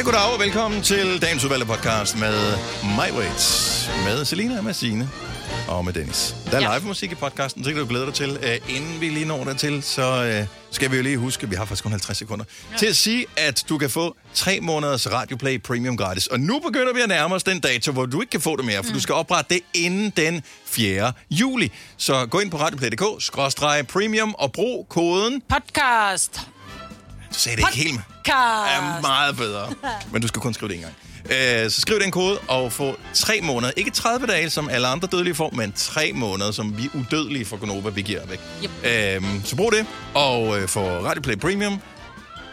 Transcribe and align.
Ja, 0.00 0.04
goddag 0.04 0.32
og 0.34 0.40
velkommen 0.40 0.82
til 0.82 1.22
dagens 1.22 1.44
udvalgte 1.44 1.66
podcast 1.66 2.18
med 2.18 2.56
My 2.82 3.18
Waits, 3.18 3.90
med 4.04 4.24
Selina, 4.24 4.60
med 4.60 4.74
Signe 4.74 5.10
og 5.68 5.84
med 5.84 5.92
Dennis. 5.92 6.34
Der 6.50 6.56
er 6.56 6.60
Ja. 6.72 6.78
live 6.78 6.86
musik 6.88 7.12
i 7.12 7.14
podcasten, 7.14 7.64
så 7.64 7.70
kan 7.70 7.80
du 7.80 7.86
glæde 7.88 8.06
dig 8.06 8.14
til. 8.14 8.30
Uh, 8.30 8.76
inden 8.76 9.00
vi 9.00 9.08
lige 9.08 9.24
når 9.24 9.44
dertil, 9.44 9.82
så 9.82 10.38
uh, 10.40 10.46
skal 10.70 10.90
vi 10.90 10.96
jo 10.96 11.02
lige 11.02 11.16
huske, 11.16 11.48
vi 11.48 11.54
har 11.54 11.64
faktisk 11.64 11.82
kun 11.82 11.92
50 11.92 12.18
sekunder, 12.18 12.44
ja. 12.72 12.76
til 12.76 12.86
at 12.86 12.96
sige, 12.96 13.26
at 13.36 13.64
du 13.68 13.78
kan 13.78 13.90
få 13.90 14.16
tre 14.34 14.60
måneders 14.60 15.12
Radioplay 15.12 15.62
Premium 15.62 15.96
gratis. 15.96 16.26
Og 16.26 16.40
nu 16.40 16.58
begynder 16.58 16.92
vi 16.92 17.00
at 17.00 17.08
nærme 17.08 17.34
os 17.34 17.42
den 17.42 17.60
dato, 17.60 17.92
hvor 17.92 18.06
du 18.06 18.20
ikke 18.20 18.30
kan 18.30 18.40
få 18.40 18.56
det 18.56 18.64
mere, 18.64 18.76
for 18.82 18.90
mm. 18.90 18.94
du 18.94 19.00
skal 19.00 19.14
oprette 19.14 19.54
det 19.54 19.62
inden 19.74 20.10
den 20.16 20.42
4. 20.66 21.12
juli. 21.30 21.72
Så 21.96 22.26
gå 22.26 22.38
ind 22.38 22.50
på 22.50 22.56
radioplay.dk, 22.56 23.22
skråstreg 23.24 23.86
premium 23.86 24.34
og 24.38 24.52
brug 24.52 24.86
koden... 24.88 25.42
Podcast. 25.48 26.40
Du 27.30 27.34
sagde 27.38 27.56
det 27.56 27.68
ikke 27.68 27.82
helt 27.82 27.94
med. 27.94 28.02
Er 28.34 29.00
meget 29.00 29.36
bedre. 29.36 29.68
Men 30.12 30.22
du 30.22 30.28
skal 30.28 30.40
kun 30.42 30.54
skrive 30.54 30.68
det 30.68 30.74
en 30.76 30.80
gang. 30.82 30.94
Øh, 31.64 31.70
så 31.70 31.80
skriv 31.80 32.00
den 32.00 32.10
kode 32.10 32.38
og 32.48 32.72
få 32.72 32.96
tre 33.14 33.40
måneder. 33.42 33.72
Ikke 33.76 33.90
30 33.90 34.26
dage, 34.26 34.50
som 34.50 34.68
alle 34.68 34.88
andre 34.88 35.08
dødelige 35.12 35.34
får, 35.34 35.50
men 35.52 35.72
tre 35.72 36.12
måneder, 36.14 36.50
som 36.52 36.78
vi 36.78 36.90
udødelige 36.94 37.44
for 37.44 37.56
Gonova, 37.56 37.90
vi 37.90 38.02
giver 38.02 38.26
væk. 38.26 38.40
Yep. 38.64 38.70
Øh, 38.84 39.22
så 39.44 39.56
brug 39.56 39.72
det, 39.72 39.86
og 40.14 40.58
øh, 40.60 40.68
få 40.68 40.80
Radio 40.80 41.22
Play 41.22 41.36
Premium, 41.36 41.80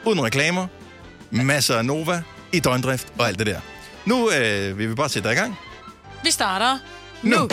uden 0.06 0.24
reklamer, 0.24 0.68
masser 1.32 1.78
af 1.78 1.86
Nova, 1.86 2.22
i 2.52 2.60
døgndrift 2.60 3.08
og 3.20 3.28
alt 3.28 3.40
det 3.40 3.48
der. 3.48 3.60
Nu 4.06 4.32
øh, 4.32 4.78
vil 4.78 4.90
vi 4.90 4.96
bare 4.96 5.10
sætte 5.10 5.30
dig 5.30 5.36
i 5.36 5.40
gang. 5.40 5.58
Vi 6.24 6.32
starter 6.32 6.78
Nu. 7.24 7.38
nu. 7.38 7.48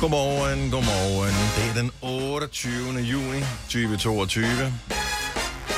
Godmorgen, 0.00 0.70
godmorgen. 0.70 1.34
Det 1.56 1.70
er 1.70 1.82
den 1.82 1.90
28. 2.02 2.98
juni 3.00 3.40
2022. 3.64 4.46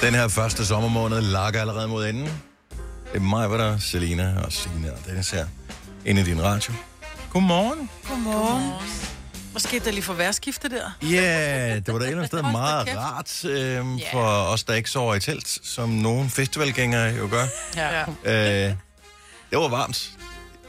Den 0.03 0.15
her 0.15 0.29
første 0.29 0.67
sommermåned 0.67 1.21
lakker 1.21 1.61
allerede 1.61 1.89
mod 1.89 2.07
enden. 2.07 2.25
Det 3.13 3.17
er 3.17 3.21
mig, 3.21 3.47
hvor 3.49 3.57
der 3.57 3.65
er 3.65 3.79
Selina 3.79 4.35
og 4.45 4.53
Signe 4.53 4.93
og 4.93 4.99
Dennis 5.07 5.31
her 5.31 5.47
inde 6.05 6.21
i 6.21 6.25
din 6.25 6.43
radio. 6.43 6.75
Godmorgen. 7.31 7.91
Godmorgen. 8.09 8.73
Hvad 9.51 9.61
skete 9.61 9.85
der 9.85 9.91
lige 9.91 10.03
for 10.03 10.13
værskifte 10.13 10.69
der? 10.69 10.91
Ja, 11.03 11.09
yeah, 11.09 11.77
det 11.87 11.93
var 11.93 11.99
da 11.99 12.05
et 12.05 12.09
eller 12.09 12.23
andet 12.23 12.27
sted 12.27 12.43
meget 12.63 12.97
rart 12.97 13.45
øh, 13.45 13.85
for 14.13 14.25
os, 14.25 14.65
der 14.65 14.75
ikke 14.75 14.91
sover 14.91 15.15
i 15.15 15.21
telt, 15.21 15.59
som 15.63 15.89
nogle 15.89 16.31
festivalgængere 16.31 17.15
jo 17.15 17.29
gør. 17.31 17.45
Ja. 17.77 18.01
Øh, 18.25 18.75
det 19.51 19.59
var 19.59 19.69
varmt 19.69 20.11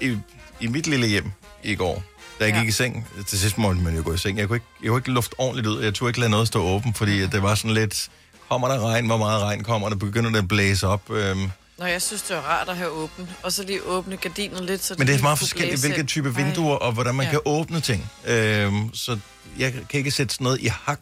i, 0.02 0.18
i 0.60 0.68
mit 0.68 0.88
lille 0.88 1.08
hjem 1.08 1.32
i 1.64 1.76
går, 1.76 2.04
da 2.44 2.48
jeg 2.48 2.56
Ja. 2.56 2.60
gik 2.60 2.70
i 2.70 2.72
seng. 2.72 3.08
Til 3.28 3.40
sidst 3.40 3.58
måtte 3.58 3.82
man 3.82 3.96
jo 3.96 4.02
gå 4.06 4.14
i 4.14 4.18
seng. 4.18 4.38
Jeg 4.38 4.48
kunne 4.48 4.56
ikke, 4.56 4.66
jeg 4.84 4.90
kunne 4.90 5.00
ikke 5.00 5.12
lufte 5.12 5.34
ordentligt 5.38 5.68
ud. 5.68 5.82
Jeg 5.84 5.94
turde 5.94 6.10
ikke 6.10 6.20
lade 6.20 6.30
noget 6.32 6.48
stå 6.48 6.62
åbent, 6.64 6.98
fordi 6.98 7.22
at 7.22 7.32
det 7.32 7.44
var 7.44 7.56
sådan 7.56 7.72
lidt... 7.74 8.10
Kommer 8.50 8.68
der 8.68 8.80
regn? 8.90 9.06
Hvor 9.06 9.18
meget 9.18 9.42
regn 9.42 9.64
kommer 9.64 9.90
der? 9.90 9.96
Begynder 9.96 10.30
det 10.32 10.38
at 10.38 10.48
blæse 10.48 10.88
op? 10.88 11.10
Øhm, 11.12 11.50
Nå, 11.80 11.86
jeg 11.86 12.02
synes, 12.02 12.22
det 12.22 12.36
var 12.36 12.42
rart 12.42 12.70
at 12.70 12.78
have 12.78 12.90
åbent. 12.90 13.30
Og 13.44 13.52
så 13.52 13.64
lige 13.64 13.84
åbne 13.84 14.18
gardinen 14.18 14.66
lidt, 14.66 14.84
så 14.84 14.96
men 14.98 15.08
det 15.08 15.16
er 15.16 15.22
meget 15.22 15.40
forskelligt, 15.40 15.82
hvilke 15.82 16.04
type 16.04 16.36
vinduer 16.36 16.76
og 16.76 16.92
hvordan 16.94 17.16
man 17.16 17.26
Ja. 17.26 17.32
kan 17.32 17.40
åbne 17.46 17.80
ting. 17.82 18.12
Øhm, 18.28 18.94
så 18.94 19.18
jeg 19.60 19.74
kan 19.74 19.98
ikke 19.98 20.12
sætte 20.12 20.34
sådan 20.34 20.44
noget 20.46 20.62
i 20.62 20.68
hak 20.86 21.00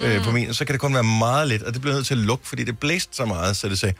øh, 0.00 0.16
Mm. 0.18 0.24
på 0.24 0.30
min. 0.30 0.54
Så 0.54 0.64
kan 0.64 0.72
det 0.72 0.80
kun 0.80 0.94
være 0.94 1.02
meget 1.04 1.48
lidt, 1.48 1.62
og 1.62 1.72
det 1.74 1.80
bliver 1.80 1.94
nødt 1.94 2.06
til 2.06 2.14
at 2.14 2.18
lukke, 2.20 2.48
fordi 2.48 2.64
det 2.64 2.78
blæste 2.78 3.16
så 3.16 3.24
meget, 3.24 3.56
så 3.56 3.68
det 3.68 3.78
sagde... 3.78 3.94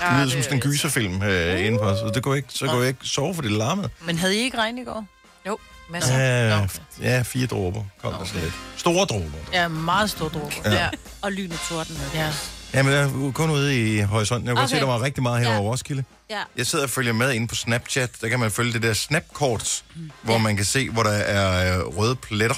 Ja, 0.00 0.06
Det 0.06 0.16
lyder 0.18 0.28
som 0.30 0.38
er 0.38 0.42
sådan 0.42 0.56
en 0.56 0.60
gyserfilm 0.60 1.22
øh, 1.22 1.60
indenfor, 1.66 1.94
så 1.94 2.10
det 2.14 2.22
går 2.22 2.34
ikke, 2.34 2.48
så 2.50 2.66
går 2.66 2.78
jeg 2.78 2.88
ikke 2.88 3.00
sove, 3.02 3.34
for 3.34 3.42
det 3.42 3.50
larmede. 3.50 3.88
Men 4.06 4.18
havde 4.18 4.36
I 4.36 4.38
ikke 4.38 4.58
regn 4.58 4.78
i 4.78 4.84
går? 4.84 5.06
Jo, 5.46 5.58
masser. 5.90 6.18
Ja, 6.18 6.60
Nå. 6.60 6.66
ja, 7.02 7.22
fire 7.22 7.46
dråber 7.46 7.84
kom 8.02 8.12
der 8.12 8.24
sådan 8.24 8.40
lidt. 8.42 8.54
Store 8.76 9.04
dråber. 9.06 9.38
Ja, 9.52 9.68
meget 9.68 10.10
stor 10.10 10.28
dråber. 10.28 10.52
Ja. 10.64 10.72
Ja. 10.72 10.88
Og 11.22 11.32
lyn 11.32 11.52
og 11.52 11.58
torden. 11.68 11.98
Ja. 12.14 12.32
Ja, 12.74 12.82
men 12.82 12.92
jeg 12.92 13.02
er 13.02 13.32
kun 13.34 13.50
ude 13.50 13.96
i 13.96 14.00
horisonten. 14.00 14.48
Jeg 14.48 14.56
kan 14.56 14.64
Okay. 14.64 14.74
se, 14.74 14.80
der 14.80 14.86
var 14.86 15.02
rigtig 15.02 15.22
meget 15.22 15.44
her 15.46 15.52
Ja. 15.52 15.58
over 15.58 15.70
Roskilde. 15.70 16.04
Ja. 16.30 16.42
Jeg 16.56 16.66
sidder 16.66 16.84
og 16.84 16.90
følger 16.90 17.12
med 17.12 17.32
inde 17.32 17.48
på 17.48 17.54
Snapchat. 17.54 18.10
Der 18.20 18.28
kan 18.28 18.40
man 18.40 18.50
følge 18.50 18.72
det 18.72 18.82
der 18.82 18.92
Snapkorts, 18.92 19.84
hvor 20.22 20.38
man 20.38 20.56
kan 20.56 20.64
se, 20.64 20.90
hvor 20.90 21.02
der 21.02 21.10
er 21.10 21.78
øh, 21.78 21.86
røde 21.98 22.16
pletter, 22.16 22.56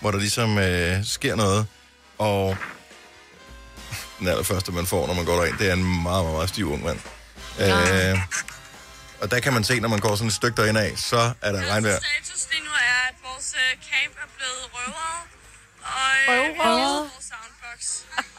hvor 0.00 0.10
der 0.10 0.18
ligesom 0.18 0.58
øh, 0.58 1.04
sker 1.04 1.34
noget. 1.36 1.66
Og 2.18 2.56
den 4.18 4.28
allerførste, 4.28 4.72
man 4.72 4.86
får, 4.86 5.06
når 5.06 5.14
man 5.14 5.24
går 5.24 5.36
derind, 5.36 5.58
det 5.58 5.68
er 5.68 5.72
en 5.72 5.84
meget, 6.02 6.24
meget, 6.24 6.32
meget 6.36 6.48
stiv 6.48 6.72
ung 6.72 6.84
mand. 6.84 6.98
Øh, 7.60 8.18
og 9.20 9.30
der 9.30 9.40
kan 9.40 9.52
man 9.52 9.64
se, 9.64 9.80
når 9.80 9.88
man 9.88 9.98
går 9.98 10.14
sådan 10.16 10.28
et 10.28 10.34
stykke 10.34 10.62
derinde 10.62 10.80
af, 10.80 10.92
så 10.96 11.32
er 11.42 11.52
der 11.52 11.60
regnvejr. 11.72 11.94
Altså, 11.94 12.08
status 12.24 12.48
lige 12.52 12.64
nu 12.64 12.70
er, 12.70 13.08
at 13.08 13.14
vores 13.24 13.54
øh, 13.54 13.70
camp 13.88 14.14
er 14.24 14.28
blevet 14.36 14.62
røvret. 14.74 15.20
Og 15.82 16.34
øh, 16.34 16.58
Røvret? 16.58 17.10
soundbox. 17.30 17.80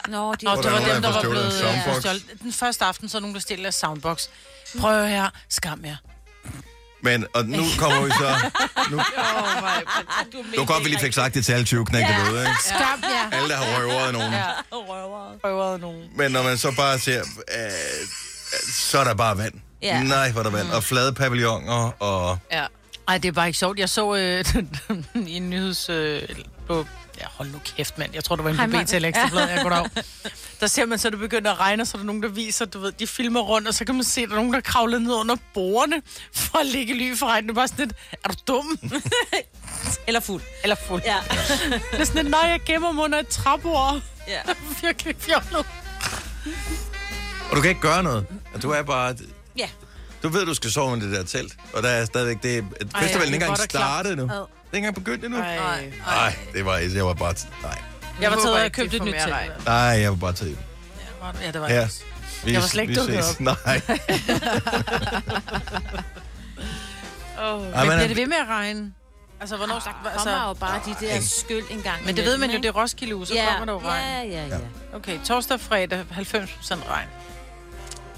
Nå, 0.08 0.34
de 0.34 0.44
Nå, 0.44 0.62
det 0.62 0.72
var 0.72 0.92
dem, 0.94 1.02
der 1.02 1.12
var 1.12 1.20
blevet 1.20 1.46
øh, 1.46 2.00
stjålet. 2.00 2.24
Den 2.42 2.52
første 2.52 2.84
aften, 2.84 3.08
så 3.08 3.16
er 3.18 3.20
nogen, 3.20 3.34
der 3.34 3.40
stjæler 3.40 3.62
deres 3.62 3.74
soundbox. 3.74 4.26
Prøv 4.80 5.06
her. 5.06 5.30
Skam 5.48 5.84
jer. 5.84 5.96
Men, 7.02 7.26
og 7.34 7.44
nu 7.44 7.62
kommer 7.78 8.02
vi 8.02 8.10
så... 8.10 8.50
Nu, 8.90 8.96
Åh, 9.00 9.62
nej. 9.62 9.84
det 10.32 10.58
var 10.58 10.64
godt, 10.64 10.84
vi 10.84 10.88
lige 10.88 11.00
fik 11.00 11.12
sagt 11.12 11.34
det 11.34 11.44
til 11.44 11.52
alle 11.52 11.64
20 11.64 11.86
knække 11.86 12.08
ja. 12.12 12.18
derude, 12.24 12.40
ikke? 12.40 12.52
Skam, 12.64 13.02
ja. 13.02 13.36
Alle, 13.36 13.48
der 13.48 13.56
har 13.56 13.78
røvret 13.78 14.12
nogen. 14.12 14.32
Ja. 14.32 14.46
Røvere. 14.72 15.38
Prøvet 15.38 15.80
nogen. 15.80 16.08
Men 16.16 16.32
når 16.32 16.42
man 16.42 16.58
så 16.58 16.72
bare 16.76 16.98
ser, 16.98 17.20
øh, 17.20 17.70
så 18.72 18.98
er 18.98 19.04
der 19.04 19.14
bare 19.14 19.38
vand. 19.38 19.54
Ja. 19.82 20.02
Nej, 20.02 20.30
hvor 20.30 20.40
er 20.40 20.42
der 20.44 20.50
vand. 20.50 20.70
Og 20.70 20.84
flade 20.84 21.12
pavilloner, 21.12 22.02
og... 22.02 22.38
Ja. 22.52 22.66
Ej, 23.08 23.18
det 23.18 23.28
er 23.28 23.32
bare 23.32 23.46
ikke 23.46 23.58
sjovt. 23.58 23.78
Jeg 23.78 23.88
så 23.88 24.14
øh, 24.16 24.44
i 25.28 25.36
en 25.36 25.50
nyheds... 25.50 25.88
Øh, 25.88 26.22
på, 26.66 26.86
ja, 27.20 27.24
hold 27.30 27.48
nu 27.48 27.58
kæft, 27.76 27.98
mand. 27.98 28.14
Jeg 28.14 28.24
tror, 28.24 28.36
det 28.36 28.44
var 28.44 28.50
en 28.50 28.70
på. 28.70 28.78
BT 28.78 28.92
eller 28.94 29.08
Ekstrablad. 29.08 29.48
Jeg 29.48 29.62
går 29.62 29.88
Der 30.60 30.66
ser 30.66 30.86
man 30.86 30.98
så, 30.98 31.08
at 31.08 31.12
det 31.12 31.20
begynder 31.20 31.50
at 31.52 31.60
regne, 31.60 31.82
og 31.82 31.86
så 31.86 31.96
er 31.96 31.98
der 31.98 32.06
nogen, 32.06 32.22
der 32.22 32.28
viser, 32.28 32.64
du 32.64 32.78
ved, 32.80 32.92
de 32.92 33.06
filmer 33.06 33.40
rundt, 33.40 33.68
og 33.68 33.74
så 33.74 33.84
kan 33.84 33.94
man 33.94 34.04
se, 34.04 34.20
at 34.20 34.28
der 34.28 34.34
er 34.34 34.38
nogen, 34.38 34.52
der 34.52 34.60
kravler 34.60 34.98
ned 34.98 35.12
under 35.14 35.36
bordene 35.54 36.02
for 36.34 36.58
at 36.58 36.66
ligge 36.66 36.94
ly 36.94 37.16
for 37.16 37.26
regn. 37.26 37.44
Det 37.44 37.50
er 37.50 37.54
bare 37.54 37.68
sådan 37.68 37.86
lidt, 37.86 37.96
er 38.24 38.28
du 38.28 38.34
dum? 38.48 38.78
Eller 40.06 40.20
fuld. 40.20 40.42
Eller 40.62 40.76
fuld. 40.88 41.02
Ja. 41.04 41.16
Det 41.92 42.00
er 42.00 42.04
sådan 42.04 42.22
lidt, 42.22 42.30
nej, 42.30 42.40
jeg 42.48 42.60
gemmer 42.66 42.92
mig 42.92 43.04
under 43.04 43.18
et 43.18 43.28
trappeord. 43.28 44.00
ja. 44.28 44.40
Virkelig 44.82 45.14
fjollet. 45.18 45.66
Og 47.50 47.56
du 47.56 47.60
kan 47.60 47.68
ikke 47.68 47.80
gøre 47.80 48.02
noget. 48.02 48.26
Og 48.54 48.62
Du 48.62 48.70
er 48.70 48.82
bare... 48.82 49.14
Ja. 49.56 49.68
Du 50.22 50.28
ved, 50.28 50.46
du 50.46 50.54
skal 50.54 50.70
sove 50.70 50.96
med 50.96 51.06
det 51.06 51.16
der 51.16 51.24
telt. 51.24 51.56
Og 51.72 51.82
der 51.82 51.88
er 51.88 52.04
stadigvæk... 52.04 52.42
Det, 52.42 52.58
Ej, 52.58 52.64
festivalen 53.02 53.12
det 53.12 53.24
ikke 53.34 53.34
engang 53.34 53.58
startet 53.58 54.16
nu. 54.16 54.22
Det 54.22 54.30
er 54.30 54.44
ikke 54.72 54.76
engang 54.76 54.94
begyndt 54.94 55.24
endnu. 55.24 55.40
Ej. 55.40 55.92
Nej, 56.06 56.36
det 56.52 56.64
var... 56.64 56.76
Jeg 56.76 57.06
var 57.06 57.14
bare... 57.14 57.34
Nej. 57.62 57.78
Jeg 58.20 58.30
var 58.30 58.36
taget 58.36 58.64
og 58.64 58.72
købt 58.72 58.94
et 58.94 59.04
nyt 59.04 59.14
telt. 59.14 59.64
Nej, 59.66 59.74
jeg 59.74 60.10
var 60.10 60.16
bare 60.16 60.32
til. 60.32 60.56
Ja, 61.42 61.50
det 61.52 61.60
var 61.60 61.68
jeg. 61.68 61.88
Vi, 62.44 62.52
Jeg 62.52 62.60
var 62.60 62.68
slet 62.68 62.90
ikke 62.90 63.00
op. 63.00 63.40
Nej. 63.64 63.80
Oh. 67.42 67.66
Ej, 67.66 67.84
Men 67.84 67.92
bliver 67.92 68.08
det 68.08 68.16
ved 68.16 68.26
med 68.26 68.36
at 68.36 68.48
regne? 68.48 68.92
Altså, 69.40 69.56
hvornår... 69.56 69.74
Der 69.74 69.92
kommer 69.92 70.10
altså, 70.10 70.48
jo 70.48 70.52
bare 70.52 70.80
de 70.86 71.06
der 71.06 71.20
skyld 71.20 71.64
en 71.70 71.82
gang. 71.82 72.06
men 72.06 72.16
det 72.16 72.24
ved 72.24 72.38
man 72.38 72.50
jo, 72.50 72.56
det 72.56 72.64
er 72.64 72.72
Roskilde 72.72 73.16
uge, 73.16 73.26
så 73.26 73.34
ja. 73.34 73.46
kommer 73.50 73.64
der 73.66 73.72
jo 73.72 73.88
regn. 73.88 74.30
Ja, 74.30 74.40
ja, 74.40 74.46
ja. 74.46 74.58
Okay, 74.96 75.18
torsdag 75.24 75.54
og 75.54 75.60
fredag, 75.60 76.04
90% 76.12 76.14
regn. 76.90 77.08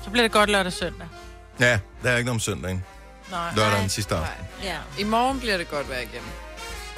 Så 0.05 0.11
bliver 0.11 0.25
det 0.25 0.33
godt 0.33 0.51
lørdag 0.51 0.67
og 0.67 0.73
søndag. 0.73 1.07
ja, 1.61 1.79
der 2.03 2.11
er 2.11 2.17
ikke 2.17 2.27
noget 2.27 2.37
om 2.37 2.41
søndagen. 2.41 2.85
Nej. 3.31 3.53
Lørdag 3.57 3.77
er 3.77 3.81
den 3.81 3.89
sidste 3.89 4.15
aften. 4.17 4.45
ja. 4.63 4.77
I 4.99 5.05
morgen 5.05 5.41
bliver 5.41 5.57
det 5.57 5.71
godt 5.71 5.89
vejr 5.91 5.99
igen. 6.01 6.23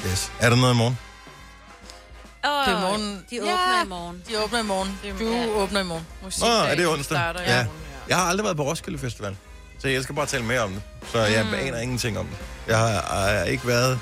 Yes. 0.06 0.32
Er 0.40 0.48
der 0.50 0.56
noget 0.56 0.74
i 0.74 0.76
morgen? 0.76 0.98
Og 2.44 2.50
Det 2.66 2.72
er 2.74 2.78
i 2.78 2.80
morgen. 2.80 3.24
De 3.30 3.40
åbner 3.40 3.76
Ja. 3.78 3.84
i 3.84 3.88
morgen. 3.88 4.22
De 4.28 4.38
åbner 4.44 4.58
i 4.60 4.62
morgen. 4.62 4.98
Du 5.18 5.24
Ja. 5.32 5.46
åbner 5.46 5.80
i 5.80 5.84
morgen. 5.84 6.06
Åh, 6.44 6.70
er 6.70 6.74
det 6.74 6.86
onsdag? 6.86 7.16
Starter 7.16 7.40
Ja. 7.42 7.56
morgen, 7.64 7.80
Jeg 8.08 8.16
har 8.16 8.24
aldrig 8.24 8.44
været 8.44 8.56
på 8.56 8.62
Roskilde 8.62 8.98
Festival, 8.98 9.36
så 9.78 9.88
jeg 9.88 10.02
skal 10.02 10.14
bare 10.14 10.26
tale 10.26 10.44
mere 10.44 10.60
om 10.60 10.72
det. 10.72 10.82
Så 11.12 11.18
jeg 11.18 11.44
mm. 11.46 11.54
aner 11.54 11.78
ingenting 11.78 12.18
om 12.18 12.26
det. 12.26 12.36
Jeg 12.66 12.78
har, 12.78 12.88
jeg 12.88 13.38
har 13.38 13.44
ikke 13.44 13.66
været... 13.66 14.00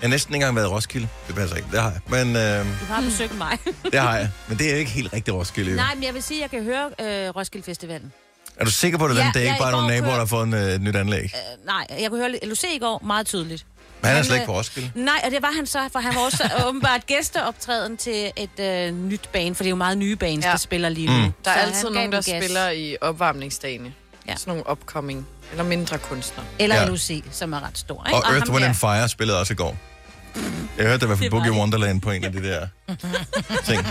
Jeg 0.00 0.08
har 0.08 0.08
næsten 0.08 0.34
ikke 0.34 0.42
engang 0.42 0.56
været 0.56 0.66
i 0.66 0.68
Roskilde. 0.68 1.08
Det 1.26 1.34
passer 1.34 1.56
ikke, 1.56 1.68
det 1.72 1.80
har 1.80 1.90
jeg. 1.90 2.00
Men 2.24 2.36
øh, 2.36 2.64
Du 2.80 2.92
har 2.92 3.00
besøgt 3.00 3.38
mig. 3.38 3.58
det 3.92 4.00
har 4.00 4.16
jeg. 4.16 4.30
Men 4.48 4.58
det 4.58 4.72
er 4.72 4.76
ikke 4.76 4.90
helt 4.90 5.12
rigtig 5.12 5.34
Roskilde. 5.34 5.70
Jo. 5.70 5.76
Nej, 5.76 5.94
men 5.94 6.04
jeg 6.04 6.14
vil 6.14 6.22
sige, 6.22 6.38
at 6.38 6.42
jeg 6.42 6.50
kan 6.50 6.62
høre 6.64 7.26
øh, 7.26 7.36
Roskilde 7.36 7.64
Festivalen. 7.64 8.12
Er 8.56 8.64
du 8.64 8.70
sikker 8.70 8.98
på, 8.98 9.04
at 9.04 9.10
det 9.10 9.16
er 9.16 9.20
Ja, 9.20 9.24
den? 9.26 9.34
Det 9.34 9.40
er 9.40 9.44
ja, 9.44 9.52
ikke 9.52 9.62
bare 9.62 9.72
nogle 9.72 9.86
naboer, 9.86 10.10
der 10.10 10.18
har 10.18 10.26
fået 10.26 10.46
en, 10.46 10.54
øh, 10.54 10.60
et 10.60 10.82
nyt 10.82 10.96
anlæg? 10.96 11.22
Øh, 11.24 11.66
nej, 11.66 11.86
jeg 12.00 12.10
kunne 12.10 12.20
høre 12.20 12.38
LUC 12.42 12.64
i 12.74 12.78
går 12.78 13.02
meget 13.06 13.26
tydeligt. 13.26 13.66
Men 14.00 14.08
han 14.08 14.16
er 14.18 14.22
slet 14.22 14.34
ikke 14.34 14.42
øh, 14.42 14.46
på 14.46 14.52
Roskilde. 14.54 14.90
Nej, 14.94 15.20
og 15.24 15.30
det 15.30 15.42
var 15.42 15.52
han 15.56 15.66
så, 15.66 15.78
for 15.92 15.98
han 15.98 16.14
var 16.14 16.20
også 16.20 16.50
åbenbart 16.68 17.06
gæsteoptræden 17.06 17.96
til 17.96 18.30
et 18.36 18.60
øh, 18.60 18.94
nyt 18.94 19.28
band, 19.32 19.54
for 19.54 19.62
det 19.62 19.68
er 19.68 19.70
jo 19.70 19.76
meget 19.76 19.98
nye 19.98 20.16
bands, 20.16 20.44
ja. 20.44 20.50
Der 20.50 20.56
spiller 20.56 20.88
lige 20.88 21.06
nu. 21.06 21.26
Mm. 21.26 21.32
Der 21.44 21.50
er 21.50 21.54
altid 21.54 21.90
nogen, 21.90 22.12
der 22.12 22.20
spiller 22.20 22.70
i 22.70 22.96
opvarmningsdagene. 23.00 23.92
Ja. 24.28 24.36
Sådan 24.36 24.50
nogle 24.50 24.70
upcoming, 24.70 25.26
eller 25.50 25.64
mindre 25.64 25.98
kunstnere. 25.98 26.46
Eller 26.58 26.76
Ja. 26.76 26.86
LUC, 26.86 27.24
som 27.30 27.52
er 27.52 27.60
ret 27.66 27.78
stor. 27.78 28.06
Ikke? 28.06 28.16
Og 28.16 28.32
Earth, 28.32 28.46
ham 28.46 28.54
Wind 28.54 28.64
and 28.64 28.74
Fire 28.74 29.08
spillede 29.08 29.38
også 29.40 29.52
i 29.52 29.56
går. 29.56 29.76
Jeg 30.78 30.86
hørte, 30.86 30.98
der 31.00 31.06
var 31.06 31.16
for 31.16 31.24
Boogie 31.30 31.50
det. 31.50 31.58
Wonderland 31.58 32.00
på 32.00 32.10
en 32.10 32.24
af 32.24 32.32
de 32.32 32.42
der 32.42 32.66
ting. 33.64 33.86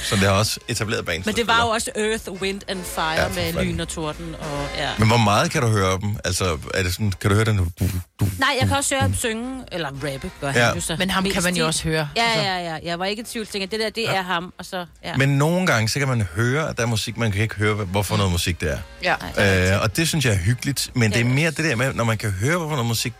Så 0.00 0.14
det 0.16 0.24
har 0.24 0.30
også 0.30 0.60
etableret 0.68 1.04
bands. 1.06 1.26
Men 1.26 1.34
det 1.34 1.46
var 1.46 1.62
jo 1.62 1.68
også 1.68 1.90
Earth, 1.96 2.28
Wind 2.42 2.60
and 2.68 2.84
Fire 2.84 3.04
Ja, 3.12 3.22
ja, 3.22 3.28
med 3.28 3.34
fanden. 3.36 3.64
lyn 3.64 3.80
og 3.80 3.88
torden. 3.88 4.34
Og, 4.40 4.66
ja. 4.78 4.88
Men 4.98 5.08
hvor 5.08 5.16
meget 5.16 5.50
kan 5.50 5.62
du 5.62 5.68
høre 5.68 5.98
dem? 6.02 6.16
Altså, 6.24 6.58
er 6.74 6.82
det 6.82 6.92
sådan, 6.92 7.12
kan 7.20 7.30
du 7.30 7.34
høre 7.36 7.44
den? 7.44 7.56
Du, 7.58 7.64
du, 8.20 8.26
Nej, 8.38 8.56
jeg 8.60 8.68
kan 8.68 8.76
også 8.76 8.94
høre 8.94 9.02
ham 9.02 9.14
synge, 9.14 9.64
eller 9.72 9.88
rappe, 9.88 10.30
gør 10.40 10.52
Ja. 10.52 10.64
han 10.66 10.74
jo 10.74 10.80
så. 10.80 10.96
Men 10.98 11.10
ham 11.10 11.24
kan 11.24 11.42
man 11.42 11.56
jo 11.56 11.66
også 11.66 11.84
høre. 11.84 12.08
Ja, 12.16 12.22
Altså. 12.22 12.42
ja, 12.46 12.58
ja. 12.58 12.78
Jeg 12.84 12.98
var 12.98 13.04
ikke 13.04 13.20
i 13.20 13.24
tvivl. 13.24 13.46
Tænkte, 13.46 13.76
det 13.76 13.84
der, 13.84 13.90
det 13.90 14.16
er 14.16 14.22
ham. 14.22 14.52
Og 14.58 14.64
så, 14.64 14.86
ja. 15.04 15.16
Men 15.16 15.28
nogle 15.28 15.66
gange, 15.66 15.88
så 15.88 15.98
kan 15.98 16.08
man 16.08 16.22
høre, 16.22 16.68
at 16.68 16.76
der 16.76 16.82
er 16.82 16.86
musik, 16.86 17.16
man 17.16 17.32
kan 17.32 17.42
ikke 17.42 17.54
høre, 17.54 17.74
hvorfor 17.74 18.16
noget 18.16 18.32
musik 18.32 18.60
det 18.60 18.72
er. 18.72 18.78
Ja. 19.38 19.72
Øh, 19.74 19.82
og 19.82 19.96
det 19.96 20.08
synes 20.08 20.24
jeg 20.24 20.32
er 20.34 20.38
hyggeligt, 20.38 20.90
men 20.94 21.12
det 21.12 21.20
er 21.20 21.24
mere 21.24 21.50
det 21.50 21.64
der 21.64 21.76
med, 21.76 21.92
når 21.94 22.04
man 22.04 22.18
kan 22.18 22.30
høre, 22.30 22.56
hvorfor 22.58 22.74
noget 22.74 22.86
musik 22.88 23.12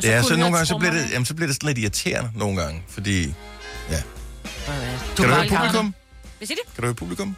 så 0.00 0.12
kunne 0.12 0.24
så 0.24 0.36
nogle 0.36 0.52
gange, 0.52 0.66
så 0.66 0.78
bliver, 0.78 0.92
det, 0.92 1.10
jamen, 1.10 1.26
så 1.26 1.34
bliver 1.34 1.46
det 1.46 1.56
sådan 1.56 1.66
lidt 1.66 1.78
irriterende 1.78 2.30
nogle 2.34 2.62
gange, 2.62 2.82
fordi... 2.88 3.34
Du 5.16 5.22
Kan 5.22 5.24
du 5.28 5.34
høre 5.34 5.48
publikum? 5.48 5.94
Hvad 6.38 6.46
siger 6.46 6.58
det? 6.64 6.74
Kan 6.74 6.82
du 6.82 6.86
høre 6.86 6.94
publikum? 6.94 7.36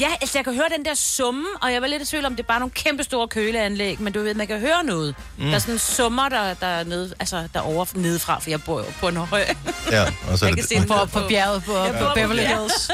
Ja, 0.00 0.08
altså 0.20 0.38
jeg 0.38 0.44
kan 0.44 0.54
høre 0.54 0.68
den 0.76 0.84
der 0.84 0.94
summe, 0.94 1.44
og 1.62 1.72
jeg 1.72 1.82
var 1.82 1.88
lidt 1.88 2.02
i 2.02 2.06
tvivl 2.06 2.24
om, 2.24 2.36
det 2.36 2.42
er 2.42 2.46
bare 2.46 2.58
nogle 2.58 2.70
kæmpe 2.70 3.04
store 3.04 3.28
køleanlæg, 3.28 4.00
men 4.00 4.12
du 4.12 4.22
ved, 4.22 4.34
man 4.34 4.46
kan 4.46 4.60
høre 4.60 4.84
noget. 4.84 5.14
Mm. 5.38 5.44
Der 5.44 5.54
er 5.54 5.58
sådan 5.58 5.78
summer, 5.78 6.28
der, 6.28 6.54
der 6.54 6.66
er 6.66 6.84
nede, 6.84 7.14
altså 7.20 7.48
der 7.52 7.60
er 7.60 7.64
over 7.64 7.86
nedefra, 7.94 8.40
for 8.40 8.50
jeg 8.50 8.62
bor 8.62 8.78
jo 8.78 8.84
på 9.00 9.08
en 9.08 9.16
høj. 9.16 9.44
Ja, 9.90 10.04
og 10.28 10.38
så 10.38 10.46
Jeg 10.46 10.56
det, 10.56 10.68
kan 10.68 10.82
se 10.82 10.86
På, 10.88 10.94
det 11.02 11.10
på 11.10 11.20
bjerget 11.28 11.62
på, 11.64 11.72
bor 11.72 11.92
på 11.92 11.98
på 11.98 12.14
Beverly. 12.14 12.42
Hills. 12.42 12.90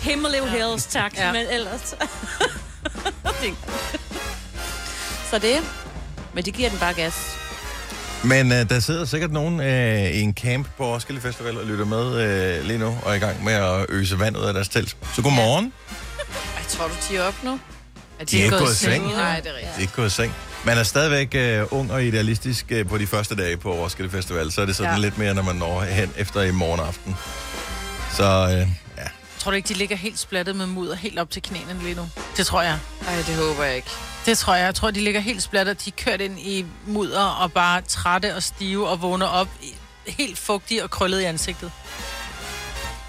Himmelev 0.00 0.48
Hills, 0.48 0.86
tak. 0.86 1.16
Ja. 1.16 1.26
Ja. 1.26 1.32
Men 1.32 1.46
ellers... 1.50 1.80
så 5.30 5.38
det. 5.38 5.56
Men 6.34 6.44
det 6.44 6.54
giver 6.54 6.68
den 6.68 6.78
bare 6.78 6.94
gas. 6.94 7.14
Men 8.24 8.52
øh, 8.52 8.68
der 8.68 8.80
sidder 8.80 9.04
sikkert 9.04 9.32
nogen 9.32 9.60
øh, 9.60 10.10
i 10.10 10.20
en 10.20 10.34
camp 10.34 10.66
på 10.76 10.94
Roskilde 10.94 11.20
Festival 11.20 11.58
og 11.58 11.66
lytter 11.66 11.84
med 11.84 12.20
øh, 12.22 12.64
lige 12.64 12.78
nu 12.78 12.98
og 13.02 13.10
er 13.10 13.14
i 13.14 13.18
gang 13.18 13.44
med 13.44 13.52
at 13.52 13.86
øse 13.88 14.18
vand 14.18 14.36
ud 14.36 14.42
af 14.42 14.54
deres 14.54 14.68
telt. 14.68 14.96
Så 15.14 15.22
godmorgen. 15.22 15.72
Ej, 16.56 16.62
tror 16.68 16.88
du, 16.88 16.94
de 17.10 17.16
er 17.16 17.22
op 17.22 17.44
nu? 17.44 17.60
Er 18.20 18.24
De 18.24 18.40
er 18.40 18.44
ikke 18.44 18.58
gået 18.58 18.72
i 18.72 18.74
seng. 18.74 19.06
Nej, 19.06 19.40
det 19.40 19.50
er 19.50 19.54
rigtigt. 19.54 19.72
Det 19.72 19.76
er 19.76 19.80
ikke 19.80 19.92
gået 19.92 20.06
i 20.06 20.10
seng. 20.10 20.32
Man 20.64 20.78
er 20.78 20.82
stadigvæk 20.82 21.34
øh, 21.34 21.66
ung 21.70 21.92
og 21.92 22.04
idealistisk 22.04 22.66
øh, 22.70 22.86
på 22.88 22.98
de 22.98 23.06
første 23.06 23.34
dage 23.36 23.56
på 23.56 23.72
Roskilde 23.72 24.10
Festival. 24.10 24.52
Så 24.52 24.60
er 24.60 24.66
det 24.66 24.76
sådan 24.76 24.92
ja. 24.92 24.98
Lidt 24.98 25.18
mere, 25.18 25.34
når 25.34 25.42
man 25.42 25.56
når 25.56 25.80
hen 25.80 26.12
efter 26.16 26.42
i 26.42 26.50
morgen 26.50 26.80
aften. 26.80 27.16
Så 28.16 28.56
øh. 28.58 28.83
Tror 29.44 29.50
du 29.50 29.56
ikke, 29.56 29.68
de 29.68 29.74
ligger 29.74 29.96
helt 29.96 30.18
splattet 30.18 30.56
med 30.56 30.66
mudder 30.66 30.94
helt 30.94 31.18
op 31.18 31.30
til 31.30 31.42
knæene 31.42 31.82
lige 31.82 31.94
nu? 31.94 32.08
Det 32.36 32.46
tror 32.46 32.62
jeg. 32.62 32.78
Ej, 33.08 33.16
det 33.16 33.34
håber 33.36 33.64
jeg 33.64 33.76
ikke. 33.76 33.88
Det 34.26 34.38
tror 34.38 34.54
jeg. 34.54 34.64
Jeg 34.64 34.74
tror, 34.74 34.90
de 34.90 35.00
ligger 35.00 35.20
helt 35.20 35.42
splattet. 35.42 35.84
De 35.84 35.90
er 35.90 36.02
kørt 36.04 36.20
ind 36.20 36.38
i 36.38 36.66
mudder 36.86 37.20
og 37.24 37.52
bare 37.52 37.80
trætte 37.82 38.36
og 38.36 38.42
stive 38.42 38.88
og 38.88 39.02
vågner 39.02 39.26
op 39.26 39.48
helt 40.06 40.38
fugtige 40.38 40.82
og 40.84 40.90
krøllet 40.90 41.20
i 41.20 41.24
ansigtet. 41.24 41.70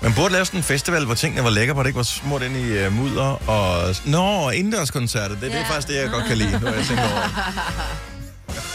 Man 0.02 0.14
burde 0.14 0.34
lave 0.34 0.46
sådan 0.46 0.60
en 0.60 0.64
festival, 0.64 1.06
hvor 1.06 1.16
tingene 1.16 1.44
var 1.44 1.50
lækre, 1.50 1.74
hvor 1.74 1.84
det 1.84 1.90
ikke 1.90 1.98
var 1.98 2.04
smurt 2.04 2.42
ind 2.42 2.58
i 2.58 2.86
uh, 2.86 2.94
mudder. 2.94 3.50
Og... 3.50 3.96
Nå, 4.06 4.50
indendørskoncerter, 4.50 5.28
det, 5.30 5.42
det 5.42 5.54
er 5.54 5.58
Ja. 5.58 5.64
faktisk 5.70 5.88
det, 5.88 5.96
jeg 5.96 6.10
godt 6.10 6.26
kan 6.26 6.38
lide. 6.38 6.50
Har 6.50 6.68
jeg 6.74 6.86
tænkt 6.86 7.02
over 7.02 7.22
det. 7.22 7.32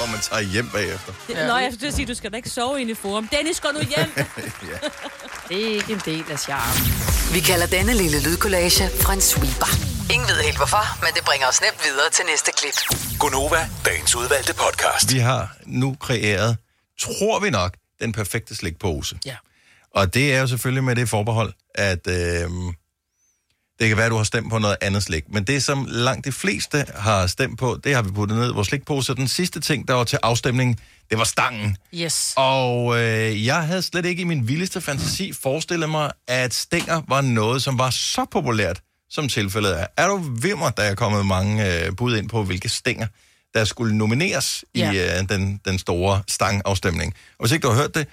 Hvor 0.01 0.09
man 0.15 0.21
tager 0.21 0.43
hjem 0.43 0.69
bagefter. 0.69 1.13
Ja. 1.29 1.47
Nå, 1.51 1.57
jeg 1.57 1.73
skulle 1.73 1.93
sige, 1.93 2.07
du 2.07 2.15
skal 2.15 2.31
da 2.33 2.37
ikke 2.37 2.51
sove 2.51 2.81
inde 2.81 2.93
i 2.93 2.95
forum. 2.95 3.29
Dennis, 3.29 3.61
gå 3.61 3.69
nu 3.75 3.81
hjem. 3.81 4.11
Det 5.49 5.63
er 5.67 5.75
ikke 5.75 5.93
en 5.93 6.03
del 6.05 6.25
af 6.31 6.39
charmen. 6.39 6.93
Vi 7.35 7.41
kalder 7.41 7.67
denne 7.67 7.95
lille 7.95 8.23
lydkollage 8.23 8.85
en 9.15 9.21
sweeper. 9.21 9.71
Ingen 10.15 10.29
ved 10.29 10.43
helt 10.49 10.57
hvorfor, 10.57 10.85
men 11.05 11.11
det 11.17 11.25
bringer 11.25 11.47
os 11.47 11.61
nemt 11.61 11.81
videre 11.85 12.11
til 12.13 12.25
næste 12.31 12.51
klip. 12.59 12.77
Gonova, 13.19 13.69
dagens 13.85 14.15
udvalgte 14.17 14.55
podcast. 14.55 15.13
Vi 15.13 15.19
har 15.19 15.57
nu 15.67 15.97
kreeret, 16.01 16.57
tror 17.01 17.41
vi 17.41 17.51
nok, 17.51 17.75
den 18.01 18.13
perfekte 18.13 18.57
slikpose. 18.57 19.19
Ja. 19.25 19.37
Og 19.95 20.15
det 20.15 20.35
er 20.35 20.41
jo 20.41 20.47
selvfølgelig 20.47 20.85
med 20.85 20.97
det 20.97 21.09
forbehold, 21.09 21.53
at 21.75 22.07
øh, 22.07 22.51
det 23.81 23.89
kan 23.89 23.97
være, 23.97 24.07
at 24.07 24.11
du 24.11 24.17
har 24.17 24.25
stemt 24.25 24.51
på 24.51 24.59
noget 24.59 24.77
andet 24.81 25.03
slik. 25.03 25.25
Men 25.29 25.45
det, 25.45 25.63
som 25.63 25.87
langt 25.89 26.25
de 26.25 26.33
fleste 26.33 26.85
har 26.95 27.27
stemt 27.27 27.59
på, 27.59 27.79
det 27.85 27.95
har 27.95 28.03
vi 28.03 28.11
puttet 28.11 28.39
ned 28.39 28.51
i 28.51 28.53
vores 28.55 28.69
slikpose. 28.69 29.15
Den 29.15 29.29
sidste 29.29 29.61
ting, 29.61 29.89
der 29.89 29.95
var 29.95 30.05
til 30.05 30.19
afstemning, 30.23 30.81
det 31.11 31.19
var 31.19 31.25
stangen. 31.25 31.77
Yes. 31.95 32.33
Og 32.37 32.99
øh, 33.01 33.47
jeg 33.47 33.67
havde 33.67 33.83
slet 33.83 34.07
ikke 34.07 34.23
i 34.23 34.25
min 34.25 34.49
vildeste 34.49 34.81
fantasi 34.81 35.33
forestillet 35.33 35.91
mig, 35.91 36.11
at 36.29 36.55
stænger 36.55 37.03
var 37.09 37.21
noget, 37.21 37.63
som 37.63 37.79
var 37.79 37.91
så 37.91 38.27
populært, 38.31 38.81
som 39.11 39.29
tilfældet 39.29 39.81
er. 39.81 39.87
Er 39.97 40.09
du 40.09 40.17
vimmer, 40.43 40.71
der 40.71 40.83
er 40.83 40.95
kommet 40.95 41.27
mange 41.27 41.85
øh, 41.85 41.97
bud 41.97 42.17
ind 42.17 42.29
på, 42.29 42.45
hvilke 42.45 42.69
stænger, 42.69 43.07
der 43.55 43.65
skulle 43.65 43.97
nomineres 43.97 44.65
ja. 44.75 44.93
i 44.93 45.19
øh, 45.19 45.29
den, 45.29 45.61
den 45.65 45.79
store 45.79 46.23
stangafstemning. 46.29 47.15
Og 47.39 47.45
hvis 47.45 47.53
ikke 47.53 47.63
du 47.63 47.73
har 47.73 47.81
hørt 47.81 47.95
det, 47.95 48.07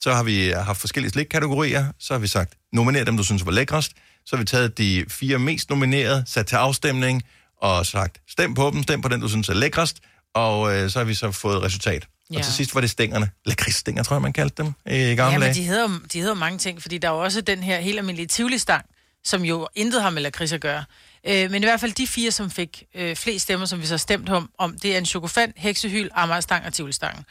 så 0.00 0.14
har 0.14 0.22
vi 0.22 0.50
haft 0.50 0.80
forskellige 0.80 1.12
slikkategorier. 1.12 1.86
Så 1.98 2.14
har 2.14 2.18
vi 2.18 2.26
sagt, 2.26 2.52
nominer 2.72 3.04
dem, 3.04 3.16
du 3.16 3.24
synes 3.24 3.46
var 3.46 3.52
lækrest. 3.52 3.92
Så 4.26 4.36
har 4.36 4.38
vi 4.42 4.46
taget 4.46 4.78
de 4.78 5.04
fire 5.08 5.38
mest 5.38 5.70
nominerede, 5.70 6.24
sat 6.26 6.46
til 6.46 6.56
afstemning, 6.56 7.22
og 7.62 7.86
sagt, 7.86 8.20
stem 8.30 8.54
på 8.54 8.70
dem, 8.74 8.82
stem 8.82 9.02
på 9.02 9.08
den, 9.08 9.20
du 9.20 9.28
synes 9.28 9.48
er 9.48 9.54
lækrest. 9.54 9.98
Og 10.34 10.74
øh, 10.76 10.90
så 10.90 10.98
har 10.98 11.04
vi 11.04 11.14
så 11.14 11.30
fået 11.30 11.62
resultat. 11.62 12.06
Ja. 12.32 12.38
Og 12.38 12.44
til 12.44 12.52
sidst 12.52 12.74
var 12.74 12.80
det 12.80 12.90
stængerne. 12.90 13.30
Lakridsstænger, 13.46 14.02
tror 14.02 14.16
jeg, 14.16 14.22
man 14.22 14.32
kaldte 14.32 14.62
dem 14.62 14.72
øh, 14.88 14.94
i 14.94 14.98
gamle 14.98 15.22
Ja, 15.24 15.30
men 15.30 15.40
dage. 15.40 15.54
de 15.54 15.62
hedder, 15.62 15.88
de 16.12 16.20
hedder 16.20 16.34
mange 16.34 16.58
ting, 16.58 16.82
fordi 16.82 16.98
der 16.98 17.08
er 17.08 17.12
jo 17.12 17.18
også 17.18 17.40
den 17.40 17.62
her 17.62 17.80
helt 17.80 17.98
almindelige 17.98 18.26
Tivoli-stang, 18.26 18.84
som 19.24 19.44
jo 19.44 19.68
intet 19.74 20.02
har 20.02 20.10
med 20.10 20.22
lakrids 20.22 20.52
at 20.52 20.60
gøre. 20.60 20.84
Øh, 21.26 21.50
men 21.50 21.62
i 21.62 21.66
hvert 21.66 21.80
fald 21.80 21.92
de 21.92 22.06
fire, 22.06 22.30
som 22.30 22.50
fik 22.50 22.82
øh, 22.94 23.16
flest 23.16 23.42
stemmer, 23.42 23.66
som 23.66 23.80
vi 23.80 23.86
så 23.86 23.98
stemt 23.98 24.28
om, 24.28 24.50
om, 24.58 24.78
det 24.78 24.94
er 24.94 24.98
en 24.98 25.06
chokofan, 25.06 25.52
heksehyl, 25.56 26.08
Amagerstang 26.14 26.66
og 26.66 26.72
Tivoli-stangen. 26.72 27.24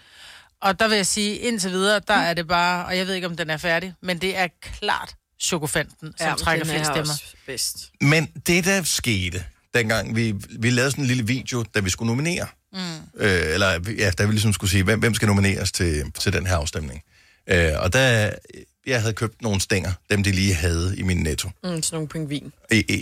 Og 0.62 0.80
der 0.80 0.88
vil 0.88 0.95
jeg 0.95 1.06
sige, 1.06 1.36
indtil 1.36 1.71
videre, 1.71 2.01
der 2.07 2.13
er 2.13 2.33
det 2.33 2.47
bare, 2.47 2.86
og 2.86 2.97
jeg 2.97 3.07
ved 3.07 3.13
ikke, 3.13 3.27
om 3.27 3.38
den 3.38 3.50
er 3.50 3.57
færdig, 3.57 3.94
men 4.01 4.18
det 4.21 4.38
er 4.38 4.47
klart 4.80 5.15
chokofanten, 5.41 6.13
som 6.18 6.27
ja, 6.27 6.33
trækker 6.36 6.65
er 6.65 6.69
flest 6.69 6.86
stemmer. 6.86 7.13
bedst. 7.45 7.91
Men 8.01 8.31
det, 8.47 8.65
der 8.65 8.83
skete, 8.83 9.44
dengang 9.74 10.15
vi, 10.15 10.36
vi 10.59 10.69
lavede 10.69 10.91
sådan 10.91 11.03
en 11.03 11.07
lille 11.07 11.27
video, 11.27 11.63
da 11.75 11.80
vi 11.80 11.89
skulle 11.89 12.07
nominere, 12.07 12.47
mm. 12.74 12.80
øh, 13.18 13.53
eller 13.53 13.94
ja, 13.97 14.12
da 14.12 14.25
vi 14.25 14.31
ligesom 14.31 14.53
skulle 14.53 14.71
sige, 14.71 14.83
hvem, 14.83 15.00
hvem 15.00 15.13
skal 15.13 15.27
nomineres 15.27 15.71
til, 15.71 16.12
til 16.19 16.33
den 16.33 16.45
her 16.47 16.56
afstemning. 16.56 17.01
Øh, 17.47 17.71
og 17.80 17.94
der, 17.94 18.31
jeg 18.88 19.01
havde 19.01 19.13
købt 19.13 19.41
nogle 19.41 19.62
stænger, 19.62 19.91
dem 20.09 20.24
de 20.24 20.31
lige 20.31 20.53
havde 20.53 20.97
i 20.97 21.01
min 21.01 21.18
netto. 21.18 21.50
Mm, 21.63 21.83
sådan 21.83 21.95
nogle 21.95 22.07
pingvin. 22.07 22.51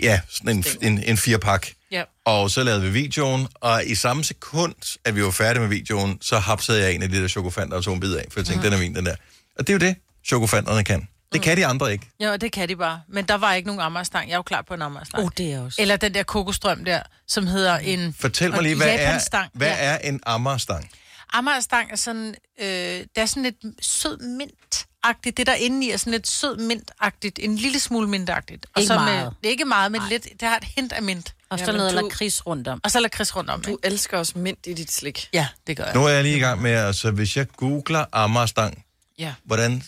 Ja, 0.04 0.22
sådan 0.30 0.58
en, 0.58 0.66
en, 0.82 1.04
en 1.04 1.18
firepak. 1.18 1.68
Ja. 1.92 2.04
Og 2.26 2.52
så 2.52 2.64
lavede 2.64 2.82
vi 2.82 2.90
videoen, 2.90 3.48
og 3.54 3.86
i 3.86 3.96
samme 3.96 4.24
sekund, 4.24 4.98
at 5.06 5.16
vi 5.16 5.24
var 5.24 5.32
færdige 5.32 5.62
med 5.62 5.70
videoen, 5.70 6.18
så 6.22 6.40
hapsede 6.40 6.82
jeg 6.82 6.94
en 6.94 7.04
af 7.04 7.10
de 7.10 7.22
der 7.22 7.28
chokofanter 7.28 7.78
og 7.78 7.84
tog 7.84 7.94
en 7.94 8.00
bid 8.00 8.14
af, 8.14 8.26
for 8.32 8.40
jeg 8.40 8.46
tænkte, 8.46 8.70
mm. 8.70 8.72
den 8.72 8.74
er 8.74 8.84
min, 8.84 8.96
den 8.96 9.06
der. 9.06 9.16
Og 9.60 9.68
det 9.68 9.70
er 9.70 9.74
jo 9.74 9.80
det, 9.80 9.96
chokofanterne 10.26 10.84
kan. 10.84 11.08
Det 11.34 11.42
kan 11.42 11.58
de 11.58 11.66
andre 11.66 11.92
ikke. 11.92 12.10
Ja, 12.20 12.32
og 12.32 12.42
det 12.42 12.52
kan 12.52 12.70
de 12.70 12.76
bare. 12.76 13.02
Men 13.08 13.26
der 13.26 13.36
var 13.36 13.54
ikke 13.54 13.68
nogen 13.68 13.82
Amagerstang. 13.82 14.28
Jeg 14.28 14.34
er 14.34 14.38
jo 14.38 14.42
klar 14.42 14.62
på 14.62 14.74
en 14.74 14.82
Amagerstang. 14.82 15.24
oh, 15.24 15.30
det 15.38 15.54
er 15.54 15.62
også. 15.62 15.82
Eller 15.82 15.96
den 15.98 16.14
der 16.14 16.24
kokostrøm 16.24 16.86
der, 16.86 17.02
som 17.28 17.48
hedder 17.48 17.78
en... 17.78 18.14
Fortæl 18.20 18.52
mig 18.52 18.62
lige, 18.64 18.76
hvad, 18.76 18.88
er, 19.00 19.48
hvad 19.54 19.68
Ja. 19.68 19.76
er 19.78 19.98
en 19.98 20.20
ammerstang? 20.26 20.90
Amagerstang 21.34 21.92
er 21.92 21.96
sådan, 21.96 22.36
øh, 22.62 22.68
det 22.68 23.08
er 23.16 23.26
sådan 23.26 23.44
lidt 23.44 23.56
sød 23.82 24.18
mint-agtigt. 24.40 25.32
Det 25.38 25.48
der 25.48 25.54
inde 25.54 25.88
i 25.88 25.92
er 25.92 25.98
sådan 25.98 26.12
lidt 26.12 26.28
sød 26.28 26.58
mint-agtigt. 26.72 27.32
En 27.46 27.56
lille 27.56 27.80
smule 27.80 28.08
mint-agtigt. 28.18 28.66
Og 28.76 28.82
Ikke 28.82 28.88
så 28.88 28.94
meget. 28.96 29.24
Med, 29.24 29.32
det 29.42 29.46
er 29.46 29.50
ikke 29.50 29.66
meget, 29.66 29.92
men 29.92 30.02
lidt, 30.10 30.24
det 30.40 30.42
har 30.48 30.58
et 30.58 30.64
hint 30.64 30.94
af 30.94 31.02
mint. 31.04 31.34
Og 31.50 31.60
så 31.60 31.66
Jamen, 31.66 31.78
noget 31.78 31.92
du- 31.94 32.02
lakrids 32.02 32.48
rundt 32.48 32.68
om. 32.68 32.82
Og 32.84 32.92
så 32.92 33.00
lakrids 33.00 33.36
rundt 33.36 33.50
om. 33.50 33.62
Du 33.62 33.70
Ikke? 33.70 33.80
elsker 33.88 34.18
også 34.18 34.34
mint 34.36 34.60
i 34.68 34.74
dit 34.74 34.92
slik. 34.92 35.30
Ja, 35.34 35.48
det 35.68 35.78
gør 35.78 35.84
jeg. 35.84 35.94
Nu 35.94 36.06
er 36.06 36.10
jeg 36.10 36.24
lige 36.24 36.38
i 36.38 36.40
gang 36.40 36.62
med, 36.62 36.72
altså 36.72 37.12
hvis 37.12 37.38
jeg 37.38 37.48
googler 37.56 38.06
ammerstang, 38.12 38.84
Ja. 39.20 39.34
hvordan... 39.44 39.84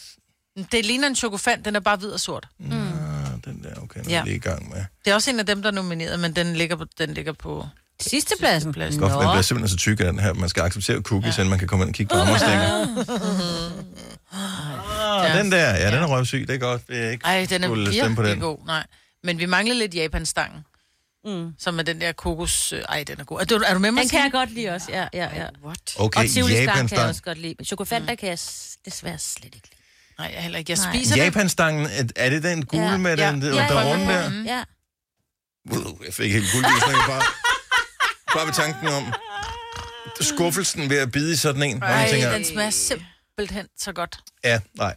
Det 0.72 0.86
ligner 0.86 1.08
en 1.08 1.16
chokofant, 1.16 1.66
den 1.66 1.75
er 1.75 1.80
bare 1.80 1.98
hvid 1.98 2.10
og 2.10 2.20
sort. 2.20 2.48
Mm. 2.60 2.72
Ah, 2.72 2.82
den 3.46 3.63
der, 3.63 3.82
okay, 3.84 4.00
nu 4.00 4.06
er 4.06 4.10
Ja. 4.10 4.16
jeg 4.16 4.24
lige 4.24 4.36
i 4.36 4.39
gang 4.39 4.70
med. 4.70 4.86
Det 5.06 5.12
er 5.12 5.16
også 5.16 5.30
en 5.30 5.39
af 5.39 5.46
dem, 5.46 5.62
der 5.62 5.70
er 5.70 5.74
nomineret, 5.74 6.20
men 6.20 6.36
den 6.36 6.56
ligger 6.56 6.75
på... 6.75 6.86
Den 6.98 7.13
ligger 7.13 7.34
på 7.34 7.68
Sidste 8.01 8.36
pladsen. 8.39 8.72
pladsen. 8.72 9.01
Godt, 9.01 9.12
for 9.12 9.20
den 9.22 9.30
bliver 9.30 9.42
simpelthen 9.42 9.70
så 9.78 9.82
tyk 9.82 10.00
af 10.00 10.06
den 10.06 10.20
her. 10.20 10.34
Man 10.34 10.50
skal 10.50 10.63
acceptere 10.63 11.01
cookies, 11.01 11.38
ja. 11.38 11.42
inden 11.42 11.50
man 11.50 11.60
kan 11.60 11.68
komme 11.68 11.84
ind 11.84 11.89
og 11.89 11.96
kigge 11.96 12.13
på 12.16 12.20
ammerstænger. 12.22 12.88
Ah, 14.34 15.38
den 15.38 15.51
der, 15.51 15.70
ja, 15.75 15.86
den 15.92 16.04
er 16.04 16.08
røvsyg, 16.08 16.46
det 16.48 16.56
er 16.56 16.60
godt. 16.60 16.82
Er 16.89 17.10
ikke 17.10 17.25
Ej, 17.25 17.48
den 17.50 17.63
er 17.63 17.68
stemme 17.92 18.16
på 18.16 18.22
virkelig 18.22 18.32
den. 18.32 18.39
god. 18.39 18.58
Nej. 18.66 18.86
Men 19.24 19.39
vi 19.39 19.46
mangler 19.46 19.75
lidt 19.75 19.94
japanstangen. 19.96 20.66
Mm. 21.25 21.54
Som 21.60 21.80
er 21.80 21.84
den 21.84 22.01
der 22.01 22.12
kokos... 22.12 22.74
Ej, 22.89 23.04
den 23.08 23.20
er 23.20 23.24
god. 23.24 23.39
Er 23.42 23.46
du, 23.46 23.56
er 23.68 23.74
du 23.74 23.80
med 23.80 23.92
mig, 23.92 24.01
Den 24.01 24.10
kan 24.10 24.24
jeg 24.24 24.32
godt 24.32 24.51
lide 24.54 24.70
også, 24.70 24.88
ja, 24.92 25.08
ja, 25.13 25.30
ja. 25.36 25.46
What? 25.66 25.80
Okay, 25.98 26.20
og 26.24 26.30
Tivoli 26.30 26.54
kan 26.54 26.89
jeg 26.92 27.00
også 27.08 27.22
godt 27.22 27.38
lide. 27.38 27.56
Men 27.58 27.66
chokofanter 27.66 28.16
kan 28.16 28.30
jeg 28.30 28.39
desværre 28.86 29.18
slet 29.20 29.56
ikke 29.56 29.70
lide. 29.72 29.79
Nej, 30.20 30.32
jeg 30.34 30.42
heller 30.44 30.60
ikke. 30.60 30.72
Jeg 30.72 30.78
Nej. 30.84 30.94
spiser 30.96 31.16
den. 31.16 31.24
Japanstangen, 31.24 31.86
er, 31.86 32.04
er 32.16 32.30
det 32.30 32.44
den 32.44 32.66
gule 32.66 32.84
Ja. 32.84 32.98
med 32.98 33.18
Ja. 33.18 33.32
den 33.32 33.42
Ja, 33.42 33.48
der, 33.48 33.68
der 33.68 33.80
ja, 33.82 33.92
runde 33.94 34.06
ja. 34.14 34.24
der? 34.24 34.44
Ja. 34.44 34.64
Uh, 35.78 36.06
Jeg 36.06 36.14
fik 36.14 36.32
helt 36.32 36.46
guldlysninger 36.54 37.08
bare. 37.08 37.22
Bare 38.34 38.46
ved 38.46 38.54
tanken 38.54 38.88
om 38.88 39.14
skuffelsen 40.22 40.90
ved 40.90 40.98
at 40.98 41.12
bide 41.12 41.32
i 41.34 41.36
sådan 41.36 41.64
en. 41.64 41.78
hvor 41.78 41.88
man 41.88 41.98
Ej, 41.98 42.10
tænker, 42.10 42.32
den 42.34 42.46
smager 42.46 42.70
simpelthen 42.70 43.68
så 43.78 43.92
godt. 43.94 44.20
Ja, 44.44 44.60
nej. 44.78 44.96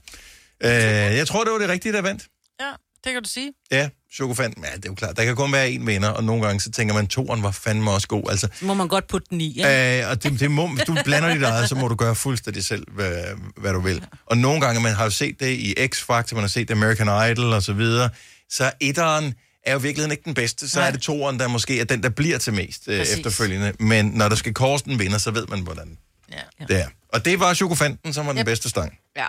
Øh, 0.65 0.71
jeg 1.17 1.27
tror, 1.27 1.45
det 1.45 1.53
var 1.53 1.59
det 1.59 1.69
rigtige, 1.69 1.93
der 1.93 2.03
vandt. 2.03 2.27
Ja. 2.61 2.73
Det 3.05 3.13
kan 3.13 3.23
du 3.23 3.29
sige. 3.29 3.53
Ja, 3.71 3.89
chokofanten, 4.15 4.65
ja, 4.65 4.77
det 4.77 4.85
er 4.85 4.89
jo 4.89 4.95
klart. 4.95 5.17
Der 5.17 5.25
kan 5.25 5.37
kun 5.37 5.53
være 5.53 5.69
én 5.71 5.85
vinder, 5.85 6.09
og 6.09 6.25
nogle 6.25 6.47
gange 6.47 6.61
så 6.61 6.71
tænker 6.71 6.95
man, 6.95 7.07
toeren 7.07 7.43
var 7.43 7.51
fandme 7.51 7.91
også 7.91 8.09
god. 8.09 8.31
Altså, 8.31 8.49
Så 8.59 8.65
må 8.65 8.75
man 8.75 8.89
godt 8.89 9.07
putte 9.07 9.27
den 9.31 9.41
i, 9.41 9.53
ja. 9.57 10.03
Øh, 10.05 10.11
og 10.11 10.23
det, 10.23 10.41
det 10.41 10.51
må, 10.51 10.67
hvis 10.69 10.85
du 10.85 10.97
blander 11.05 11.35
dit 11.35 11.43
eget, 11.43 11.69
så 11.69 11.75
må 11.75 11.89
du 11.89 11.95
gøre 11.95 12.15
fuldstændig 12.15 12.65
selv, 12.65 12.87
hvad, 12.93 13.25
hvad 13.57 13.73
du 13.73 13.81
vil. 13.81 14.05
Og 14.27 14.39
nogle 14.39 14.61
gange, 14.61 14.81
man 14.81 14.95
har 14.95 15.05
jo 15.05 15.11
set 15.11 15.41
det 15.41 15.51
i 15.51 15.75
X-Factor, 15.75 16.35
man 16.35 16.43
har 16.43 16.49
set 16.49 16.69
det 16.69 16.75
American 16.75 17.31
Idol 17.31 17.53
og 17.53 17.63
så 17.63 17.73
videre, 17.73 18.11
så 18.51 18.71
etteren 18.81 19.35
er 19.67 19.73
jo 19.73 19.79
i 19.79 19.83
virkeligheden 19.83 20.11
ikke 20.13 20.25
den 20.25 20.35
bedste. 20.35 20.69
Så 20.69 20.79
Nej. 20.79 20.89
er 20.89 20.93
det 20.93 21.01
toeren, 21.01 21.39
der 21.39 21.49
måske 21.49 21.81
er 21.81 21.85
den, 21.85 22.03
der 22.03 22.09
bliver 22.09 22.39
til 22.39 22.53
mest 22.53 22.83
øh, 22.89 23.01
efterfølgende. 23.01 23.73
Men 23.81 24.07
når 24.07 24.29
der 24.29 24.37
skal 24.37 24.55
kåres 24.55 24.83
den 24.83 24.99
vinder, 24.99 25.19
så 25.19 25.31
ved 25.31 25.47
man, 25.47 25.61
hvordan 25.61 25.99
Ja. 26.33 26.65
det 26.69 26.81
er. 26.81 26.87
Og 27.09 27.25
det 27.25 27.41
var 27.41 27.55
chokofanten, 27.55 28.13
som 28.13 28.27
var 28.27 28.33
den 28.33 28.39
Yep. 28.41 28.47
bedste 28.47 28.69
stang. 28.69 28.93
Ja. 29.17 29.27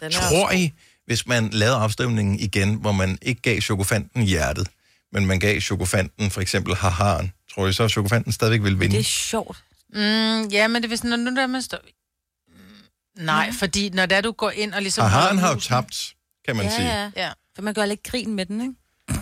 Den 0.00 0.06
er 0.12 0.28
Tror 0.28 0.50
I, 0.52 0.72
hvis 1.06 1.26
man 1.26 1.48
lavede 1.48 1.76
afstemningen 1.76 2.40
igen, 2.40 2.74
hvor 2.74 2.92
man 2.92 3.18
ikke 3.22 3.42
gav 3.42 3.60
chokofanten 3.60 4.22
hjertet, 4.22 4.68
men 5.12 5.26
man 5.26 5.40
gav 5.40 5.60
chokofanten 5.60 6.30
for 6.30 6.40
eksempel 6.40 6.74
haharen, 6.74 7.32
tror 7.54 7.66
I 7.66 7.72
så, 7.72 7.84
at 7.84 7.90
chokofanten 7.90 8.32
stadigvæk 8.32 8.62
vil 8.62 8.80
vinde? 8.80 8.92
Det 8.94 9.00
er 9.00 9.04
sjovt. 9.04 9.64
Mm, 9.94 10.48
ja, 10.48 10.68
men 10.68 10.74
det 10.82 10.84
er 10.84 10.88
vist, 10.88 11.04
når 11.04 11.16
nu 11.16 11.36
der 11.36 11.46
man 11.46 11.62
står... 11.62 11.78
Mm, 12.48 13.24
Nej, 13.24 13.52
fordi 13.52 13.90
når 13.90 14.06
det 14.06 14.16
er, 14.16 14.20
du 14.20 14.32
går 14.32 14.50
ind 14.50 14.74
og 14.74 14.82
ligesom... 14.82 15.10
Haharen 15.10 15.38
har 15.38 15.54
jo 15.54 15.60
tabt, 15.60 16.14
kan 16.46 16.56
man 16.56 16.70
sige. 16.70 16.86
Ja, 16.88 17.02
ja. 17.02 17.10
Ja. 17.16 17.30
For 17.54 17.62
man 17.62 17.74
gør 17.74 17.84
lidt 17.86 18.02
grin 18.02 18.34
med 18.34 18.46
den, 18.46 18.60
ikke? 18.60 18.74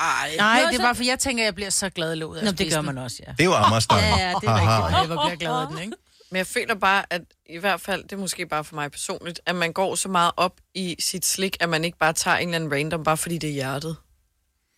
Ej. 0.00 0.34
Nej, 0.38 0.62
det 0.70 0.78
er 0.80 0.84
bare, 0.84 0.94
for 0.94 1.04
jeg 1.04 1.18
tænker, 1.18 1.44
at 1.44 1.46
jeg 1.46 1.54
bliver 1.54 1.70
så 1.70 1.90
glad 1.90 2.12
i 2.12 2.16
låget. 2.16 2.44
Nå, 2.44 2.50
det 2.50 2.72
gør 2.72 2.80
man 2.80 2.98
også, 2.98 3.16
ja. 3.26 3.32
Det 3.32 3.40
er 3.40 3.44
jo 3.44 3.54
Amagerstang. 3.54 4.00
Ja, 4.00 4.08
ja, 4.08 4.28
det 4.40 4.48
er 4.48 4.54
rigtigt. 4.54 5.06
Hvor 5.06 5.16
bliver 5.16 5.28
jeg 5.28 5.38
glad 5.44 5.60
af 5.60 5.66
den, 5.68 5.78
ikke? 5.78 5.96
Men 6.34 6.38
jeg 6.38 6.46
føler 6.46 6.74
bare, 6.74 7.04
at 7.10 7.20
i 7.46 7.58
hvert 7.58 7.80
fald, 7.80 8.02
det 8.02 8.12
er 8.12 8.16
måske 8.16 8.46
bare 8.46 8.64
for 8.64 8.74
mig 8.74 8.90
personligt, 8.90 9.40
at 9.46 9.54
man 9.54 9.72
går 9.72 9.94
så 9.94 10.08
meget 10.08 10.32
op 10.36 10.52
i 10.74 10.96
sit 10.98 11.26
slik, 11.26 11.56
at 11.60 11.68
man 11.68 11.84
ikke 11.84 11.98
bare 11.98 12.12
tager 12.12 12.36
en 12.36 12.48
eller 12.48 12.56
anden 12.56 12.72
random, 12.72 13.04
bare 13.04 13.16
fordi 13.16 13.38
det 13.38 13.48
er 13.48 13.54
hjertet. 13.54 13.96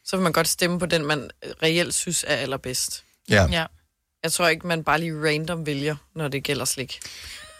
Så 0.05 0.17
vil 0.17 0.23
man 0.23 0.33
godt 0.33 0.49
stemme 0.49 0.79
på 0.79 0.87
den, 0.87 1.07
man 1.07 1.31
reelt 1.63 1.95
synes 1.95 2.25
er 2.29 2.37
allerbedst. 2.37 3.05
Ja. 3.31 3.47
Ja. 3.51 3.67
Jeg 4.23 4.33
tror 4.33 4.49
ikke, 4.49 4.67
man 4.67 4.85
bare 4.85 5.01
lige 5.01 5.13
random 5.29 5.67
vælger, 5.67 5.97
når 6.15 6.29
det 6.29 6.43
gælder 6.45 6.65
slik. 6.65 7.01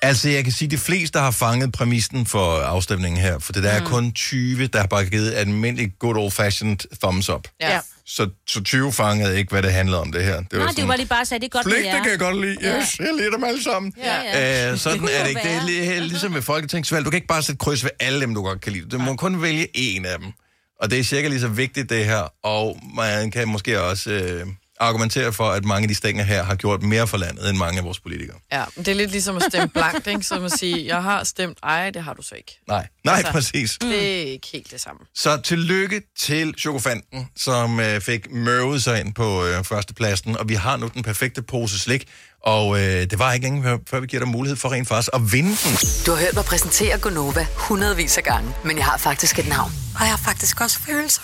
Altså, 0.03 0.29
jeg 0.29 0.45
kan 0.45 0.53
sige, 0.53 0.67
at 0.67 0.71
de 0.71 0.79
fleste 0.79 1.19
har 1.19 1.31
fanget 1.31 1.73
præmissen 1.73 2.27
for 2.27 2.61
afstemningen 2.61 3.21
her, 3.21 3.39
for 3.39 3.53
det 3.53 3.63
der 3.63 3.71
er 3.71 3.81
Mm. 3.81 3.87
kun 3.87 4.13
20, 4.13 4.67
der 4.67 4.81
har 4.81 4.87
bare 4.87 5.07
givet 5.07 5.35
almindelig 5.35 5.93
good 5.99 6.17
old-fashioned 6.17 6.99
thumbs 7.01 7.29
up. 7.29 7.49
Ja. 7.61 7.73
Ja. 7.75 7.81
Så, 8.09 8.29
så 8.49 8.63
20 8.63 8.93
fangede 8.93 9.39
ikke, 9.39 9.51
hvad 9.51 9.63
det 9.63 9.73
handlede 9.73 10.01
om 10.01 10.13
det 10.13 10.25
her. 10.25 10.37
Det 10.37 10.53
Nej, 10.53 10.73
det 10.77 10.89
var 10.89 10.97
lige 10.97 11.07
bare 11.07 11.25
sige, 11.27 11.39
det 11.39 11.45
er 11.45 11.49
godt 11.49 11.67
med 11.67 11.75
det 11.75 12.03
kan 12.03 12.11
jeg 12.11 12.19
godt 12.19 12.41
lide. 12.41 12.55
Yes, 12.55 12.99
jeg 13.01 13.09
lider 13.19 13.31
dem 13.31 13.45
alle 13.45 13.63
sammen. 13.63 13.93
Ja, 14.05 14.21
ja. 14.23 14.73
Øh, 14.73 14.79
sådan 14.79 14.99
kunne 14.99 15.11
er 15.13 15.23
det 15.23 15.29
ikke. 15.29 15.41
Det 15.43 15.51
er 15.51 15.67
være. 15.67 15.97
li- 15.99 16.01
ligesom 16.01 16.35
ved 16.35 16.43
folketingsvalg. 16.43 17.05
Du 17.05 17.11
kan 17.11 17.17
ikke 17.17 17.27
bare 17.27 17.43
sætte 17.43 17.59
kryds 17.59 17.85
ved 17.85 17.91
alle 18.01 18.21
dem, 18.21 18.35
du 18.35 18.43
godt 18.43 18.61
kan 18.61 18.73
lide. 18.73 18.89
Du 18.89 18.99
må 18.99 19.17
kun 19.17 19.43
vælge 19.43 19.67
en 19.75 20.05
af 20.05 20.19
dem. 20.19 20.33
Og 20.81 20.91
det 20.91 20.99
er 20.99 21.05
cirka 21.05 21.29
lige 21.29 21.41
så 21.41 21.49
vigtigt, 21.49 21.91
det 21.91 22.05
her. 22.05 22.33
Og 22.43 22.81
man 22.97 23.31
kan 23.31 23.49
måske 23.49 23.81
også 23.83 24.11
øh, 24.11 24.47
argumentere 24.81 25.33
for, 25.33 25.51
at 25.51 25.65
mange 25.65 25.83
af 25.85 25.89
de 25.89 25.95
stænger 25.95 26.25
her 26.25 26.43
har 26.45 26.55
gjort 26.55 26.83
mere 26.83 27.07
for 27.07 27.17
landet, 27.17 27.49
end 27.51 27.59
mange 27.59 27.79
af 27.79 27.85
vores 27.85 28.01
politikere. 28.01 28.37
Ja, 28.53 28.65
men 28.77 28.85
det 28.85 28.91
er 28.91 28.95
lidt 28.97 29.11
ligesom 29.11 29.37
at 29.37 29.43
stemme 29.43 29.69
blankt, 29.69 30.07
ikke? 30.07 30.23
Som 30.23 30.45
at 30.45 30.53
sige, 30.53 30.87
jeg 30.87 31.03
har 31.03 31.25
stemt, 31.25 31.59
ej, 31.63 31.91
det 31.91 32.03
har 32.03 32.15
du 32.15 32.23
så 32.23 32.35
ikke. 32.35 32.59
Nej, 32.69 32.87
nej, 33.05 33.15
Altså. 33.17 33.33
præcis. 33.33 33.79
Det 33.81 33.97
er 34.27 34.33
ikke 34.33 34.49
helt 34.53 34.71
det 34.71 34.81
samme. 34.81 35.01
Så 35.15 35.41
tillykke 35.41 36.03
til 36.19 36.55
Chokofanten, 36.59 37.29
som 37.37 37.81
øh, 37.81 38.01
fik 38.01 38.31
mørvet 38.33 38.83
sig 38.83 39.01
ind 39.01 39.15
på 39.15 39.45
øh, 39.47 39.65
førstepladsen, 39.65 40.37
og 40.39 40.49
vi 40.49 40.55
har 40.55 40.77
nu 40.77 40.91
den 40.95 41.03
perfekte 41.03 41.43
pose 41.43 41.79
slik, 41.79 42.09
og 42.43 42.77
øh, 42.79 42.83
det 42.85 43.19
var 43.19 43.33
ikke 43.33 43.45
længe, 43.47 43.63
før- 43.63 43.79
før 43.91 44.01
vi 44.01 44.07
giver 44.07 44.21
dig 44.23 44.29
mulighed 44.33 44.57
for 44.57 44.73
rent 44.73 44.89
faktisk 44.89 45.11
at 45.15 45.33
vinde 45.33 45.49
den. 45.51 45.77
Du 46.07 46.11
har 46.11 46.19
hørt 46.19 46.35
mig 46.35 46.45
præsentere 46.45 46.99
Gonova 46.99 47.47
hundredvis 47.57 48.17
af 48.19 48.23
gange, 48.25 48.51
men 48.65 48.77
jeg 48.77 48.85
har 48.85 48.97
faktisk 48.99 49.39
et 49.39 49.49
navn. 49.49 49.73
Og 49.95 50.01
jeg 50.01 50.11
har 50.11 50.21
faktisk 50.25 50.61
også 50.61 50.79
følelser. 50.81 51.23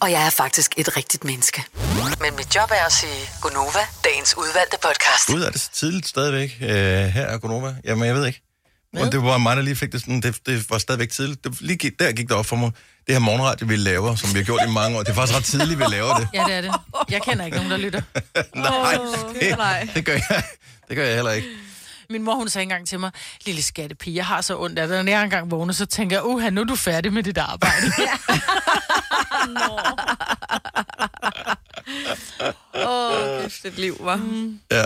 Og 0.00 0.10
jeg 0.10 0.26
er 0.26 0.30
faktisk 0.30 0.74
et 0.76 0.96
rigtigt 0.96 1.24
menneske. 1.24 1.64
Men 2.20 2.36
mit 2.36 2.54
job 2.56 2.70
er 2.70 2.86
at 2.86 2.92
sige 2.92 3.30
Gonova, 3.40 3.84
dagens 4.04 4.34
udvalgte 4.38 4.76
podcast. 4.82 5.30
Ud 5.34 5.42
er 5.42 5.50
det 5.50 5.60
så 5.60 5.70
tidligt 5.72 6.08
stadigvæk. 6.08 6.58
Øh, 6.60 6.68
her 6.68 7.26
er 7.26 7.38
Gonova. 7.38 7.74
Jamen, 7.84 8.06
jeg 8.06 8.14
ved 8.14 8.26
ikke. 8.26 8.42
Og 8.96 9.12
det 9.12 9.22
var 9.22 9.38
mig, 9.38 9.56
der 9.56 9.62
lige 9.62 9.76
fik 9.76 9.92
det 9.92 10.00
sådan, 10.00 10.20
det, 10.20 10.46
det 10.46 10.70
var 10.70 10.78
stadigvæk 10.78 11.10
tidligt. 11.10 11.44
Det, 11.44 11.60
lige 11.60 11.76
gik, 11.76 11.98
der 11.98 12.12
gik 12.12 12.28
det 12.28 12.36
op 12.36 12.46
for 12.46 12.56
mig. 12.56 12.70
Det 13.06 13.14
her 13.14 13.18
morgenradio, 13.20 13.66
vi 13.66 13.76
laver, 13.76 14.16
som 14.16 14.34
vi 14.34 14.38
har 14.38 14.44
gjort 14.44 14.60
i 14.68 14.70
mange 14.70 14.98
år, 14.98 15.02
det 15.02 15.10
er 15.10 15.14
faktisk 15.14 15.38
ret 15.38 15.44
tidligt, 15.44 15.78
vi 15.78 15.84
laver 15.84 16.14
det. 16.16 16.28
Ja, 16.34 16.44
det 16.44 16.54
er 16.54 16.60
det. 16.60 16.72
Jeg 17.10 17.22
kender 17.22 17.44
ikke 17.44 17.56
nogen, 17.56 17.70
der 17.70 17.76
lytter. 17.76 18.02
Nej, 18.54 18.98
det, 19.40 19.56
nej. 19.58 19.88
det, 19.94 20.04
gør 20.04 20.12
jeg, 20.12 20.42
det 20.88 20.96
gør 20.96 21.04
jeg 21.04 21.14
heller 21.14 21.30
ikke. 21.30 21.48
Min 22.10 22.22
mor, 22.22 22.34
hun 22.34 22.48
sagde 22.48 22.62
engang 22.62 22.88
til 22.88 23.00
mig, 23.00 23.10
lille 23.46 23.62
skattepige, 23.62 24.16
jeg 24.16 24.26
har 24.26 24.40
så 24.40 24.58
ondt 24.58 24.78
af 24.78 24.88
det. 24.88 25.04
Når 25.04 25.12
jeg 25.12 25.24
engang 25.24 25.50
vågner, 25.50 25.72
så 25.72 25.86
tænker 25.86 26.16
jeg, 26.16 26.24
uha, 26.24 26.50
nu 26.50 26.60
er 26.60 26.64
du 26.64 26.76
færdig 26.76 27.12
med 27.12 27.22
dit 27.22 27.38
arbejde. 27.38 27.86
Åh, 32.74 33.12
oh, 33.12 33.42
kæft, 33.42 33.64
et 33.64 33.78
liv, 33.78 33.96
var. 34.00 34.16
Mm. 34.16 34.60
Ja. 34.70 34.84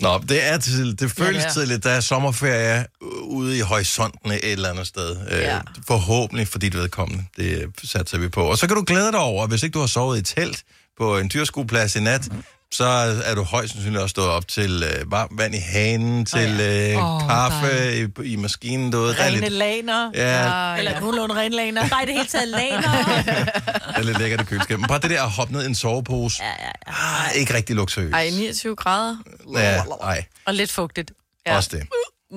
Nå, 0.00 0.18
det 0.28 0.44
er 0.48 0.58
tidligt. 0.58 1.00
Det 1.00 1.10
føles 1.10 1.28
Ja, 1.28 1.32
ja, 1.32 1.38
det 1.38 1.44
er. 1.46 1.52
tidligt. 1.52 1.84
Der 1.84 1.90
er 1.90 2.00
sommerferie 2.00 2.86
ude 3.22 3.56
i 3.58 3.60
horisonten 3.60 4.30
et 4.32 4.40
eller 4.44 4.70
andet 4.70 4.86
sted. 4.86 5.16
Ja. 5.30 5.36
Ja. 5.38 5.56
Øh, 5.56 5.62
forhåbentlig 5.86 6.48
for 6.48 6.58
dit 6.58 6.74
vedkommende. 6.76 7.24
Det 7.36 7.72
satser 7.84 8.18
vi 8.18 8.28
på. 8.28 8.42
Og 8.42 8.58
så 8.58 8.66
kan 8.66 8.76
du 8.76 8.84
glæde 8.86 9.12
dig 9.12 9.20
over, 9.20 9.46
hvis 9.46 9.62
ikke 9.62 9.74
du 9.74 9.80
har 9.80 9.86
sovet 9.86 10.18
i 10.18 10.34
telt 10.34 10.62
på 10.98 11.18
en 11.18 11.30
dyrskueplads 11.34 11.96
i 11.96 12.00
nat, 12.00 12.28
så 12.74 12.84
er 13.24 13.34
du 13.34 13.42
højst 13.42 13.72
sandsynligt 13.72 14.02
også 14.02 14.10
stået 14.10 14.28
op 14.28 14.48
til 14.48 14.82
øh, 14.82 15.10
varmt 15.12 15.38
vand 15.38 15.54
i 15.54 15.58
hanen, 15.58 16.26
til 16.26 16.60
øh, 16.60 17.04
Åh, 17.14 17.28
kaffe 17.28 18.00
i, 18.24 18.32
i 18.32 18.36
maskinen. 18.36 18.90
Du 18.90 18.98
ved. 18.98 19.14
Der 19.14 19.22
er 19.22 19.26
Rene 19.26 19.40
lidt, 19.40 19.52
laner. 19.52 20.10
ja, 20.14 20.74
Eller 20.78 21.00
nogenlunde 21.00 21.34
rene 21.34 21.56
laner. 21.56 21.88
Bare 21.88 22.06
det 22.06 22.14
hele 22.14 22.26
taget 22.26 22.48
laner. 22.48 22.80
der 23.92 23.94
er 23.94 24.02
lidt 24.02 24.18
lækkert 24.18 24.40
i 24.40 24.44
køleskabet. 24.44 24.80
Men 24.80 24.88
bare 24.88 24.98
det 24.98 25.10
der 25.10 25.22
at 25.22 25.30
hoppe 25.30 25.52
ned 25.52 25.62
i 25.62 25.66
en 25.66 25.74
sovepose, 25.74 26.42
Ja, 26.44 26.48
ja, 26.48 26.70
ja. 26.86 26.92
ah, 27.26 27.34
ikke 27.34 27.54
rigtig 27.54 27.76
luksuriøst. 27.76 28.14
Ej, 28.14 28.30
29 28.30 28.76
grader. 28.76 29.16
Ja, 29.54 29.82
nej. 30.02 30.24
Og 30.46 30.54
lidt 30.54 30.72
fugtigt. 30.72 31.12
Ja. 31.46 31.56
Også 31.56 31.68
det. 31.72 31.86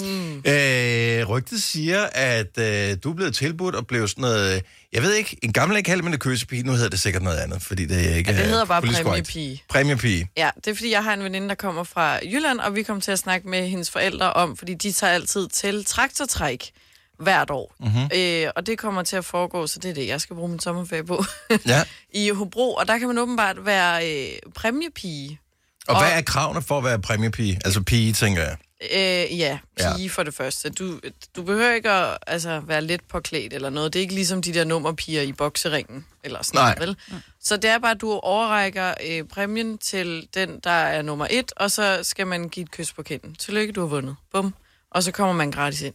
Mm. 0.01 0.37
Øh, 0.37 1.29
rygtet 1.29 1.63
siger, 1.63 2.03
at 2.11 2.57
øh, 2.57 2.97
du 3.03 3.09
er 3.11 3.15
blevet 3.15 3.35
tilbudt 3.35 3.75
og 3.75 3.87
blev 3.87 4.07
sådan 4.07 4.21
noget... 4.21 4.63
Jeg 4.93 5.01
ved 5.01 5.13
ikke, 5.13 5.37
en 5.41 5.53
gammel 5.53 5.77
ikke 5.77 5.87
kaldt 5.87 6.03
man 6.03 6.13
det 6.13 6.19
køsepige, 6.21 6.63
nu 6.63 6.71
hedder 6.71 6.89
det 6.89 6.99
sikkert 6.99 7.21
noget 7.23 7.37
andet, 7.37 7.61
fordi 7.61 7.85
det 7.85 8.11
er 8.11 8.15
ikke 8.15 8.31
Ja, 8.31 8.37
det 8.37 8.45
er 8.45 8.49
hedder 8.49 8.65
bare 8.65 8.81
præmiepige. 8.81 9.63
Præmiepige. 9.69 10.27
Ja, 10.37 10.49
det 10.55 10.67
er 10.71 10.75
fordi, 10.75 10.91
jeg 10.91 11.03
har 11.03 11.13
en 11.13 11.23
veninde, 11.23 11.49
der 11.49 11.55
kommer 11.55 11.83
fra 11.83 12.19
Jylland, 12.25 12.59
og 12.59 12.75
vi 12.75 12.83
kommer 12.83 13.01
til 13.01 13.11
at 13.11 13.19
snakke 13.19 13.47
med 13.49 13.67
hendes 13.67 13.89
forældre 13.91 14.33
om, 14.33 14.57
fordi 14.57 14.73
de 14.73 14.91
tager 14.91 15.13
altid 15.13 15.47
til 15.49 15.85
traktortræk 15.85 16.71
hvert 17.19 17.49
år. 17.49 17.75
Mhm. 17.79 17.89
Mm-hmm. 17.89 18.09
Øh, 18.15 18.51
og 18.55 18.65
det 18.65 18.77
kommer 18.77 19.03
til 19.03 19.15
at 19.15 19.25
foregå, 19.25 19.67
så 19.67 19.79
det 19.79 19.89
er 19.89 19.93
det, 19.93 20.07
jeg 20.07 20.21
skal 20.21 20.35
bruge 20.35 20.49
min 20.49 20.59
sommerferie 20.59 21.03
på. 21.03 21.23
Ja. 21.67 21.83
I 22.13 22.29
Hobro, 22.29 22.73
og 22.73 22.87
der 22.87 22.97
kan 22.97 23.07
man 23.07 23.17
åbenbart 23.17 23.65
være 23.65 24.09
øh, 24.11 24.27
præmiepige. 24.55 25.39
Og, 25.87 25.95
Og- 25.95 26.01
hvad 26.03 26.17
er 26.17 26.21
kravene 26.21 26.61
for 26.61 26.77
at 26.77 26.83
være 26.83 26.99
præmiepige? 26.99 27.59
Altså 27.65 27.81
pige, 27.81 28.13
tænker 28.13 28.41
jeg. 28.43 28.55
Øh, 28.91 29.39
ja, 29.39 29.59
Ja. 29.79 29.95
pige 29.95 30.09
for 30.09 30.23
det 30.23 30.33
første. 30.33 30.69
Du, 30.69 30.99
du 31.35 31.43
behøver 31.43 31.73
ikke 31.73 31.89
at 31.91 32.17
altså, 32.27 32.59
være 32.59 32.81
let 32.81 33.01
påklædt 33.03 33.53
eller 33.53 33.69
noget. 33.69 33.93
Det 33.93 33.99
er 33.99 34.01
ikke 34.01 34.13
ligesom 34.13 34.41
de 34.41 34.53
der 34.53 34.63
nummerpiger 34.63 35.21
i 35.21 35.31
bokseringen. 35.33 36.05
Eller 36.23 36.43
sådan 36.43 36.57
Nej. 36.61 36.75
noget, 36.75 36.97
vel? 37.11 37.21
Så 37.43 37.57
det 37.57 37.69
er 37.69 37.79
bare, 37.79 37.91
at 37.91 38.01
du 38.01 38.11
overrækker 38.11 38.93
øh, 39.07 39.23
præmien 39.23 39.77
til 39.77 40.27
den, 40.33 40.59
der 40.63 40.69
er 40.71 41.01
nummer 41.01 41.27
et, 41.29 41.51
og 41.57 41.71
så 41.71 41.99
skal 42.03 42.27
man 42.27 42.49
give 42.49 42.63
et 42.63 42.71
kys 42.71 42.93
på 42.93 43.03
kinden. 43.03 43.35
Tillykke, 43.35 43.73
du 43.73 43.79
har 43.81 43.87
vundet. 43.87 44.15
Bum. 44.31 44.53
Og 44.91 45.03
så 45.03 45.11
kommer 45.11 45.33
man 45.33 45.51
gratis 45.51 45.81
ind. 45.81 45.93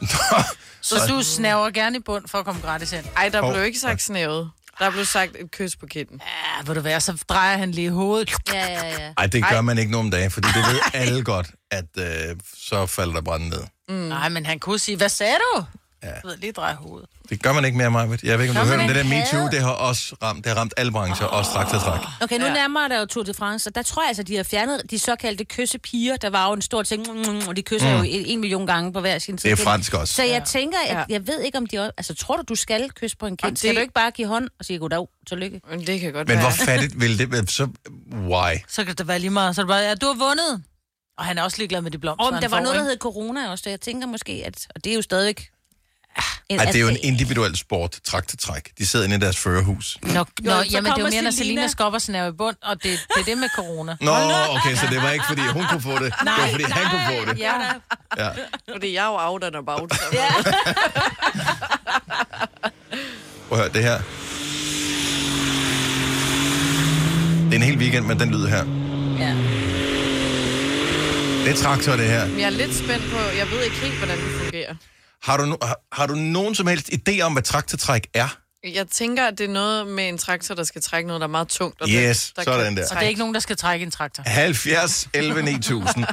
Så 0.80 0.94
du 1.08 1.22
snæver 1.22 1.70
gerne 1.70 1.96
i 1.96 2.00
bund 2.00 2.28
for 2.28 2.38
at 2.38 2.44
komme 2.44 2.60
gratis 2.60 2.92
ind. 2.92 3.04
Ej, 3.16 3.28
der 3.28 3.40
Hov. 3.42 3.52
blev 3.52 3.64
ikke 3.64 3.78
sagt 3.78 4.02
snævet. 4.02 4.50
Der 4.78 4.90
blev 4.90 5.04
sagt 5.04 5.36
et 5.38 5.50
kys 5.50 5.76
på 5.76 5.86
kinden. 5.86 6.20
Ja, 6.20 6.62
vil 6.66 6.76
du 6.76 6.80
være, 6.80 7.00
så 7.00 7.24
drejer 7.28 7.56
han 7.56 7.70
lige 7.70 7.90
hovedet. 7.90 8.32
Ja, 8.52 8.66
ja, 8.66 8.86
ja. 9.02 9.12
Ej, 9.18 9.26
det 9.26 9.44
gør 9.50 9.60
man 9.60 9.78
ikke 9.78 9.92
nogen 9.92 10.10
dage, 10.10 10.30
fordi 10.30 10.48
det 10.48 10.56
ved 10.72 10.80
alle 10.94 11.24
godt, 11.24 11.50
at 11.70 11.84
øh, 11.98 12.36
så 12.54 12.86
falder 12.86 13.14
der 13.14 13.20
branden 13.22 13.48
ned. 13.48 13.62
Mm. 13.88 13.94
Nej, 13.94 14.28
men 14.28 14.46
han 14.46 14.58
kunne 14.58 14.78
sige, 14.78 14.96
hvad 14.96 15.08
sagde 15.08 15.34
du? 15.56 15.64
Ja. 16.02 16.08
Ja. 16.08 16.14
Du 16.22 16.28
ved, 16.28 16.36
lige 16.36 16.52
dreje 16.52 16.74
hovedet. 16.74 17.08
Det 17.28 17.42
gør 17.42 17.52
man 17.52 17.64
ikke 17.64 17.78
mere, 17.78 17.90
Marvitt. 17.90 18.22
Jeg 18.22 18.38
ved 18.38 18.44
ikke, 18.44 18.50
om 18.50 18.54
du 18.54 18.60
Gør 18.60 18.64
har 18.64 18.70
hørt 18.70 18.96
man 18.96 19.04
om 19.04 19.12
det 19.12 19.32
der? 19.32 19.38
MeToo. 19.40 19.50
Det 19.50 19.60
har 19.62 19.70
også 19.70 20.16
ramt, 20.22 20.44
det 20.44 20.52
har 20.52 20.58
ramt 20.60 20.74
alle 20.76 20.92
brancher, 20.92 21.26
også 21.26 21.50
traktortræk. 21.50 22.00
Okay, 22.22 22.38
nu 22.38 22.46
Ja. 22.46 22.52
nærmer 22.52 22.88
der 22.88 22.98
jo 23.00 23.06
Tour 23.06 23.24
de 23.24 23.34
France, 23.34 23.70
og 23.70 23.74
der 23.74 23.82
tror 23.82 24.02
jeg 24.02 24.08
altså, 24.08 24.22
de 24.22 24.36
har 24.36 24.42
fjernet 24.42 24.82
de 24.90 24.98
såkaldte 24.98 25.44
kyssepiger. 25.44 26.16
Der 26.16 26.30
var 26.30 26.46
jo 26.46 26.52
en 26.52 26.62
stor 26.62 26.82
ting, 26.82 27.06
mm, 27.12 27.48
og 27.48 27.56
de 27.56 27.62
kysser 27.62 27.88
mm. 27.90 27.96
jo 27.96 28.02
en, 28.02 28.24
en 28.26 28.40
million 28.40 28.66
gange 28.66 28.92
på 28.92 29.00
hver 29.00 29.18
sin 29.18 29.38
side. 29.38 29.52
Det 29.52 29.60
er 29.60 29.64
fransk 29.64 29.94
også. 29.94 30.14
Så 30.14 30.22
jeg 30.22 30.44
tænker, 30.44 30.78
at 30.88 30.96
Ja. 30.96 31.04
jeg 31.08 31.26
ved 31.26 31.40
ikke, 31.40 31.58
om 31.58 31.66
de 31.66 31.78
også... 31.78 31.92
Altså, 31.98 32.14
tror 32.14 32.36
du, 32.36 32.42
du 32.48 32.54
skal 32.54 32.90
kysse 32.90 33.16
på 33.16 33.26
en 33.26 33.36
kind? 33.36 33.52
Og 33.52 33.58
Skal 33.58 33.68
det- 33.70 33.76
du 33.76 33.80
ikke 33.80 33.94
bare 33.94 34.10
give 34.10 34.28
hånd 34.28 34.48
og 34.58 34.64
sige 34.64 34.78
goddag, 34.78 35.06
tillykke? 35.28 35.60
Men 35.70 35.86
det 35.86 36.00
kan 36.00 36.12
godt 36.12 36.28
Men 36.28 36.36
være. 36.38 36.44
hvor 36.46 36.64
fattigt 36.66 37.00
ville 37.00 37.18
det 37.18 37.32
være? 37.32 37.46
Så, 37.46 37.68
why? 38.12 38.54
Så 38.68 38.84
kan 38.84 38.94
det 38.94 39.08
være 39.08 39.18
lige 39.18 39.30
meget. 39.30 39.54
Så 39.56 39.60
er 39.60 39.64
det 39.64 39.68
bare, 39.68 39.78
ja, 39.80 39.94
du 39.94 40.06
har 40.06 40.14
vundet. 40.28 40.62
Og 41.18 41.24
han 41.24 41.38
er 41.38 41.42
også 41.42 41.58
ligeglad 41.58 41.80
med 41.80 41.90
de 41.90 41.98
blomster, 41.98 42.24
Om 42.26 42.34
der 42.40 42.48
var 42.48 42.60
noget, 42.60 42.76
der 42.78 42.82
hed 42.84 42.96
corona 42.98 43.50
også, 43.50 43.62
så 43.62 43.70
jeg 43.70 43.80
tænker 43.80 44.06
måske, 44.06 44.42
at... 44.46 44.66
Og 44.74 44.84
det 44.84 44.90
er 44.92 44.96
jo 44.96 45.02
stadig... 45.02 45.36
Ej, 46.58 46.64
det 46.64 46.76
er 46.76 46.80
jo 46.80 46.86
en 46.86 46.90
altså, 46.90 47.06
individuel 47.06 47.56
sport, 47.56 47.98
traktortræk. 48.04 48.70
De 48.78 48.86
sidder 48.86 49.04
inde 49.04 49.16
i 49.16 49.18
deres 49.18 49.36
førerhus. 49.38 49.98
Nå, 50.02 50.08
nå 50.08 50.24
jamen, 50.44 50.92
det 50.92 50.98
er 50.98 51.04
jo 51.04 51.10
mere, 51.10 51.22
når 51.22 51.30
Selina. 51.30 51.30
Selina 51.30 51.66
skal 51.68 51.84
op 51.84 51.94
og 51.94 52.02
snæve 52.02 52.28
i 52.28 52.32
bund, 52.32 52.56
og 52.62 52.82
det, 52.82 53.06
det 53.14 53.20
er 53.20 53.24
det 53.24 53.38
med 53.38 53.48
corona. 53.56 53.96
Nå, 54.00 54.12
okay, 54.56 54.74
så 54.74 54.86
det 54.90 55.02
var 55.02 55.10
ikke, 55.10 55.24
fordi 55.28 55.42
hun 55.52 55.64
kunne 55.70 55.82
få 55.82 55.92
det. 55.92 56.00
det 56.00 56.12
var, 56.26 56.48
fordi 56.50 56.64
han 56.64 56.90
kunne 56.90 57.06
få 57.26 57.32
det. 57.32 57.38
Ja, 57.38 57.52
Ja. 58.18 58.28
Fordi 58.72 58.94
jeg 58.94 59.04
er 59.04 59.08
jo 59.08 59.16
out 59.30 59.44
and 59.44 59.56
about. 59.56 59.92
Ja. 60.12 60.28
Prøv 63.48 63.58
at 63.58 63.64
høre 63.64 63.68
det 63.74 63.82
her. 63.82 63.98
Det 67.44 67.52
er 67.52 67.56
en 67.56 67.62
hel 67.62 67.78
weekend 67.78 68.06
med 68.06 68.16
den 68.16 68.30
lyd 68.30 68.46
her. 68.46 68.64
Ja. 69.18 69.34
Det 71.44 71.50
er 71.50 71.56
traktor, 71.56 71.92
det 71.96 72.06
her. 72.06 72.24
Jeg 72.24 72.42
er 72.42 72.50
lidt 72.50 72.74
spændt 72.74 73.04
på, 73.10 73.18
jeg 73.38 73.46
ved 73.50 73.62
ikke 73.64 73.76
helt, 73.76 73.94
hvordan 73.98 74.16
det 74.18 74.40
fungerer. 74.42 74.74
Har 75.22 75.36
du, 75.36 75.52
no- 75.52 75.66
har, 75.66 75.80
har 75.92 76.06
du 76.06 76.14
nogen 76.14 76.54
som 76.54 76.66
helst 76.66 76.90
idé 76.92 77.20
om, 77.20 77.32
hvad 77.32 77.42
traktortræk 77.42 78.08
er? 78.14 78.38
Jeg 78.64 78.86
tænker, 78.86 79.26
at 79.26 79.38
det 79.38 79.44
er 79.44 79.52
noget 79.52 79.86
med 79.86 80.08
en 80.08 80.18
traktor, 80.18 80.54
der 80.54 80.64
skal 80.64 80.82
trække 80.82 81.06
noget, 81.06 81.20
der 81.20 81.26
er 81.26 81.30
meget 81.30 81.48
tungt. 81.48 81.80
Og 81.82 81.88
Yes, 81.88 82.32
der, 82.36 82.42
sådan 82.42 82.64
kan 82.64 82.76
der. 82.76 82.82
Og 82.90 82.96
det 82.96 83.04
er 83.04 83.08
ikke 83.08 83.18
nogen, 83.18 83.34
der 83.34 83.40
skal 83.40 83.56
trække 83.56 83.82
en 83.82 83.90
traktor. 83.90 84.22
70 84.26 85.08
11 85.14 85.42
9000. 85.42 86.04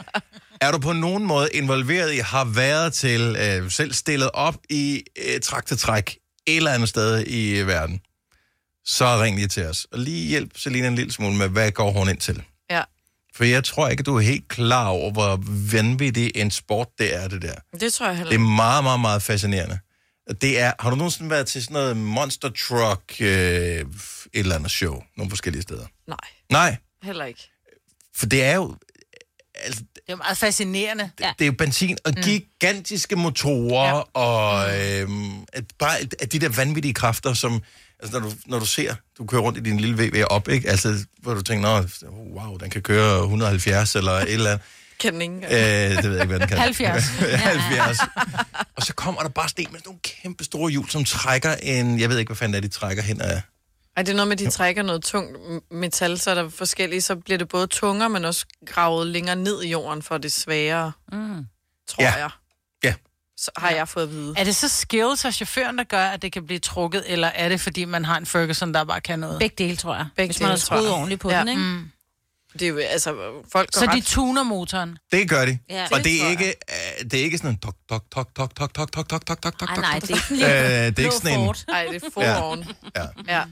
Er 0.62 0.72
du 0.72 0.78
på 0.78 0.94
nogen 0.94 1.25
måde 1.25 1.50
involveret 1.54 2.13
i, 2.13 2.18
har 2.18 2.46
været 2.46 2.94
til, 2.94 3.36
øh, 3.39 3.72
selv 3.72 3.94
stillet 3.94 4.32
op 4.34 4.56
i 4.70 5.04
øh, 5.18 5.39
traktortræk 5.42 6.18
et 6.48 6.58
eller 6.58 6.72
andet 6.72 6.89
sted 6.89 7.24
i 7.28 7.62
verden, 7.62 8.00
så 8.86 9.22
ring 9.22 9.36
lige 9.36 9.48
til 9.48 9.66
os. 9.66 9.88
Og 9.92 10.00
lige 10.00 10.28
hjælp 10.28 10.51
Selina 10.58 10.88
en 10.88 10.96
lille 10.96 11.12
smule 11.13 11.36
med, 11.36 11.48
hvad 11.50 11.72
går 11.72 11.92
hun 11.92 12.10
ind 12.10 12.18
til? 12.18 12.44
For 13.39 13.43
jeg 13.46 13.63
tror 13.63 13.88
ikke, 13.88 14.03
du 14.03 14.15
er 14.17 14.22
helt 14.22 14.48
klar 14.48 14.88
over, 14.88 15.12
hvor 15.12 15.39
vanvittig 15.72 16.31
en 16.36 16.51
sport 16.51 16.88
det 16.98 17.15
er, 17.15 17.27
det 17.27 17.41
der. 17.41 17.77
det 17.79 17.93
tror 17.93 18.05
jeg 18.05 18.15
heller 18.15 18.29
Det 18.29 18.36
er 18.36 18.46
meget, 18.55 18.84
meget, 18.84 19.00
meget 19.00 19.24
fascinerende. 19.24 19.79
Det 20.41 20.60
er, 20.60 20.74
har 20.79 20.89
du 20.89 20.96
nogensinde 20.96 21.29
været 21.29 21.48
til 21.48 21.63
sådan 21.63 21.74
noget 21.74 21.98
monster 21.98 22.50
truck, 22.50 23.15
øh, 23.22 23.27
et 23.27 23.86
eller 24.34 24.55
andet 24.55 24.72
show, 24.72 25.03
nogle 25.17 25.29
forskellige 25.29 25.62
steder? 25.62 25.86
Nej, 26.08 26.17
Nej, 26.51 26.77
heller 27.03 27.25
ikke. 27.25 27.50
for 28.15 28.25
det 28.25 28.43
er 28.43 28.55
jo, 28.55 28.75
altså, 29.55 29.81
Det 29.96 30.13
er 30.13 30.15
meget 30.15 30.38
fascinerende. 30.38 31.12
Ja. 31.19 31.34
det 31.39 31.46
er 31.46 31.50
jo 31.50 31.55
benzin 31.58 31.98
og 32.05 32.13
gigantiske 32.13 33.15
motorer, 33.15 33.96
ja. 33.96 34.01
og 34.19 34.77
øhm, 34.79 35.41
at 35.53 35.63
bare 35.79 35.98
at 36.19 36.31
de 36.34 36.39
der 36.39 36.50
vanvittige 36.50 36.93
kræfter, 36.93 37.34
som, 37.34 37.62
altså 38.00 38.20
når 38.20 38.29
du, 38.29 38.36
når 38.46 38.60
du 38.60 38.65
ser, 38.65 38.96
du 39.18 39.25
kører 39.25 39.41
rundt 39.41 39.58
i 39.58 39.62
din 39.62 39.79
lille 39.79 40.03
VW 40.08 40.24
op, 40.24 40.48
ikke? 40.48 40.70
Altså, 40.70 41.06
hvor 41.22 41.34
du 41.34 41.41
tænker, 41.41 41.82
Nå, 41.82 42.10
wow, 42.41 42.58
den 42.58 42.70
kan 42.70 42.82
køre 42.82 43.22
170 43.22 43.96
eller 43.96 44.12
et 44.12 44.34
eller 44.34 44.50
andet. 44.51 44.65
Kan 45.00 45.13
den 45.13 45.22
ikke? 45.22 45.36
Øh, 45.36 45.98
det 45.98 46.03
ved 46.03 46.12
jeg 46.12 46.22
ikke, 46.22 46.25
hvad 46.25 46.39
den 46.39 46.48
kan. 46.48 46.58
70. 46.58 47.03
70. 47.20 47.98
Og 48.77 48.84
så 48.84 48.94
kommer 48.94 49.22
der 49.22 49.29
bare 49.29 49.50
sten 49.50 49.68
med 49.72 49.79
sådan 49.79 49.88
nogle 49.89 50.00
kæmpe 50.03 50.44
store 50.44 50.72
hjul, 50.72 50.89
som 50.89 51.03
trækker 51.06 51.53
en... 51.63 52.00
Jeg 52.00 52.10
ved 52.10 52.18
ikke, 52.18 52.29
hvad 52.29 52.36
fanden 52.38 52.56
er, 52.56 52.60
de 52.60 52.68
trækker 52.68 53.03
hen 53.03 53.22
af... 53.22 53.41
Ej, 53.98 54.03
det 54.03 54.12
er 54.12 54.15
noget 54.15 54.27
med, 54.27 54.36
at 54.41 54.46
de 54.46 54.50
trækker 54.51 54.84
noget 54.84 55.03
tungt 55.03 55.38
metal, 55.72 56.20
så 56.20 56.32
er 56.32 56.36
der 56.36 56.50
forskellige, 56.50 57.01
så 57.01 57.15
bliver 57.15 57.38
det 57.38 57.48
både 57.50 57.68
tungere, 57.68 58.10
men 58.10 58.25
også 58.25 58.46
gravet 58.68 59.08
længere 59.08 59.36
ned 59.36 59.63
i 59.63 59.70
jorden, 59.70 60.03
for 60.03 60.18
det 60.18 60.25
er 60.25 60.29
sværere, 60.41 60.91
Mm. 61.12 61.46
tror 61.89 62.03
Ja. 62.03 62.13
jeg. 62.13 62.29
Ja. 63.39 63.43
Så 63.43 63.51
har 63.58 63.69
jeg 63.69 63.88
fået 63.88 64.03
at 64.03 64.12
vide. 64.12 64.34
Er 64.38 64.43
det 64.43 64.55
så 64.55 64.67
skills 64.67 65.25
af 65.25 65.34
chaufføren, 65.34 65.77
der 65.77 65.84
gør, 65.84 66.05
at 66.05 66.22
det 66.22 66.31
kan 66.31 66.46
blive 66.46 66.60
trukket, 66.60 67.03
eller 67.08 67.27
er 67.27 67.50
det, 67.50 67.62
fordi 67.62 67.86
man 67.86 68.05
har 68.05 68.17
en 68.17 68.25
Ferguson, 68.25 68.74
der 68.74 68.84
bare 68.84 69.01
kan 69.01 69.19
noget? 69.19 69.39
Begge 69.39 69.55
dele, 69.63 69.75
tror 69.77 69.96
jeg. 69.96 70.08
Begge 70.15 70.27
Hvis 70.34 70.39
man 70.41 70.50
har 70.50 70.55
dele, 70.55 70.62
tror 70.65 70.77
skruet 70.77 70.91
ordentligt 70.91 71.22
på 71.22 71.29
Ja. 71.31 71.39
den, 71.39 71.48
ikke? 71.48 71.62
Mm. 71.62 71.91
Det 72.53 72.62
er 72.62 72.67
jo, 72.67 72.77
altså, 72.77 73.15
folk 73.51 73.69
Så 73.74 73.86
de 73.86 73.91
ret... 73.91 74.03
tuner 74.05 74.43
motoren? 74.43 74.98
Det 75.12 75.29
gør 75.29 75.46
de. 75.46 75.60
Ja, 75.69 75.84
og 75.91 75.98
det 75.98 76.05
det 76.05 76.24
er, 76.25 76.29
ikke, 76.29 76.48
øh, 76.48 77.12
det 77.12 77.19
er 77.19 77.24
ikke 77.24 77.38
sådan 77.38 77.50
en 77.51 77.58
tok, 77.58 77.75
tok, 77.89 78.03
tok, 78.12 78.36
tok, 78.36 78.55
tok, 78.55 78.74
tok, 78.74 78.93
tok, 78.93 79.08
tok, 79.08 79.25
tok, 79.27 79.41
tok, 79.41 79.60
tok, 79.60 79.69
Ej, 79.69 79.75
tok, 79.75 79.81
nej, 79.84 80.00
det 80.00 80.12
er 80.12 80.15
ikke 80.31 80.46
Øh, 80.46 80.88
det 80.88 81.00
er 81.00 81.03
ikke 81.03 81.15
sådan 81.15 81.39
en... 81.39 81.46
Ford. 81.46 81.58
Ej, 81.67 81.86
det 81.91 82.03
er 82.03 82.10
forvogn. 82.13 82.67
Ja. 82.96 83.05
Ja. 83.27 83.43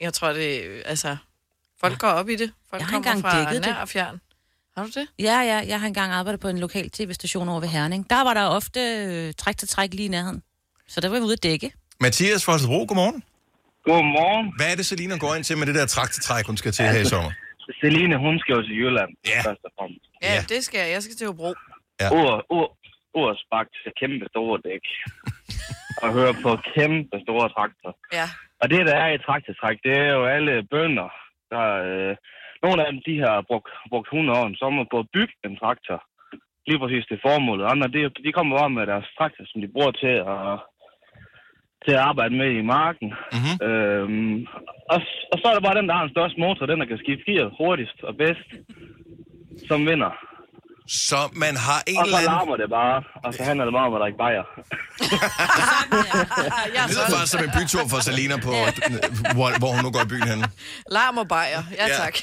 Jeg 0.00 0.14
tror, 0.14 0.32
det 0.32 0.56
er, 0.66 0.82
altså... 0.84 1.16
Folk 1.80 1.98
går 1.98 2.08
op 2.08 2.28
i 2.28 2.36
det. 2.36 2.52
Folk 2.70 2.80
Jeg 2.80 2.86
har 2.86 2.92
kommer 2.92 3.12
engang 3.12 3.32
fra 3.32 3.52
nær 3.52 3.60
det. 3.60 3.76
og 3.80 3.88
fjern. 3.88 4.20
Har 4.76 4.82
du 4.84 4.90
det? 5.00 5.06
Ja, 5.28 5.38
ja, 5.50 5.58
jeg 5.72 5.78
har 5.80 5.86
engang 5.92 6.12
arbejdet 6.12 6.40
på 6.40 6.48
en 6.48 6.58
lokal 6.58 6.90
tv-station 6.90 7.48
over 7.48 7.60
ved 7.60 7.68
Herning. 7.68 8.10
Der 8.10 8.20
var 8.26 8.34
der 8.34 8.46
ofte 8.58 8.80
øh, 8.80 9.34
træk 9.42 9.56
til 9.56 9.68
træk 9.68 9.90
lige 9.94 10.04
i 10.10 10.14
nærheden. 10.16 10.42
Så 10.88 11.00
der 11.00 11.08
var 11.08 11.16
vi 11.16 11.22
ude 11.28 11.32
at 11.32 11.42
dække. 11.42 11.68
Mathias 12.00 12.44
fra 12.44 12.52
Holstebro, 12.52 12.80
godmorgen. 12.88 13.22
Godmorgen. 13.88 14.46
Hvad 14.58 14.68
er 14.72 14.76
det, 14.80 14.86
Selina 14.86 15.16
går 15.24 15.34
ind 15.36 15.44
til 15.44 15.56
med 15.58 15.66
det 15.66 15.74
der 15.74 15.86
traktortræk, 15.86 16.44
hun 16.50 16.56
skal 16.56 16.72
til 16.72 16.84
her 16.84 17.00
i 17.00 17.08
sommer? 17.14 17.32
Celine, 17.80 18.16
hun 18.26 18.34
skal 18.42 18.52
jo 18.58 18.62
til 18.68 18.76
Jylland, 18.80 19.10
Ja. 19.32 19.40
først 19.48 19.62
og 19.68 19.72
fremmest. 19.78 20.04
Ja, 20.22 20.32
Ja. 20.34 20.40
det 20.52 20.60
skal 20.66 20.78
jeg. 20.82 20.90
Jeg 20.94 21.02
skal 21.02 21.16
til 21.16 21.26
Hobro. 21.30 21.50
Ja. 22.00 22.08
Ur, 22.18 22.30
ur, 22.56 22.66
ursbagt 23.20 23.72
til 23.82 23.92
kæmpe 24.00 24.24
store 24.34 24.56
dæk. 24.68 24.84
og 26.02 26.08
høre 26.18 26.34
på 26.44 26.50
kæmpe 26.74 27.16
store 27.26 27.46
traktor. 27.56 27.92
Ja. 28.18 28.26
Og 28.60 28.66
det, 28.72 28.80
der 28.88 28.96
er 29.04 29.10
i 29.16 29.18
traktortræk, 29.26 29.76
det 29.86 29.94
er 30.04 30.10
jo 30.18 30.22
alle 30.36 30.54
bønder, 30.72 31.08
der... 31.52 31.64
Øh, 31.90 32.16
nogle 32.62 32.80
af 32.82 32.92
dem, 32.92 33.00
de 33.08 33.14
har 33.26 33.36
brugt, 33.48 33.70
brugt 33.90 34.08
100 34.08 34.38
år 34.40 34.46
som 34.56 34.86
på 34.92 34.98
at 34.98 35.10
bygge 35.16 35.34
en 35.44 35.56
traktor. 35.56 35.98
Lige 36.68 36.80
præcis 36.82 37.06
det 37.10 37.24
formålet. 37.26 37.64
Andre, 37.72 37.88
de, 37.94 38.00
de 38.24 38.32
kommer 38.32 38.58
bare 38.58 38.70
med 38.70 38.86
deres 38.92 39.08
traktor, 39.18 39.44
som 39.46 39.60
de 39.60 39.72
bruger 39.74 39.92
til 40.02 40.14
at, 40.34 40.42
til 41.84 41.94
at 41.98 42.04
arbejde 42.10 42.34
med 42.40 42.50
i 42.50 42.62
marken. 42.76 43.08
Mhm. 43.36 43.54
Øhm, 43.68 44.38
og, 44.92 44.98
og 45.32 45.36
så 45.38 45.44
er 45.48 45.54
der 45.54 45.66
bare 45.66 45.78
den, 45.78 45.88
der 45.88 45.94
har 45.94 46.04
den 46.06 46.16
største 46.16 46.40
motor, 46.40 46.66
den, 46.66 46.80
der 46.80 46.90
kan 46.90 46.98
skifte 46.98 47.24
gear 47.26 47.54
hurtigst 47.58 47.98
og 48.08 48.16
bedst, 48.16 48.48
som 49.68 49.80
vinder. 49.90 50.12
Så 50.88 51.28
man 51.32 51.56
har 51.56 51.82
en 51.86 51.96
Og 51.96 52.02
eller 52.04 52.18
så 52.18 52.22
anden... 52.24 52.32
larmer 52.38 52.56
det 52.56 52.70
bare, 52.70 53.02
og 53.24 53.34
så 53.34 53.42
handler 53.48 53.64
det 53.64 53.74
bare 53.78 53.86
om, 53.88 53.94
at 53.94 54.00
der 54.00 54.06
ikke 54.06 54.18
bajer. 54.26 54.44
Jeg 56.74 56.82
Det 56.88 56.90
lyder 56.90 57.06
faktisk 57.10 57.32
som 57.32 57.44
en 57.44 57.50
bytur 57.58 57.88
for 57.92 57.98
Selina 58.00 58.36
på, 58.36 58.52
hvor, 59.36 59.58
hvor 59.58 59.70
hun 59.74 59.84
nu 59.84 59.90
går 59.90 60.02
i 60.04 60.08
byen 60.08 60.28
henne. 60.28 60.44
Larm 60.90 61.18
og 61.18 61.28
bajer. 61.28 61.62
Ja, 61.78 61.86
Ja. 61.86 61.96
tak. 62.04 62.14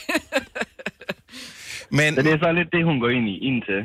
Men 1.91 2.15
Så 2.15 2.21
det 2.21 2.31
er 2.33 2.37
så 2.45 2.51
lidt 2.51 2.69
det, 2.75 2.85
hun 2.85 2.99
går 2.99 3.09
ind 3.09 3.25
i, 3.29 3.35
ind 3.47 3.61
til. 3.69 3.79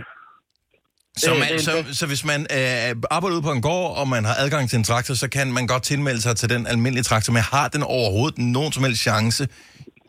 så, 1.16 1.30
det- 1.30 1.38
man, 1.38 1.48
det- 1.52 1.60
så, 1.64 1.98
så 1.98 2.06
hvis 2.06 2.24
man 2.24 2.40
øh, 2.40 2.96
arbejder 3.10 3.34
ude 3.36 3.42
på 3.42 3.52
en 3.52 3.62
gård, 3.62 3.96
og 3.98 4.08
man 4.08 4.24
har 4.24 4.34
adgang 4.38 4.70
til 4.70 4.76
en 4.76 4.84
traktor, 4.84 5.14
så 5.14 5.28
kan 5.30 5.52
man 5.52 5.66
godt 5.66 5.82
tilmelde 5.82 6.20
sig 6.20 6.36
til 6.36 6.48
den 6.50 6.66
almindelige 6.66 7.02
traktor, 7.04 7.32
men 7.32 7.42
har 7.42 7.68
den 7.68 7.82
overhovedet 7.82 8.38
nogen 8.38 8.72
som 8.72 8.84
helst 8.84 9.00
chance 9.02 9.48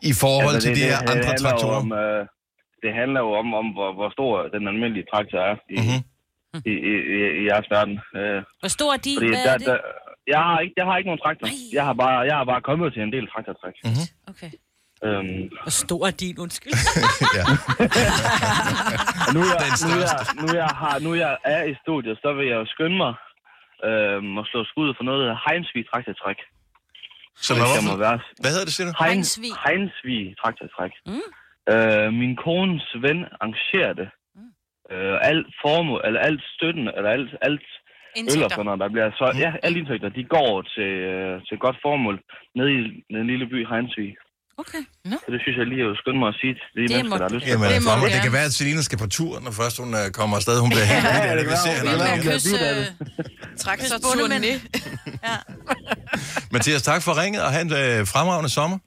i 0.02 0.12
forhold 0.12 0.54
altså, 0.54 0.68
til 0.68 0.76
de 0.76 0.82
her 0.82 0.98
det, 1.00 1.10
andre 1.10 1.26
handler 1.26 1.50
jo 1.50 1.56
traktorer? 1.56 1.76
Om, 1.76 1.92
øh, 1.92 2.26
det 2.82 2.90
handler 3.00 3.20
jo 3.26 3.30
om, 3.42 3.48
om 3.60 3.66
hvor, 3.76 3.90
hvor 3.98 4.10
stor 4.16 4.32
den 4.54 4.68
almindelige 4.68 5.06
traktor 5.12 5.38
er 5.50 5.56
i, 5.76 5.78
Mhm. 5.80 6.00
mm-hmm. 6.52 6.62
i, 6.70 6.74
i, 6.92 6.94
i, 7.14 7.16
i 7.40 7.42
jeres 7.50 7.68
verden. 7.74 7.96
Øh, 8.18 8.38
Hvor 8.62 8.68
stor 8.78 8.90
er 8.96 9.00
de? 9.06 9.12
fordi 9.18 9.28
Hvad 9.34 9.44
der, 9.44 9.52
er 9.54 9.58
det? 9.58 9.66
der, 9.66 9.78
jeg, 10.34 10.40
har 10.48 10.58
ikke, 10.64 10.74
jeg 10.76 10.84
har 10.88 10.94
ikke 10.98 11.08
nogen 11.10 11.22
traktor. 11.24 11.46
Nej. 11.46 11.54
Jeg 11.78 11.84
har, 11.88 11.92
bare, 12.04 12.18
jeg 12.30 12.36
har 12.40 12.44
bare 12.52 12.62
kommet 12.68 12.92
til 12.94 13.02
en 13.02 13.12
del 13.16 13.26
traktortræk. 13.32 13.76
Mhm. 13.84 14.06
Okay. 14.32 14.50
Øhm, 15.04 15.42
Hvor 15.64 15.70
stor 15.84 16.02
er 16.06 16.10
din, 16.22 16.36
undskyld? 16.44 16.72
ja. 17.38 17.44
og 19.26 19.30
nu, 19.36 19.40
jeg, 19.52 19.58
nu, 19.90 19.96
jeg, 20.06 20.16
nu, 20.42 20.46
jeg 20.62 20.70
har, 20.82 20.94
nu 21.06 21.10
jeg 21.24 21.32
er 21.44 21.62
i 21.72 21.74
studiet, 21.82 22.16
så 22.22 22.28
vil 22.36 22.46
jeg 22.52 22.56
jo 22.62 22.66
skynde 22.74 22.96
mig 23.04 23.12
øhm, 23.88 24.38
at 24.40 24.44
slå 24.50 24.60
skud 24.70 24.88
for 24.96 25.04
noget, 25.04 25.18
der 25.20 25.24
hedder 25.26 25.40
Heinsvig 25.46 25.84
traktortræk. 25.90 26.38
Så 27.46 27.50
hvad, 27.54 27.66
Det 27.76 27.84
må 27.90 27.96
være 28.06 28.18
hvad 28.42 28.50
hedder 28.54 28.66
det, 28.68 28.74
siger 28.76 28.86
du? 28.88 28.94
Hejnsvig. 29.04 29.52
Heinsvig 29.66 30.22
traktortræk. 30.42 30.92
Mm. 31.06 31.28
Øh, 31.72 32.06
min 32.20 32.34
kones 32.44 32.86
ven 33.04 33.18
arrangerer 33.40 33.92
det. 34.00 34.08
Øh, 34.92 35.16
alt 35.30 35.46
formål, 35.62 36.00
eller 36.06 36.20
alt 36.28 36.42
støtten, 36.54 36.86
eller 36.96 37.10
alt, 37.16 37.30
alt 37.48 37.66
øl 38.32 38.44
og 38.44 38.50
sådan 38.50 38.64
noget, 38.68 38.80
der 38.84 38.88
bliver 38.94 39.08
så, 39.20 39.26
ja, 39.44 39.50
alle 39.64 39.78
indtægter, 39.80 40.08
de 40.18 40.24
går 40.36 40.52
til, 40.74 40.90
øh, 41.12 41.34
til 41.48 41.56
godt 41.64 41.78
formål 41.86 42.16
nede 42.58 42.70
i 42.78 42.80
den 43.16 43.26
lille 43.30 43.46
by 43.52 43.58
Heinsvig. 43.70 44.12
Okay. 44.62 44.82
Så 45.24 45.28
det 45.34 45.40
synes 45.44 45.56
jeg 45.60 45.66
lige 45.72 45.84
at 45.90 45.96
skynde 46.00 46.18
mig 46.22 46.28
at 46.34 46.38
sige 46.40 46.54
til 46.60 46.68
de 46.76 46.80
Det 46.82 46.90
mennesker, 46.90 47.10
må 47.10 47.16
der 47.18 47.24
har 47.26 47.28
du 47.32 47.34
lyst 47.34 47.44
til 47.44 47.52
Jamen, 47.52 47.68
Det 47.70 48.02
det, 48.04 48.12
det 48.16 48.22
kan 48.28 48.34
være, 48.38 48.48
at 48.50 48.54
Selina 48.58 48.82
skal 48.88 48.98
på 49.04 49.08
tur, 49.18 49.32
når 49.44 49.52
først 49.60 49.76
hun 49.82 49.90
uh, 50.00 50.06
kommer 50.18 50.34
afsted. 50.40 50.56
Hun 50.64 50.70
bliver 50.74 50.88
helt 50.92 51.04
ja, 51.04 51.32
det 51.38 51.44
kan 51.46 51.52
vi 51.56 51.60
ser 51.66 51.74
hende 51.78 51.90
det 51.90 51.98
kan 51.98 52.06
allerede. 52.06 52.26
være. 52.26 52.36
Kys, 52.36 52.44
det 52.52 53.70
øh, 53.70 53.78
Kys 53.80 53.92
bundemænd. 54.06 54.44
turné. 54.44 54.52
ja. 55.28 55.36
Mathias, 56.54 56.82
tak 56.90 57.00
for 57.06 57.12
ringet, 57.22 57.40
og 57.46 57.50
have 57.54 57.64
en 57.68 57.72
uh, 57.82 57.96
fremragende 58.12 58.50
sommer. 58.58 58.78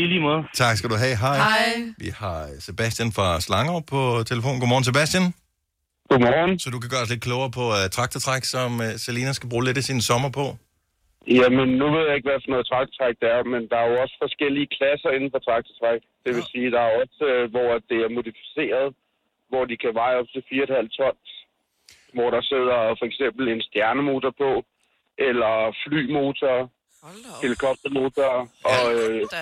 I 0.00 0.04
lige 0.12 0.24
måde. 0.28 0.40
Tak 0.62 0.74
skal 0.78 0.90
du 0.92 0.96
have. 1.04 1.16
Hej. 1.24 1.36
Hej. 1.48 1.72
Vi 2.04 2.08
har 2.22 2.38
Sebastian 2.66 3.10
fra 3.16 3.28
Slanger 3.46 3.78
på 3.92 4.00
telefon. 4.30 4.54
Godmorgen, 4.60 4.86
Sebastian. 4.90 5.24
Godmorgen. 6.10 6.52
Så 6.62 6.68
du 6.74 6.78
kan 6.82 6.90
gøre 6.94 7.04
os 7.04 7.10
lidt 7.12 7.24
klogere 7.28 7.50
på 7.58 7.64
uh, 7.76 7.84
traktortræk, 7.96 8.44
som 8.54 8.70
uh, 8.86 8.90
Selina 9.04 9.32
skal 9.38 9.50
bruge 9.52 9.64
lidt 9.66 9.80
af 9.80 9.86
sin 9.90 10.00
sommer 10.10 10.30
på. 10.40 10.46
Jamen, 11.40 11.68
nu 11.80 11.86
ved 11.94 12.02
jeg 12.06 12.14
ikke, 12.16 12.28
hvad 12.28 12.40
for 12.42 12.50
noget 12.54 12.66
traktortræk 12.70 13.16
det 13.22 13.28
er, 13.36 13.42
men 13.52 13.62
der 13.70 13.78
er 13.80 13.88
jo 13.92 13.96
også 14.04 14.16
forskellige 14.24 14.68
klasser 14.76 15.10
inden 15.16 15.30
for 15.34 15.40
traktortræk. 15.46 16.00
Det 16.24 16.30
vil 16.36 16.44
sige, 16.52 16.68
der 16.74 16.82
er 16.86 16.92
også, 17.02 17.22
øh, 17.32 17.44
hvor 17.54 17.70
det 17.90 17.98
er 18.06 18.10
modificeret, 18.18 18.88
hvor 19.50 19.62
de 19.70 19.76
kan 19.82 19.92
veje 20.00 20.16
op 20.20 20.28
til 20.34 20.42
4,5 20.50 20.88
tons, 20.98 21.28
hvor 22.16 22.28
der 22.34 22.42
sidder 22.50 22.78
for 22.98 23.06
eksempel 23.10 23.44
en 23.48 23.62
stjernemotor 23.68 24.32
på, 24.42 24.52
eller 25.28 25.54
flymotor, 25.82 26.58
Hold 27.02 27.20
da 27.24 27.30
op. 27.36 27.42
helikoptermotor 27.42 28.30
og 28.72 28.82
øh, 28.94 29.20
da. 29.32 29.36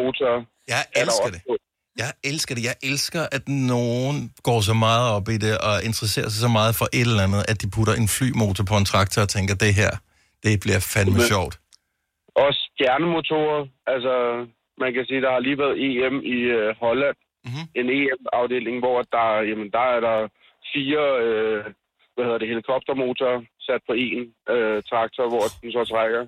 motor. 0.00 0.32
Jeg 0.72 0.80
er 0.80 1.00
elsker 1.02 1.30
det. 1.34 1.40
Jeg 2.02 2.10
elsker 2.30 2.52
det. 2.56 2.62
Jeg 2.70 2.76
elsker, 2.90 3.22
at 3.36 3.44
nogen 3.72 4.16
går 4.48 4.60
så 4.70 4.74
meget 4.86 5.06
op 5.16 5.26
i 5.34 5.36
det, 5.44 5.54
og 5.68 5.74
interesserer 5.88 6.28
sig 6.32 6.40
så 6.46 6.50
meget 6.58 6.72
for 6.80 6.86
et 6.98 7.06
eller 7.10 7.22
andet, 7.28 7.42
at 7.50 7.56
de 7.62 7.66
putter 7.76 7.94
en 8.02 8.08
flymotor 8.16 8.64
på 8.70 8.76
en 8.80 8.86
traktor 8.92 9.20
og 9.26 9.30
tænker, 9.36 9.54
det 9.66 9.72
her, 9.80 9.92
det 10.44 10.52
bliver 10.64 10.80
fandme 10.94 11.18
Men- 11.20 11.30
sjovt. 11.32 11.54
Også 12.46 12.60
stjernemotorer. 12.72 13.60
Altså, 13.94 14.14
man 14.82 14.90
kan 14.94 15.04
sige, 15.08 15.20
der 15.26 15.30
har 15.34 15.42
lige 15.46 15.58
været 15.64 15.76
EM 15.86 16.16
i 16.36 16.38
øh, 16.58 16.68
Holland. 16.84 17.16
Mhm. 17.20 17.24
Mm-hmm. 17.44 17.78
En 17.80 17.86
EM-afdeling, 17.98 18.76
hvor 18.84 18.98
der, 19.16 19.26
jamen, 19.50 19.68
der 19.76 19.84
er 19.94 20.00
der 20.08 20.16
fire 20.72 21.02
øh, 21.24 21.60
hvad 22.14 22.24
hedder 22.26 22.40
det, 22.42 22.48
helikoptermotorer, 22.52 23.38
sat 23.68 23.82
på 23.88 23.94
en 24.08 24.22
øh, 24.54 24.76
traktor, 24.90 25.24
hvor 25.32 25.44
den 25.60 25.68
så 25.76 25.82
trækker. 25.92 26.22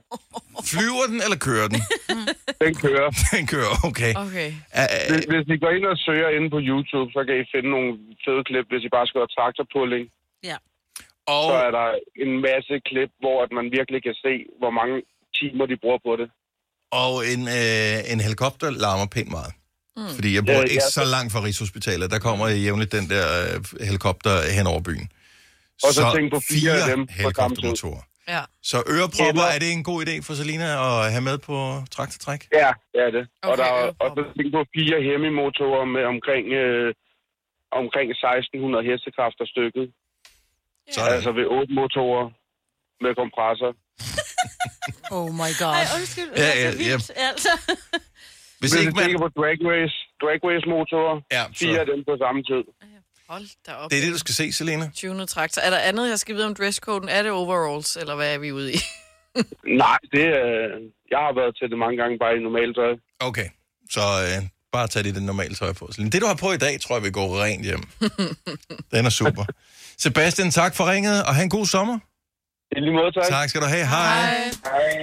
Flyver 0.73 1.05
den, 1.13 1.19
eller 1.25 1.39
kører 1.49 1.69
den? 1.73 1.81
Den 2.65 2.75
kører. 2.85 3.09
Den 3.37 3.45
kører, 3.55 3.75
okay. 3.91 4.13
Okay. 4.27 4.51
Hvis, 5.11 5.25
hvis 5.33 5.47
I 5.55 5.57
går 5.63 5.73
ind 5.77 5.87
og 5.93 5.99
søger 6.07 6.29
inde 6.37 6.49
på 6.57 6.61
YouTube, 6.71 7.09
så 7.17 7.21
kan 7.27 7.35
I 7.43 7.45
finde 7.55 7.69
nogle 7.77 7.91
fede 8.25 8.43
klip, 8.49 8.67
hvis 8.71 8.83
I 8.87 8.91
bare 8.97 9.07
skriver 9.11 9.29
traktorpulling. 9.37 10.05
Ja. 10.51 10.57
Og 11.35 11.45
Så 11.51 11.55
er 11.67 11.71
der 11.79 11.89
en 12.25 12.33
masse 12.49 12.75
klip, 12.89 13.11
hvor 13.23 13.37
at 13.45 13.51
man 13.59 13.67
virkelig 13.79 14.01
kan 14.07 14.17
se, 14.25 14.33
hvor 14.61 14.73
mange 14.79 14.97
timer 15.39 15.65
de 15.71 15.77
bruger 15.83 16.01
på 16.09 16.13
det. 16.21 16.29
Og 17.03 17.15
en, 17.33 17.43
øh, 17.61 18.13
en 18.13 18.21
helikopter 18.27 18.69
larmer 18.85 19.09
pænt 19.15 19.31
meget. 19.39 19.53
Mm. 19.97 20.09
Fordi 20.17 20.31
jeg 20.37 20.45
bor 20.49 20.53
Ja, 20.53 20.73
ikke 20.75 20.87
ja. 20.89 20.97
så 20.99 21.05
langt 21.15 21.31
fra 21.33 21.43
Rigshospitalet. 21.47 22.07
Der 22.15 22.19
kommer 22.19 22.45
jævnligt 22.67 22.93
den 22.99 23.07
der 23.15 23.27
øh, 23.43 23.57
helikopter 23.89 24.35
hen 24.57 24.67
over 24.73 24.81
byen. 24.89 25.07
Og 25.87 25.91
så 25.97 26.03
tænk 26.17 26.27
på 26.37 26.41
fire 26.53 26.73
af 26.81 26.87
dem 26.93 27.01
tid. 27.07 27.15
helikoptermotorer. 27.21 28.03
Ja. 28.35 28.43
Så 28.71 28.79
ørepropper, 28.95 29.43
Eller- 29.45 29.55
er 29.55 29.59
det 29.65 29.71
en 29.79 29.85
god 29.91 29.99
idé 30.05 30.15
for 30.27 30.33
Selina 30.41 30.69
at 30.89 30.97
have 31.15 31.25
med 31.31 31.37
på 31.49 31.57
traktortræk? 31.95 32.41
Ja, 32.63 32.71
det 32.93 33.01
er 33.07 33.11
det. 33.17 33.25
Okay, 33.43 33.51
og 33.51 33.55
der 33.61 33.65
er 33.73 33.77
ja. 33.85 34.05
også 34.05 34.23
tænk 34.39 34.49
på 34.59 34.63
fire 34.77 34.97
Hemi-motorer 35.07 35.85
med 35.97 36.05
omkring, 36.15 36.45
øh, 36.63 36.89
omkring 37.81 38.07
1600 38.11 38.85
hestekræfter 38.91 39.45
stykket. 39.55 39.87
Så, 40.95 41.01
Altså 41.15 41.31
ved 41.39 41.47
otte 41.57 41.73
motorer 41.81 42.27
med 43.05 43.13
kompressor. 43.21 43.73
Oh 45.19 45.29
my 45.43 45.51
god. 45.63 45.73
Ej, 45.81 45.87
undskyld. 45.99 46.31
Ja, 46.37 46.43
Ja, 46.43 46.51
ja, 46.63 46.71
ja, 46.91 46.97
vildt, 46.97 47.11
altså. 47.29 47.53
hvis 48.61 48.61
Hvis 48.61 48.73
ikke 48.81 48.93
man... 48.97 49.03
tænker 49.05 49.19
på 49.27 49.31
drag 49.41 49.57
race, 49.73 49.97
drag 50.23 50.39
race 50.51 50.67
motorer, 50.75 51.17
Ja, 51.37 51.43
fire 51.63 51.79
af 51.83 51.87
så, 51.87 51.93
dem 51.93 52.01
på 52.11 52.15
samme 52.25 52.41
tid. 52.51 52.63
Hold 53.33 53.47
da 53.67 53.73
op. 53.73 53.91
det 53.91 53.99
er 53.99 54.03
det, 54.05 54.13
du 54.13 54.19
skal 54.19 54.35
se, 54.35 54.53
Selina. 54.53 54.91
Tunet 54.95 55.29
traktor. 55.29 55.63
Er 55.63 55.71
der 55.71 55.79
andet, 55.79 56.09
jeg 56.09 56.19
skal 56.19 56.35
vide 56.35 56.47
om 56.47 56.55
dresscoden? 56.55 57.09
Er 57.09 57.23
det 57.23 57.33
overalls, 57.33 57.97
eller 57.97 58.15
hvad 58.15 58.35
er 58.35 58.39
vi 58.39 58.53
ude 58.53 58.73
i? 58.73 58.77
Nej, 59.85 59.99
det 60.13 60.25
er... 60.25 60.51
Jeg 61.11 61.19
har 61.27 61.33
været 61.41 61.57
til 61.59 61.71
det 61.71 61.79
mange 61.79 61.97
gange 62.03 62.19
bare 62.19 62.33
i 62.37 62.41
normalt 62.49 62.77
tøj. 62.77 62.93
Okay, 63.29 63.49
så 63.91 64.01
øh, 64.01 64.49
bare 64.73 64.89
tag 64.89 65.05
det, 65.05 65.15
det 65.15 65.23
normale 65.23 65.55
tøj 65.55 65.73
på. 65.73 65.89
Selina. 65.93 66.11
Det, 66.11 66.21
du 66.23 66.27
har 66.27 66.35
på 66.35 66.53
i 66.53 66.57
dag, 66.57 66.81
tror 66.81 66.95
jeg, 66.97 67.03
vil 67.03 67.13
gå 67.13 67.25
rent 67.45 67.65
hjem. 67.65 67.83
Den 68.93 69.07
er 69.07 69.11
super. 69.11 69.45
Sebastian, 69.99 70.51
tak 70.51 70.75
for 70.77 70.91
ringet, 70.93 71.25
og 71.25 71.35
have 71.35 71.45
en 71.45 71.51
god 71.51 71.67
sommer. 71.67 71.99
I 72.77 72.81
lige 72.81 72.93
måde, 72.93 73.13
tak. 73.13 73.25
Tak 73.29 73.49
skal 73.49 73.61
du 73.61 73.67
have. 73.67 73.87
Hej. 73.87 74.13
Hej. 74.15 75.03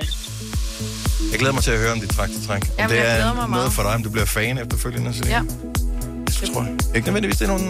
Jeg 1.32 1.40
glæder 1.40 1.54
mig 1.54 1.64
til 1.64 1.72
at 1.72 1.80
høre 1.80 1.92
om 1.92 2.00
dit 2.00 2.10
traktortræk. 2.10 2.62
Om 2.62 2.68
Jamen, 2.78 2.96
det 2.96 3.08
er 3.08 3.34
noget 3.34 3.50
meget. 3.50 3.72
for 3.72 3.84
dig, 3.84 3.94
om 3.96 4.04
du 4.04 4.12
bliver 4.12 4.26
fan 4.26 4.58
efterfølgende. 4.58 5.14
Selina. 5.14 5.36
Ja. 5.36 5.77
Det 6.42 6.50
tror 6.54 6.64
jeg. 6.64 6.78
Ikke 6.96 7.08
nødvendigvis, 7.08 7.38
det 7.38 7.50
er 7.50 7.58
nogle, 7.58 7.66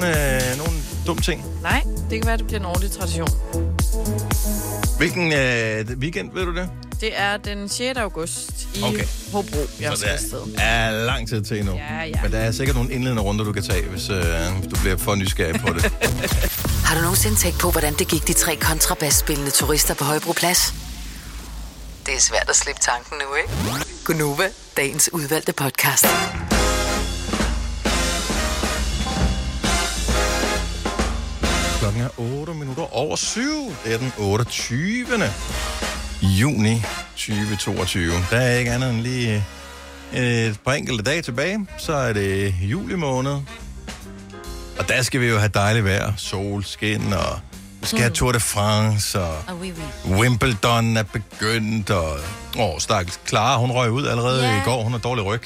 øh, 0.51 0.57
nogle 0.57 0.73
dumme 1.07 1.21
ting. 1.21 1.45
Nej, 1.61 1.83
det 2.09 2.19
kan 2.21 2.27
være, 2.27 2.37
det 2.37 2.47
bliver 2.47 2.59
en 2.59 2.65
ordentlig 2.65 2.91
tradition. 2.91 3.29
Hvilken 4.97 5.33
øh, 5.33 5.85
weekend, 5.97 6.29
ved 6.33 6.45
du 6.45 6.55
det? 6.55 6.69
Det 7.01 7.09
er 7.19 7.37
den 7.37 7.69
6. 7.69 7.97
august 7.99 8.67
i 8.75 8.81
Okay. 8.83 9.03
Hobro, 9.31 9.57
jeg 9.79 9.91
Så 9.91 9.97
skal 9.97 10.07
der 10.07 10.13
afsted. 10.13 10.39
er 10.57 10.91
lang 11.05 11.27
tid 11.29 11.41
til 11.43 11.59
endnu. 11.59 11.73
Ja, 11.75 12.03
ja. 12.03 12.21
Men 12.23 12.31
der 12.31 12.37
er 12.37 12.51
sikkert 12.51 12.75
nogle 12.75 12.91
indledende 12.91 13.21
runder, 13.21 13.45
du 13.45 13.51
kan 13.53 13.63
tage, 13.63 13.83
hvis 13.85 14.09
øh, 14.09 14.15
du 14.71 14.75
bliver 14.81 14.97
for 14.97 15.15
nysgerrig 15.15 15.61
på 15.61 15.73
det. 15.73 15.83
Har 16.87 16.95
du 16.95 17.01
nogensinde 17.01 17.35
tænkt 17.37 17.59
på, 17.59 17.71
hvordan 17.71 17.93
det 17.93 18.07
gik 18.07 18.27
de 18.27 18.33
tre 18.33 18.55
kontrabasspillende 18.55 19.51
turister 19.51 19.93
på 19.93 20.03
Højbroplads? 20.03 20.73
Det 22.05 22.13
er 22.15 22.19
svært 22.19 22.45
at 22.49 22.55
slippe 22.55 22.81
tanken 22.81 23.17
nu, 23.17 23.35
ikke? 23.35 23.85
Gunova, 24.05 24.49
dagens 24.77 25.09
udvalgte 25.13 25.53
podcast. 25.53 26.05
Klokken 31.97 32.25
er 32.35 32.39
8 32.41 32.53
minutter 32.53 32.95
over 32.95 33.15
7. 33.15 33.41
Det 33.85 33.93
er 33.93 33.97
den 33.97 34.13
28. 34.17 35.31
juni 36.21 36.81
2022. 37.15 38.11
Der 38.31 38.37
er 38.37 38.57
ikke 38.57 38.71
andet 38.71 38.89
end 38.89 39.01
lige 39.01 39.45
øh, 40.13 40.23
et 40.23 40.59
par 40.65 40.73
enkelte 40.73 41.03
dage 41.03 41.21
tilbage. 41.21 41.67
Så 41.77 41.93
er 41.93 42.13
det 42.13 42.55
juli 42.61 42.95
måned. 42.95 43.31
Og 44.79 44.87
der 44.89 45.01
skal 45.01 45.21
vi 45.21 45.25
jo 45.27 45.37
have 45.37 45.51
dejligt 45.53 45.85
vejr. 45.85 46.13
Solskin 46.17 47.13
og 47.13 47.39
vi 47.81 47.87
skal 47.87 47.99
have 47.99 48.11
Tour 48.13 48.31
de 48.31 48.39
France 48.39 49.21
og 49.21 49.37
Ah, 49.47 49.61
oui, 49.61 49.71
oui. 50.05 50.13
Wimbledon 50.19 50.97
er 50.97 51.03
begyndt, 51.03 51.89
og 51.89 52.17
åh, 52.59 52.79
stakkels 52.79 53.19
Clara, 53.27 53.57
hun 53.57 53.71
røg 53.71 53.91
ud 53.91 54.07
allerede 54.07 54.43
Ja. 54.47 54.57
i 54.57 54.61
går, 54.65 54.83
hun 54.83 54.91
har 54.91 54.99
dårlig 54.99 55.25
ryg. 55.25 55.41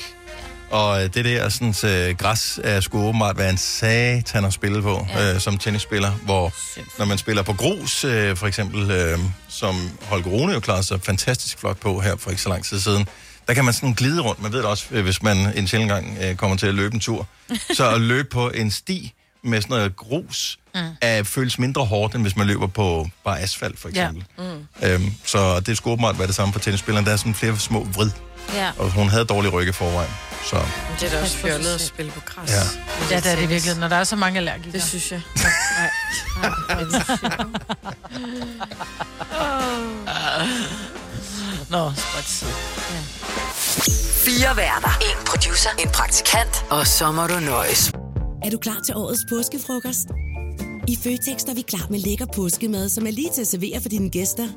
Og 0.72 1.04
øh, 1.04 1.14
det 1.14 1.26
der 1.26 1.50
sådan, 1.50 1.76
øh, 1.92 2.18
græs 2.18 2.60
er 2.64 2.80
skulle 2.80 3.06
åbenbart 3.06 3.38
være 3.38 3.50
en 3.50 3.58
satan 3.58 4.46
at 4.46 4.54
spille 4.54 4.82
på, 4.82 5.08
ja. 5.10 5.34
øh, 5.34 5.40
som 5.40 5.58
tennisspiller, 5.58 6.12
hvor 6.12 6.54
når 6.98 7.06
man 7.06 7.18
spiller 7.18 7.44
på 7.44 7.54
grus, 7.54 8.04
øh, 8.04 8.38
for 8.38 8.48
eksempel, 8.48 8.92
øh, 8.92 9.20
som 9.50 9.76
Holger 10.02 10.30
Rune 10.30 10.54
jo 10.54 10.60
klarede 10.60 10.84
sig 10.84 11.02
fantastisk 11.02 11.60
flot 11.60 11.78
på 11.78 12.00
her 12.00 12.16
for 12.16 12.30
ikke 12.30 12.42
så 12.42 12.50
lang 12.50 12.66
tid 12.66 12.80
siden, 12.80 13.08
der 13.48 13.54
kan 13.54 13.66
man 13.66 13.74
sådan 13.74 13.94
glide 13.94 14.22
rundt. 14.22 14.42
Man 14.42 14.52
ved 14.52 14.60
det 14.60 14.68
også, 14.68 14.86
øh, 14.92 15.04
hvis 15.04 15.24
man 15.24 15.38
en 15.58 15.68
sjældent 15.68 15.92
gang 15.92 16.18
øh, 16.22 16.36
kommer 16.36 16.58
til 16.58 16.68
at 16.68 16.74
løbe 16.74 16.94
en 16.94 17.00
tur. 17.00 17.28
Så 17.78 17.90
at 17.90 18.02
løbe 18.02 18.30
på 18.30 18.50
en 18.50 18.72
sti 18.72 19.14
med 19.44 19.62
sådan 19.62 19.76
noget 19.76 19.96
grus, 19.96 20.60
mm. 20.76 20.80
er, 21.02 21.24
føles 21.24 21.60
mindre 21.60 21.86
hårdt, 21.86 22.16
end 22.16 22.22
hvis 22.24 22.36
man 22.36 22.48
løber 22.48 22.68
på 22.68 23.08
bare 23.24 23.40
asfalt, 23.40 23.80
for 23.80 23.90
Ja. 23.96 24.02
eksempel. 24.10 24.26
Mm. 24.38 24.68
Øhm, 24.88 25.14
så 25.26 25.60
det 25.60 25.78
skulle 25.78 25.92
åbenbart 25.92 26.18
være 26.18 26.28
det 26.28 26.36
samme 26.36 26.54
for 26.54 26.60
tennisspilleren. 26.60 27.06
Der 27.06 27.12
er 27.12 27.16
sådan 27.18 27.36
flere 27.36 27.58
små 27.60 27.84
vrid, 27.94 28.12
Ja. 28.54 28.72
og 28.78 28.92
hun 28.92 29.10
havde 29.10 29.26
dårlig 29.26 29.54
rygge 29.54 29.70
i 29.70 29.74
forvejen. 29.74 30.12
Så 30.46 30.56
Men 30.56 30.66
det 31.00 31.08
er 31.08 31.10
da 31.18 31.22
også 31.22 31.38
fjollet 31.38 31.76
at 31.76 31.82
spille 31.82 32.12
på 32.12 32.20
græs. 32.26 32.50
Ja. 32.50 33.16
Ja, 33.16 33.20
det 33.20 33.32
er 33.32 33.36
det 33.36 33.50
virkelig, 33.50 33.76
når 33.78 33.88
der 33.88 33.96
er 33.96 34.04
så 34.04 34.16
mange 34.16 34.38
allergikere. 34.38 34.72
Det 34.74 34.84
synes 34.84 35.12
jeg. 35.12 35.22
Nå, 41.70 41.92
spot. 41.96 42.50
Fire 44.26 44.58
værter. 44.58 44.98
En 45.02 45.26
producer. 45.26 45.70
En 45.80 45.90
praktikant. 45.90 46.66
Og 46.70 46.88
så 46.88 47.12
må 47.12 47.28
du 47.28 47.40
nøjes. 47.40 47.92
Er 48.46 48.50
du 48.50 48.58
klar 48.58 48.80
til 48.86 48.96
årets 48.96 49.26
påskefrokost? 49.30 50.08
I 50.88 50.96
Føtex 50.96 51.44
er 51.44 51.54
vi 51.54 51.62
klar 51.62 51.88
med 51.90 52.00
lækker 52.00 52.26
påskemad, 52.36 52.90
som 52.90 53.08
er 53.08 53.12
lige 53.12 53.30
til 53.30 53.42
at 53.42 53.48
servere 53.48 53.82
for 53.82 53.90
dine 53.90 54.10
gæster. 54.10 54.48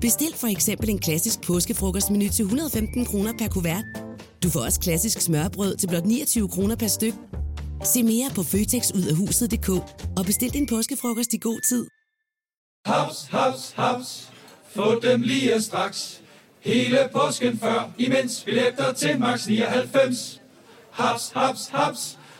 Bestil 0.00 0.34
for 0.36 0.46
eksempel 0.46 0.90
en 0.90 0.98
klassisk 0.98 1.40
påskefrokostmenu 1.40 2.28
til 2.28 2.42
115 2.42 3.04
kroner 3.04 3.32
per 3.38 3.48
kuvert. 3.48 3.84
Du 4.42 4.50
får 4.50 4.60
også 4.60 4.80
klassisk 4.80 5.20
smørbrød 5.20 5.76
til 5.76 5.88
blot 5.88 6.04
29 6.04 6.48
kroner 6.48 6.76
per 6.76 6.86
styk. 6.86 7.14
Se 7.84 8.02
mere 8.02 8.30
på 8.34 8.42
føtexudafhuset.dk 8.42 9.68
og 10.16 10.24
bestil 10.26 10.52
din 10.52 10.66
påskefrokost 10.66 11.32
i 11.32 11.38
god 11.38 11.60
tid. 11.68 11.86
Haps, 12.86 13.26
haps, 13.30 13.72
haps. 13.76 14.32
Få 14.74 15.00
dem 15.00 15.22
lige 15.22 15.62
straks. 15.62 16.20
Hele 16.60 17.08
påsken 17.12 17.58
før, 17.58 17.90
imens 17.98 18.42
billetter 18.44 18.92
til 18.92 19.20
max 19.20 19.46
99. 19.46 20.40
Haps, 20.90 21.30
haps, 21.34 21.68
haps. 21.68 22.18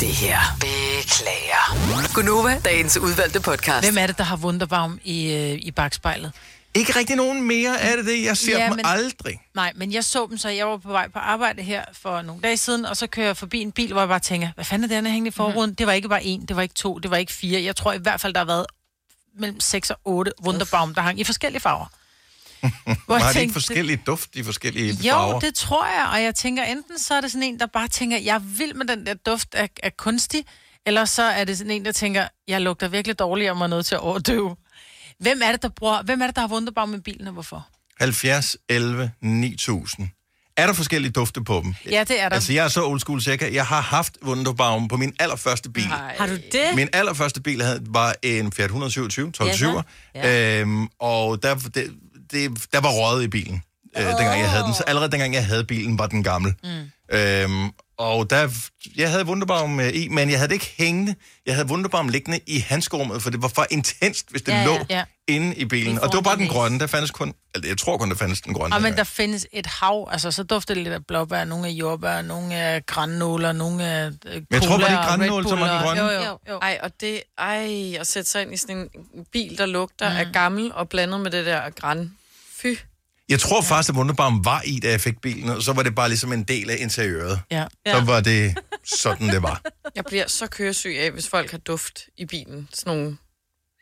Det 0.00 0.08
her. 0.08 0.38
Beklager. 0.60 2.14
Gunova, 2.14 2.60
dagens 2.64 2.96
udvalgte 2.96 3.40
podcast. 3.40 3.86
Hvem 3.86 3.98
er 3.98 4.06
det, 4.06 4.18
der 4.18 4.24
har 4.24 4.36
Wunderbaum 4.36 4.98
i, 5.04 5.32
øh, 5.32 5.58
i 5.62 5.70
bagspejlet? 5.70 6.32
ikke 6.74 6.96
rigtig 6.98 7.16
nogen 7.16 7.42
mere 7.42 7.80
er 7.80 7.96
det 7.96 8.06
det. 8.06 8.24
Jeg 8.24 8.36
ser 8.36 8.52
Ja, 8.52 8.58
ja, 8.58 8.66
dem 8.68 8.76
men- 8.76 8.86
aldrig. 8.86 9.40
Nej, 9.54 9.72
men 9.76 9.92
jeg 9.92 10.04
så 10.04 10.26
dem, 10.30 10.38
så 10.38 10.48
jeg 10.48 10.66
var 10.66 10.76
på 10.76 10.88
vej 10.88 11.08
på 11.08 11.18
arbejde 11.18 11.62
her 11.62 11.84
for 11.92 12.22
nogle 12.22 12.42
dage 12.42 12.56
siden, 12.56 12.84
og 12.86 12.96
så 12.96 13.06
kører 13.06 13.26
jeg 13.26 13.36
forbi 13.36 13.60
en 13.60 13.72
bil, 13.72 13.92
hvor 13.92 14.00
jeg 14.00 14.08
bare 14.08 14.18
tænker, 14.20 14.48
hvad 14.54 14.64
fanden 14.64 14.84
er 14.84 14.88
det, 14.88 14.94
han 14.94 15.06
er 15.06 15.10
hængende 15.10 15.28
i 15.28 15.32
forruden? 15.32 15.70
Mm. 15.70 15.76
Det 15.76 15.86
var 15.86 15.92
ikke 15.92 16.08
bare 16.08 16.24
en, 16.24 16.44
det 16.46 16.56
var 16.56 16.62
ikke 16.62 16.74
to, 16.74 16.98
det 16.98 17.10
var 17.10 17.16
ikke 17.16 17.32
fire. 17.32 17.62
Jeg 17.62 17.76
tror 17.76 17.92
i 17.92 17.98
hvert 17.98 18.20
fald, 18.20 18.32
der 18.34 18.40
har 18.40 18.44
været 18.44 18.66
mellem 19.38 19.60
6 19.60 19.90
og 19.90 19.98
8 20.04 20.32
Wunderbaum, 20.44 20.94
der 20.94 21.02
hang 21.02 21.20
i 21.20 21.24
forskellige 21.24 21.60
farver. 21.60 21.86
Hvor 23.06 23.18
Har 23.18 23.22
de 23.22 23.28
ikke 23.28 23.40
tænkte, 23.40 23.52
forskellige 23.52 24.02
duft 24.06 24.30
i 24.36 24.42
forskellige 24.42 24.92
Jo, 24.92 25.12
farver? 25.12 25.40
det 25.40 25.54
tror 25.54 25.86
jeg, 25.86 26.08
og 26.12 26.22
jeg 26.22 26.34
tænker, 26.34 26.64
enten 26.64 26.98
så 26.98 27.14
er 27.14 27.20
det 27.20 27.32
sådan 27.32 27.42
en, 27.42 27.58
der 27.58 27.66
bare 27.66 27.88
tænker, 27.88 28.18
jeg 28.18 28.40
vild 28.58 28.74
med 28.74 28.86
den 28.86 29.06
der 29.06 29.14
duft 29.14 29.54
af, 29.54 29.68
af 29.82 29.96
kunstig, 29.96 30.44
eller 30.86 31.04
så 31.04 31.22
er 31.22 31.44
det 31.44 31.58
sådan 31.58 31.70
en, 31.70 31.84
der 31.84 31.92
tænker, 31.92 32.28
jeg 32.48 32.60
lugter 32.60 32.88
virkelig 32.88 33.18
dårligt 33.18 33.50
og 33.50 33.56
må 33.56 33.66
noget 33.66 33.86
til 33.86 33.94
at 33.94 34.00
overdøve. 34.00 34.56
Hvem 35.20 35.40
er 35.44 35.52
det, 35.52 35.62
der, 35.62 35.68
bruger, 35.68 36.02
hvem 36.02 36.22
er 36.22 36.26
det, 36.26 36.36
der 36.36 36.40
har 36.42 36.48
Wunderbaum 36.48 36.88
med 36.88 37.00
bilen, 37.00 37.26
og 37.26 37.32
hvorfor? 37.32 37.68
70, 38.00 38.56
11, 38.68 39.10
9000. 39.20 40.08
Er 40.56 40.66
der 40.66 40.72
forskellige 40.72 41.12
dufte 41.12 41.44
på 41.44 41.60
dem? 41.64 41.74
Ja, 41.90 42.04
det 42.08 42.20
er 42.20 42.28
der. 42.28 42.34
Altså, 42.34 42.52
jeg 42.52 42.64
er 42.64 42.68
så 42.68 42.84
old 42.86 43.00
school, 43.00 43.22
så 43.22 43.30
jeg, 43.30 43.38
kan, 43.38 43.54
jeg 43.54 43.66
har 43.66 43.80
haft 43.80 44.18
Wunderbaum 44.24 44.88
på 44.88 44.96
min 44.96 45.12
allerførste 45.20 45.70
bil. 45.70 45.82
Har 45.84 46.26
du 46.26 46.34
det? 46.34 46.74
Min 46.74 46.88
allerførste 46.92 47.40
bil 47.42 47.62
havde, 47.62 47.80
var 47.86 48.14
en 48.22 48.52
Fiat 48.52 48.64
127, 48.64 49.32
12 49.32 49.46
Ja, 49.48 49.52
ja, 49.52 49.58
så. 49.58 49.82
Ja. 50.14 50.60
øhm, 50.60 50.88
og 50.98 51.42
der, 51.42 51.54
det, 51.54 51.94
det, 52.32 52.66
der 52.72 52.80
var 52.80 52.88
røget 52.90 53.24
i 53.24 53.28
bilen. 53.28 53.62
øh, 53.98 54.04
dengang 54.06 54.40
jeg 54.40 54.50
havde 54.50 54.64
den. 54.64 54.74
Så 54.74 54.82
allerede 54.86 55.10
dengang 55.10 55.34
jeg 55.34 55.46
havde 55.46 55.64
bilen, 55.64 55.98
var 55.98 56.06
den 56.06 56.22
gammel. 56.22 56.54
Mm. 56.64 57.16
Øhm, 57.16 57.70
og 57.98 58.30
der, 58.30 58.48
jeg 58.96 59.10
havde 59.10 59.26
Wunderbaum 59.26 59.80
øh, 59.80 59.88
i, 59.94 60.08
men 60.08 60.30
jeg 60.30 60.38
havde 60.38 60.48
det 60.48 60.54
ikke 60.54 60.72
hængende. 60.78 61.14
Jeg 61.46 61.54
havde 61.54 61.68
Wunderbaum 61.68 62.08
liggende 62.08 62.40
i 62.46 62.58
handskerummet, 62.58 63.22
for 63.22 63.30
det 63.30 63.42
var 63.42 63.48
for 63.48 63.66
intenst, 63.70 64.30
hvis 64.30 64.42
det 64.42 64.52
Ja, 64.52 64.56
ja, 64.56 64.62
ja. 64.70 64.78
lå 64.78 64.84
Ja. 64.90 64.96
ja. 64.96 65.04
inde 65.28 65.54
i 65.56 65.64
bilen. 65.64 65.98
Og 65.98 66.08
det 66.08 66.14
var 66.14 66.20
bare 66.20 66.36
den 66.36 66.48
grønne. 66.48 66.80
Der 66.80 66.86
fandtes 66.86 67.10
kun, 67.10 67.34
altså, 67.54 67.68
jeg 67.68 67.78
tror 67.78 67.96
kun, 67.98 68.10
der 68.10 68.16
fandtes 68.16 68.40
den 68.40 68.54
grønne. 68.54 68.76
Og 68.76 68.82
men 68.82 68.96
der 68.96 69.04
findes 69.04 69.46
et 69.52 69.66
hav, 69.66 70.08
altså 70.12 70.30
så 70.30 70.42
dufter 70.42 70.74
det 70.74 70.82
lidt 70.82 70.94
af 70.94 71.06
blåbær, 71.06 71.44
nogle 71.44 71.66
af 71.66 71.70
jordbær, 71.70 72.22
nogle 72.22 72.54
af 72.54 72.86
grannåler, 72.86 73.52
nogle 73.52 73.84
af 73.86 74.06
øh, 74.06 74.12
cola, 74.32 74.42
jeg 74.50 74.62
tror, 74.62 74.78
var 74.78 74.88
det 74.88 74.98
og 74.98 75.04
grannål, 75.04 75.48
som 75.48 75.60
var 75.60 75.72
den 75.72 75.82
grønne? 75.86 76.02
Jo, 76.02 76.10
jo, 76.10 76.38
jo. 76.48 76.58
Ej, 76.58 76.78
og 76.82 76.90
det, 77.00 77.22
ej, 77.38 77.96
at 78.00 78.06
sætte 78.06 78.30
sig 78.30 78.42
ind 78.42 78.54
i 78.54 78.56
sådan 78.56 78.76
en 79.14 79.24
bil, 79.32 79.58
der 79.58 79.66
lugter 79.66 80.10
mm. 80.10 80.16
af 80.16 80.26
gammel, 80.32 80.72
og 80.74 80.88
blandet 80.88 81.20
med 81.20 81.30
det 81.30 81.46
der 81.46 81.70
græn. 81.70 82.12
Fy. 82.62 82.66
Jeg 83.28 83.40
tror 83.40 83.62
faktisk, 83.62 83.88
at 83.90 83.96
Wunderbaum 83.96 84.44
var 84.44 84.62
i, 84.64 84.80
da 84.80 84.90
jeg 84.90 85.00
fik 85.00 85.20
bilen, 85.22 85.48
og 85.50 85.62
så 85.62 85.72
var 85.72 85.82
det 85.82 85.94
bare 85.94 86.08
ligesom 86.08 86.32
en 86.32 86.42
del 86.42 86.70
af 86.70 86.76
interiøret. 86.80 87.40
Ja. 87.50 87.64
Så 87.86 88.00
var 88.00 88.20
det 88.20 88.58
sådan, 88.84 89.28
det 89.28 89.42
var. 89.42 89.62
Jeg 89.96 90.04
bliver 90.04 90.26
så 90.26 90.46
køresyg 90.46 90.96
af, 90.98 91.10
hvis 91.10 91.28
folk 91.28 91.50
har 91.50 91.58
duft 91.58 92.00
i 92.18 92.24
bilen. 92.26 92.68
Sådan 92.74 92.96
nogle... 92.96 93.16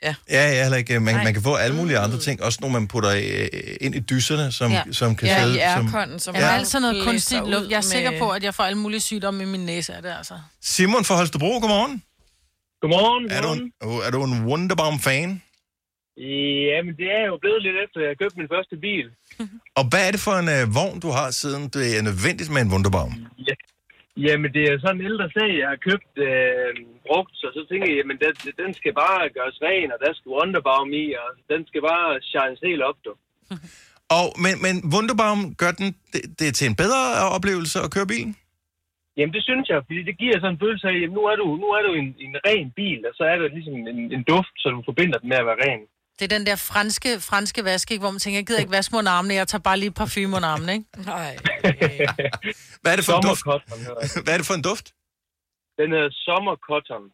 Ja. 0.03 0.14
Ja, 0.31 0.51
ja, 0.51 0.62
heller 0.62 0.77
ikke. 0.79 1.01
Man, 1.01 1.14
Nej. 1.14 1.25
man 1.25 1.33
kan 1.35 1.43
få 1.43 1.55
alle 1.55 1.77
mulige 1.77 1.99
andre 1.99 2.19
ting. 2.19 2.43
Også 2.43 2.59
nogle, 2.61 2.73
man 2.73 2.88
putter 2.88 3.11
øh, 3.11 3.49
ind 3.81 3.95
i 3.95 3.99
dysserne, 4.01 4.53
som, 4.53 4.71
Ja. 4.73 4.83
ja. 4.87 4.93
som 4.93 5.17
kan 5.17 5.29
Ja, 5.29 5.43
sidde... 5.43 5.57
i 5.57 5.59
airconen, 5.59 6.19
som 6.21 6.35
Ja, 6.35 6.47
Ja. 6.47 6.55
alt 6.55 6.69
sådan 6.69 6.83
noget 6.83 7.05
kunstigt 7.05 7.49
luft. 7.51 7.71
Jeg 7.71 7.77
er 7.77 7.81
sikker 7.81 8.11
med- 8.11 8.19
på, 8.19 8.31
at 8.31 8.45
jeg 8.45 8.55
får 8.55 8.64
alle 8.64 8.79
mulige 8.79 9.01
sygdomme 9.01 9.43
i 9.43 9.47
min 9.47 9.61
næse 9.67 9.95
af 9.95 10.03
det, 10.03 10.14
altså. 10.19 10.35
Simon 10.62 11.05
fra 11.05 11.14
Holstebro, 11.17 11.47
godmorgen. 11.61 12.03
Godmorgen. 12.81 13.31
Er 13.31 13.43
du 13.43 13.53
en, 13.53 13.73
er 14.07 14.11
du 14.11 14.25
en 14.25 14.43
Wunderbaum-fan? 16.18 16.68
Jamen, 16.68 16.94
det 17.00 17.09
er 17.18 17.24
jo 17.31 17.37
blevet 17.44 17.62
lidt 17.66 17.76
efter, 17.85 17.98
at 18.00 18.07
jeg 18.09 18.18
købte 18.20 18.38
min 18.40 18.52
første 18.54 18.76
bil. 18.87 19.07
Og 19.78 19.85
hvad 19.90 20.02
er 20.07 20.12
det 20.14 20.22
for 20.26 20.37
en 20.42 20.48
øh, 20.57 20.64
vogn, 20.78 20.98
du 21.04 21.11
har, 21.18 21.28
siden 21.42 21.62
det 21.76 21.87
er 21.98 22.02
nødvendigt 22.09 22.50
med 22.54 22.61
en 22.62 22.72
Wunderbaum? 22.72 23.12
Ja. 23.48 23.54
Jamen, 24.26 24.50
det 24.57 24.62
er 24.62 24.76
sådan 24.78 25.00
en 25.00 25.07
ældre 25.11 25.26
sag, 25.37 25.50
jeg 25.62 25.68
har 25.72 25.81
købt 25.88 26.12
øh, 26.28 26.70
brugt, 27.07 27.33
så 27.40 27.46
så 27.57 27.62
tænker 27.68 27.87
jeg, 27.88 27.96
jamen, 28.00 28.18
den, 28.24 28.33
den 28.62 28.70
skal 28.78 28.92
bare 29.04 29.20
gøres 29.37 29.59
ren, 29.66 29.88
og 29.94 29.98
der 30.04 30.12
skal 30.14 30.31
Wonderbaum 30.37 30.90
i, 31.02 31.04
og 31.22 31.28
den 31.52 31.61
skal 31.68 31.83
bare 31.92 32.09
shines 32.31 32.61
helt 32.68 32.83
op, 32.88 32.98
du. 33.07 33.12
Og, 34.18 34.26
men, 34.44 34.54
men 34.64 34.74
Wunderbaum 34.92 35.40
gør 35.62 35.72
den 35.81 35.88
det, 36.12 36.22
det 36.38 36.48
til 36.59 36.66
en 36.70 36.81
bedre 36.83 37.02
oplevelse 37.37 37.78
at 37.85 37.92
køre 37.94 38.11
bilen? 38.14 38.33
Jamen, 39.18 39.35
det 39.37 39.44
synes 39.48 39.66
jeg, 39.68 39.78
fordi 39.87 40.02
det 40.09 40.16
giver 40.22 40.37
sådan 40.38 40.54
en 40.54 40.62
følelse 40.64 40.87
af, 40.92 40.96
at 41.07 41.12
nu 41.18 41.22
er 41.31 41.37
du, 41.42 41.46
nu 41.62 41.68
er 41.76 41.83
du 41.87 41.92
en, 42.00 42.09
en 42.26 42.35
ren 42.48 42.68
bil, 42.81 43.00
og 43.09 43.12
så 43.18 43.22
er 43.33 43.37
der 43.40 43.48
ligesom 43.57 43.74
en, 43.92 43.98
en 44.16 44.22
duft, 44.33 44.54
så 44.62 44.66
du 44.74 44.81
forbinder 44.88 45.18
den 45.18 45.28
med 45.33 45.40
at 45.42 45.48
være 45.50 45.62
ren. 45.66 45.83
Det 46.18 46.33
er 46.33 46.38
den 46.38 46.46
der 46.46 46.57
franske, 46.57 47.20
franske 47.20 47.64
vask, 47.64 47.90
ikke, 47.90 48.00
hvor 48.02 48.11
man 48.11 48.20
tænker, 48.20 48.38
jeg 48.38 48.46
gider 48.46 48.61
ikke 48.61 48.72
vaske 48.72 48.92
mig 48.92 48.98
under 48.98 49.12
armene, 49.12 49.35
jeg 49.35 49.48
tager 49.48 49.62
bare 49.62 49.78
lige 49.78 49.90
parfume 49.90 50.37
under 50.37 50.48
armene, 50.48 50.72
ikke? 50.72 50.85
Nej. 51.12 51.37
Hvad 52.83 52.92
er 52.92 52.96
det 52.96 53.04
for 53.04 53.12
en 53.16 53.22
duft? 53.22 53.40
Sommercotton. 53.40 54.22
Hvad 54.24 54.35
er 54.35 54.38
det 54.38 54.46
for 54.46 54.54
en 54.54 54.62
duft? 54.62 54.87
Den 55.81 55.88
hedder 55.92 56.11
Summer 56.24 56.57
Cotton. 56.68 57.04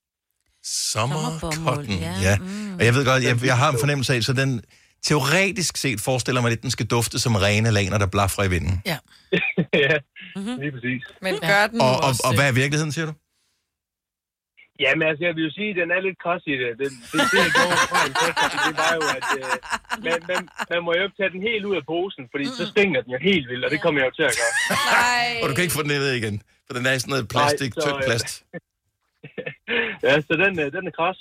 Summer 0.64 1.40
Cotton, 1.40 1.98
ja. 2.06 2.14
ja. 2.22 2.36
Mm. 2.38 2.74
Og 2.78 2.84
jeg 2.84 2.94
ved 2.94 3.04
godt, 3.04 3.22
jeg, 3.24 3.44
jeg 3.44 3.58
har 3.58 3.72
en 3.72 3.78
fornemmelse 3.78 4.14
af, 4.14 4.22
så 4.22 4.32
den 4.32 4.62
teoretisk 5.02 5.76
set 5.76 6.00
forestiller 6.00 6.40
mig 6.40 6.50
lidt, 6.50 6.62
den 6.62 6.70
skal 6.70 6.86
dufte 6.86 7.18
som 7.18 7.34
rene 7.34 7.70
laner, 7.70 7.98
der 7.98 8.06
blaffer 8.06 8.42
i 8.42 8.50
vinden. 8.50 8.82
Ja. 8.86 8.98
ja, 9.84 9.96
Mhm. 10.36 10.60
lige 10.60 10.72
præcis. 10.72 11.02
Men 11.22 11.34
gør 11.40 11.66
den 11.66 11.80
Og, 11.80 11.88
og, 11.90 12.00
også 12.08 12.22
og 12.24 12.34
hvad 12.34 12.48
er 12.48 12.52
virkeligheden, 12.52 12.92
siger 12.92 13.06
du? 13.06 13.12
Jamen, 14.82 15.04
altså, 15.08 15.22
jeg 15.26 15.32
vil 15.36 15.44
jo 15.48 15.52
sige, 15.58 15.70
at 15.72 15.76
den 15.80 15.90
er 15.96 16.00
lidt 16.06 16.18
kras 16.24 16.42
i 16.52 16.56
det. 16.62 16.70
Det, 16.80 16.88
det, 17.12 17.20
det 17.32 17.38
er 17.44 17.50
fejl 17.96 18.12
på, 18.20 18.26
fordi 18.42 18.58
det 18.68 18.74
var 18.82 18.92
jo, 18.98 19.02
at 19.18 19.28
øh, 19.38 19.44
man, 20.06 20.18
man, 20.30 20.42
man 20.72 20.80
må 20.84 20.90
jo 20.98 21.02
ikke 21.06 21.18
tage 21.20 21.32
den 21.34 21.42
helt 21.50 21.64
ud 21.70 21.76
af 21.80 21.84
posen, 21.92 22.24
fordi 22.32 22.44
så 22.58 22.64
stinker 22.72 23.00
den 23.04 23.10
jo 23.16 23.18
helt 23.30 23.46
vildt, 23.50 23.64
og 23.66 23.70
det 23.74 23.80
kommer 23.84 23.98
jeg 24.00 24.06
jo 24.08 24.14
til 24.18 24.26
at 24.30 24.36
gøre. 24.40 24.54
Nej. 24.96 25.28
Og 25.42 25.46
du 25.48 25.54
kan 25.54 25.64
ikke 25.66 25.76
få 25.78 25.84
den 25.86 25.92
ned 25.94 26.04
igen, 26.20 26.36
for 26.66 26.72
den 26.76 26.82
er 26.88 26.92
i 26.94 26.98
sådan 27.02 27.12
noget 27.14 27.26
plastik, 27.34 27.70
Nej, 27.72 27.80
så, 27.80 27.82
tyndt 27.84 28.02
øh, 28.02 28.08
plast. 28.08 28.28
Ja, 30.06 30.20
så 30.20 30.32
den, 30.44 30.52
øh, 30.62 30.72
den 30.76 30.86
er 30.90 30.94
kras. 30.98 31.18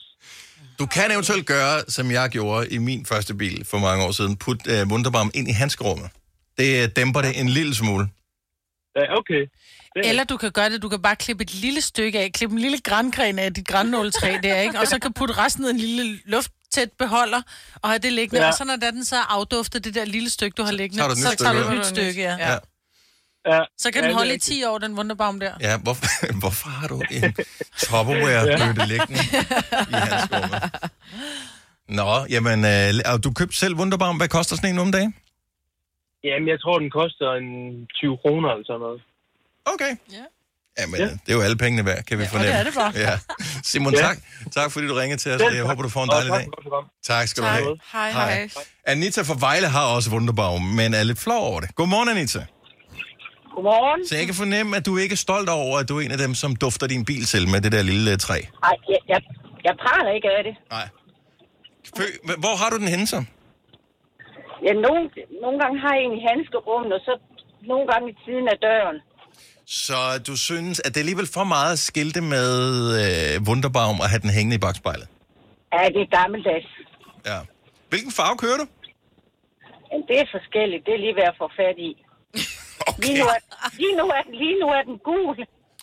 Du 0.79 0.85
kan 0.85 1.11
eventuelt 1.11 1.45
gøre, 1.47 1.75
som 1.95 2.11
jeg 2.11 2.29
gjorde 2.29 2.69
i 2.75 2.77
min 2.77 3.05
første 3.05 3.33
bil 3.41 3.65
for 3.71 3.77
mange 3.77 4.05
år 4.05 4.11
siden, 4.11 4.37
put 4.37 4.59
uh, 4.73 4.91
Wunderbaum 4.91 5.31
ind 5.33 5.47
i 5.49 5.51
handskerummet. 5.51 6.09
Det 6.57 6.83
øh, 6.83 6.89
dæmper 6.95 7.21
det 7.21 7.39
en 7.41 7.49
lille 7.49 7.75
smule. 7.75 8.05
Ja, 8.95 9.17
okay. 9.19 9.43
Det, 9.95 10.09
Eller 10.09 10.23
du 10.23 10.37
kan 10.37 10.51
gøre 10.51 10.69
det, 10.69 10.81
du 10.81 10.89
kan 10.89 11.01
bare 11.01 11.15
klippe 11.15 11.43
et 11.43 11.53
lille 11.53 11.81
stykke 11.81 12.19
af, 12.19 12.31
klippe 12.33 12.53
en 12.53 12.59
lille 12.59 12.79
grængren 12.79 13.39
af 13.39 13.53
dit 13.53 13.67
grænnåletræ 13.67 14.37
der, 14.43 14.55
ikke? 14.61 14.79
Og 14.79 14.87
så 14.87 14.99
kan 14.99 15.13
putte 15.13 15.37
resten 15.37 15.65
af 15.65 15.69
en 15.69 15.77
lille 15.77 16.19
lufttæt 16.25 16.91
beholder, 16.99 17.41
og 17.81 17.89
have 17.89 17.99
det 17.99 18.13
liggende. 18.13 18.39
Ja. 18.39 18.43
Ja. 18.43 18.51
Og 18.51 18.57
så 18.57 18.63
når 18.65 18.75
den 18.75 19.05
så 19.05 19.15
er 19.15 19.33
afduftet, 19.37 19.83
det 19.85 19.95
der 19.95 20.05
lille 20.05 20.29
stykke, 20.29 20.55
du 20.55 20.63
har 20.63 20.71
liggende, 20.71 21.03
så 21.03 21.21
stykke 21.27 21.43
tager 21.43 21.63
du 21.63 21.69
et 21.69 21.77
nyt 21.77 21.85
stykke, 21.85 22.21
ja. 22.21 22.35
Ja. 22.37 22.57
ja, 23.53 23.61
Så 23.77 23.91
kan 23.91 24.01
ja, 24.01 24.07
den 24.07 24.15
holde 24.15 24.31
i 24.31 24.35
er 24.35 24.39
10 24.39 24.63
år, 24.63 24.77
den 24.77 24.97
Wunderbaum 24.97 25.39
der. 25.39 25.53
Ja, 25.61 25.77
hvorfor, 25.77 26.05
hvorfor 26.41 26.69
har 26.69 26.87
du 26.87 27.01
en 27.11 27.35
Tupperware-bøtte 27.77 28.85
liggende 28.93 29.19
i 29.89 29.93
handskerummet? 29.93 30.61
Nå, 31.89 32.25
jamen, 32.29 32.65
øh, 32.65 33.13
og 33.13 33.23
du 33.23 33.33
købte 33.33 33.57
selv 33.57 33.75
Wunderbaum. 33.75 34.17
Hvad 34.17 34.27
koster 34.27 34.55
sådan 34.55 34.69
en 34.73 34.79
om 34.79 34.91
dagen? 34.91 35.15
Jamen, 36.23 36.47
jeg 36.47 36.59
tror, 36.61 36.79
den 36.79 36.91
koster 36.91 37.27
en 37.41 37.49
20 37.95 38.17
kroner 38.17 38.49
eller 38.49 38.65
sådan 38.65 38.79
noget. 38.79 39.01
Okay. 39.65 39.95
Ja. 40.11 40.23
Jamen, 40.79 40.99
ja. 40.99 41.03
det 41.05 41.29
er 41.29 41.33
jo 41.33 41.41
alle 41.41 41.57
pengene 41.57 41.85
værd, 41.85 42.03
kan 42.03 42.19
vi 42.19 42.25
fornemme. 42.25 42.51
det 42.53 42.59
er 42.59 42.63
det 42.63 42.73
bare. 42.75 42.91
Ja. 42.95 43.19
Simon, 43.63 43.93
Ja. 43.93 43.99
tak. 43.99 44.17
Tak 44.55 44.71
fordi 44.71 44.87
du 44.87 44.93
ringede 44.93 45.19
til 45.21 45.31
os. 45.31 45.41
Selv 45.41 45.55
Jeg 45.55 45.63
håber, 45.65 45.83
du 45.83 45.89
får 45.89 46.03
en 46.03 46.09
dejlig 46.09 46.31
dag. 46.33 46.47
Tak 47.03 47.27
skal 47.27 47.43
du 47.43 47.47
have. 47.47 47.77
Hej, 47.93 48.11
Hej. 48.11 48.35
hej. 48.35 48.49
Anita 48.87 49.21
fra 49.21 49.35
Vejle 49.39 49.67
har 49.67 49.85
også 49.95 50.09
Wunderbaum, 50.13 50.61
men 50.61 50.93
er 50.93 51.03
lidt 51.03 51.19
flov 51.19 51.41
over 51.51 51.59
det. 51.63 51.75
Godmorgen, 51.75 52.09
Anita. 52.09 52.39
Godmorgen. 53.55 54.07
Så 54.07 54.15
jeg 54.19 54.25
kan 54.25 54.35
fornemme, 54.43 54.77
at 54.77 54.85
du 54.85 54.97
ikke 55.03 55.13
er 55.13 55.21
stolt 55.27 55.49
over, 55.49 55.75
at 55.79 55.89
du 55.89 55.93
er 55.97 56.01
en 56.01 56.11
af 56.11 56.17
dem, 56.25 56.33
som 56.35 56.55
dufter 56.55 56.87
din 56.93 57.05
bil 57.05 57.23
til 57.25 57.43
med 57.53 57.61
det 57.61 57.71
der 57.71 57.81
lille 57.81 58.11
øh, 58.11 58.17
træ. 58.17 58.37
Ej, 58.69 58.75
jeg, 58.93 58.99
jeg, 59.13 59.19
jeg 59.67 59.73
praler 59.83 60.11
ikke 60.17 60.27
af 60.37 60.43
det. 60.47 60.55
Nej. 60.75 60.87
Fø- 61.97 62.39
Hvor 62.43 62.55
har 62.61 62.69
du 62.73 62.77
den 62.83 62.87
henne 62.93 63.07
så? 63.13 63.19
Ja, 64.67 64.71
nogle, 64.85 65.01
nogle 65.43 65.57
gange 65.63 65.75
har 65.83 65.91
jeg 65.97 66.03
en 66.07 66.13
i 66.19 66.21
handskerummet, 66.29 66.91
og 66.97 67.01
så 67.07 67.13
nogle 67.71 67.85
gange 67.91 68.05
i 68.13 68.15
siden 68.25 68.45
af 68.53 68.57
døren. 68.67 68.97
Så 69.73 69.99
du 70.27 70.35
synes, 70.37 70.79
at 70.79 70.89
det 70.93 70.97
er 70.97 71.05
alligevel 71.07 71.27
for 71.37 71.43
meget 71.55 71.71
at 71.73 71.79
skilte 71.89 72.21
med 72.21 72.49
øh, 73.03 73.41
Wunderbaum 73.47 73.97
og 74.03 74.07
have 74.11 74.21
den 74.25 74.29
hængende 74.37 74.55
i 74.55 74.63
bagspejlet? 74.65 75.07
Ja, 75.73 75.83
det 75.95 76.01
er 76.07 76.09
gammeldags. 76.19 76.69
Ja. 77.29 77.39
Hvilken 77.89 78.11
farve 78.19 78.37
kører 78.43 78.57
du? 78.61 78.65
Men 79.91 79.99
det 80.09 80.15
er 80.23 80.27
forskelligt. 80.37 80.81
Det 80.85 80.93
er 80.97 81.01
lige 81.05 81.15
ved 81.19 81.25
at 81.33 81.35
få 81.41 81.47
fat 81.59 81.77
i. 81.89 81.91
Okay. 82.89 83.07
Lige 83.07 83.17
nu 83.21 83.25
er, 83.35 83.39
lige 83.83 83.95
nu 84.01 84.05
er, 84.17 84.21
den, 84.27 84.33
lige 84.43 84.57
nu 84.63 84.67
er 84.77 84.83
den 84.89 84.97
gul. 85.09 85.35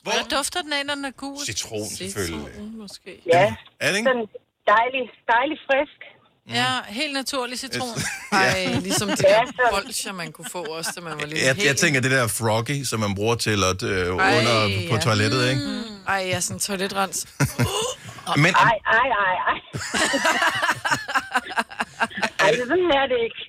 Hvad 0.06 0.20
dufter 0.36 0.60
den 0.66 0.72
af, 0.78 0.82
når 0.88 0.94
den 0.94 1.04
er 1.04 1.16
gul? 1.24 1.36
Citron, 1.50 1.86
selvfølgelig. 2.00 2.54
Måske. 2.82 3.12
Ja, 3.34 3.54
Er 3.80 3.88
det 3.90 3.96
ikke? 3.98 4.08
sådan 4.10 4.26
dejlig, 4.74 5.04
dejlig 5.34 5.58
frisk. 5.68 6.00
Ja, 6.48 6.66
helt 6.88 7.12
naturlig 7.12 7.58
citron. 7.58 7.88
Ej, 8.32 8.66
ligesom 8.80 9.08
de 9.08 9.16
Ja, 9.28 9.40
der 9.56 9.70
bolcher, 9.82 10.12
man 10.12 10.32
kunne 10.32 10.46
få 10.52 10.62
også, 10.64 10.90
da 10.96 11.00
man 11.00 11.12
var 11.12 11.26
lille. 11.26 11.44
Jeg, 11.46 11.64
jeg 11.64 11.76
tænker, 11.76 12.00
det 12.00 12.10
der 12.10 12.26
froggy, 12.26 12.84
som 12.84 13.00
man 13.00 13.14
bruger 13.14 13.34
til 13.34 13.64
at 13.64 13.82
øh, 13.82 14.06
Ej, 14.06 14.38
under 14.38 14.88
på 14.90 14.94
ja. 14.94 15.00
toilettet, 15.00 15.48
ikke? 15.50 15.82
Ej, 16.08 16.16
ja, 16.16 16.40
sådan 16.40 16.56
en 16.56 16.60
toiletrens. 16.60 17.26
Men 18.36 18.54
Ej, 18.54 18.78
ej, 18.86 19.08
ej, 19.26 19.34
ej. 19.50 19.58
Ej, 22.40 22.56
sådan 22.56 22.90
er 23.00 23.06
det 23.12 23.18
ikke. 23.26 23.42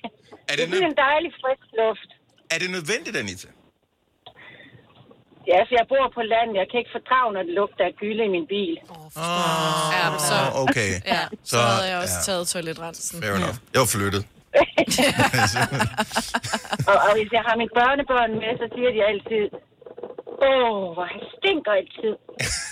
er 0.48 0.56
Det 0.56 0.68
det, 0.72 0.82
er 0.82 0.86
en 0.86 0.96
dejlig 1.06 1.30
frisk 1.42 1.66
luft. 1.80 2.10
er 2.50 2.58
det 2.58 2.70
nødvendigt, 2.70 3.16
Anita? 3.16 3.48
Ja, 5.50 5.58
så 5.68 5.72
jeg 5.80 5.86
bor 5.92 6.04
på 6.18 6.22
landet. 6.34 6.54
Jeg 6.62 6.66
kan 6.70 6.78
ikke 6.82 6.92
fordrage, 6.98 7.28
når 7.36 7.42
det 7.48 7.52
lugter 7.60 7.84
af 7.90 7.94
gylde 8.02 8.22
i 8.28 8.30
min 8.36 8.46
bil. 8.54 8.74
Ja, 9.94 10.04
så, 10.28 10.36
Åh, 10.56 10.62
okay. 10.64 10.90
ja, 11.14 11.22
så 11.44 11.50
Så, 11.52 11.58
havde 11.70 11.86
jeg 11.92 11.98
også 12.04 12.18
ja. 12.20 12.24
taget 12.28 12.44
toiletrensen. 12.54 13.16
Fair 13.22 13.34
enough. 13.40 13.56
Jeg 13.74 13.80
var 13.84 13.90
flyttet. 13.96 14.22
Og, 16.90 16.96
og 17.06 17.10
hvis 17.18 17.30
jeg 17.36 17.42
har 17.48 17.54
mine 17.62 17.72
børnebørn 17.80 18.30
med, 18.42 18.52
så 18.62 18.66
siger 18.74 18.90
de 18.96 19.00
altid, 19.10 19.44
åh, 20.48 20.82
hvor 20.96 21.06
han 21.12 21.20
stinker 21.36 21.72
altid. 21.80 22.12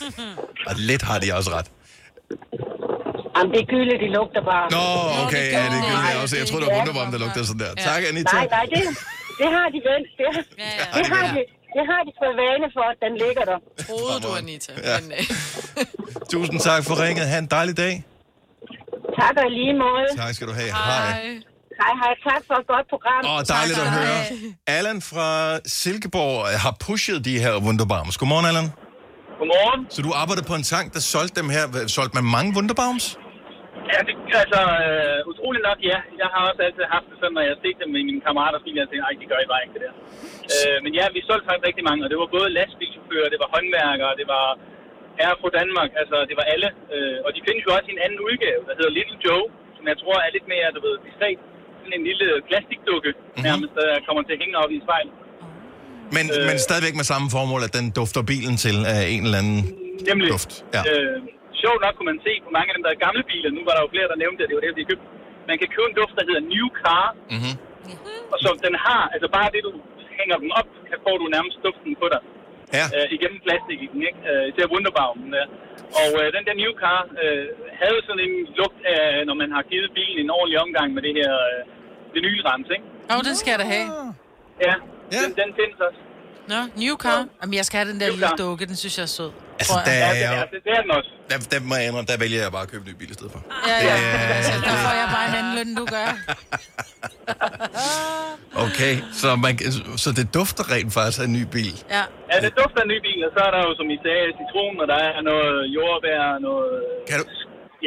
Og 0.68 0.74
lidt 0.90 1.02
har 1.08 1.18
de 1.22 1.26
også 1.38 1.50
ret. 1.56 1.68
Jamen, 3.36 3.50
det 3.54 3.60
er 3.64 3.68
gylde, 3.74 3.94
de 4.04 4.08
lugter 4.16 4.42
bare. 4.52 4.66
Nå, 4.76 4.84
okay. 5.24 5.44
Ja, 5.56 5.62
det 5.74 5.80
er 5.96 6.02
jeg 6.12 6.18
også. 6.22 6.34
Jeg 6.42 6.46
tror, 6.48 6.58
det 6.60 6.66
var 6.68 6.74
Wunderbaum, 6.78 7.08
der 7.14 7.20
lugter 7.24 7.42
sådan 7.50 7.62
der. 7.64 7.72
Tak, 7.88 8.00
Anita. 8.10 8.32
Nej, 8.36 8.46
nej, 8.56 8.64
det, 8.72 8.80
det 9.40 9.48
har 9.56 9.66
de 9.74 9.78
vel. 9.90 10.02
Det, 10.18 10.26
det, 10.96 11.04
har 11.12 11.24
de, 11.34 11.40
det 11.76 11.82
har 11.90 12.00
de 12.06 12.12
for 12.20 12.30
vane 12.42 12.66
for, 12.76 12.84
at 12.92 12.98
den 13.04 13.12
ligger 13.24 13.44
der. 13.50 13.58
Troede 13.86 14.18
du, 14.24 14.28
Anita. 14.40 14.72
Ja. 14.88 14.96
Men, 15.00 15.12
øh, 15.12 15.24
Tusind 16.32 16.60
tak 16.60 16.82
for 16.88 16.94
ringet. 17.04 17.24
Ha' 17.32 17.38
en 17.38 17.46
dejlig 17.58 17.76
dag. 17.76 17.94
Tak 19.20 19.34
og 19.36 19.46
i 19.50 19.52
lige 19.60 19.74
måde. 19.84 20.06
Tak 20.22 20.34
skal 20.34 20.46
du 20.50 20.52
have. 20.52 20.70
Hej. 20.70 21.12
Hej, 21.82 21.92
hej. 22.02 22.14
Tak 22.28 22.42
for 22.48 22.54
et 22.62 22.66
godt 22.66 22.86
program. 22.94 23.20
Åh, 23.32 23.40
dejligt 23.56 23.78
at 23.78 23.90
høre. 23.98 24.16
Allan 24.66 25.02
fra 25.02 25.58
Silkeborg 25.66 26.38
øh, 26.52 26.60
har 26.64 26.76
pushet 26.86 27.24
de 27.24 27.38
her 27.38 27.54
Wunderbaums. 27.66 28.16
Godmorgen, 28.18 28.46
Allan. 28.46 28.64
Godmorgen. 29.38 29.86
Så 29.90 30.02
du 30.02 30.12
arbejdede 30.14 30.46
på 30.46 30.54
en 30.54 30.62
tank, 30.62 30.94
der 30.94 31.00
solgte 31.00 31.40
dem 31.40 31.48
her. 31.50 31.64
Solgte 31.86 32.14
man 32.14 32.24
mange 32.24 32.48
Wunderbaums? 32.56 33.18
Ja, 33.90 33.98
det, 34.06 34.14
altså, 34.42 34.60
øh, 34.86 35.18
utroligt 35.30 35.64
nok, 35.68 35.78
ja. 35.90 35.98
Jeg 36.22 36.28
har 36.34 36.42
også 36.50 36.60
altid 36.68 36.84
haft 36.96 37.06
det 37.10 37.16
sådan, 37.20 37.34
når 37.36 37.44
jeg 37.46 37.52
har 37.54 37.62
set 37.64 37.78
dem 37.82 37.90
i 38.00 38.02
mine 38.10 38.22
kammeraters 38.26 38.64
biler, 38.66 38.80
jeg 38.82 38.88
tænkte, 38.90 39.06
ej, 39.08 39.14
de 39.22 39.30
gør 39.30 39.40
I 39.44 39.48
bare 39.52 39.62
ikke 39.64 39.74
det 39.76 39.82
der. 39.86 39.94
Øh, 40.54 40.78
men 40.84 40.92
ja, 40.98 41.04
vi 41.16 41.20
solgte 41.28 41.46
faktisk 41.48 41.66
rigtig 41.70 41.84
mange, 41.88 42.02
og 42.04 42.08
det 42.12 42.18
var 42.22 42.28
både 42.38 42.48
lastbilchauffører, 42.58 43.32
det 43.34 43.40
var 43.42 43.48
håndværkere, 43.54 44.12
det 44.20 44.26
var 44.34 44.46
herre 45.18 45.36
fra 45.42 45.50
Danmark, 45.60 45.90
altså 46.02 46.16
det 46.30 46.36
var 46.40 46.46
alle. 46.54 46.68
Øh, 46.94 47.18
og 47.26 47.30
de 47.36 47.40
findes 47.46 47.62
jo 47.66 47.70
også 47.76 47.88
i 47.90 47.94
en 47.96 48.02
anden 48.06 48.20
udgave, 48.28 48.60
der 48.68 48.74
hedder 48.78 48.92
Little 48.98 49.18
Joe, 49.26 49.44
som 49.76 49.84
jeg 49.90 49.96
tror 50.02 50.16
er 50.26 50.30
lidt 50.36 50.46
mere, 50.54 50.66
du 50.76 50.80
ved, 50.86 50.94
diskret. 51.06 51.40
Sådan 51.80 51.94
en 52.00 52.04
lille 52.10 52.26
plastikdukke, 52.48 53.10
mm-hmm. 53.16 53.42
nærmest, 53.48 53.72
der 53.80 53.88
kommer 54.06 54.22
til 54.26 54.34
at 54.36 54.40
hænge 54.42 54.56
op 54.62 54.70
i 54.76 54.78
spejlet. 54.86 55.14
Men, 56.16 56.24
øh, 56.36 56.42
men 56.48 56.56
stadigvæk 56.68 56.94
med 57.00 57.06
samme 57.12 57.28
formål, 57.36 57.62
at 57.68 57.72
den 57.78 57.86
dufter 57.98 58.22
bilen 58.32 58.54
til 58.64 58.76
af 58.94 59.00
en 59.14 59.22
eller 59.26 59.38
anden 59.42 59.60
Nemlig. 60.10 60.28
duft. 60.34 60.52
Ja. 60.76 60.82
Øh, 60.92 61.16
sjovt 61.64 61.80
nok 61.84 61.94
kunne 61.96 62.10
man 62.12 62.20
se 62.26 62.32
på 62.44 62.50
mange 62.56 62.68
af 62.70 62.74
dem, 62.76 62.84
der 62.86 62.92
er 62.92 63.04
gamle 63.06 63.22
biler, 63.30 63.50
nu 63.50 63.62
var 63.68 63.74
der 63.74 63.82
jo 63.84 63.90
flere, 63.94 64.10
der 64.12 64.18
nævnte 64.22 64.38
det, 64.40 64.48
det 64.48 64.56
var 64.56 64.64
det, 64.64 64.78
de 64.80 64.90
købte. 64.90 65.06
Man 65.50 65.56
kan 65.60 65.68
købe 65.74 65.88
en 65.90 65.96
duft, 66.00 66.14
der 66.18 66.24
hedder 66.28 66.44
New 66.54 66.66
Car, 66.80 67.06
mm-hmm. 67.34 67.54
og 68.32 68.38
som 68.44 68.54
den 68.66 68.74
har, 68.86 69.02
altså 69.14 69.28
bare 69.36 69.48
det, 69.54 69.62
du 69.68 69.72
hænger 70.18 70.36
den 70.42 70.50
op, 70.60 70.68
kan 70.88 70.98
får 71.06 71.16
du 71.20 71.26
nærmest 71.36 71.56
duften 71.66 71.92
på 72.02 72.06
dig. 72.14 72.22
Ja. 72.78 72.86
Øh, 72.96 73.06
igennem 73.16 73.40
plastik 73.46 73.78
i 73.86 73.88
den, 73.92 74.00
ikke? 74.08 74.20
Øh, 74.30 74.44
især 74.50 74.66
Wunderbaumen 74.72 75.28
der. 75.36 75.46
Og 76.00 76.10
øh, 76.20 76.26
den 76.36 76.42
der 76.48 76.54
New 76.62 76.72
Car 76.82 77.00
øh, 77.22 77.46
havde 77.82 78.00
sådan 78.06 78.22
en 78.28 78.34
lugt 78.60 78.80
af, 78.94 79.26
når 79.28 79.36
man 79.42 79.50
har 79.56 79.62
givet 79.70 79.88
bilen 79.98 80.18
en 80.24 80.30
ordentlig 80.36 80.58
omgang 80.64 80.88
med 80.96 81.02
det 81.06 81.12
her 81.20 81.32
øh, 81.50 81.60
vinylrens, 82.14 82.68
ikke? 82.76 82.86
Åh, 83.10 83.16
oh, 83.16 83.20
den 83.28 83.34
skal 83.40 83.50
jeg 83.52 83.60
da 83.62 83.66
have. 83.76 83.88
Ja, 84.66 84.74
ja. 85.14 85.20
Den, 85.22 85.30
den 85.40 85.50
findes 85.58 85.78
også. 85.86 86.00
Nå, 86.52 86.60
new 86.84 86.94
car. 87.04 87.18
Jamen, 87.42 87.54
jeg 87.60 87.64
skal 87.68 87.76
have 87.80 87.88
den 87.92 88.00
der 88.00 88.08
lille 88.10 88.28
dukke, 88.38 88.66
den 88.70 88.76
synes 88.76 88.94
jeg 88.98 89.02
er 89.02 89.06
sød. 89.18 89.30
Altså, 89.60 89.74
der 89.88 89.92
er 89.92 90.12
jo... 90.36 90.40
det, 90.54 90.60
det 90.66 90.72
er 90.78 90.82
den 90.84 90.90
også. 90.98 91.10
Der, 91.30 91.36
der 91.52 91.60
må 91.68 91.74
jeg 91.76 91.84
indrømme, 91.86 92.06
der 92.12 92.18
vælger 92.24 92.40
jeg 92.46 92.52
bare 92.56 92.62
at 92.66 92.70
købe 92.72 92.82
en 92.86 92.90
ny 92.92 92.96
bil 93.00 93.10
i 93.10 93.14
stedet 93.18 93.32
for. 93.34 93.40
Ja, 93.68 93.76
ja. 93.88 93.94
Det 93.96 94.36
er- 94.38 94.42
Så 94.42 94.52
der 94.68 94.74
får 94.84 94.94
jeg 95.02 95.08
bare 95.16 95.26
en 95.30 95.34
anden 95.40 95.54
løn, 95.58 95.68
end 95.68 95.76
du 95.76 95.84
gør. 95.96 96.08
Okay, 98.66 98.94
så, 99.20 99.28
man, 99.44 99.52
så 100.04 100.08
det 100.18 100.26
dufter 100.38 100.64
rent 100.74 100.90
faktisk 100.96 101.18
af 101.22 101.26
en 101.30 101.34
ny 101.38 101.44
bil. 101.56 101.74
Ja. 101.96 102.02
Ja, 102.30 102.36
det 102.44 102.50
dufter 102.60 102.78
af 102.82 102.86
en 102.88 102.92
ny 102.94 102.98
bil, 103.08 103.18
og 103.26 103.30
så 103.36 103.40
er 103.48 103.50
der 103.56 103.60
jo, 103.66 103.70
som 103.80 103.86
I 103.96 103.98
sagde, 104.06 104.24
citron, 104.40 104.74
og 104.82 104.86
der 104.92 104.98
er 105.08 105.20
noget 105.30 105.52
jordbær, 105.76 106.20
noget... 106.48 106.72
Kan 107.08 107.16
du... 107.20 107.24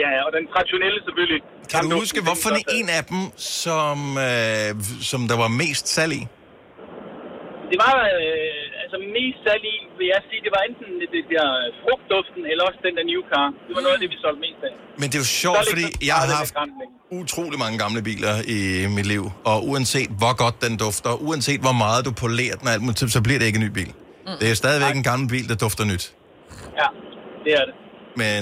Ja, 0.01 0.09
og 0.25 0.29
den 0.37 0.43
traditionelle 0.53 0.99
selvfølgelig. 1.07 1.41
Kan 1.71 1.79
du 1.83 1.89
huske, 2.03 2.19
hvorfor 2.27 2.49
en 2.79 2.87
af 2.97 3.03
dem, 3.11 3.21
som, 3.63 3.97
øh, 4.27 4.69
som 5.11 5.19
der 5.31 5.37
var 5.43 5.49
mest 5.63 5.85
salg 5.95 6.13
i? 6.21 6.23
Det 7.71 7.77
var 7.85 7.95
øh, 8.21 8.52
altså 8.93 9.09
mest 9.17 9.39
salg 9.45 9.63
i, 9.75 9.77
vil 9.99 10.07
jeg 10.13 10.21
sige, 10.29 10.41
det 10.45 10.51
var 10.55 10.61
enten 10.69 10.89
det, 11.15 11.23
der 11.33 11.45
frugtduften, 11.81 12.41
eller 12.51 12.63
også 12.69 12.79
den 12.87 12.93
der 12.97 13.05
New 13.11 13.21
Car. 13.31 13.47
Det 13.67 13.73
var 13.77 13.83
noget 13.85 13.95
af 13.97 14.01
det, 14.03 14.09
vi 14.13 14.17
solgte 14.25 14.41
mest 14.47 14.61
af. 14.67 14.73
Men 15.01 15.05
det 15.09 15.15
er 15.19 15.23
jo 15.25 15.29
Så 15.33 15.41
sjovt, 15.43 15.57
lidt 15.59 15.69
fordi 15.73 15.85
jeg 16.09 16.15
har 16.19 16.27
så 16.31 16.35
haft 16.41 16.53
utrolig 17.21 17.57
mange 17.63 17.77
gamle 17.83 18.01
biler 18.09 18.33
i 18.57 18.59
mit 18.97 19.07
liv, 19.13 19.23
og 19.51 19.57
uanset 19.69 20.11
hvor 20.21 20.33
godt 20.43 20.57
den 20.65 20.73
dufter, 20.85 21.11
uanset 21.27 21.61
hvor 21.65 21.75
meget 21.85 22.01
du 22.07 22.11
polerer 22.25 22.55
den, 22.59 22.67
alt 22.73 22.81
muligt, 22.85 22.99
så 23.17 23.21
bliver 23.27 23.39
det 23.39 23.45
ikke 23.49 23.59
en 23.61 23.65
ny 23.67 23.71
bil. 23.79 23.91
Mm. 24.27 24.37
Det 24.41 24.47
er 24.51 24.55
stadigvæk 24.63 24.95
en 25.01 25.07
gammel 25.11 25.27
bil, 25.33 25.45
der 25.51 25.57
dufter 25.65 25.83
nyt. 25.91 26.03
Ja, 26.81 26.87
det 27.43 27.51
er 27.59 27.63
det. 27.69 27.75
Men 28.23 28.41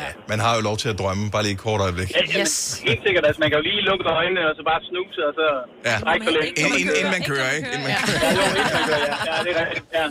ja, 0.00 0.06
man 0.32 0.38
har 0.44 0.52
jo 0.56 0.60
lov 0.68 0.76
til 0.82 0.88
at 0.92 0.96
drømme, 1.02 1.24
bare 1.34 1.42
lige 1.46 1.56
et 1.58 1.62
kort 1.68 1.80
øjeblik. 1.86 2.08
Ja, 2.16 2.22
yes. 2.40 2.54
Helt 2.88 3.00
sikkert, 3.06 3.24
altså 3.28 3.40
man 3.42 3.48
kan 3.50 3.56
jo 3.60 3.64
lige 3.70 3.80
lukke 3.88 4.04
øjnene, 4.20 4.42
og 4.48 4.52
så 4.58 4.62
bare 4.70 4.80
snuse, 4.90 5.20
og 5.28 5.32
så 5.40 5.46
Ja. 5.88 5.96
trække 6.04 6.22
for 6.26 6.32
længe. 6.36 6.48
Inden, 6.60 6.78
inden, 6.80 6.94
inden 6.98 7.12
man 7.16 7.22
kører, 7.30 7.48
ikke? 7.56 7.68
Inden 7.74 7.84
man 7.88 7.94
kører. 8.06 8.20
Ja, 8.26 8.30
jo, 8.38 8.42
inden 8.58 8.72
man 8.78 8.84
kører, 8.90 9.04
ja. 9.10 9.16
ja, 9.30 9.36
det 9.44 9.50
er 9.56 9.58
rigtigt, 9.64 9.86
ja. 9.98 10.06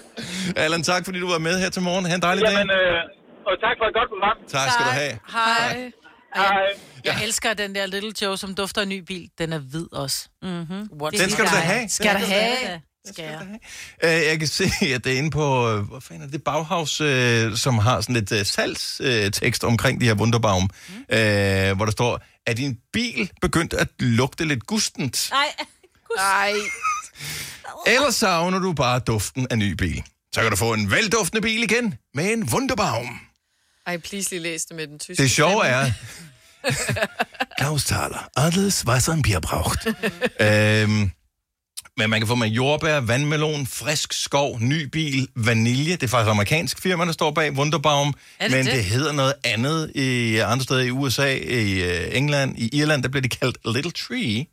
Allan, 0.63 0.84
tak 0.91 1.02
fordi 1.08 1.19
du 1.26 1.30
var 1.36 1.41
med 1.48 1.56
her 1.63 1.69
til 1.76 1.82
morgen. 1.89 2.04
Ha' 2.10 2.15
en 2.15 2.21
dejlig 2.30 2.41
Jamen, 2.45 2.67
dag. 2.67 2.78
øh, 2.78 3.50
og 3.50 3.54
tak 3.65 3.76
for 3.80 3.86
et 3.91 3.93
godt 4.00 4.10
program. 4.13 4.38
Tak 4.56 4.67
skal 4.76 4.86
du 4.89 4.93
have. 5.02 5.13
Hej. 5.38 5.91
Hej. 6.36 6.65
Jeg 7.06 7.15
elsker 7.26 7.54
den 7.54 7.76
der 7.76 7.86
Little 7.86 8.13
Joe, 8.21 8.38
som 8.38 8.56
dufter 8.56 8.82
af 8.82 8.88
ny 8.88 9.00
bil. 9.10 9.26
Den 9.41 9.54
er 9.54 9.60
hvid 9.71 9.88
også. 10.04 10.19
Mm-hmm. 10.41 10.89
Den 11.21 11.30
skal 11.34 11.45
du 11.45 11.50
da 11.56 11.62
have. 11.74 11.89
Skal 11.89 12.10
Den 12.13 12.21
du 12.21 12.26
skal 12.26 12.39
du 12.39 12.56
have? 12.65 12.82
Skal 13.13 13.26
jeg. 13.26 13.60
Øh, 14.04 14.26
jeg 14.26 14.39
kan 14.39 14.48
se, 14.48 14.72
at 14.82 15.04
det 15.04 15.13
er 15.13 15.18
inde 15.18 15.32
på, 15.32 15.70
øh, 15.70 15.80
hvor 15.80 16.00
fanden 16.00 16.28
er 16.28 16.32
det, 16.32 16.44
Bauhaus, 16.44 17.02
øh, 17.02 17.58
som 17.58 17.78
har 17.78 18.02
sådan 18.02 18.15
lidt 18.15 18.32
øh, 18.32 18.46
salgstekst 18.46 19.63
omkring 19.63 20.02
de 20.02 20.06
her 20.06 20.15
Wunderbaum, 20.15 20.70
mm. 20.89 21.15
øh, 21.18 21.76
hvor 21.76 21.86
der 21.86 21.91
står, 21.91 22.22
er 22.46 22.54
din 22.54 22.78
bil 22.94 23.32
begyndt 23.41 23.74
at 23.74 23.88
lugte 24.00 24.46
lidt 24.46 24.68
gustent? 24.68 25.30
Nej. 25.32 25.48
Nej. 26.18 26.54
Eller 27.88 28.12
savner 28.12 28.60
du 28.60 28.74
bare 28.74 29.00
duften 29.00 29.48
af 29.50 29.58
ny 29.58 29.72
bil? 29.72 30.04
Så 30.34 30.41
kan 30.41 30.52
du 30.52 30.58
få 30.58 30.74
en 30.74 30.91
velduftende 30.91 31.41
bil 31.41 31.63
igen 31.63 31.96
med 32.13 32.34
en 32.34 32.44
Wunderbaum. 32.44 33.20
Ej, 33.88 33.98
please 33.98 34.30
lige 34.30 34.41
læs 34.41 34.65
det 34.65 34.76
med 34.76 34.88
den 34.88 35.00
tyske 35.00 35.24
Det 35.24 35.32
sjove 35.32 35.65
er, 35.65 35.91
Klaus 37.58 37.86
Thaler, 37.86 38.30
alles 38.36 38.86
was 38.86 39.08
ein 39.08 39.22
Bier 39.22 39.39
braucht. 39.39 39.88
øhm, 40.39 41.12
men 41.98 42.10
man 42.10 42.20
kan 42.20 42.28
få 42.28 42.36
med 42.36 42.48
jordbær, 42.48 43.00
vandmelon, 43.00 43.68
frisk 43.68 44.14
skov, 44.14 44.60
ny 44.60 44.84
bil, 44.84 45.28
vanilje. 45.36 45.92
Det 45.92 46.04
er 46.04 46.08
faktisk 46.08 46.28
et 46.28 46.32
amerikansk 46.32 46.82
firma, 46.82 47.06
der 47.06 47.12
står 47.12 47.32
bag 47.32 47.52
Wunderbaum. 47.52 48.14
Er 48.40 48.48
det 48.48 48.58
men 48.58 48.66
det? 48.66 48.74
det 48.74 48.84
hedder 48.84 49.12
noget 49.12 49.34
andet 49.44 49.92
i 49.96 50.38
andre 50.38 50.64
steder 50.64 50.82
i 50.82 50.92
USA, 50.92 51.36
i 51.36 51.84
øh, 51.84 52.18
England, 52.18 52.58
i 52.58 52.70
Irland, 52.78 53.04
der 53.04 53.10
bliver 53.10 53.22
de 53.22 53.30
kaldt 53.30 53.58
Little 53.66 53.92
Tree. 53.92 54.46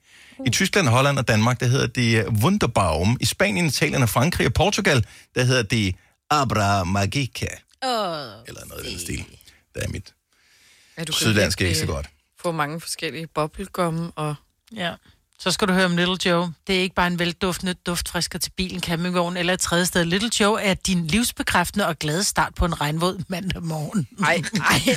I 0.47 0.51
Tyskland, 0.53 0.89
Holland 0.89 1.19
og 1.19 1.29
Danmark, 1.29 1.61
der 1.61 1.67
hedder 1.67 1.87
de 1.87 2.13
øh, 2.13 2.33
Wunderbaum. 2.43 3.17
I 3.21 3.25
Spanien, 3.25 3.67
Italien 3.67 4.03
og 4.03 4.09
Frankrig 4.09 4.47
og 4.47 4.53
Portugal, 4.53 5.07
der 5.35 5.45
hedder 5.45 5.63
de 5.63 5.93
Abra 6.31 6.85
Magica. 6.85 7.47
Åh. 7.85 7.91
Eller 8.47 8.67
noget 8.69 8.83
af 8.85 8.91
den 8.91 8.99
stil. 8.99 9.25
Det 9.75 9.85
er 9.85 9.89
mit 9.89 10.15
Ja, 10.99 11.05
du 11.05 11.13
sydlandske 11.13 11.65
ikke 11.67 11.79
så 11.79 11.87
godt. 11.87 12.09
Få 12.41 12.53
mange 12.53 12.81
forskellige 12.81 13.27
bubblegum 13.27 14.13
og... 14.17 14.35
Ja. 14.77 14.95
Så 15.43 15.51
skal 15.51 15.69
du 15.69 15.73
høre 15.73 15.85
om 15.85 15.97
Little 15.97 16.17
Joe. 16.27 16.53
Det 16.67 16.77
er 16.77 16.81
ikke 16.81 16.95
bare 16.95 17.07
en 17.07 17.19
velduftende 17.19 17.75
duftfrisker 17.87 18.39
til 18.39 18.51
bilen, 18.57 18.81
campingvogn 18.81 19.37
eller 19.37 19.53
et 19.53 19.61
tredje 19.61 19.87
sted. 19.87 20.05
Little 20.05 20.31
Joe 20.41 20.63
er 20.63 20.75
din 20.75 21.07
livsbekræftende 21.07 21.87
og 21.87 21.99
glade 21.99 22.25
start 22.25 22.55
på 22.55 22.65
en 22.65 22.81
regnvåd 22.81 23.23
mandag 23.29 23.63
morgen. 23.63 24.09
Ej, 24.25 24.43
ej, 24.71 24.97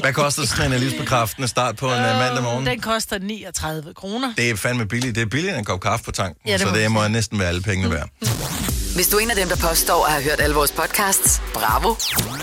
Hvad 0.00 0.12
koster 0.12 0.46
sådan 0.46 0.72
en 0.72 0.80
livsbekræftende 0.80 1.48
start 1.48 1.76
på 1.76 1.86
en 1.86 1.92
øh, 1.92 1.98
mandag 1.98 2.42
morgen? 2.42 2.66
Den 2.66 2.80
koster 2.80 3.18
39 3.18 3.94
kroner. 3.94 4.32
Det 4.36 4.50
er 4.50 4.56
fandme 4.56 4.88
billigt. 4.88 5.14
Det 5.14 5.22
er 5.22 5.26
billigere 5.26 5.54
end 5.54 5.58
en 5.58 5.64
kop 5.64 5.80
kaffe 5.80 6.04
på 6.04 6.10
tanken, 6.10 6.40
Ja, 6.46 6.52
det 6.52 6.60
så 6.60 6.66
må 6.66 6.76
det 6.76 6.90
må 6.90 7.08
næsten 7.08 7.38
være 7.38 7.48
alle 7.48 7.62
pengene 7.62 7.90
værd. 7.90 8.08
Hvis 8.96 9.08
du 9.08 9.16
er 9.16 9.20
en 9.20 9.30
af 9.30 9.36
dem, 9.36 9.48
der 9.48 9.56
påstår 9.56 10.06
at 10.06 10.12
have 10.12 10.24
hørt 10.24 10.40
alle 10.40 10.54
vores 10.54 10.72
podcasts, 10.72 11.42
bravo. 11.54 11.94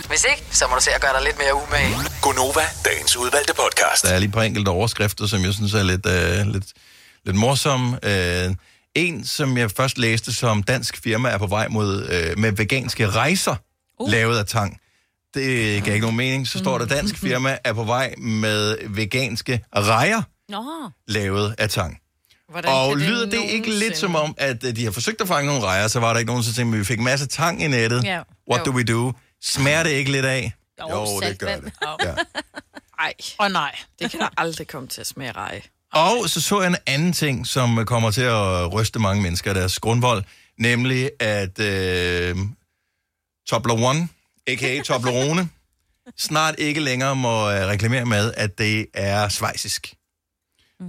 Hvis 0.08 0.26
ikke, 0.32 0.44
så 0.52 0.68
må 0.70 0.76
du 0.76 0.82
se 0.82 0.92
at 0.92 1.02
gøre 1.02 1.14
dig 1.14 1.24
lidt 1.24 1.38
mere 1.38 1.54
umage. 1.56 1.96
Gonova, 2.22 2.62
dagens 2.86 3.18
udvalgte 3.18 3.54
podcast. 3.54 4.04
Der 4.04 4.10
er 4.10 4.20
lige 4.20 4.28
et 4.28 4.34
par 4.34 4.42
enkelte 4.42 4.70
overskrifter, 4.70 5.28
som 5.28 5.44
jeg 5.44 5.54
synes 5.54 5.74
er 5.74 5.84
lidt, 5.84 6.06
øh, 6.06 6.54
lidt, 6.54 6.66
lidt 7.26 7.38
morsomme. 7.38 8.00
Øh, 8.04 8.56
en, 8.96 9.26
som 9.26 9.58
jeg 9.58 9.72
først 9.72 9.98
læste, 9.98 10.34
som 10.34 10.64
dansk 10.64 11.04
firma 11.04 11.30
er 11.30 11.38
på 11.38 11.48
vej 11.48 11.68
mod 11.68 12.08
øh, 12.10 12.40
med 12.40 12.52
veganske 12.52 13.10
rejser, 13.10 13.56
uh. 14.00 14.12
lavet 14.12 14.38
af 14.38 14.46
tang. 14.46 14.80
Det 15.34 15.84
gav 15.84 15.94
ikke 15.94 16.06
nogen 16.06 16.18
mening. 16.18 16.48
Så 16.48 16.58
står 16.60 16.78
der, 16.78 16.86
dansk 16.86 17.18
firma 17.18 17.58
er 17.64 17.74
på 17.74 17.84
vej 17.84 18.14
med 18.18 18.78
veganske 18.90 19.66
rejer, 19.76 20.22
Nå. 20.50 20.64
lavet 21.08 21.56
af 21.58 21.70
tang. 21.70 22.03
Hvordan 22.54 22.72
og 22.74 22.96
det 22.96 23.06
lyder 23.10 23.26
det 23.26 23.34
ikke 23.34 23.68
lidt 23.70 23.80
nogensinde- 23.80 23.96
som 24.00 24.16
om, 24.16 24.36
at 24.38 24.64
øh, 24.64 24.76
de 24.76 24.84
har 24.84 24.92
forsøgt 24.92 25.22
at 25.22 25.28
fange 25.28 25.48
nogle 25.48 25.66
rejer, 25.66 25.88
så 25.88 26.00
var 26.00 26.14
der 26.14 26.20
ikke 26.20 26.28
nogen, 26.32 26.44
der 26.44 26.54
tænkte, 26.54 26.76
at 26.76 26.80
vi 26.80 26.86
fik 26.86 26.98
en 26.98 27.04
masse 27.04 27.28
tang 27.28 27.64
i 27.64 27.68
nettet. 27.68 28.04
Ja. 28.04 28.22
What 28.52 28.68
Jo. 28.68 28.72
do 28.72 28.78
we 28.78 28.84
do? 28.84 29.14
Smager 29.44 29.84
det 29.84 29.90
ikke 29.90 30.12
lidt 30.12 30.26
af? 30.26 30.54
Jo, 30.90 31.20
det 31.20 31.40
gør 31.40 31.56
det. 31.56 31.74
Ja. 32.04 32.14
Ej. 33.00 33.14
Og 33.38 33.52
nej. 33.52 33.76
Det 34.00 34.12
kan 34.12 34.20
der 34.20 34.28
aldrig 34.38 34.68
komme 34.68 34.88
til 34.88 35.02
at 35.02 35.08
smage 35.08 35.32
rej. 35.32 35.62
Og 35.94 36.30
så 36.30 36.42
så 36.42 36.62
jeg 36.62 36.68
en 36.70 36.76
anden 36.86 37.14
ting, 37.14 37.48
som 37.48 37.86
kommer 37.86 38.12
til 38.12 38.22
at 38.22 38.74
ryste 38.74 39.00
mange 39.00 39.22
mennesker 39.22 39.52
af 39.52 39.56
deres 39.56 39.80
grundvold, 39.80 40.24
nemlig 40.60 41.12
at 41.20 41.60
øh, 41.60 42.36
Toblerone, 43.48 44.08
a.k.a. 44.48 44.82
Toblerone, 44.82 45.50
snart 46.18 46.56
ikke 46.58 46.80
længere 46.80 47.16
må 47.16 47.52
øh, 47.52 47.68
reklamere 47.68 48.06
med, 48.06 48.34
at 48.38 48.58
det 48.58 48.86
er 48.94 49.30
svejsisk. 49.30 49.94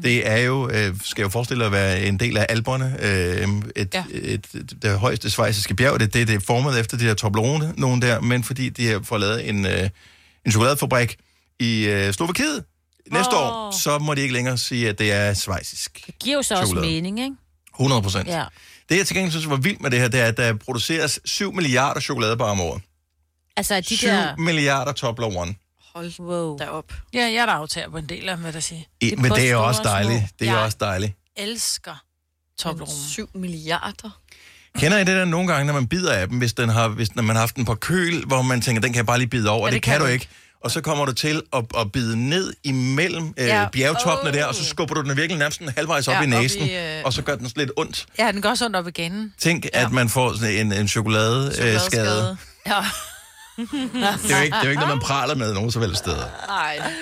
Det 0.02 0.30
er 0.30 0.37
jo, 0.37 0.68
øh, 0.68 0.94
skal 1.04 1.20
jeg 1.20 1.24
jo 1.24 1.28
forestille 1.28 1.64
at 1.64 1.72
være 1.72 2.02
en 2.02 2.18
del 2.18 2.37
af 2.37 2.46
alberne, 2.48 2.96
øh, 3.00 3.48
et, 3.76 3.94
ja. 3.94 4.04
et, 4.11 4.46
et, 4.54 4.72
det 4.83 4.98
højeste 4.98 5.30
svejsiske 5.30 5.74
bjerg, 5.74 6.00
det, 6.00 6.14
det, 6.14 6.28
det 6.28 6.37
er 6.37 6.40
formet 6.40 6.80
efter 6.80 6.96
de 6.96 7.04
her 7.04 7.14
Toblerone, 7.14 7.74
nogen 7.76 8.02
der, 8.02 8.20
men 8.20 8.44
fordi 8.44 8.68
de 8.68 8.87
har 8.87 9.00
fået 9.02 9.20
lavet 9.20 9.48
en, 9.48 9.66
øh, 9.66 9.90
en 10.46 10.52
chokoladefabrik 10.52 11.16
i 11.61 11.85
øh, 11.85 12.12
Slovakiet 12.12 12.64
næste 13.12 13.37
Åh. 13.37 13.42
år, 13.42 13.70
så 13.70 13.98
må 13.98 14.14
de 14.14 14.20
ikke 14.20 14.35
længere 14.35 14.59
sige, 14.59 14.88
at 14.88 14.98
det 14.98 15.12
er 15.12 15.35
svejsisk. 15.35 16.07
Det 16.07 16.18
giver 16.18 16.37
jo 16.37 16.42
så 16.42 16.54
også 16.54 16.66
Chokolade. 16.66 16.92
mening, 16.92 17.20
ikke? 17.20 17.37
100 17.74 18.02
procent. 18.02 18.28
Ja. 18.28 18.44
Det, 18.88 18.96
jeg 18.96 19.07
til 19.07 19.16
gengæld 19.16 19.30
synes 19.30 19.48
var 19.48 19.57
vildt 19.57 19.80
med 19.80 19.90
det 19.90 20.00
her, 20.00 20.09
det 20.09 20.20
er, 20.20 20.26
at 20.26 20.37
der 20.37 20.54
produceres 20.54 21.20
7 21.24 21.52
milliarder 21.52 22.00
chokoladebar 22.00 22.50
om 22.50 22.61
året. 22.61 22.83
Altså, 23.57 23.80
de 23.80 23.96
7 23.96 24.07
der... 24.07 24.37
milliarder 24.37 24.92
Toblerone. 24.92 25.54
Hold 25.95 26.21
wow. 26.21 26.57
derop. 26.59 26.85
Ja, 27.15 27.21
jeg 27.23 27.35
er 27.35 27.47
der 27.47 27.53
aftager 27.53 27.90
på 27.90 27.97
en 27.99 28.07
del 28.09 28.29
af, 28.29 28.37
hvad 28.37 28.53
der 28.53 28.61
siger. 28.61 28.81
I, 29.01 29.15
men 29.19 29.31
det 29.31 29.51
er 29.51 29.57
også 29.57 29.81
dejligt. 29.85 30.19
små. 30.19 30.29
Det 30.38 30.49
er 30.49 30.53
Jeg 30.53 30.61
også 30.63 30.77
dejligt. 30.81 31.13
elsker 31.37 32.03
Toblerone. 32.59 33.09
7 33.11 33.29
milliarder. 33.35 34.21
Kender 34.79 34.97
I 34.99 35.01
det 35.01 35.07
der 35.17 35.25
nogle 35.25 35.49
gange, 35.53 35.67
når 35.67 35.73
man 35.75 35.88
bider 35.88 36.13
af 36.13 36.29
dem, 36.29 36.38
hvis, 36.38 36.53
den 36.53 36.69
har, 36.69 36.88
hvis 36.88 37.15
når 37.15 37.23
man 37.23 37.37
har 37.37 37.40
haft 37.40 37.57
den 37.57 37.65
på 37.65 37.75
køl, 37.75 38.25
hvor 38.27 38.42
man 38.42 38.61
tænker, 38.61 38.81
den 38.83 38.92
kan 38.92 38.97
jeg 38.97 39.07
bare 39.07 39.19
lige 39.19 39.29
bide 39.29 39.51
over, 39.51 39.61
Ja, 39.69 39.71
det, 39.71 39.75
det 39.75 39.83
kan, 39.83 39.92
kan 39.92 40.01
du 40.01 40.07
ikke. 40.07 40.29
og 40.65 40.71
så 40.71 40.81
kommer 40.81 41.05
du 41.05 41.13
til 41.13 41.42
at, 41.53 41.65
at 41.79 41.92
bide 41.92 42.29
ned 42.29 42.53
imellem 42.65 43.35
øh, 43.37 43.47
Ja. 43.47 43.69
bjergtoppene 43.73 44.33
der, 44.38 44.45
og 44.47 44.55
så 44.55 44.65
skubber 44.65 44.95
du 44.95 45.03
den 45.09 45.17
virkelig 45.17 45.38
nærmest 45.38 45.61
en 45.61 45.69
halvvejs 45.77 46.09
op 46.09 46.13
Ja, 46.15 46.21
i 46.21 46.23
op 46.23 46.29
næsen, 46.29 46.63
i, 46.63 46.77
øh, 46.77 47.03
og 47.05 47.13
så 47.13 47.23
gør 47.23 47.35
den 47.37 47.49
sådan 47.49 47.61
lidt 47.61 47.73
ondt. 47.77 48.07
Ja, 48.19 48.33
den 48.33 48.42
går 48.42 48.55
sådan 48.55 48.75
op 48.75 48.88
i 48.88 48.90
ganen. 48.90 49.35
Tænk, 49.38 49.65
ja. 49.75 49.85
at 49.85 49.92
man 49.92 50.09
får 50.09 50.33
sådan 50.35 50.67
en, 50.67 50.73
en 50.73 50.88
chokoladeskade. 50.88 51.75
Øh, 51.75 51.81
skade. 51.81 52.37
Ja. 52.67 52.85
Det, 53.57 54.31
er 54.33 54.37
jo 54.37 54.42
ikke, 54.42 54.57
det 54.57 54.61
er 54.61 54.65
jo 54.65 54.71
ikke 54.71 54.81
noget, 54.81 54.96
man 54.96 55.00
praler 55.00 55.35
med 55.35 55.55
nogen 55.55 55.71
så 55.71 55.79
vel 55.79 55.96
steder. 55.96 56.46
Nej. 56.48 56.92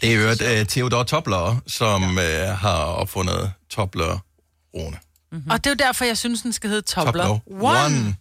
Det 0.00 0.12
er 0.12 0.14
jo 0.14 0.28
et 0.28 0.60
uh, 0.60 0.66
Theodor 0.66 1.02
Topler, 1.02 1.60
som 1.66 2.18
ja. 2.18 2.52
uh, 2.52 2.58
har 2.58 2.76
opfundet 2.76 3.52
Topler-rune. 3.70 4.98
Mm-hmm. 5.32 5.50
Og 5.50 5.64
det 5.64 5.70
er 5.70 5.74
jo 5.80 5.86
derfor, 5.86 6.04
jeg 6.04 6.18
synes, 6.18 6.42
den 6.42 6.52
skal 6.52 6.70
hedde 6.70 6.82
Tobler, 6.82 7.26
Tobler 7.26 7.64
One. 7.64 7.84
One. 7.84 8.16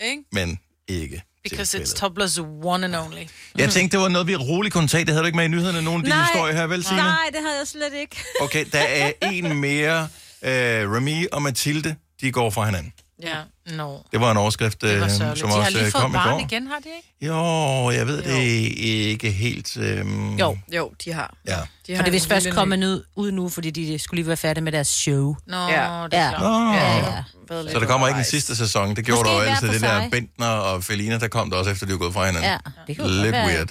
Ikke? 0.00 0.22
Men 0.32 0.58
ikke. 0.88 1.22
Because 1.50 1.78
it's 1.78 2.04
Tobler's 2.04 2.40
one 2.62 2.84
and 2.84 2.96
only. 2.96 3.22
Jeg 3.58 3.70
tænkte, 3.70 3.96
det 3.96 4.02
var 4.02 4.08
noget, 4.08 4.26
vi 4.26 4.36
roligt 4.36 4.72
kunne 4.72 4.88
tage. 4.88 5.04
Det 5.04 5.10
havde 5.12 5.22
du 5.22 5.26
ikke 5.26 5.36
med 5.36 5.44
i 5.44 5.48
nyhederne, 5.48 5.82
nogen 5.82 6.06
af 6.06 6.12
de 6.12 6.24
historier 6.24 6.54
her, 6.54 6.66
vel, 6.66 6.84
Signe? 6.84 7.02
Nej, 7.02 7.28
det 7.32 7.40
havde 7.40 7.58
jeg 7.58 7.66
slet 7.66 7.92
ikke. 8.00 8.16
Okay, 8.40 8.64
der 8.72 8.78
er 8.78 9.12
en 9.22 9.60
mere. 9.60 10.08
Uh, 10.42 10.48
Remy 10.50 11.26
og 11.32 11.42
Mathilde, 11.42 11.96
de 12.20 12.32
går 12.32 12.50
fra 12.50 12.64
hinanden. 12.64 12.92
Ja, 13.22 13.36
no. 13.66 13.96
Det 14.12 14.20
var 14.20 14.30
en 14.30 14.36
overskrift, 14.36 14.80
Det 14.82 14.98
var 15.00 15.04
øh, 15.04 15.10
sørgeligt. 15.10 15.40
som 15.40 15.48
De 15.48 15.54
har 15.54 15.60
også 15.60 15.72
lige 15.72 15.86
øh, 15.86 15.92
fået 15.92 16.02
kom 16.02 16.10
i 16.10 16.14
barn 16.14 16.30
går. 16.30 16.40
igen, 16.40 16.66
har 16.66 16.78
de 16.78 16.88
ikke? 16.96 17.08
Jo, 17.26 17.90
jeg 17.90 18.06
ved 18.06 18.22
det 18.22 18.38
ikke 18.78 19.30
helt. 19.30 19.76
Øhm... 19.76 20.36
Jo, 20.36 20.58
jo, 20.74 20.92
de 21.04 21.12
har. 21.12 21.34
Ja. 21.46 21.52
De 21.52 21.92
Og 21.92 21.96
har 21.96 22.02
det 22.02 22.08
er 22.08 22.12
vist 22.12 22.28
først 22.28 22.50
kommet 22.50 22.84
ud, 22.84 23.04
ud 23.16 23.32
nu, 23.32 23.48
fordi 23.48 23.70
de 23.70 23.98
skulle 23.98 24.18
lige 24.18 24.26
være 24.28 24.36
færdige 24.36 24.64
med 24.64 24.72
deres 24.72 24.88
show. 24.88 25.36
Nå, 25.46 25.56
Ja. 25.56 25.64
det 25.64 26.18
er 26.18 26.24
Ja. 26.24 26.28
klart. 26.30 26.40
Nå. 26.42 26.72
Ja, 26.72 26.96
ja. 26.96 27.72
Så 27.72 27.78
der 27.80 27.86
kommer 27.86 28.08
ikke 28.08 28.18
en 28.18 28.24
sidste 28.24 28.56
sæson. 28.56 28.96
Det 28.96 29.04
gjorde 29.04 29.20
Måske 29.20 29.30
der 29.36 29.44
jo 29.44 29.50
altid. 29.50 29.68
Det 29.68 29.80
der. 29.80 30.08
Bentner 30.10 30.46
og 30.46 30.84
Felina, 30.84 31.18
der 31.18 31.28
kom 31.28 31.50
der 31.50 31.56
også 31.56 31.70
efter, 31.70 31.86
de 31.86 31.92
var 31.92 31.98
gået 31.98 32.12
fra 32.14 32.26
hinanden. 32.26 32.50
Ja, 32.50 32.56
det 32.86 32.98
jo 32.98 33.02
godt 33.02 33.12
Lidt 33.12 33.32
være. 33.32 33.46
weird. 33.46 33.68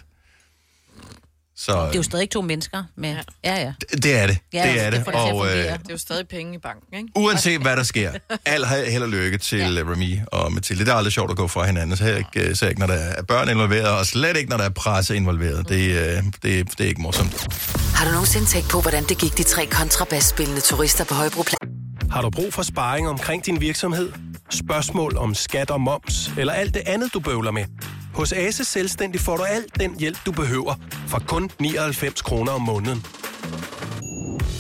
Så 1.66 1.72
Det 1.72 1.90
er 1.90 2.00
jo 2.00 2.04
stadig 2.04 2.30
to 2.30 2.42
mennesker. 2.42 2.84
Med... 2.98 3.16
Ja, 3.44 3.56
ja. 3.56 3.74
det 3.92 4.20
er 4.20 4.28
det. 4.28 4.38
Ja, 4.54 4.64
det 4.64 4.82
er 4.82 4.90
det 4.90 5.00
det. 5.00 5.06
det 5.06 5.16
Og 5.16 5.48
øh. 5.48 5.54
Det 5.54 5.68
er 5.70 5.78
jo 5.92 5.98
stadig 5.98 6.28
penge 6.28 6.56
i 6.56 6.58
banken, 6.58 6.98
ikke? 6.98 7.08
uanset 7.16 7.62
hvad 7.62 7.78
der 7.78 7.84
sker, 7.84 8.12
al 8.46 8.66
held 8.66 9.04
og 9.04 9.10
lykke 9.10 9.38
til 9.38 9.60
ja. 9.60 9.82
Remy 9.92 10.20
og 10.28 10.54
Mathilde. 10.54 10.86
Det 10.86 10.92
er 10.92 10.96
aldrig 10.96 11.14
sjovt 11.14 11.32
at 11.32 11.38
gå 11.38 11.48
fra 11.48 11.66
hinanden. 11.66 11.98
Så 11.98 12.16
ikke, 12.16 12.50
øh, 12.50 12.56
så 12.56 12.68
ikke, 12.68 12.80
når 12.80 12.88
der 12.88 12.94
er 12.94 13.24
børn 13.24 13.50
involveret, 13.50 13.88
og 13.88 14.06
slet 14.06 14.38
ikke, 14.38 14.50
når 14.50 14.58
der 14.58 14.64
er 14.64 14.70
presse 14.70 15.16
involveret. 15.16 15.70
Det, 15.70 15.92
øh, 15.92 16.24
det, 16.24 16.78
det 16.78 16.80
er 16.80 16.88
ikke 16.88 17.02
morsomt. 17.02 17.48
Har 17.96 18.06
du 18.06 18.12
nogensinde 18.12 18.46
tænkt 18.46 18.70
på, 18.70 18.82
hvordan 18.82 19.04
det 19.04 19.18
gik 19.18 19.38
de 19.38 19.44
tre 19.44 19.66
kontrabasspillende 19.66 20.62
turister 20.62 21.04
på 21.06 21.14
Højbroplads? 21.14 21.70
Har 22.12 22.22
du 22.22 22.30
brug 22.30 22.54
for 22.54 22.64
sparring 22.64 23.10
omkring 23.10 23.46
din 23.46 23.62
virksomhed? 23.62 24.12
Spørgsmål 24.50 25.18
om 25.18 25.36
skat 25.36 25.72
og 25.72 25.82
moms, 25.82 26.32
eller 26.38 26.54
alt 26.54 26.74
det 26.74 26.82
andet, 26.86 27.14
du 27.14 27.20
bøvler 27.20 27.52
med? 27.52 27.66
Hos 28.14 28.34
Ase 28.34 28.66
Selvstændig 28.66 29.22
får 29.22 29.38
du 29.38 29.44
alt 29.44 29.80
den 29.80 30.00
hjælp, 30.00 30.18
du 30.26 30.32
behøver, 30.32 30.74
for 31.08 31.24
kun 31.28 31.50
99 31.60 32.22
kroner 32.22 32.52
om 32.52 32.62
måneden. 32.62 33.06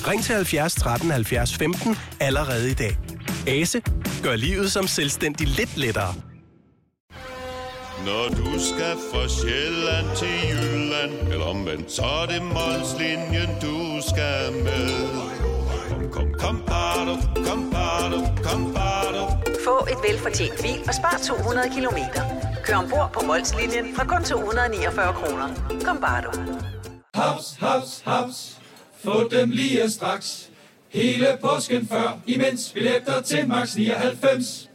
Ring 0.07 0.23
til 0.23 0.35
70 0.35 0.75
13 0.75 1.11
70 1.11 1.55
15 1.55 1.97
allerede 2.19 2.71
i 2.71 2.73
dag. 2.73 2.97
Ase 3.47 3.81
gør 4.23 4.35
livet 4.35 4.71
som 4.71 4.87
selvstændig 4.87 5.47
lidt 5.47 5.77
lettere. 5.77 6.13
Når 8.05 8.27
du 8.29 8.59
skal 8.59 8.95
fra 9.11 9.27
Sjælland 9.27 10.17
til 10.17 10.49
Jylland 10.49 11.31
Eller 11.31 11.45
omvendt, 11.45 11.91
så 11.91 12.01
er 12.01 12.25
det 12.25 12.41
Molslinjen, 12.41 13.49
du 13.61 14.01
skal 14.09 14.53
med 14.63 15.07
Kom, 15.89 16.11
kom, 16.11 16.33
kom, 16.39 16.63
bado, 16.67 17.15
kom, 17.47 17.71
bado, 17.71 18.19
kom, 18.43 18.73
bado. 18.73 19.23
Få 19.65 19.87
et 19.91 19.97
velfortjent 20.09 20.61
bil 20.61 20.79
og 20.87 20.93
spar 20.93 21.19
200 21.27 21.69
kilometer. 21.75 22.52
Kør 22.63 22.75
ombord 22.75 23.09
på 23.13 23.25
Molslinjen 23.25 23.95
fra 23.95 24.05
kun 24.05 24.23
249 24.23 25.13
kroner. 25.13 25.47
Kom 25.85 26.01
bare 26.01 26.21
du. 26.21 26.31
Haps, 27.13 27.57
haps, 27.59 28.01
haps. 28.05 28.57
Få 29.03 29.27
dem 29.31 29.49
lige 29.49 29.89
straks. 29.89 30.49
Hele 30.89 31.27
påsken 31.41 31.87
før, 31.87 32.19
imens 32.27 32.71
billetter 32.73 33.21
til 33.21 33.47
max 33.47 33.75
99. 33.75 34.69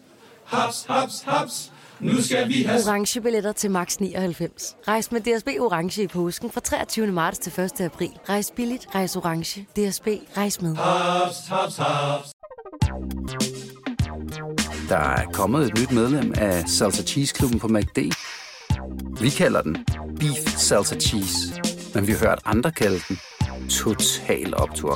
Haps, 0.45 0.86
haps, 0.89 1.22
haps. 1.22 1.72
Nu 2.01 2.22
skal 2.22 2.49
vi 2.49 2.62
have... 2.62 2.80
Orange 2.89 3.20
billetter 3.20 3.53
til 3.53 3.70
max 3.70 3.97
99. 3.97 4.76
Rejs 4.89 5.12
med 5.12 5.20
DSB 5.20 5.49
Orange 5.61 6.03
i 6.03 6.07
påsken 6.07 6.51
fra 6.51 6.61
23. 6.61 7.07
marts 7.07 7.39
til 7.39 7.61
1. 7.61 7.80
april. 7.80 8.11
Rejs 8.28 8.53
billigt, 8.57 8.86
rejs 8.95 9.16
orange. 9.16 9.61
DSB, 9.62 10.07
rejs 10.36 10.62
med. 10.62 10.76
Haps, 10.76 11.47
haps, 11.49 11.76
haps. 11.76 12.38
Der 14.89 14.97
er 14.97 15.24
kommet 15.32 15.66
et 15.66 15.78
nyt 15.78 15.91
medlem 15.91 16.32
af 16.36 16.68
Salsa 16.68 17.03
Cheese 17.03 17.34
Klubben 17.34 17.61
på 17.61 17.68
MACD. 17.68 17.99
Vi 19.20 19.30
kalder 19.30 19.62
den 19.62 19.86
Beef 20.20 20.57
Salsa 20.57 20.97
Cheese, 20.97 21.62
men 21.95 22.07
vi 22.07 22.12
har 22.12 22.18
hørt 22.18 22.39
andre 22.45 22.72
kalde 22.72 23.01
den 23.09 23.20
Total 23.70 24.57
Optor. 24.57 24.95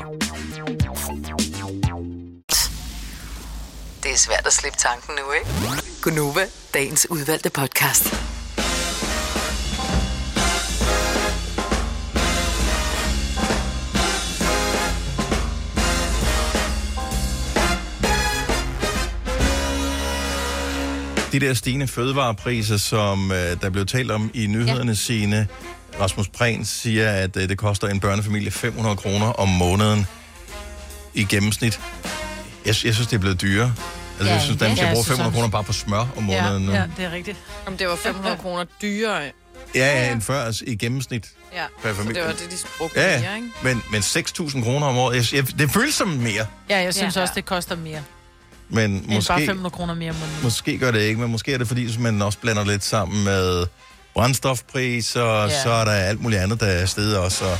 Det 4.02 4.12
er 4.12 4.16
svært 4.16 4.46
at 4.46 4.52
slippe 4.52 4.78
tanken 4.78 5.14
nu, 5.14 5.32
ikke? 5.32 5.50
Gunova, 6.02 6.46
dagens 6.74 7.10
udvalgte 7.10 7.50
podcast. 7.50 8.31
De 21.32 21.40
der 21.40 21.54
stigende 21.54 21.88
fødevarepriser, 21.88 22.76
som 22.76 23.32
øh, 23.32 23.56
der 23.62 23.70
blev 23.70 23.86
talt 23.86 24.10
om 24.10 24.30
i 24.34 24.46
nyhederne 24.46 24.90
ja. 24.90 24.94
sine, 24.94 25.46
Rasmus 26.00 26.28
Prehn 26.28 26.64
siger, 26.64 27.10
at 27.10 27.36
øh, 27.36 27.48
det 27.48 27.58
koster 27.58 27.88
en 27.88 28.00
børnefamilie 28.00 28.50
500 28.50 28.96
kroner 28.96 29.26
om 29.26 29.48
måneden 29.48 30.06
i 31.14 31.24
gennemsnit. 31.24 31.80
Jeg, 32.66 32.74
jeg 32.84 32.94
synes, 32.94 33.06
det 33.06 33.12
er 33.12 33.18
blevet 33.18 33.40
dyrere. 33.40 33.74
Altså, 34.18 34.26
Ja, 34.28 34.32
jeg 34.32 34.42
synes, 34.42 34.60
ja. 34.60 34.66
dem 34.66 34.74
Ja, 34.74 34.82
skal 34.82 34.92
bruge 34.92 35.04
synes 35.04 35.18
500 35.18 35.28
også. 35.28 35.34
kroner 35.36 35.48
bare 35.50 35.64
på 35.64 35.72
smør 35.72 36.06
om 36.16 36.22
måneden 36.22 36.62
nu. 36.66 36.72
Ja, 36.72 36.84
det 36.96 37.04
er 37.04 37.10
rigtigt. 37.12 37.36
Om 37.66 37.76
det 37.76 37.88
var 37.88 37.96
500 37.96 38.36
kroner 38.36 38.64
dyrere. 38.82 39.22
Ja, 39.74 39.86
ja, 40.04 40.12
end 40.12 40.22
før 40.22 40.44
altså, 40.44 40.64
i 40.66 40.76
gennemsnit. 40.76 41.26
Ja, 41.54 41.64
Per 41.82 41.88
så 41.88 41.94
familie. 41.94 42.20
det 42.20 42.28
var 42.28 42.34
det, 42.34 42.50
de 42.50 42.56
brugte 42.78 43.00
Ja, 43.00 43.20
mere, 43.20 43.30
ja. 43.30 43.36
ikke? 43.36 43.48
Men, 43.62 43.82
men 43.90 44.00
6.000 44.00 44.62
kroner 44.64 44.86
om 44.86 44.96
året, 44.96 45.32
jeg, 45.32 45.34
jeg, 45.48 45.58
det 45.58 45.70
føles 45.70 45.94
som 45.94 46.08
mere. 46.08 46.46
Ja, 46.70 46.78
jeg 46.78 46.94
synes 46.94 47.14
Ja. 47.16 47.20
ja. 47.20 47.22
også, 47.22 47.34
det 47.36 47.44
koster 47.44 47.76
mere. 47.76 48.02
Men 48.72 48.90
End 48.90 49.06
bare 49.08 49.14
måske, 49.16 49.46
500 49.46 49.70
kroner 49.70 49.94
mere 49.94 50.10
om 50.10 50.16
måneden. 50.16 50.38
måske 50.42 50.78
gør 50.78 50.90
det 50.90 51.00
ikke, 51.00 51.20
men 51.20 51.30
måske 51.30 51.54
er 51.54 51.58
det 51.58 51.68
fordi, 51.68 51.96
man 51.98 52.22
også 52.22 52.38
blander 52.38 52.64
lidt 52.64 52.84
sammen 52.84 53.24
med 53.24 53.66
brændstofpris, 54.14 55.16
og 55.16 55.48
Ja. 55.48 55.62
så 55.62 55.70
er 55.70 55.84
der 55.84 55.92
alt 55.92 56.20
muligt 56.22 56.40
andet, 56.40 56.60
der 56.60 56.66
er 56.66 56.86
stedet 56.86 57.18
også. 57.18 57.44
Og 57.44 57.58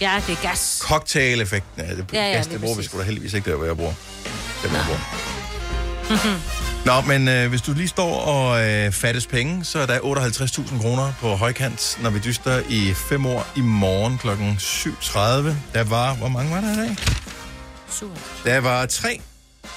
Ja, 0.00 0.22
det 0.26 0.32
er 0.32 0.48
gas. 0.48 0.80
cocktail-effekten, 0.84 1.84
ja, 1.84 1.94
det, 1.96 2.04
Ja, 2.12 2.26
ja, 2.30 2.36
gas, 2.36 2.46
det 2.46 2.60
bruger 2.60 2.76
vi 2.76 2.82
sgu 2.82 2.98
da 2.98 3.02
heldigvis 3.04 3.34
ikke 3.34 3.50
der, 3.50 3.56
hvor 3.56 3.66
jeg 3.66 3.76
bor. 3.76 3.94
Der, 4.62 4.68
hvor 4.68 4.76
jeg 4.78 4.86
bor. 4.86 5.00
Nå, 6.86 7.00
men 7.00 7.28
øh, 7.28 7.48
hvis 7.48 7.62
du 7.62 7.72
lige 7.72 7.88
står 7.88 8.14
og 8.20 8.68
øh, 8.70 8.92
fattes 8.92 9.26
penge, 9.26 9.64
så 9.64 9.78
er 9.78 9.86
der 9.86 9.98
58.000 9.98 10.80
kroner 10.82 11.12
på 11.20 11.34
højkant, 11.36 11.98
når 12.02 12.10
vi 12.10 12.18
dyster 12.18 12.62
i 12.68 12.94
fem 12.94 13.26
år 13.26 13.46
i 13.56 13.60
morgen 13.60 14.18
kl. 14.18 14.28
7.30. 14.28 15.18
Der 15.74 15.84
var, 15.84 16.14
hvor 16.14 16.28
mange 16.28 16.54
var 16.54 16.60
der 16.60 16.72
i 16.72 16.76
dag? 16.76 16.96
Der 18.44 18.60
var 18.60 18.86
tre. 18.86 19.20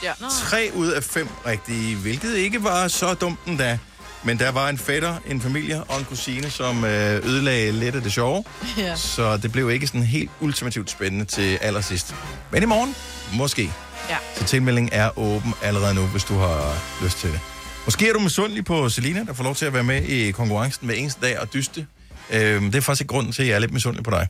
Ja. 0.03 0.13
Tre 0.41 0.71
ud 0.75 0.87
af 0.87 1.03
fem 1.03 1.27
rigtige, 1.45 1.95
hvilket 1.95 2.35
ikke 2.35 2.63
var 2.63 2.87
så 2.87 3.13
dumt 3.13 3.39
endda. 3.47 3.79
Men 4.25 4.39
der 4.39 4.51
var 4.51 4.69
en 4.69 4.77
fætter, 4.77 5.15
en 5.27 5.41
familie 5.41 5.83
og 5.83 5.99
en 5.99 6.05
kusine, 6.05 6.49
som 6.49 6.85
øh, 6.85 7.15
ødelagde 7.25 7.71
lidt 7.71 7.95
af 7.95 8.01
det 8.01 8.11
sjove. 8.13 8.43
Ja. 8.77 8.95
Så 8.95 9.37
det 9.37 9.51
blev 9.51 9.71
ikke 9.71 9.87
sådan 9.87 10.03
helt 10.03 10.31
ultimativt 10.39 10.89
spændende 10.89 11.25
til 11.25 11.57
allersidst. 11.61 12.15
Men 12.51 12.63
i 12.63 12.65
morgen, 12.65 12.95
måske. 13.33 13.71
Ja. 14.09 14.17
Så 14.35 14.43
tilmeldingen 14.43 14.93
er 14.93 15.19
åben 15.19 15.53
allerede 15.63 15.93
nu, 15.95 16.01
hvis 16.05 16.23
du 16.23 16.37
har 16.37 16.75
lyst 17.03 17.17
til 17.17 17.31
det. 17.31 17.39
Måske 17.85 18.09
er 18.09 18.13
du 18.13 18.19
misundelig 18.19 18.65
på 18.65 18.89
Selina, 18.89 19.23
der 19.23 19.33
får 19.33 19.43
lov 19.43 19.55
til 19.55 19.65
at 19.65 19.73
være 19.73 19.83
med 19.83 20.01
i 20.03 20.31
konkurrencen 20.31 20.85
hver 20.85 20.95
eneste 20.95 21.21
dag 21.21 21.39
og 21.39 21.53
dyste. 21.53 21.87
Øhm, 22.31 22.71
det 22.71 22.75
er 22.75 22.81
faktisk 22.81 23.07
grunden 23.07 23.33
til, 23.33 23.41
at 23.41 23.47
jeg 23.47 23.55
er 23.55 23.59
lidt 23.59 23.73
misundelig 23.73 24.03
på 24.03 24.11
dig. 24.11 24.27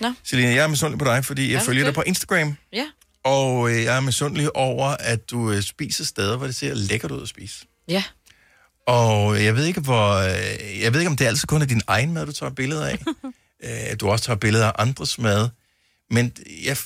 Nå. 0.00 0.12
Selina, 0.24 0.48
jeg 0.48 0.64
er 0.64 0.66
misundelig 0.68 0.98
på 0.98 1.04
dig, 1.04 1.24
fordi 1.24 1.52
jeg 1.52 1.60
du 1.60 1.64
følger 1.64 1.82
dig 1.82 1.86
det? 1.86 1.94
på 1.94 2.02
Instagram. 2.06 2.56
Ja. 2.72 2.84
Og 3.26 3.70
øh, 3.70 3.84
jeg 3.84 3.96
er 3.96 4.00
misundelig 4.00 4.56
over, 4.56 4.86
at 4.86 5.30
du 5.30 5.50
øh, 5.50 5.62
spiser 5.62 6.04
steder, 6.04 6.36
hvor 6.36 6.46
det 6.46 6.56
ser 6.56 6.74
lækkert 6.74 7.10
ud 7.10 7.22
at 7.22 7.28
spise. 7.28 7.66
Ja. 7.88 8.04
Og 8.86 9.44
jeg 9.44 9.56
ved 9.56 9.64
ikke, 9.64 9.80
hvor, 9.80 10.14
øh, 10.14 10.80
jeg 10.80 10.92
ved 10.92 11.00
ikke, 11.00 11.10
om 11.10 11.16
det 11.16 11.24
altid 11.24 11.46
kun 11.46 11.62
er 11.62 11.66
din 11.66 11.82
egen 11.86 12.12
mad, 12.14 12.26
du 12.26 12.32
tager 12.32 12.52
billeder 12.52 12.86
af. 12.86 12.98
øh, 13.64 14.00
du 14.00 14.08
også 14.10 14.24
tager 14.24 14.36
billeder 14.36 14.66
af 14.66 14.72
andres 14.78 15.18
mad. 15.18 15.48
Men 16.10 16.32
jeg, 16.64 16.76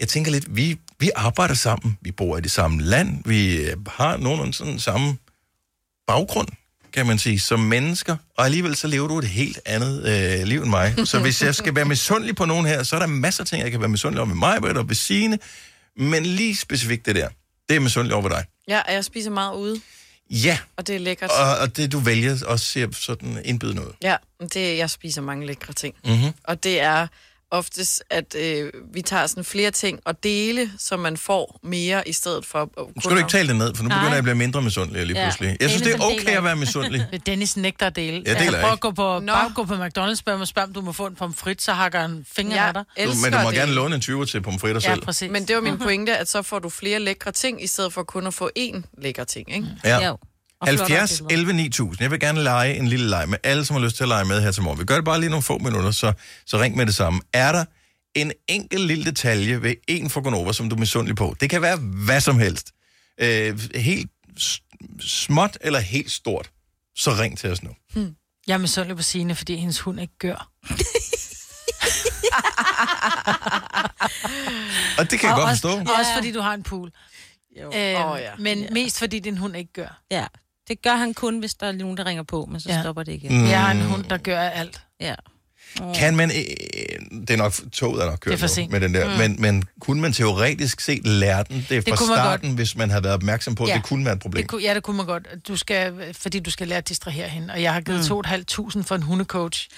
jeg 0.00 0.08
tænker 0.08 0.30
lidt, 0.30 0.56
vi, 0.56 0.78
vi 0.98 1.10
arbejder 1.16 1.54
sammen. 1.54 1.98
Vi 2.00 2.12
bor 2.12 2.36
i 2.36 2.40
det 2.40 2.50
samme 2.50 2.82
land. 2.82 3.22
Vi 3.24 3.56
øh, 3.56 3.76
har 3.86 4.16
nogenlunde 4.16 4.54
sådan 4.54 4.78
samme 4.78 5.16
baggrund, 6.06 6.48
kan 6.92 7.06
man 7.06 7.18
sige, 7.18 7.40
som 7.40 7.60
mennesker. 7.60 8.16
Og 8.36 8.44
alligevel 8.44 8.76
så 8.76 8.86
lever 8.86 9.08
du 9.08 9.18
et 9.18 9.24
helt 9.28 9.60
andet 9.66 10.04
øh, 10.40 10.46
liv 10.46 10.60
end 10.62 10.70
mig. 10.70 10.94
Så 11.04 11.18
hvis 11.20 11.42
jeg 11.42 11.54
skal 11.54 11.74
være 11.74 11.84
misundelig 11.84 12.36
på 12.36 12.44
nogen 12.44 12.66
her, 12.66 12.82
så 12.82 12.96
er 12.96 13.00
der 13.00 13.06
masser 13.06 13.42
af 13.42 13.46
ting, 13.46 13.62
jeg 13.62 13.70
kan 13.70 13.80
være 13.80 13.88
misundelig 13.88 14.20
over 14.20 14.28
ved 14.28 14.36
mig, 14.36 14.76
og 14.76 14.88
ved 14.88 14.94
Signe. 14.96 15.38
Men 15.96 16.26
lige 16.26 16.56
specifikt 16.56 17.06
det 17.06 17.14
der, 17.14 17.28
det 17.68 17.76
er 17.76 17.80
misundelig 17.80 18.14
over 18.14 18.22
ved 18.22 18.30
dig. 18.30 18.44
Ja, 18.68 18.80
og 18.80 18.92
jeg 18.92 19.04
spiser 19.04 19.30
meget 19.30 19.54
ude. 19.56 19.80
Ja, 20.30 20.58
Og 20.76 20.86
det 20.86 20.94
er 20.96 21.00
lækkert. 21.00 21.30
og, 21.30 21.58
og 21.58 21.76
det 21.76 21.92
du 21.92 21.98
vælger 21.98 22.36
også 22.46 22.64
ser 22.66 22.88
sådan 22.92 23.38
indbydende 23.44 23.82
ud. 23.86 23.92
Ja, 24.02 24.16
det, 24.54 24.78
jeg 24.78 24.90
spiser 24.90 25.22
mange 25.22 25.46
lækre 25.46 25.72
ting. 25.72 25.94
Mhm. 26.04 26.32
Og 26.44 26.64
det 26.64 26.80
er 26.80 27.06
oftest, 27.50 28.02
at 28.10 28.34
øh, 28.34 28.72
vi 28.94 29.02
tager 29.02 29.26
sådan 29.26 29.44
flere 29.44 29.70
ting 29.70 30.00
og 30.04 30.22
dele, 30.22 30.70
så 30.78 30.96
man 30.96 31.16
får 31.16 31.60
mere 31.62 32.08
i 32.08 32.12
stedet 32.12 32.46
for... 32.46 32.62
At 32.62 32.68
Nu 32.76 33.00
skal 33.00 33.10
du 33.12 33.16
ikke 33.16 33.30
tale 33.30 33.48
det 33.48 33.56
ned, 33.56 33.74
for 33.74 33.82
nu 33.82 33.88
Nej. 33.88 33.98
begynder 33.98 34.10
jeg 34.10 34.18
at 34.18 34.24
blive 34.24 34.34
mindre 34.34 34.62
misundelig 34.62 35.06
lige 35.06 35.18
Ja. 35.20 35.24
pludselig. 35.26 35.56
Jeg 35.60 35.70
synes, 35.70 35.82
det 35.82 35.94
er 35.94 35.98
okay 36.04 36.36
at 36.36 36.44
være 36.44 36.56
misundelig. 36.56 37.06
Dennis 37.26 37.56
nægter 37.56 37.86
at 37.86 37.96
dele. 37.96 38.22
Jeg 38.26 38.34
deler 38.34 38.40
altså, 38.46 38.60
prøv 38.60 38.72
at 38.72 38.80
gå 38.80 38.90
på, 38.90 39.20
bare 39.26 39.52
gå 39.54 39.64
på 39.64 39.74
McDonald's, 39.74 40.14
spørg 40.14 40.38
mig, 40.38 40.48
spørg, 40.48 40.64
om 40.64 40.72
du 40.72 40.80
må 40.80 40.92
få 40.92 41.06
en 41.06 41.14
pomfrit, 41.14 41.62
så 41.62 41.72
hakker 41.72 42.00
han 42.00 42.24
fingre 42.32 42.54
Jeg 42.56 42.66
af 42.66 42.74
dig. 42.74 42.84
Du, 43.06 43.12
men 43.24 43.32
du 43.32 43.38
må 43.42 43.50
gerne 43.50 43.72
låne 43.72 43.94
en 43.94 44.00
20'er 44.00 44.24
til 44.24 44.40
pomfritter 44.42 44.80
selv. 44.80 45.02
præcis. 45.02 45.30
Men 45.30 45.48
det 45.48 45.56
var 45.56 45.62
min 45.62 45.78
pointe, 45.78 46.16
at 46.16 46.28
så 46.28 46.42
får 46.42 46.58
du 46.58 46.68
flere 46.68 46.98
lækre 46.98 47.32
ting, 47.32 47.62
i 47.64 47.66
stedet 47.66 47.92
for 47.92 48.02
kun 48.02 48.26
at 48.26 48.34
få 48.34 48.50
én 48.58 48.82
lækker 49.02 49.24
ting, 49.24 49.54
ikke? 49.54 49.66
Ja. 49.84 50.12
70 50.62 51.22
11 51.30 51.52
9000. 51.52 52.02
Jeg 52.02 52.10
vil 52.10 52.20
gerne 52.20 52.42
lege 52.42 52.76
en 52.76 52.88
lille 52.88 53.08
leg 53.10 53.28
med 53.28 53.38
alle, 53.44 53.64
som 53.64 53.76
har 53.76 53.84
lyst 53.84 53.96
til 53.96 54.04
at 54.04 54.08
lege 54.08 54.24
med 54.24 54.42
her 54.42 54.52
til 54.52 54.62
morgen. 54.62 54.80
Vi 54.80 54.84
gør 54.84 54.94
det 54.94 55.04
bare 55.04 55.20
lige 55.20 55.30
nogle 55.30 55.42
få 55.42 55.58
minutter, 55.58 55.90
så, 55.90 56.12
så 56.46 56.60
ring 56.60 56.76
med 56.76 56.86
det 56.86 56.94
samme. 56.94 57.20
Er 57.32 57.52
der 57.52 57.64
en 58.14 58.32
enkelt 58.48 58.82
lille 58.86 59.04
detalje 59.04 59.62
ved 59.62 59.74
en 59.88 60.10
for 60.10 60.20
Gonova, 60.20 60.52
som 60.52 60.68
du 60.68 60.76
er 60.76 60.80
misundelig 60.80 61.16
på? 61.16 61.36
Det 61.40 61.50
kan 61.50 61.62
være 61.62 61.76
hvad 61.76 62.20
som 62.20 62.38
helst. 62.38 62.72
Øh, 63.20 63.60
helt 63.74 64.10
småt 65.00 65.58
eller 65.60 65.78
helt 65.78 66.10
stort. 66.10 66.50
Så 66.96 67.10
ring 67.10 67.38
til 67.38 67.50
os 67.50 67.62
nu. 67.62 67.70
Hmm. 67.94 68.14
Jeg 68.46 68.54
er 68.54 68.58
misundelig 68.58 68.96
på 68.96 69.02
Signe, 69.02 69.34
fordi 69.34 69.56
hendes 69.56 69.80
hund 69.80 70.00
ikke 70.00 70.18
gør. 70.18 70.50
Og 74.98 75.10
det 75.10 75.20
kan 75.20 75.28
jeg 75.28 75.34
og 75.34 75.40
godt 75.40 75.50
også, 75.50 75.68
forstå. 75.68 75.92
Også 75.98 76.10
fordi 76.14 76.32
du 76.32 76.40
har 76.40 76.54
en 76.54 76.62
pool. 76.62 76.90
Jo. 77.60 77.66
Øhm, 77.66 77.74
Åh, 77.76 78.18
ja. 78.20 78.30
Men 78.38 78.66
mest 78.72 78.98
fordi 78.98 79.18
din 79.18 79.36
hund 79.36 79.56
ikke 79.56 79.72
gør. 79.72 80.02
Ja, 80.10 80.26
det 80.68 80.82
gør 80.82 80.96
han 80.96 81.14
kun, 81.14 81.38
hvis 81.38 81.54
der 81.54 81.66
er 81.66 81.72
nogen, 81.72 81.96
der 81.96 82.06
ringer 82.06 82.22
på, 82.22 82.48
men 82.50 82.60
så 82.60 82.68
Ja. 82.68 82.80
stopper 82.82 83.02
det 83.02 83.12
igen. 83.12 83.38
Mm. 83.38 83.48
Jeg 83.48 83.60
har 83.60 83.70
en 83.70 83.80
hund, 83.80 84.04
der 84.04 84.16
gør 84.16 84.40
alt. 84.40 84.80
Ja. 85.00 85.14
Kan 85.94 86.16
man... 86.16 86.30
Øh, 86.30 87.20
det 87.20 87.30
er 87.30 87.36
nok... 87.36 87.52
Toget 87.72 88.02
er 88.02 88.06
nok 88.10 88.18
kørt 88.20 88.40
Det 88.40 88.58
er 88.58 88.62
nu 88.62 88.70
med 88.70 88.80
den 88.80 88.94
der. 88.94 89.10
Mm. 89.10 89.18
Men, 89.18 89.36
men 89.38 89.64
kunne 89.80 90.00
man 90.00 90.12
teoretisk 90.12 90.80
set 90.80 91.06
lære 91.06 91.44
den? 91.48 91.66
Det 91.68 91.76
er 91.76 91.80
Det 91.80 91.98
fra 91.98 92.04
starten, 92.04 92.54
hvis 92.54 92.76
man 92.76 92.90
havde 92.90 93.04
været 93.04 93.14
opmærksom 93.14 93.54
på, 93.54 93.64
at 93.64 93.74
det 93.74 93.82
kunne 93.82 94.04
være 94.04 94.14
et 94.14 94.20
problem. 94.20 94.42
Det 94.42 94.50
kunne, 94.50 94.62
ja, 94.62 94.74
det 94.74 94.82
kunne 94.82 94.96
man 94.96 95.06
godt. 95.06 95.28
Du 95.48 95.56
skal, 95.56 96.14
fordi 96.14 96.40
du 96.40 96.50
skal 96.50 96.68
lære 96.68 96.78
at 96.78 96.88
distrahere 96.88 97.28
hende. 97.28 97.52
Og 97.54 97.62
jeg 97.62 97.72
har 97.72 97.80
givet 97.80 98.10
mm. 98.10 98.20
2.500 98.80 98.82
for 98.82 98.94
en 98.94 99.02
hundecoach. 99.02 99.68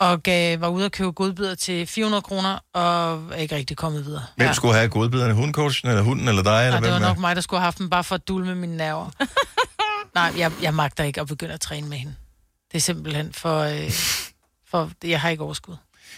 Og 0.00 0.22
gav, 0.22 0.60
var 0.60 0.68
ude 0.68 0.84
at 0.84 0.92
købe 0.92 1.12
godbidder 1.12 1.54
til 1.54 1.86
400 1.86 2.22
kroner, 2.22 2.58
og 2.74 3.22
er 3.32 3.36
ikke 3.36 3.56
rigtig 3.56 3.76
kommet 3.76 4.06
videre. 4.06 4.22
Hvem 4.36 4.54
skulle 4.54 4.74
have 4.74 4.88
godbiderne? 4.88 5.34
Hundecoachen, 5.34 5.90
eller 5.90 6.02
hunden, 6.02 6.28
eller 6.28 6.42
dig? 6.42 6.64
Eller 6.66 6.76
Og 6.76 6.82
det 6.82 6.92
var 6.92 6.98
nok 6.98 7.18
mig, 7.18 7.36
der 7.36 7.42
skulle 7.42 7.60
have 7.60 7.64
haft 7.66 7.78
dem, 7.78 7.90
bare 7.90 8.04
for 8.04 8.14
at 8.14 8.28
dulme 8.28 8.54
mine 8.54 8.76
nerver. 8.76 9.10
Nej, 10.18 10.32
jeg, 10.38 10.52
jeg 10.62 10.74
magter 10.74 11.04
ikke 11.04 11.20
at 11.20 11.26
begynde 11.26 11.54
at 11.54 11.60
træne 11.60 11.88
med 11.88 11.96
hende. 11.98 12.14
Det 12.72 12.76
er 12.76 12.80
simpelthen 12.82 13.32
for... 13.32 13.60
Øh, 13.60 13.90
for 14.70 14.90
jeg 15.04 15.20
har 15.20 15.28
ikke 15.28 15.42
overskud. 15.42 15.76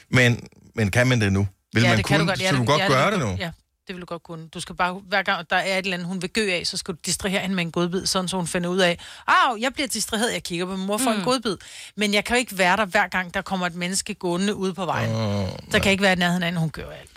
Men, 0.08 0.48
men 0.74 0.90
kan 0.90 1.06
man 1.06 1.20
det 1.20 1.32
nu? 1.32 1.48
Vil 1.72 1.82
ja, 1.82 1.88
man 1.88 1.98
det 1.98 2.06
kan 2.06 2.18
kunne, 2.18 2.24
du 2.26 2.30
godt. 2.30 2.40
Ja, 2.40 2.50
så 2.50 2.54
du 2.54 2.60
det- 2.60 2.68
godt 2.68 2.80
ja, 2.82 2.86
gøre 2.88 3.10
det 3.10 3.20
du- 3.20 3.26
nu? 3.26 3.36
Ja, 3.38 3.50
det 3.86 3.94
vil 3.94 4.00
du 4.00 4.06
godt 4.06 4.22
kunne. 4.22 4.48
Du 4.48 4.60
skal 4.60 4.74
bare, 4.74 4.92
hver 5.08 5.22
gang 5.22 5.50
der 5.50 5.56
er 5.56 5.72
et 5.78 5.84
eller 5.84 5.94
andet, 5.94 6.08
hun 6.08 6.22
vil 6.22 6.30
gø 6.30 6.52
af, 6.52 6.66
så 6.66 6.76
skal 6.76 6.94
du 6.94 6.98
distrahere 7.06 7.40
hende 7.40 7.54
med 7.56 7.64
en 7.64 7.70
godbid, 7.72 8.06
sådan 8.06 8.28
så 8.28 8.36
hun 8.36 8.46
finder 8.46 8.68
ud 8.70 8.78
af, 8.78 8.98
au, 9.26 9.56
jeg 9.60 9.72
bliver 9.74 9.86
distraheret, 9.88 10.32
jeg 10.32 10.42
kigger 10.42 10.66
på 10.66 10.76
min 10.76 10.86
mor 10.86 10.98
for 10.98 11.12
mm. 11.12 11.18
en 11.18 11.24
godbid. 11.24 11.56
Men 11.96 12.14
jeg 12.14 12.24
kan 12.24 12.36
jo 12.36 12.38
ikke 12.38 12.58
være 12.58 12.76
der, 12.76 12.84
hver 12.84 13.08
gang 13.08 13.34
der 13.34 13.42
kommer 13.42 13.66
et 13.66 13.74
menneske 13.74 14.14
gående 14.14 14.54
ude 14.54 14.74
på 14.74 14.84
vejen. 14.84 15.10
Oh, 15.14 15.48
Så 15.70 15.70
kan 15.72 15.84
jeg 15.84 15.92
ikke 15.92 16.02
være 16.02 16.12
i 16.12 16.16
nærheden 16.16 16.42
af 16.42 16.46
hende, 16.48 16.60
hun 16.60 16.70
gør 16.70 16.90
alt. 16.90 17.10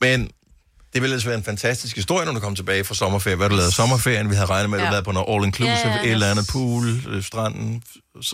Men 0.00 0.30
det 0.98 1.02
ville 1.02 1.14
altså 1.14 1.28
være 1.28 1.38
en 1.38 1.44
fantastisk 1.44 1.96
historie, 1.96 2.26
når 2.26 2.32
du 2.32 2.40
kom 2.40 2.54
tilbage 2.54 2.84
fra 2.84 2.94
sommerferie. 2.94 3.36
Hvad 3.36 3.48
du 3.48 3.54
lavede 3.56 3.72
sommerferien? 3.72 4.30
Vi 4.30 4.34
havde 4.34 4.46
regnet 4.46 4.70
med, 4.70 4.78
at 4.78 4.82
du 4.82 4.84
Ja. 4.86 4.90
lavede 4.90 5.04
på 5.04 5.12
noget 5.12 5.26
all-inclusive, 5.28 5.88
Ja, 5.88 5.96
ja, 5.96 6.02
et 6.02 6.10
eller 6.10 6.30
andet 6.30 6.46
pool, 6.52 6.86
øh, 7.08 7.22
stranden 7.22 7.82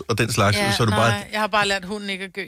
og 0.07 0.17
den 0.17 0.31
slags. 0.31 0.57
så 0.57 0.83
er 0.83 0.85
du 0.85 0.89
nej, 0.91 0.99
bare, 1.09 1.23
jeg 1.31 1.39
har 1.39 1.47
bare 1.47 1.67
lært 1.67 1.85
hunden 1.85 2.09
ikke 2.09 2.25
at 2.25 2.33
gø. 2.33 2.45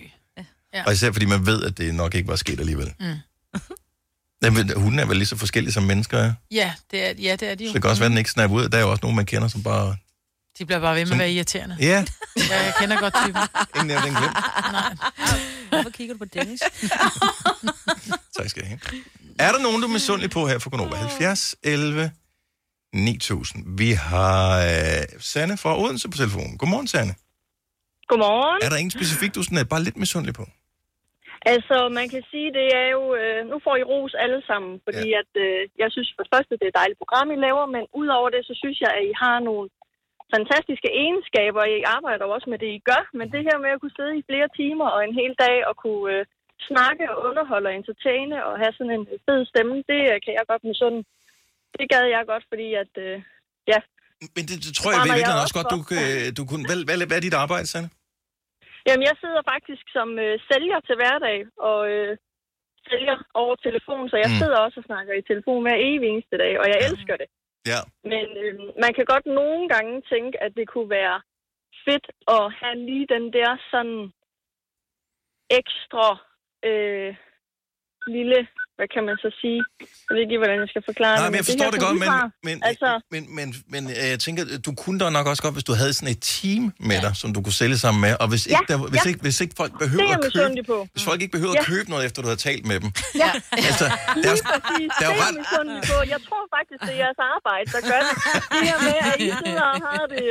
Ja. 0.73 0.83
og 0.85 0.93
især 0.93 1.11
fordi 1.11 1.25
man 1.25 1.45
ved, 1.45 1.63
at 1.63 1.77
det 1.77 1.95
nok 1.95 2.15
ikke 2.15 2.27
var 2.27 2.35
sket 2.35 2.59
alligevel. 2.59 2.93
Mm. 2.99 3.13
Jamen, 4.43 4.71
hunden 4.75 4.99
er 4.99 5.05
vel 5.05 5.17
lige 5.17 5.27
så 5.27 5.37
forskellige 5.37 5.73
som 5.73 5.83
mennesker 5.83 6.17
er. 6.17 6.33
Ja, 6.51 6.73
det 6.91 7.09
er, 7.09 7.13
ja, 7.19 7.35
det 7.35 7.51
er 7.51 7.55
de 7.55 7.63
jo. 7.63 7.69
Så 7.69 7.73
det 7.73 7.81
kan 7.81 7.89
også 7.89 7.99
være, 7.99 8.05
at 8.05 8.09
den 8.11 8.17
ikke 8.17 8.29
snapper 8.31 8.57
ud. 8.57 8.69
Der 8.69 8.77
er 8.77 8.81
jo 8.81 8.91
også 8.91 8.99
nogen, 9.01 9.15
man 9.15 9.25
kender, 9.25 9.47
som 9.47 9.63
bare... 9.63 9.95
De 10.59 10.65
bliver 10.65 10.79
bare 10.79 10.95
ved 10.95 11.01
med 11.01 11.07
Som- 11.07 11.13
at 11.15 11.19
være 11.19 11.31
irriterende. 11.31 11.77
Ja, 11.79 12.05
Ja, 12.49 12.63
jeg 12.63 12.73
kender 12.79 12.99
godt 12.99 13.13
typen. 13.25 13.41
ingen 13.81 13.91
af 13.97 14.01
dem 14.03 14.15
glemt. 14.15 14.33
Nej. 14.71 14.95
Hvorfor 15.69 15.89
kigger 15.89 16.13
du 16.13 16.17
på 16.19 16.25
Dennis? 16.25 16.59
Tak 18.37 18.49
skal 18.49 18.63
I 18.63 18.65
have. 18.65 18.79
Er 19.45 19.51
der 19.53 19.61
nogen, 19.65 19.79
du 19.81 19.87
er 19.89 19.97
misundelig 19.99 20.29
på 20.37 20.41
her 20.51 20.57
for 20.63 20.69
Konoba? 20.73 20.95
70 20.95 21.55
11 21.63 22.11
9000. 22.93 23.59
Vi 23.81 23.89
har 24.09 24.41
øh, 24.69 25.03
Sanne 25.31 25.55
fra 25.63 25.71
Odense 25.81 26.07
på 26.13 26.17
telefonen. 26.23 26.53
Godmorgen, 26.61 26.89
Sanne. 26.93 27.13
Godmorgen. 28.09 28.59
Er 28.65 28.69
der 28.71 28.77
ingen 28.81 28.95
specifik, 28.97 29.31
du 29.35 29.41
sådan 29.43 29.61
er 29.63 29.71
bare 29.73 29.85
lidt 29.87 29.97
misundelig 30.03 30.35
på? 30.39 30.45
Altså, 31.53 31.77
man 31.99 32.07
kan 32.13 32.23
sige, 32.31 32.49
det 32.59 32.67
er 32.81 32.87
jo... 32.95 33.03
Øh, 33.21 33.39
nu 33.51 33.55
får 33.65 33.75
I 33.81 33.87
ros 33.91 34.13
alle 34.23 34.41
sammen, 34.49 34.73
fordi 34.85 35.07
ja. 35.13 35.21
at, 35.21 35.31
øh, 35.45 35.59
jeg 35.81 35.89
synes 35.95 36.09
for 36.15 36.23
det 36.23 36.33
første, 36.35 36.53
det 36.59 36.65
er 36.65 36.73
et 36.73 36.81
dejligt 36.81 37.01
program, 37.03 37.27
I 37.35 37.37
laver, 37.47 37.65
men 37.75 37.83
udover 38.01 38.29
det, 38.35 38.41
så 38.49 38.53
synes 38.61 38.77
jeg, 38.83 38.91
at 38.97 39.03
I 39.11 39.13
har 39.23 39.37
nogle 39.49 39.65
fantastiske 40.35 40.89
egenskaber. 41.03 41.61
I 41.75 41.77
arbejder 41.97 42.23
jo 42.25 42.31
også 42.37 42.49
med 42.53 42.59
det, 42.63 42.69
I 42.77 42.85
gør, 42.91 43.03
men 43.17 43.27
det 43.33 43.41
her 43.47 43.57
med 43.63 43.71
at 43.73 43.81
kunne 43.81 43.97
sidde 43.97 44.13
i 44.17 44.27
flere 44.29 44.49
timer 44.59 44.87
og 44.95 44.99
en 45.03 45.15
hel 45.21 45.33
dag 45.45 45.57
og 45.69 45.73
kunne 45.83 46.05
øh, 46.15 46.25
snakke 46.69 47.03
og 47.11 47.17
underholde 47.29 47.67
og 47.69 47.75
entertaine 47.81 48.37
og 48.47 48.53
have 48.61 48.73
sådan 48.77 48.95
en 48.99 49.05
fed 49.25 49.41
stemme, 49.51 49.75
det 49.91 50.01
øh, 50.11 50.17
kan 50.25 50.33
jeg 50.37 50.45
godt 50.51 50.63
med 50.67 50.75
sådan. 50.83 51.03
Det 51.79 51.85
gad 51.93 52.03
jeg 52.15 52.23
godt, 52.31 52.45
fordi 52.51 52.67
at... 52.83 52.93
Øh, 53.07 53.17
ja. 53.73 53.79
Men 54.35 54.43
det, 54.49 54.55
det 54.65 54.73
tror 54.77 54.91
jeg 54.91 55.01
jeg 55.27 55.41
også 55.45 55.57
godt, 55.59 55.69
du, 55.75 55.81
kan- 55.89 56.33
du 56.39 56.43
kunne... 56.49 56.65
Hvad, 56.69 56.77
hvad, 56.87 57.07
hvad 57.09 57.17
er 57.19 57.25
dit 57.27 57.41
arbejde, 57.43 57.67
Sanne? 57.71 57.89
Jamen, 58.87 59.05
jeg 59.09 59.15
sidder 59.23 59.41
faktisk 59.53 59.85
som 59.97 60.09
øh, 60.25 60.35
sælger 60.49 60.79
til 60.87 60.95
hverdag, 61.01 61.37
og 61.69 61.79
øh, 61.93 62.11
sælger 62.89 63.17
over 63.41 63.55
telefon, 63.67 64.03
så 64.09 64.15
jeg 64.23 64.29
Mm. 64.29 64.33
mm. 64.35 64.41
sidder 64.41 64.57
også 64.65 64.77
og 64.81 64.87
snakker 64.89 65.13
i 65.13 65.27
telefon 65.31 65.61
hver 65.63 65.77
evig 65.89 66.07
eneste 66.09 66.35
dag, 66.43 66.53
og 66.61 66.65
jeg 66.71 66.79
elsker 66.89 67.15
det. 67.21 67.29
Ja. 67.71 67.79
Men 68.11 68.25
øh, 68.43 68.53
man 68.83 68.91
kan 68.97 69.05
godt 69.13 69.25
nogle 69.41 69.63
gange 69.73 69.93
tænke, 70.13 70.35
at 70.45 70.51
det 70.59 70.65
kunne 70.73 70.89
være 71.01 71.17
fedt 71.85 72.07
at 72.37 72.43
have 72.59 72.75
lige 72.89 73.07
den 73.15 73.25
der 73.37 73.51
sådan 73.71 73.99
ekstra 75.59 76.07
øh, 76.69 77.09
lille, 78.17 78.39
hvad 78.77 78.87
kan 78.95 79.03
man 79.09 79.15
så 79.23 79.29
sige? 79.41 79.59
Jeg 80.05 80.11
ved 80.13 80.21
ikke 80.25 80.37
hvordan 80.43 80.59
jeg 80.63 80.69
skal 80.73 80.83
forklare 80.91 81.15
Nej, 81.15 81.23
det. 81.23 81.31
men 81.31 81.37
jeg 81.39 81.45
det 81.45 81.51
forstår 81.51 81.67
her, 81.67 81.75
det 81.75 81.81
godt, 81.87 81.97
men, 82.03 82.09
men, 82.47 82.55
altså, 82.69 82.89
men, 83.13 83.21
men, 83.37 83.47
men 83.73 83.81
øh, 83.99 84.07
jeg 84.13 84.19
tænker, 84.25 84.41
du 84.67 84.71
kunne 84.83 84.97
da 85.03 85.05
nok 85.17 85.25
også 85.31 85.43
godt, 85.45 85.55
hvis 85.57 85.67
du 85.69 85.73
havde 85.81 85.93
sådan 85.97 86.11
et 86.15 86.21
team 86.35 86.63
med 86.89 86.97
dig, 87.05 87.13
som 87.21 87.29
du 87.35 87.39
kunne 87.45 87.57
sælge 87.63 87.77
sammen 87.85 88.01
med, 88.05 88.13
og 88.23 88.27
hvis 88.31 88.43
ikke, 88.51 88.63
Ja, 88.69 88.73
der, 88.73 88.77
hvis 88.93 89.03
ja. 89.05 89.09
ikke, 89.11 89.21
hvis 89.25 89.37
ikke 89.43 89.55
folk 89.61 89.71
det 89.71 89.77
er 89.77 89.83
behøver 89.85 90.13
at 90.17 90.21
købe, 90.37 90.63
på. 90.73 90.77
hvis 90.93 91.03
folk 91.09 91.19
ikke 91.23 91.33
behøver 91.37 91.55
Ja. 91.57 91.63
at 91.63 91.67
købe 91.73 91.87
noget, 91.93 92.03
efter 92.07 92.19
du 92.23 92.29
har 92.33 92.39
talt 92.49 92.63
med 92.71 92.77
dem. 92.83 92.89
Ja, 93.23 93.31
Altså, 93.69 93.85
der 94.23 94.29
er, 94.33 94.37
præcis. 94.67 94.89
der 94.99 95.05
er 95.07 95.13
det 95.13 95.21
er 95.21 95.25
ret- 95.25 95.37
misundelig 95.41 95.81
på. 95.91 95.97
Jeg 96.13 96.19
tror 96.27 96.43
faktisk, 96.57 96.79
det 96.87 96.93
er 96.97 96.99
jeres 97.05 97.21
arbejde, 97.35 97.67
der 97.75 97.81
gør 97.91 98.01
det. 98.07 98.13
Det 98.59 98.63
her 98.71 98.79
med, 98.87 98.97
at 99.11 99.17
I 99.27 99.29
sidder 99.43 99.65
og 99.73 99.77
har 99.87 100.03
det, 100.15 100.25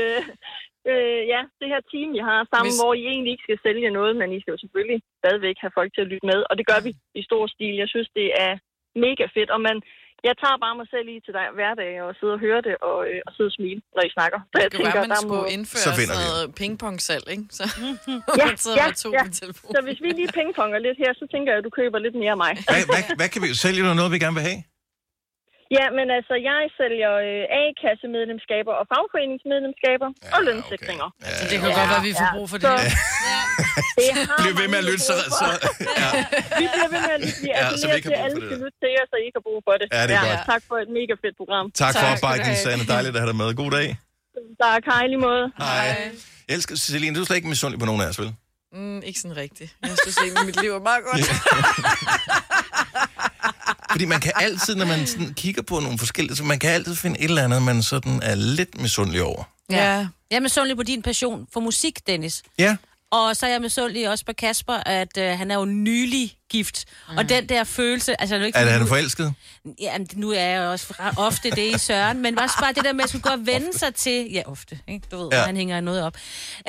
øh, 0.92 1.20
ja, 1.32 1.40
det 1.60 1.68
her 1.72 1.80
team, 1.92 2.08
I 2.18 2.22
har 2.30 2.38
sammen, 2.52 2.70
Hvis- 2.72 2.80
hvor 2.82 2.92
I 3.00 3.02
egentlig 3.12 3.32
ikke 3.34 3.46
skal 3.48 3.60
sælge 3.66 3.88
noget, 3.98 4.12
men 4.20 4.28
I 4.36 4.38
skal 4.40 4.52
jo 4.54 4.60
selvfølgelig 4.64 4.98
stadigvæk 5.22 5.56
have 5.64 5.76
folk 5.78 5.90
til 5.92 6.04
at 6.04 6.10
lytte 6.12 6.26
med. 6.32 6.40
Og 6.50 6.54
det 6.58 6.64
gør 6.70 6.80
vi 6.86 6.90
i 7.20 7.22
stor 7.28 7.42
stil. 7.54 7.72
Jeg 7.82 7.88
synes, 7.94 8.08
det 8.18 8.26
er 8.46 8.52
mega 9.06 9.24
fedt. 9.36 9.50
Og 9.56 9.60
man, 9.68 9.76
jeg 10.28 10.34
tager 10.42 10.58
bare 10.64 10.74
mig 10.80 10.88
selv 10.94 11.06
i 11.14 11.16
til 11.26 11.32
dig 11.38 11.44
hverdag 11.58 11.90
og 12.06 12.10
sidder 12.18 12.34
og 12.38 12.42
hører 12.46 12.62
det 12.68 12.74
og, 12.90 12.98
øh, 13.10 13.18
og 13.26 13.30
sidder 13.34 13.50
og 13.52 13.56
smile, 13.60 13.80
når 13.96 14.02
I 14.08 14.10
snakker. 14.16 14.38
Så 14.52 14.56
jeg 14.62 14.68
Det 14.70 14.74
kunne 14.76 14.88
være, 14.94 15.04
man 15.06 15.14
der 15.14 15.20
skulle 15.26 15.46
må... 15.48 15.54
indføre 15.56 15.82
Så 15.86 15.90
sådan 15.98 16.18
noget 16.26 16.44
pingpong-salg, 16.60 17.26
ikke? 17.34 17.44
Så 17.58 17.64
Ja, 18.40 18.46
sidder 18.64 18.78
ja, 18.82 18.86
to 19.04 19.08
ja. 19.18 19.24
telefon. 19.40 19.68
Så 19.76 19.80
hvis 19.86 19.98
vi 20.04 20.08
lige 20.20 20.30
pingponger 20.38 20.78
lidt 20.86 20.98
her, 21.02 21.10
så 21.20 21.24
tænker 21.32 21.48
jeg, 21.52 21.58
at 21.60 21.64
du 21.68 21.72
køber 21.80 21.98
lidt 22.06 22.16
mere 22.22 22.32
af 22.36 22.40
mig. 22.44 22.52
Hvad, 22.70 22.82
hvad, 22.90 23.02
hvad 23.20 23.28
kan 23.32 23.40
vi 23.44 23.48
sælge 23.64 23.80
noget, 24.00 24.10
vi 24.16 24.18
gerne 24.26 24.36
vil 24.40 24.46
have? 24.50 24.60
Ja, 25.76 25.86
men 25.98 26.06
altså, 26.18 26.34
jeg 26.50 26.60
sælger 26.78 27.12
øh, 27.26 27.60
A-kassemedlemskaber 27.60 28.74
og 28.80 28.84
fagforeningsmedlemskaber 28.92 30.08
ja, 30.14 30.28
og 30.34 30.40
lønsætninger. 30.48 31.08
Ja, 31.24 31.30
Så 31.38 31.42
det 31.50 31.56
kan 31.60 31.68
godt 31.78 31.90
være, 31.92 32.02
at 32.04 32.08
vi 32.10 32.14
får 32.20 32.28
brug 32.36 32.46
for 32.52 32.58
det. 32.60 32.66
Så, 32.66 32.74
det 33.98 34.08
har 34.16 34.36
Bliv 34.42 34.54
ved 34.60 34.68
med 34.74 34.78
at 34.82 34.86
lytte, 34.90 35.04
så, 35.10 35.14
så 35.40 35.46
ja. 36.02 36.10
Vi 36.60 36.64
bliver 36.74 36.90
ved 36.94 37.00
med 37.06 37.12
at 37.18 37.22
lytte. 37.24 37.38
Vi 37.44 37.48
Ja, 37.60 37.64
så 37.82 37.86
vi 37.94 38.00
kan 38.04 38.10
til, 38.10 38.10
bruge 38.10 38.20
at 38.20 38.26
alle 38.26 38.36
det 38.40 38.48
skal 38.48 38.58
lytte 38.64 38.78
til 38.82 38.90
jer, 38.96 39.04
så 39.12 39.16
I 39.26 39.28
kan 39.34 39.42
bruge 39.48 39.60
for 39.66 39.74
det. 39.80 39.86
Ja, 39.96 40.02
det 40.08 40.14
er 40.18 40.22
godt. 40.30 40.42
Tak 40.52 40.62
for 40.68 40.76
et 40.84 40.90
mega 40.98 41.14
fedt 41.22 41.36
program. 41.40 41.64
Tak 41.82 41.92
for 42.00 42.06
opbakningen, 42.14 42.58
Sanne. 42.64 42.84
Dejligt 42.94 43.12
at 43.16 43.20
have 43.22 43.30
dig 43.32 43.38
med. 43.42 43.48
God 43.62 43.70
dag. 43.78 43.88
Tak, 44.64 44.82
hej 44.90 45.02
i 45.06 45.08
lige 45.12 45.22
måde. 45.28 45.44
Hej. 45.58 45.86
Jeg 46.48 46.54
elsker, 46.56 46.74
Celine, 46.84 47.12
du 47.16 47.20
er 47.22 47.26
slet 47.28 47.38
ikke 47.40 47.52
misundelig 47.54 47.78
på 47.84 47.88
nogen 47.90 48.02
af 48.04 48.08
os, 48.12 48.18
vel? 48.22 48.30
Mm, 48.72 49.00
ikke 49.08 49.20
sådan 49.22 49.36
rigtigt. 49.44 49.70
Jeg 49.82 49.96
synes 50.02 50.16
egentlig, 50.24 50.46
mit 50.50 50.58
liv 50.64 50.70
er 50.78 50.84
meget 50.90 51.02
godt. 51.08 51.20
Fordi 53.96 54.04
man 54.04 54.20
kan 54.20 54.32
altid, 54.36 54.74
når 54.74 54.86
man 54.86 55.06
sådan 55.06 55.34
kigger 55.34 55.62
på 55.62 55.80
nogle 55.80 55.98
forskellige, 55.98 56.36
så 56.36 56.44
man 56.44 56.58
kan 56.58 56.70
altid 56.70 56.94
finde 56.96 57.18
et 57.20 57.24
eller 57.24 57.44
andet, 57.44 57.62
man 57.62 57.82
sådan 57.82 58.20
er 58.22 58.34
lidt 58.34 58.80
misundelig 58.80 59.22
over. 59.22 59.42
Ja. 59.70 59.84
Jeg 60.30 60.36
er 60.36 60.40
misundelig 60.40 60.76
på 60.76 60.82
din 60.82 61.02
passion 61.02 61.46
for 61.52 61.60
musik, 61.60 62.06
Dennis. 62.06 62.42
Ja. 62.58 62.76
Og 63.10 63.36
så 63.36 63.46
er 63.46 63.50
jeg 63.50 63.60
misundelig 63.60 64.10
også 64.10 64.24
på 64.24 64.32
Kasper, 64.38 64.72
at 64.72 65.18
øh, 65.18 65.38
han 65.38 65.50
er 65.50 65.54
jo 65.54 65.64
nylig 65.64 66.36
gift. 66.50 66.84
Mm. 67.10 67.16
Og 67.16 67.28
den 67.28 67.48
der 67.48 67.64
følelse... 67.64 68.20
Altså, 68.20 68.38
nu 68.38 68.44
ikke, 68.44 68.58
Er 68.58 68.62
det, 68.62 68.72
han 68.72 68.80
nu- 68.80 68.86
forelsket? 68.86 69.34
Ja, 69.80 69.98
men 69.98 70.08
nu 70.14 70.30
er 70.30 70.40
jeg 70.40 70.58
jo 70.64 70.70
også 70.70 70.94
ofte 71.16 71.50
det 71.50 71.74
i 71.74 71.78
Søren, 71.78 72.22
men 72.22 72.38
også 72.38 72.54
bare 72.60 72.72
det 72.72 72.84
der 72.84 72.92
med 72.92 73.04
at 73.04 73.08
skulle 73.08 73.22
gå 73.22 73.30
og 73.30 73.46
vende 73.46 73.78
sig 73.78 73.94
til... 73.94 74.26
Ja, 74.32 74.42
ofte, 74.46 74.78
ikke? 74.88 75.06
Du 75.10 75.16
ved, 75.18 75.28
Ja. 75.32 75.38
ja. 75.38 75.44
han 75.46 75.56
hænger 75.56 75.80
noget 75.80 76.02
op. 76.02 76.16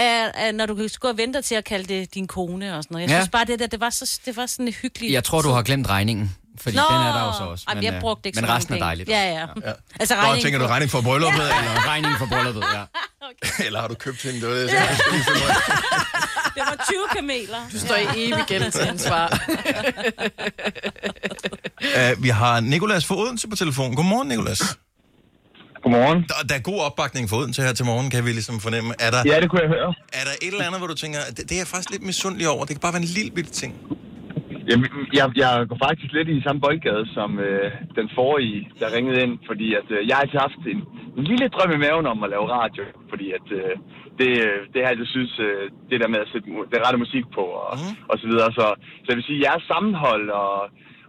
Uh, 0.01 0.05
uh, 0.05 0.55
når 0.55 0.65
du 0.65 0.75
kan 0.75 0.89
gå 0.99 1.07
og 1.07 1.17
vente 1.17 1.37
dig 1.37 1.45
til 1.45 1.55
at 1.55 1.63
kalde 1.63 1.93
det 1.93 2.13
din 2.13 2.27
kone 2.27 2.77
og 2.77 2.83
sådan 2.83 2.95
noget. 2.95 3.07
Jeg 3.09 3.15
Ja. 3.15 3.19
synes 3.21 3.29
bare, 3.29 3.45
det 3.45 3.59
der, 3.59 3.67
det 3.67 3.79
var, 3.79 3.89
så, 3.89 4.19
det 4.25 4.35
var 4.37 4.45
sådan 4.45 4.73
hyggeligt. 4.73 5.13
Jeg 5.13 5.23
tror, 5.23 5.41
du 5.41 5.49
har 5.49 5.61
glemt 5.63 5.89
regningen. 5.89 6.35
Fordi 6.61 6.75
Nå! 6.75 6.83
den 6.89 7.01
er 7.07 7.13
der 7.13 7.25
jo 7.25 7.33
så 7.37 7.43
også. 7.43 7.65
Ej, 7.67 7.73
men 7.73 7.83
jeg 7.83 7.93
øh, 7.93 8.01
brugte 8.01 8.27
ikke 8.29 8.41
men 8.41 8.49
resten 8.49 8.73
er 8.73 8.79
dejligt. 8.79 9.09
Ja, 9.09 9.23
ja. 9.31 9.45
Ja. 9.65 9.73
Altså, 9.99 10.15
Nå, 10.15 10.41
tænker 10.41 10.59
du 10.59 10.65
regning 10.65 10.91
for 10.91 11.01
brylluppet? 11.01 11.39
Ja. 11.39 11.59
Eller 11.59 11.87
regningen 11.87 12.17
for 12.19 12.25
brylluppet, 12.25 12.63
ja. 12.73 12.83
Eller 13.65 13.81
har 13.81 13.87
du 13.87 13.95
købt 13.95 14.23
hende? 14.23 14.41
Det 14.41 14.49
var 14.49 14.55
det, 14.55 14.73
jeg. 14.73 14.97
Det 16.55 16.63
var 16.65 16.85
20 16.89 16.97
kameler. 17.15 17.57
Du 17.71 17.79
står 17.79 17.95
i 17.95 18.05
evig 18.15 18.43
gæld 18.47 18.71
til 18.71 18.85
hans 18.85 19.01
svar. 19.01 19.39
Uh, 21.81 22.23
vi 22.23 22.29
har 22.29 22.59
Nikolas 22.59 23.05
fra 23.05 23.15
Odense 23.15 23.47
på 23.47 23.55
telefon. 23.55 23.95
Godmorgen, 23.95 24.27
Nikolas. 24.27 24.77
Godmorgen. 25.83 26.25
Der, 26.27 26.47
der 26.49 26.55
er 26.55 26.59
god 26.59 26.79
opbakning 26.79 27.29
for 27.29 27.37
Odense 27.37 27.61
her 27.61 27.73
til 27.73 27.85
morgen, 27.85 28.09
kan 28.09 28.25
vi 28.25 28.31
ligesom 28.31 28.59
fornemme. 28.59 28.93
Er 28.99 29.11
der, 29.11 29.23
Ja, 29.25 29.41
det 29.41 29.49
kunne 29.49 29.61
jeg 29.61 29.69
høre. 29.69 29.93
Er 30.13 30.23
der 30.23 30.31
et 30.41 30.47
eller 30.47 30.65
andet, 30.65 30.79
hvor 30.79 30.87
du 30.87 30.93
tænker, 30.95 31.19
det, 31.29 31.37
det 31.37 31.51
er 31.51 31.57
jeg 31.57 31.67
faktisk 31.67 31.89
lidt 31.89 32.03
misundelig 32.03 32.49
over. 32.49 32.65
Det 32.65 32.75
kan 32.75 32.79
bare 32.79 32.93
være 32.93 33.01
en 33.01 33.07
lille 33.07 33.31
bitte 33.31 33.51
ting. 33.51 33.75
Jamen, 34.69 34.87
jeg, 35.19 35.25
jeg 35.43 35.51
går 35.69 35.77
faktisk 35.87 36.11
lidt 36.13 36.29
i 36.29 36.41
samme 36.41 36.61
boldgade 36.61 37.05
som 37.13 37.39
øh, 37.39 37.71
den 37.99 38.09
forrige, 38.15 38.69
der 38.79 38.95
ringede 38.95 39.21
ind, 39.23 39.39
fordi 39.49 39.67
at, 39.79 39.87
øh, 39.95 40.07
jeg 40.07 40.15
har 40.15 40.21
altid 40.21 40.39
haft 40.39 40.61
en, 40.73 40.81
en 41.17 41.23
lille 41.31 41.47
drøm 41.47 41.71
i 41.71 41.83
maven 41.85 42.07
om 42.13 42.23
at 42.23 42.29
lave 42.29 42.47
radio, 42.59 42.83
fordi 43.09 43.27
at 43.37 43.47
øh, 43.59 43.73
det, 44.19 44.31
øh, 44.45 44.59
det 44.71 44.77
har 44.79 44.87
jeg 44.87 44.95
altid 44.95 45.05
synes, 45.05 45.39
øh, 45.39 45.63
det 45.89 46.01
der 46.01 46.07
med 46.13 46.19
at 46.19 46.29
sætte 46.31 46.47
det 46.71 46.79
rette 46.85 46.99
musik 47.05 47.25
på 47.37 47.41
og, 47.41 47.77
mm. 47.77 47.95
og 48.11 48.15
så 48.21 48.25
videre. 48.31 48.49
Så, 48.59 48.65
så 49.03 49.07
jeg 49.09 49.17
vil 49.17 49.29
sige, 49.29 49.45
jeres 49.47 49.63
sammenhold 49.63 50.29
og, 50.29 50.55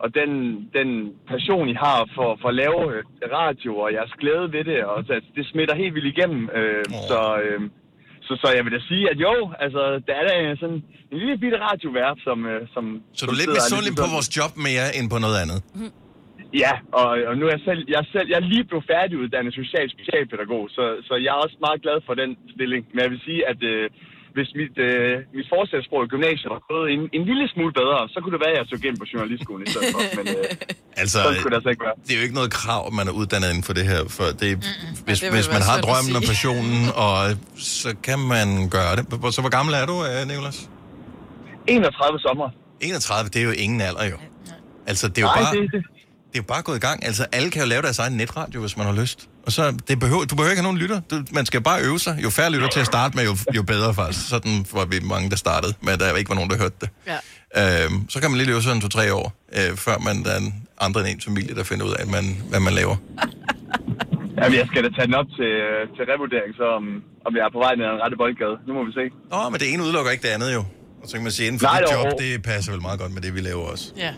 og 0.02 0.09
den, 0.14 0.30
den 0.78 0.88
passion, 1.28 1.68
I 1.68 1.76
har 1.84 1.98
for, 2.16 2.38
for 2.40 2.48
at 2.48 2.59
lave 2.62 2.80
øh, 2.94 3.02
radio 3.40 3.72
og 3.76 3.92
jeres 3.92 4.12
glæde 4.20 4.52
ved 4.52 4.64
det, 4.64 4.84
og 4.84 5.04
så, 5.06 5.20
det 5.36 5.46
smitter 5.46 5.74
helt 5.74 5.94
vildt 5.94 6.12
igennem. 6.14 6.42
Øh, 6.59 6.84
oh. 6.96 7.02
Så... 7.11 7.20
Øh, 7.44 7.61
så, 8.29 8.33
så 8.43 8.49
jeg 8.57 8.62
vil 8.64 8.72
da 8.76 8.81
sige, 8.91 9.05
at 9.12 9.18
jo, 9.26 9.35
altså, 9.64 9.83
der 10.07 10.14
er 10.20 10.24
da 10.29 10.35
sådan 10.62 10.79
en 11.12 11.18
lille 11.22 11.37
bitte 11.43 11.59
radiovært, 11.68 12.18
som... 12.26 12.39
øh, 12.53 12.61
som 12.74 12.85
Så 13.18 13.22
du 13.26 13.33
er 13.35 13.41
lidt 13.43 13.53
misundelig 13.59 13.93
på 14.03 14.07
vores 14.16 14.29
job 14.39 14.53
mere 14.68 14.87
end 14.97 15.07
på 15.14 15.18
noget 15.24 15.37
andet? 15.43 15.59
Ja, 16.64 16.72
og, 17.01 17.09
og 17.29 17.35
nu 17.39 17.43
er 17.47 17.53
jeg 17.57 17.64
selv, 17.68 17.83
jeg, 17.95 18.03
selv, 18.14 18.26
jeg 18.33 18.39
er 18.43 18.47
lige 18.53 18.64
blevet 18.70 18.85
færdiguddannet 18.93 19.53
social 19.62 19.87
specialpædagog, 19.97 20.64
så, 20.76 20.85
så 21.09 21.14
jeg 21.24 21.31
er 21.37 21.41
også 21.47 21.57
meget 21.66 21.81
glad 21.85 21.99
for 22.07 22.14
den 22.22 22.31
stilling. 22.55 22.83
Men 22.93 23.01
jeg 23.05 23.11
vil 23.11 23.22
sige, 23.29 23.41
at 23.53 23.61
øh, 23.72 23.85
hvis 24.39 24.51
mit, 24.61 24.74
øh, 24.89 25.12
mit 25.39 25.47
fortsættelsesprog 25.55 26.01
i 26.07 26.09
gymnasiet 26.14 26.49
var 26.57 26.61
gået 26.72 26.86
en, 26.95 27.01
en 27.16 27.22
lille 27.30 27.45
smule 27.55 27.72
bedre, 27.80 27.99
så 28.12 28.16
kunne 28.22 28.34
det 28.36 28.43
være, 28.45 28.53
at 28.55 28.59
jeg 28.61 28.66
så 28.72 28.76
gennem 28.84 28.99
på 29.03 29.07
journalistskolen 29.12 29.62
i 29.66 29.70
stedet 29.72 29.89
for. 29.95 30.01
Men 30.18 30.24
øh, 30.36 30.45
Altså, 31.03 31.18
sådan 31.22 31.36
skulle 31.41 31.53
det 31.55 31.59
altså 31.61 31.70
ikke 31.74 31.84
være. 31.89 31.97
det 32.07 32.12
er 32.14 32.18
jo 32.20 32.24
ikke 32.28 32.39
noget 32.41 32.51
krav, 32.61 32.82
at 32.91 32.95
man 33.01 33.07
er 33.11 33.14
uddannet 33.20 33.49
inden 33.53 33.64
for 33.68 33.74
det 33.78 33.84
her. 33.93 34.01
For 34.16 34.26
det, 34.43 34.51
hvis, 35.07 35.18
Ja, 35.22 35.26
det 35.26 35.34
hvis 35.36 35.49
man 35.57 35.62
har 35.70 35.76
drømmen 35.86 36.14
og 36.20 36.22
passionen, 36.32 36.80
og 37.07 37.16
så 37.78 37.91
kan 38.09 38.18
man 38.34 38.47
gøre 38.76 38.93
det. 38.99 39.05
Så 39.36 39.41
hvor 39.45 39.53
gammel 39.59 39.72
er 39.80 39.84
du, 39.93 39.97
øh, 40.09 40.20
Nicolas? 40.32 40.59
31 41.66 42.18
sommer. 42.26 42.49
31, 42.80 43.28
det 43.32 43.39
er 43.43 43.47
jo 43.51 43.55
ingen 43.64 43.80
alder 43.89 44.05
jo. 44.12 44.16
Altså, 44.91 45.05
det 45.09 45.18
er 45.18 45.22
jo 45.22 45.26
Nej, 45.34 45.43
bare... 45.43 45.55
det- 45.57 45.72
det- 45.72 45.84
Det 46.29 46.35
er 46.35 46.43
jo 46.43 46.43
bare 46.43 46.62
gået 46.62 46.76
i 46.76 46.81
gang. 46.81 47.07
Altså, 47.07 47.26
alle 47.33 47.51
kan 47.51 47.62
jo 47.62 47.68
lave 47.68 47.83
deres 47.83 47.99
egen 47.99 48.12
netradio, 48.16 48.61
hvis 48.61 48.76
man 48.76 48.87
har 48.87 48.93
lyst. 48.93 49.29
Og 49.47 49.53
så, 49.53 49.74
det 49.89 50.01
behøver, 50.01 50.24
du 50.24 50.35
behøver 50.35 50.51
ikke 50.51 50.62
have 50.62 50.68
nogen 50.70 50.79
lytter. 50.79 51.01
Du, 51.11 51.16
man 51.33 51.47
skal 51.47 51.61
bare 51.61 51.83
øve 51.83 51.99
sig. 51.99 52.18
Jo 52.24 52.31
færre 52.31 52.51
lytter 52.51 52.68
til 52.68 52.81
at 52.81 52.87
starte 52.87 53.16
med, 53.16 53.24
jo, 53.24 53.37
jo 53.57 53.62
bedre 53.62 53.95
faktisk. 53.95 54.29
Sådan 54.29 54.66
var 54.72 54.85
vi 54.85 55.01
mange, 55.01 55.31
der 55.31 55.37
startede, 55.37 55.74
men 55.81 55.99
der 55.99 56.16
ikke 56.16 56.29
var 56.29 56.35
nogen, 56.35 56.51
der 56.51 56.59
hørte 56.59 56.74
det. 56.81 56.89
Ja. 57.07 57.18
Øhm, 57.85 58.09
så 58.09 58.20
kan 58.20 58.31
man 58.31 58.39
lige 58.39 58.51
øve 58.51 58.62
sig 58.62 58.72
en 58.72 58.81
to-tre 58.81 59.14
år, 59.14 59.33
øh, 59.59 59.76
før 59.76 59.99
man 59.99 60.24
der 60.24 60.31
er 60.31 60.39
en 60.39 60.55
andre 60.81 61.01
end 61.01 61.09
en 61.09 61.20
familie, 61.20 61.55
der 61.55 61.64
finder 61.64 61.87
ud 61.87 61.93
af, 62.01 62.07
man, 62.07 62.24
hvad 62.51 62.61
man 62.61 62.72
laver. 62.72 62.97
Jamen, 64.43 64.59
jeg 64.59 64.66
skal 64.70 64.81
da 64.85 64.89
tage 64.97 65.07
den 65.07 65.14
op 65.14 65.29
til, 65.39 65.51
øh, 65.68 65.81
til 65.97 66.03
revurdering, 66.12 66.51
så 66.61 66.64
om, 66.79 66.85
om 67.26 67.33
jeg 67.37 67.45
er 67.49 67.53
på 67.57 67.61
vej 67.64 67.72
ned 67.79 67.85
ad 67.85 67.93
en 67.97 68.01
rette 68.05 68.16
boldgade. 68.22 68.57
Nu 68.66 68.70
må 68.74 68.81
vi 68.89 68.93
se. 69.01 69.05
Nå, 69.33 69.41
men 69.53 69.61
det 69.61 69.66
ene 69.72 69.83
udelukker 69.87 70.11
ikke 70.14 70.24
det 70.29 70.33
andet 70.37 70.51
jo. 70.59 70.62
Og 71.03 71.07
så 71.09 71.12
kan 71.16 71.22
man 71.22 71.33
sige, 71.33 71.47
inden 71.47 71.61
for 71.61 71.66
Nej, 71.66 71.81
dit 71.81 71.93
job, 71.95 72.07
det 72.24 72.43
passer 72.43 72.72
vel 72.72 72.83
meget 72.89 73.01
godt 73.01 73.12
med 73.14 73.22
det, 73.22 73.35
vi 73.35 73.41
laver 73.41 73.64
også. 73.72 73.87
Ja. 73.97 74.12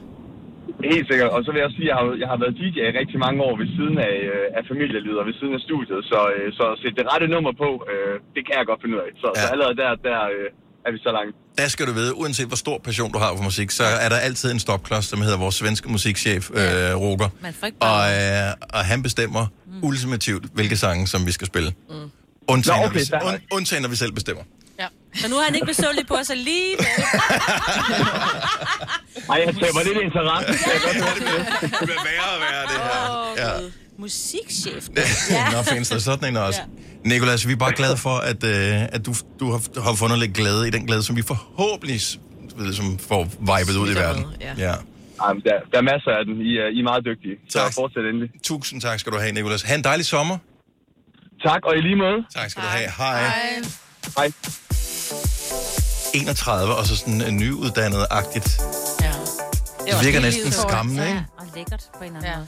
Helt 0.95 1.07
sikkert. 1.11 1.31
Og 1.37 1.41
så 1.45 1.49
vil 1.51 1.59
jeg 1.61 1.66
også 1.68 1.78
sige, 1.81 1.89
at 1.89 1.93
jeg 1.93 1.99
har, 2.01 2.07
jeg 2.22 2.28
har 2.33 2.39
været 2.43 2.55
DJ 2.61 2.78
i 2.91 2.93
rigtig 3.01 3.18
mange 3.26 3.39
år 3.49 3.55
ved 3.61 3.68
siden 3.76 3.97
af, 4.09 4.14
øh, 4.33 4.59
af 4.59 4.62
familielivet 4.70 5.18
og 5.20 5.24
ved 5.28 5.35
siden 5.41 5.55
af 5.59 5.62
studiet. 5.68 6.01
Så, 6.12 6.18
øh, 6.35 6.47
så 6.59 6.64
at 6.72 6.78
sætte 6.83 6.97
det 7.01 7.07
rette 7.12 7.26
nummer 7.35 7.53
på, 7.64 7.70
øh, 7.91 8.14
det 8.35 8.43
kan 8.47 8.55
jeg 8.59 8.64
godt 8.70 8.81
finde 8.83 8.95
ud 8.97 9.03
af. 9.07 9.11
Så, 9.22 9.28
ja. 9.37 9.41
så 9.41 9.47
allerede 9.55 9.76
der, 9.83 9.91
der 10.09 10.18
øh, 10.35 10.47
er 10.87 10.91
vi 10.95 10.99
så 11.07 11.11
langt. 11.18 11.33
Der 11.62 11.68
skal 11.74 11.85
du 11.89 11.93
vide, 12.01 12.12
uanset 12.20 12.47
hvor 12.53 12.61
stor 12.66 12.78
passion 12.89 13.09
du 13.14 13.18
har 13.24 13.31
for 13.37 13.45
musik, 13.51 13.68
så 13.81 13.85
er 14.05 14.09
der 14.14 14.18
altid 14.28 14.49
en 14.57 14.61
stopklods, 14.66 15.05
som 15.12 15.18
hedder 15.26 15.39
vores 15.45 15.55
svenske 15.62 15.87
musikchef, 15.97 16.45
øh, 16.51 16.61
Roger. 17.05 17.28
Man 17.47 17.53
får 17.59 17.66
ikke 17.66 17.78
Og, 17.91 18.01
øh, 18.16 18.76
og 18.76 18.83
han 18.93 18.99
bestemmer 19.09 19.45
mm. 19.66 19.85
ultimativt, 19.89 20.45
hvilke 20.57 20.76
sange, 20.85 21.03
som 21.12 21.20
vi 21.28 21.33
skal 21.39 21.47
spille. 21.53 21.70
Mm. 21.91 21.95
Undtagen, 22.55 22.81
Nå, 22.81 22.83
når 22.83 22.91
okay, 22.91 22.99
vi, 22.99 23.05
der- 23.05 23.24
und, 23.28 23.41
undtagen, 23.57 23.83
når 23.83 23.91
vi 23.95 23.97
selv 24.05 24.12
bestemmer. 24.12 24.43
Ja. 25.15 25.21
Så 25.21 25.29
nu 25.29 25.37
er 25.37 25.45
han 25.45 25.55
ikke 25.55 25.67
besøgelig 25.67 26.07
på 26.07 26.15
os 26.15 26.31
alligevel. 26.31 26.87
Ej, 29.31 29.37
jeg 29.47 29.55
taber 29.55 29.85
lidt 29.89 29.99
interesse. 30.09 30.53
Høre. 31.29 31.45
Det 31.63 31.79
bliver 31.83 32.03
værre 32.09 32.31
og 32.35 32.41
værre, 32.41 32.63
det 32.63 32.81
her. 32.83 33.45
Ja. 33.47 33.51
Musikchef. 33.99 34.89
Nå, 35.53 35.63
findes 35.63 35.89
der 35.89 35.99
sådan 35.99 36.29
en 36.29 36.37
også. 36.37 36.61
Ja. 37.05 37.09
Nikolas, 37.09 37.47
vi 37.49 37.53
er 37.53 37.57
bare 37.57 37.73
glade 37.75 37.97
for, 37.97 38.17
at, 38.17 38.45
øh, 38.45 38.83
at 38.83 39.07
du, 39.07 39.15
du 39.41 39.51
har, 39.51 39.83
har 39.83 39.95
fundet 39.95 40.19
lidt 40.19 40.35
glæde 40.35 40.69
i 40.69 40.71
den 40.71 40.87
glæde, 40.87 41.03
som 41.03 41.17
vi 41.17 41.23
forhåbentlig 41.23 42.01
som 42.73 42.99
får 43.09 43.25
vibet 43.25 43.77
ud 43.77 43.91
i 43.91 43.95
verden. 43.95 44.25
ja. 44.41 44.53
ja. 44.59 44.75
Jamen, 45.29 45.43
der, 45.43 45.53
der 45.73 45.79
er 45.79 45.83
masser 45.83 46.11
af 46.19 46.25
den. 46.25 46.35
I 46.41 46.57
er, 46.59 46.67
I 46.77 46.79
er 46.79 46.83
meget 46.83 47.05
dygtige. 47.05 47.37
Så 47.49 47.59
Tak. 47.59 47.75
fortsæt 47.75 48.05
endelig. 48.05 48.31
Tusind 48.43 48.81
tak 48.81 49.01
skal 49.01 49.13
du 49.13 49.19
have, 49.19 49.33
Nikolas. 49.33 49.63
Ha' 49.63 49.75
en 49.75 49.85
dejlig 49.85 50.07
sommer. 50.07 50.39
Tak, 51.47 51.61
og 51.65 51.77
i 51.77 51.81
lige 51.81 51.97
måde. 51.97 52.19
Tak 52.37 52.51
skal 52.51 52.63
du 52.63 52.69
have. 52.69 52.91
Hej. 52.99 53.21
Hej. 53.23 53.33
Hej. 54.19 54.33
31, 56.15 56.75
og 56.75 56.87
så 56.87 56.97
sådan 56.97 57.21
en 57.23 57.37
nyuddannet-agtigt. 57.37 58.61
Ja. 59.03 59.13
Det 59.93 60.05
virker 60.05 60.21
næsten 60.21 60.53
skræmmende, 60.53 61.03
ikke? 61.09 61.15
Ja, 61.19 61.25
og 61.39 61.47
lækkert 61.55 61.83
på 61.99 62.05
en 62.05 62.17
eller 62.17 62.29
anden 62.29 62.47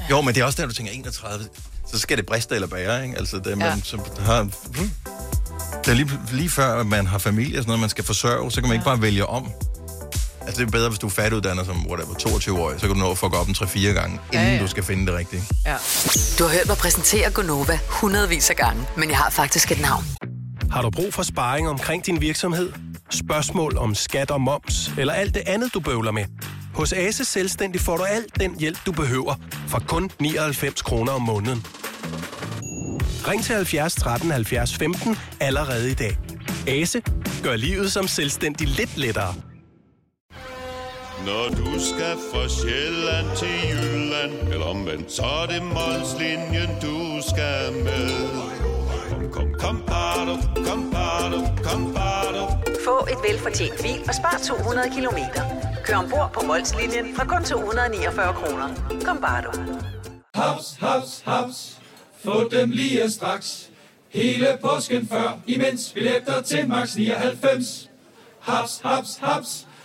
ja. 0.00 0.06
Jo, 0.10 0.20
men 0.20 0.34
det 0.34 0.40
er 0.40 0.44
også 0.44 0.62
der, 0.62 0.68
du 0.68 0.74
tænker 0.74 0.92
31. 0.92 1.48
Så 1.92 1.98
skal 1.98 2.16
det 2.16 2.26
briste 2.26 2.54
eller 2.54 2.68
bære, 2.68 3.04
ikke? 3.04 3.18
Altså, 3.18 3.36
det, 3.38 3.58
man, 3.58 3.66
Ja. 3.68 3.74
som 3.84 4.00
har, 4.20 4.42
det 5.84 5.90
er 5.90 5.94
lige, 5.94 6.10
lige 6.32 6.50
før, 6.50 6.80
at 6.80 6.86
man 6.86 7.06
har 7.06 7.18
familie 7.18 7.58
og 7.58 7.62
sådan 7.62 7.68
noget, 7.68 7.80
man 7.80 7.90
skal 7.90 8.04
forsørge, 8.04 8.50
så 8.52 8.60
kan 8.60 8.68
man 8.68 8.74
ikke 8.74 8.84
bare 8.84 9.02
vælge 9.02 9.26
om. 9.26 9.50
Altså, 10.46 10.60
det 10.60 10.66
er 10.66 10.70
bedre, 10.70 10.88
hvis 10.88 10.98
du 10.98 11.06
er 11.06 11.10
færdiguddannet 11.10 11.66
som 11.66 11.86
whatever, 11.86 12.14
22 12.14 12.60
år, 12.60 12.72
så 12.72 12.78
kan 12.78 12.88
du 12.88 12.94
nå 12.94 13.10
at 13.10 13.18
fucke 13.18 13.38
op 13.38 13.48
en 13.48 13.54
3-4 13.54 13.78
gange, 13.80 14.20
inden 14.32 14.46
Ja, 14.46 14.54
ja. 14.54 14.62
du 14.62 14.66
skal 14.68 14.82
finde 14.84 15.06
det 15.06 15.14
rigtige. 15.18 15.42
Ja. 15.66 15.76
Du 16.38 16.44
har 16.44 16.50
hørt 16.50 16.66
mig 16.66 16.76
præsentere 16.76 17.30
Gonova 17.30 17.78
hundredvis 17.88 18.50
af 18.50 18.56
gange, 18.56 18.86
men 18.96 19.08
jeg 19.10 19.18
har 19.18 19.30
faktisk 19.30 19.72
et 19.72 19.80
navn. 19.80 20.04
Har 20.72 20.82
du 20.82 20.90
brug 20.90 21.14
for 21.14 21.22
sparring 21.22 21.68
omkring 21.68 22.06
din 22.06 22.20
virksomhed? 22.20 22.72
Spørgsmål 23.10 23.78
om 23.78 23.94
skat 23.94 24.30
og 24.30 24.40
moms, 24.40 24.90
eller 24.98 25.12
alt 25.12 25.34
det 25.34 25.42
andet, 25.46 25.74
du 25.74 25.80
bøvler 25.80 26.10
med? 26.10 26.24
Hos 26.74 26.92
Ase 26.92 27.24
Selvstændig 27.24 27.80
får 27.80 27.96
du 27.96 28.02
alt 28.02 28.40
den 28.40 28.60
hjælp, 28.60 28.78
du 28.86 28.92
behøver, 28.92 29.34
for 29.68 29.78
kun 29.88 30.10
99 30.20 30.82
kroner 30.82 31.12
om 31.12 31.22
måneden. 31.22 31.66
Ring 33.28 33.44
til 33.44 33.54
70 33.54 33.94
13 33.94 34.30
70 34.30 34.76
15 34.76 35.16
allerede 35.40 35.90
i 35.90 35.94
dag. 35.94 36.18
Ase 36.68 37.02
gør 37.42 37.56
livet 37.56 37.92
som 37.92 38.06
selvstændig 38.06 38.68
lidt 38.68 38.96
lettere. 38.96 39.34
Når 41.26 41.48
du 41.48 41.80
skal 41.80 42.16
fra 42.32 42.48
Sjælland 42.48 43.36
til 43.36 43.70
Jylland 43.70 44.52
Eller 44.52 44.66
omvendt, 44.66 45.12
så 45.12 45.22
er 45.22 45.46
det 45.46 45.62
Molslinjen, 45.62 46.70
du 46.82 47.20
skal 47.28 47.72
med 47.72 48.61
Kom, 49.22 49.30
kom, 49.30 49.54
kom, 49.58 49.82
bado, 49.86 50.36
kom, 50.66 50.90
bado, 50.90 51.38
kom, 51.64 51.94
bado. 51.94 52.46
Få 52.84 53.06
et 53.10 53.18
velfortjent 53.30 53.82
bil 53.82 54.00
og 54.08 54.14
spar 54.14 54.38
200 54.42 54.90
kilometer. 54.94 55.42
Kør 55.84 55.96
ombord 55.96 56.30
på 56.34 56.40
Molslinjen 56.46 57.14
fra 57.16 57.24
kun 57.24 57.44
249 57.44 58.34
kroner. 58.34 58.68
Kom 59.04 59.20
bare 59.20 59.42
du. 59.42 59.52
Haps, 60.34 60.76
haps, 60.80 61.22
haps. 61.26 61.78
Få 62.24 62.48
dem 62.48 62.70
lige 62.70 63.10
straks. 63.10 63.70
Hele 64.08 64.58
påsken 64.62 65.06
før, 65.06 65.38
imens 65.46 65.92
billetter 65.94 66.40
til 66.40 66.68
max 66.68 66.96
99. 66.96 67.90
Haps, 68.40 68.80
haps, 68.84 69.16
haps. 69.22 69.66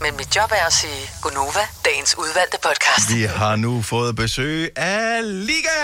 Men 0.00 0.16
mit 0.16 0.36
job 0.36 0.50
er 0.50 0.66
at 0.66 0.72
sige 0.72 1.10
Gonova, 1.22 1.60
dagens 1.84 2.14
udvalgte 2.18 2.58
podcast. 2.62 3.14
Vi 3.14 3.22
har 3.22 3.56
nu 3.56 3.82
fået 3.82 4.16
besøg 4.16 4.70
af 4.76 5.20
Liga! 5.46 5.78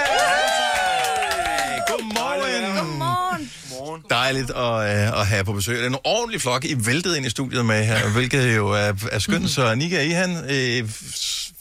Godmorgen! 1.88 2.76
Godmorgen. 2.76 4.02
Dejligt 4.10 4.50
at, 4.50 4.56
uh, 4.56 5.20
at 5.20 5.26
have 5.26 5.44
på 5.44 5.52
besøg. 5.52 5.76
Det 5.76 5.84
er 5.84 5.88
en 5.88 5.96
ordentlig 6.04 6.40
flok, 6.42 6.64
I 6.64 6.74
væltede 6.86 7.16
ind 7.16 7.26
i 7.26 7.30
studiet 7.30 7.64
med 7.66 7.84
her, 7.84 8.08
hvilket 8.08 8.56
jo 8.56 8.68
er, 8.70 8.92
er 9.12 9.18
skønt. 9.18 9.50
Så 9.50 9.74
Nika 9.74 10.02
Ihan, 10.02 10.36
øh, 10.50 10.88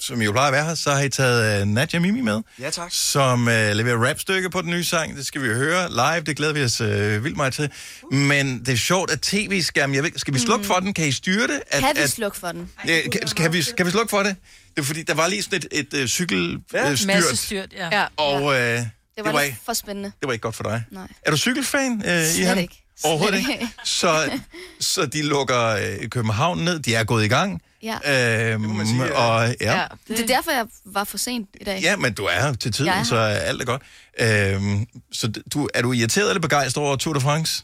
som 0.01 0.21
jo 0.21 0.31
plejer 0.31 0.47
at 0.47 0.53
være 0.53 0.65
her, 0.65 0.75
så 0.75 0.91
har 0.91 1.01
I 1.01 1.09
taget 1.09 1.61
uh, 1.61 1.67
Nadia 1.67 1.99
Mimi 1.99 2.21
med. 2.21 2.41
Ja, 2.59 2.69
tak. 2.69 2.91
Som 2.91 3.41
uh, 3.41 3.47
leverer 3.47 4.09
rapstykke 4.09 4.49
på 4.49 4.61
den 4.61 4.69
nye 4.69 4.83
sang. 4.83 5.15
Det 5.17 5.25
skal 5.25 5.41
vi 5.41 5.47
jo 5.47 5.53
høre 5.53 5.89
live. 5.89 6.19
Det 6.25 6.37
glæder 6.37 6.53
vi 6.53 6.63
os 6.63 6.81
uh, 6.81 6.87
vildt 7.23 7.37
meget 7.37 7.53
til. 7.53 7.69
Men 8.11 8.59
det 8.59 8.69
er 8.69 8.75
sjovt, 8.77 9.11
at 9.11 9.21
tv-skærmen... 9.21 9.95
Jeg 9.95 10.03
ved, 10.03 10.11
skal 10.15 10.33
vi 10.33 10.39
slukke 10.39 10.65
for 10.65 10.73
den? 10.75 10.93
Kan 10.93 11.07
I 11.07 11.11
styre 11.11 11.47
det? 11.47 11.61
At, 11.67 11.83
Kan 11.83 11.95
vi 11.95 12.01
at, 12.01 12.09
slukke 12.09 12.37
for 12.37 12.47
den? 12.47 12.69
Ja, 12.87 13.01
kan, 13.11 13.21
kan, 13.35 13.53
vi, 13.53 13.63
kan 13.77 13.85
vi 13.85 13.91
slukke 13.91 14.09
for 14.09 14.23
det? 14.23 14.35
Det 14.75 14.81
er 14.81 14.85
fordi, 14.85 15.03
der 15.03 15.13
var 15.13 15.27
lige 15.27 15.43
sådan 15.43 15.57
et, 15.71 15.93
et, 15.93 15.93
et 16.01 16.09
cykelstyrt. 16.09 17.05
Masse 17.07 17.35
styrt, 17.35 17.73
ja. 17.73 17.99
Ja. 17.99 18.05
Og 18.17 18.53
øh, 18.53 18.59
Det 18.59 18.89
det, 19.17 19.25
var, 19.25 19.31
var 19.31 19.39
lidt 19.39 19.47
ikke, 19.47 19.59
for 19.65 19.73
spændende. 19.73 20.11
det 20.19 20.27
var 20.27 20.33
ikke 20.33 20.43
godt 20.43 20.55
for 20.55 20.63
dig. 20.63 20.83
Nej. 20.91 21.07
Er 21.25 21.31
du 21.31 21.37
cykelfan, 21.37 21.93
øh, 22.05 22.25
Slet 22.25 22.37
Ihan? 22.37 22.57
ikke. 22.57 22.73
Slet 22.73 23.09
Overhovedet 23.09 23.37
ikke. 23.37 23.51
ikke. 23.53 23.67
Så, 23.99 24.39
så 24.79 25.05
de 25.05 25.21
lukker 25.21 25.65
øh, 25.67 26.09
København 26.09 26.57
ned. 26.59 26.79
De 26.79 26.95
er 26.95 27.03
gået 27.03 27.25
i 27.25 27.27
gang. 27.27 27.61
Ja. 27.83 28.53
Øhm, 28.53 28.85
sige, 28.85 29.15
og, 29.15 29.55
ja. 29.61 29.77
Ja. 29.79 29.85
Det 30.07 30.19
er 30.19 30.27
derfor, 30.27 30.51
jeg 30.51 30.65
var 30.85 31.03
for 31.03 31.17
sent 31.17 31.49
i 31.61 31.63
dag. 31.63 31.79
ja, 31.81 31.95
men 31.95 32.13
du 32.13 32.25
er 32.25 32.53
til 32.53 32.71
tiden, 32.71 32.91
er 32.91 33.03
så 33.03 33.17
alt 33.17 33.61
er 33.61 33.65
godt. 33.65 33.81
Øhm, 34.19 34.85
så 35.11 35.33
du, 35.53 35.69
er 35.73 35.81
du 35.81 35.93
irriteret 35.93 36.29
eller 36.29 36.41
begejstret 36.41 36.85
over 36.85 36.95
Tour 36.95 37.13
de 37.13 37.21
France? 37.21 37.63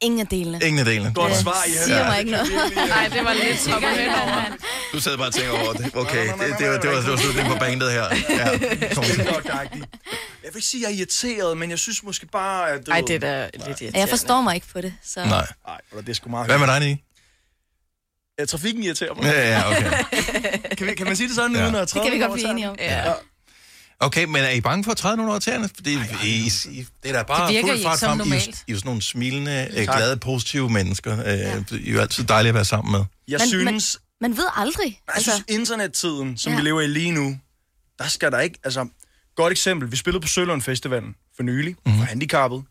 Ingen 0.00 0.20
af 0.20 0.26
delene. 0.26 0.60
Ingen 0.62 0.78
af 0.78 0.84
delene. 0.84 1.14
Godt 1.14 1.36
svar, 1.36 1.64
I 1.66 1.70
siger 1.70 2.04
mig 2.04 2.18
ikke 2.18 2.30
noget. 2.30 2.46
Nej, 2.88 3.08
det 3.08 3.24
var 3.24 3.32
lidt 3.32 3.66
hen 3.98 4.08
over. 4.08 4.44
Du 4.92 5.00
sad 5.00 5.16
bare 5.16 5.26
og 5.26 5.34
tænker 5.34 5.50
over 5.52 5.72
det. 5.72 5.90
Okay, 5.96 6.26
det, 6.26 6.34
det, 6.58 6.68
var, 6.68 6.78
det, 6.78 6.90
var, 6.90 7.00
det 7.00 7.10
var 7.10 7.16
slutningen 7.16 7.52
på 7.52 7.58
bandet 7.58 7.92
her. 7.92 8.04
Ja. 8.30 8.48
Jeg 10.44 10.50
vil 10.52 10.56
ikke 10.56 10.60
sige, 10.60 10.86
at 10.86 10.90
jeg 10.90 10.96
er 10.96 10.98
irriteret, 10.98 11.56
men 11.56 11.70
jeg 11.70 11.78
synes 11.78 12.02
måske 12.02 12.26
bare, 12.26 12.70
at... 12.70 12.88
Ej, 12.88 13.00
det 13.00 13.14
er 13.14 13.18
da 13.18 13.50
lidt 13.54 13.66
irriterende. 13.66 13.98
Jeg 13.98 14.08
forstår 14.08 14.40
mig 14.40 14.54
ikke 14.54 14.66
på 14.72 14.80
det. 14.80 14.94
Så. 15.04 15.24
Nej. 15.24 15.46
Nej, 15.66 15.80
det 16.00 16.08
er 16.08 16.12
sgu 16.12 16.30
meget 16.30 16.46
Hvad 16.46 16.58
med 16.58 16.66
dig, 16.66 16.80
Nick? 16.80 17.02
Ja, 18.42 18.46
trafikken 18.46 18.82
irriterer 18.82 19.14
mig. 19.14 19.24
Ja, 19.24 19.50
ja, 19.58 19.70
okay. 19.70 19.90
kan, 20.78 20.86
vi, 20.86 20.94
kan 20.94 21.06
man 21.06 21.16
sige 21.16 21.28
det 21.28 21.36
sådan, 21.36 21.52
Ja. 21.52 21.58
ja. 21.58 21.64
uden 21.64 21.74
at 21.74 21.80
Det 21.80 21.88
træde 21.88 22.04
kan 22.04 22.12
vi 22.12 22.18
godt 22.18 22.32
blive 22.32 22.50
enige 22.50 22.70
om. 22.70 22.76
Ja. 22.78 23.12
Okay, 24.00 24.24
men 24.24 24.36
er 24.36 24.50
I 24.50 24.60
bange 24.60 24.84
for 24.84 24.90
at 24.90 24.96
træde 24.96 25.16
nogen 25.16 25.30
over 25.30 25.38
tæerne? 25.38 25.70
Fordi 25.74 25.94
I, 26.24 26.50
I, 26.70 26.86
det 27.02 27.08
er 27.10 27.12
da 27.12 27.22
bare 27.22 27.52
Det 27.52 27.60
fuld 27.60 27.82
fart 27.82 27.98
frem. 27.98 28.20
I, 28.20 28.22
er. 28.22 28.34
I 28.34 28.36
er 28.36 28.62
jo 28.68 28.76
sådan 28.76 28.88
nogle 28.88 29.02
smilende, 29.02 29.68
øh, 29.76 29.86
Tak. 29.86 29.96
glade, 29.96 30.16
positive 30.16 30.70
mennesker. 30.70 31.18
Øh, 31.18 31.78
I 31.80 31.88
er 31.90 31.92
jo 31.94 32.00
altid 32.00 32.24
dejlige 32.24 32.48
at 32.48 32.54
være 32.54 32.64
sammen 32.64 32.92
med. 32.92 33.04
Jeg 33.28 33.38
Men- 33.40 33.48
synes, 33.48 33.98
Man 34.20 34.36
ved 34.36 34.44
aldrig. 34.56 35.00
jeg 35.14 35.22
synes 35.22 35.42
internettiden, 35.48 36.36
som 36.36 36.52
Ja. 36.52 36.56
ja. 36.58 36.62
vi 36.62 36.68
lever 36.68 36.80
i 36.80 36.86
lige 36.86 37.10
nu, 37.10 37.36
der 37.98 38.08
skal 38.08 38.30
der 38.32 38.40
ikke... 38.40 38.58
Altså, 38.64 38.86
godt 39.36 39.50
eksempel. 39.50 39.90
Vi 39.92 39.96
spillede 39.96 40.20
på 40.22 40.28
Sølund 40.28 40.62
Festivalen 40.62 41.14
for 41.36 41.42
nylig, 41.42 41.70
Mhm. 41.70 41.78
mm-hmm. 41.86 41.98
for 41.98 42.06
handicappet, 42.06 42.62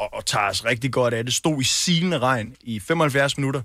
og, 0.00 0.08
og 0.14 0.26
tager 0.26 0.48
os 0.50 0.64
rigtig 0.64 0.92
godt 0.92 1.14
af 1.14 1.24
det. 1.24 1.34
Stod 1.34 1.60
i 1.60 1.64
silende 1.64 2.18
regn 2.18 2.54
i 2.60 2.80
75 2.80 3.36
minutter, 3.38 3.62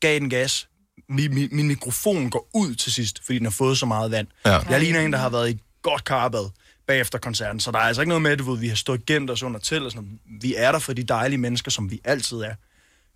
gav 0.00 0.18
den 0.18 0.30
gas. 0.30 0.68
Min, 1.08 1.34
min, 1.34 1.48
min 1.52 1.68
mikrofon 1.68 2.30
går 2.30 2.50
ud 2.54 2.74
til 2.74 2.92
sidst, 2.92 3.20
fordi 3.24 3.38
den 3.38 3.46
har 3.46 3.50
fået 3.50 3.78
så 3.78 3.86
meget 3.86 4.10
vand. 4.10 4.26
Ja. 4.46 4.58
Jeg 4.70 4.80
ligner 4.80 5.00
en, 5.00 5.12
der 5.12 5.18
har 5.18 5.28
været 5.28 5.50
i 5.50 5.58
godt 5.82 6.04
karbad 6.04 6.50
bagefter 6.86 7.18
koncerten, 7.18 7.60
så 7.60 7.70
der 7.70 7.78
er 7.78 7.82
altså 7.82 8.02
ikke 8.02 8.08
noget 8.08 8.22
med, 8.22 8.30
at 8.30 8.60
vi 8.60 8.68
har 8.68 8.76
stået 8.76 9.06
gemt 9.06 9.30
os 9.30 9.42
under 9.42 9.60
til. 9.60 9.84
Og 9.84 9.90
sådan 9.90 10.04
noget. 10.04 10.42
Vi 10.42 10.54
er 10.56 10.72
der 10.72 10.78
for 10.78 10.92
de 10.92 11.02
dejlige 11.02 11.38
mennesker, 11.38 11.70
som 11.70 11.90
vi 11.90 12.00
altid 12.04 12.36
er. 12.36 12.54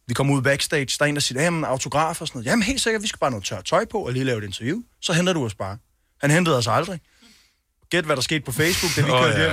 Vi 0.06 0.14
kommer 0.14 0.34
ud 0.34 0.42
backstage, 0.42 0.86
der 0.98 1.04
er 1.04 1.08
en, 1.08 1.14
der 1.14 1.20
siger, 1.20 1.42
jamen 1.42 1.64
autograf 1.64 2.20
og 2.20 2.28
sådan 2.28 2.38
noget. 2.38 2.46
Jamen 2.46 2.62
helt 2.62 2.80
sikkert, 2.80 3.02
vi 3.02 3.08
skal 3.08 3.18
bare 3.18 3.30
noget 3.30 3.44
tørt 3.44 3.64
tøj 3.64 3.84
på 3.84 3.98
og 3.98 4.12
lige 4.12 4.24
lave 4.24 4.38
et 4.38 4.44
interview. 4.44 4.78
Så 5.00 5.12
henter 5.12 5.32
du 5.32 5.44
os 5.44 5.54
bare. 5.54 5.78
Han 6.20 6.30
hentede 6.30 6.58
os 6.58 6.66
aldrig. 6.66 7.00
Gæt, 7.90 8.04
hvad 8.04 8.16
der 8.16 8.22
skete 8.22 8.40
på 8.40 8.52
Facebook, 8.52 8.96
da 8.96 9.00
vi 9.00 9.10
kørte 9.10 9.40
ja, 9.40 9.40
hjem. 9.40 9.52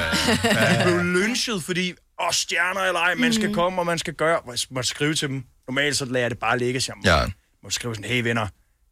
Vi 0.78 0.84
blev 0.84 1.04
lynchet, 1.04 1.64
fordi, 1.64 1.94
åh, 2.22 2.32
stjerner 2.32 2.82
eller 2.82 3.00
ej, 3.00 3.16
man 3.16 3.34
skal 3.34 3.54
komme, 3.54 3.82
og 3.82 3.86
man 3.86 4.00
skal 4.00 4.14
gøre. 4.14 4.40
Og 4.40 4.52
jeg 4.52 4.60
måtte 4.70 4.90
skrive 4.90 5.16
til 5.16 5.28
dem. 5.28 5.44
Normalt 5.68 5.98
så 5.98 6.06
lader 6.06 6.20
jeg 6.20 6.32
det 6.32 6.40
bare 6.40 6.60
ligge, 6.60 6.82
så 6.82 6.92
jeg 7.04 7.26
Ja. 7.26 7.32
Måtte 7.64 7.76
skrive 7.76 7.96
sådan, 7.96 8.10
hey 8.10 8.24
venner, 8.24 8.48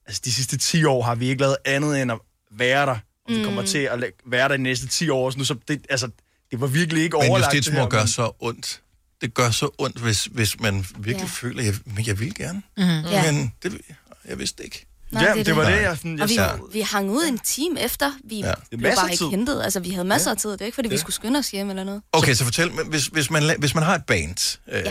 altså 0.05 0.21
de 0.25 0.33
sidste 0.33 0.57
10 0.57 0.83
år 0.83 1.03
har 1.03 1.15
vi 1.15 1.29
ikke 1.29 1.41
lavet 1.41 1.57
andet 1.65 2.01
end 2.01 2.11
at 2.11 2.19
være 2.51 2.85
der. 2.85 2.97
Og 3.25 3.33
vi 3.35 3.43
kommer 3.43 3.61
Mm. 3.61 3.67
til 3.67 3.77
at 3.77 4.03
være 4.25 4.49
der 4.49 4.57
de 4.57 4.63
næste 4.63 4.87
10 4.87 5.09
år. 5.09 5.29
Så 5.29 5.37
nu, 5.37 5.43
så 5.45 5.55
det, 5.67 5.85
altså, 5.89 6.09
det 6.51 6.61
var 6.61 6.67
virkelig 6.67 7.03
ikke 7.03 7.17
Men 7.21 7.29
overlagt. 7.29 7.51
det 7.51 7.57
justitsmord 7.57 7.89
gør 7.89 7.99
men- 7.99 8.07
så 8.07 8.31
ondt. 8.39 8.81
Det 9.21 9.33
gør 9.33 9.51
så 9.51 9.69
ondt, 9.77 9.99
hvis, 9.99 10.25
hvis 10.25 10.59
man 10.59 10.75
virkelig 10.97 11.15
Ja. 11.15 11.19
ja. 11.21 11.25
føler, 11.25 11.63
jeg, 11.63 11.73
men 11.85 12.07
jeg 12.07 12.19
vil 12.19 12.35
gerne. 12.35 12.61
Mhm. 12.77 12.87
Ja. 13.11 13.31
Men 13.31 13.53
det, 13.63 13.81
jeg 14.27 14.39
vidste 14.39 14.63
ikke. 14.63 14.85
Nej, 15.11 15.23
Ja, 15.23 15.33
det 15.33 15.45
det 15.45 15.55
var 15.55 15.63
det. 15.65 15.73
det, 15.77 15.81
jeg... 15.81 15.97
Sådan, 15.97 16.15
jeg 16.17 16.23
Og 16.23 16.29
vi, 16.29 16.33
ja. 16.35 16.49
vi 16.73 16.81
hang 16.81 17.09
ud 17.11 17.23
en 17.23 17.39
time 17.39 17.81
efter. 17.81 18.11
Vi 18.23 18.39
Ja. 18.39 18.47
ja. 18.47 18.53
Det 18.71 18.79
blev 18.79 18.91
bare 18.95 19.11
ikke 19.11 19.23
tid. 19.23 19.29
hentet. 19.29 19.61
Altså, 19.63 19.79
vi 19.79 19.89
havde 19.89 20.07
masser 20.07 20.31
af 20.31 20.37
tid. 20.37 20.51
Det 20.51 20.61
er 20.61 20.65
ikke, 20.65 20.75
fordi 20.75 20.89
vi 20.89 20.95
Ja. 20.95 20.99
skulle 21.01 21.13
skynde 21.15 21.39
os 21.39 21.51
hjem 21.51 21.69
eller 21.69 21.83
noget. 21.83 22.01
Okay, 22.11 22.33
så 22.33 22.43
fortæl 22.43 22.69
hvis, 22.69 23.05
hvis, 23.07 23.29
man, 23.31 23.59
hvis 23.59 23.75
man 23.75 23.83
har 23.83 23.95
et 23.95 24.05
band, 24.05 24.57
øh, 24.71 24.83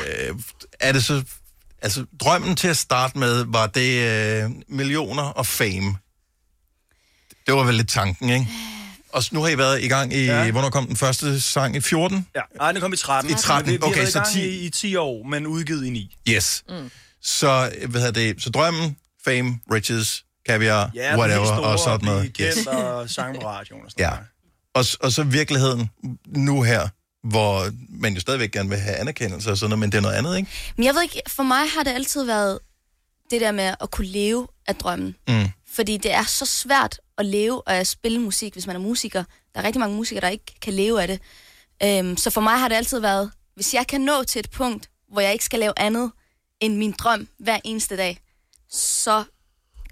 er 0.81 0.93
det 0.93 1.05
så... 1.05 1.23
Altså, 1.87 2.05
drømmen 2.21 2.57
til 2.57 2.69
at 2.69 2.77
starte 2.77 3.19
med, 3.19 3.45
var 3.49 3.67
det 3.67 4.01
øh, 4.45 4.51
millioner 4.69 5.23
og 5.23 5.47
fame? 5.47 5.97
Det 7.47 7.55
var 7.55 7.63
vel 7.65 7.75
lidt 7.75 7.89
tanken, 7.89 8.31
ikke? 8.31 8.47
Og 9.13 9.23
nu 9.33 9.43
har 9.43 9.49
I 9.49 9.59
været 9.59 9.83
i 9.83 9.89
gang 9.89 10.13
i... 10.15 10.25
Ja. 10.25 10.43
Ja. 10.45 10.51
Hvornår 10.51 10.71
kom 10.71 10.87
den 10.87 10.97
første 10.97 11.41
sang? 11.41 11.77
I 11.77 11.81
14? 11.81 12.27
Ja, 12.37 12.41
nej, 12.57 12.73
den 12.73 12.81
kom 12.81 12.93
i 12.93 12.97
13. 12.97 13.31
I 13.31 13.35
13, 13.35 13.73
Vi, 13.73 13.77
vi 13.77 13.83
okay, 13.83 13.95
har 13.95 14.01
været 14.01 14.13
så 14.13 14.19
i 14.19 14.23
gang 14.23 14.33
10. 14.33 14.41
i, 14.49 14.67
i 14.67 14.71
10 14.71 14.97
år, 14.97 15.23
men 15.29 15.47
udgivet 15.47 15.87
i 15.87 15.91
9. 15.91 16.17
Yes. 16.29 16.65
Mm. 16.69 16.91
Så, 17.23 17.73
hvad 17.89 18.01
hedder 18.01 18.21
det, 18.33 18.43
så 18.43 18.51
drømmen, 18.51 18.97
fame, 19.25 19.59
riches, 19.73 20.25
caviar, 20.49 20.91
Ja, 20.95 21.19
whatever, 21.19 21.45
store, 21.47 21.61
og 21.61 21.79
sådan 21.79 22.05
noget. 22.05 22.33
kendt 22.33 22.67
og 22.69 23.11
sang 23.11 23.41
på 23.41 23.47
radioen 23.47 23.85
og 23.85 23.91
sådan 23.91 24.05
Ja. 24.05 24.13
Og, 24.75 24.85
s- 24.85 24.95
og 24.95 25.13
så 25.13 25.23
virkeligheden 25.23 25.91
nu 26.27 26.63
her, 26.63 26.89
hvor 27.31 27.71
man 27.89 28.15
jo 28.15 28.21
stadigvæk 28.21 28.53
gerne 28.53 28.69
vil 28.69 28.79
have 28.79 28.97
anerkendelse 28.97 29.51
og 29.51 29.59
sådan 29.59 29.71
noget, 29.71 29.81
men 29.81 29.93
det 29.93 29.99
er 29.99 30.03
noget 30.03 30.15
andet, 30.15 30.37
ikke? 30.37 30.51
Men 30.77 30.85
jeg 30.85 30.95
ved 30.95 31.03
ikke, 31.03 31.23
for 31.29 31.43
mig 31.43 31.71
har 31.71 31.83
det 31.83 31.91
altid 31.91 32.25
været 32.25 32.59
det 33.31 33.41
der 33.41 33.53
med 33.53 33.75
at 33.81 33.91
kunne 33.91 34.07
leve 34.07 34.49
af 34.67 34.75
drømmen. 34.75 35.17
Mm. 35.29 35.49
Fordi 35.69 35.97
det 35.97 36.13
er 36.13 36.25
så 36.25 36.47
svært 36.47 37.01
at 37.19 37.27
leve 37.27 37.69
og 37.69 37.75
at 37.75 37.87
spille 37.87 38.19
musik, 38.19 38.53
hvis 38.53 38.67
man 38.67 38.77
er 38.77 38.81
musiker. 38.81 39.25
Der 39.55 39.61
er 39.61 39.65
rigtig 39.65 39.81
mange 39.81 39.97
musikere, 39.97 40.21
der 40.21 40.29
ikke 40.29 40.61
kan 40.63 40.73
leve 40.73 41.03
af 41.03 41.09
det. 41.09 41.21
Øhm, 41.83 42.17
så 42.17 42.31
for 42.31 42.41
mig 42.41 42.59
har 42.59 42.69
det 42.69 42.75
altid 42.77 43.01
været, 43.01 43.31
hvis 43.55 43.75
jeg 43.75 43.87
kan 43.87 44.01
nå 44.01 44.25
til 44.25 44.39
et 44.41 44.51
punkt, 44.51 44.91
hvor 45.13 45.21
jeg 45.21 45.33
ikke 45.33 45.45
skal 45.45 45.59
lave 45.59 45.73
andet 45.77 46.13
end 46.61 46.77
min 46.77 46.93
drøm 46.93 47.29
hver 47.39 47.59
eneste 47.65 47.97
dag, 47.97 48.19
så 48.71 49.25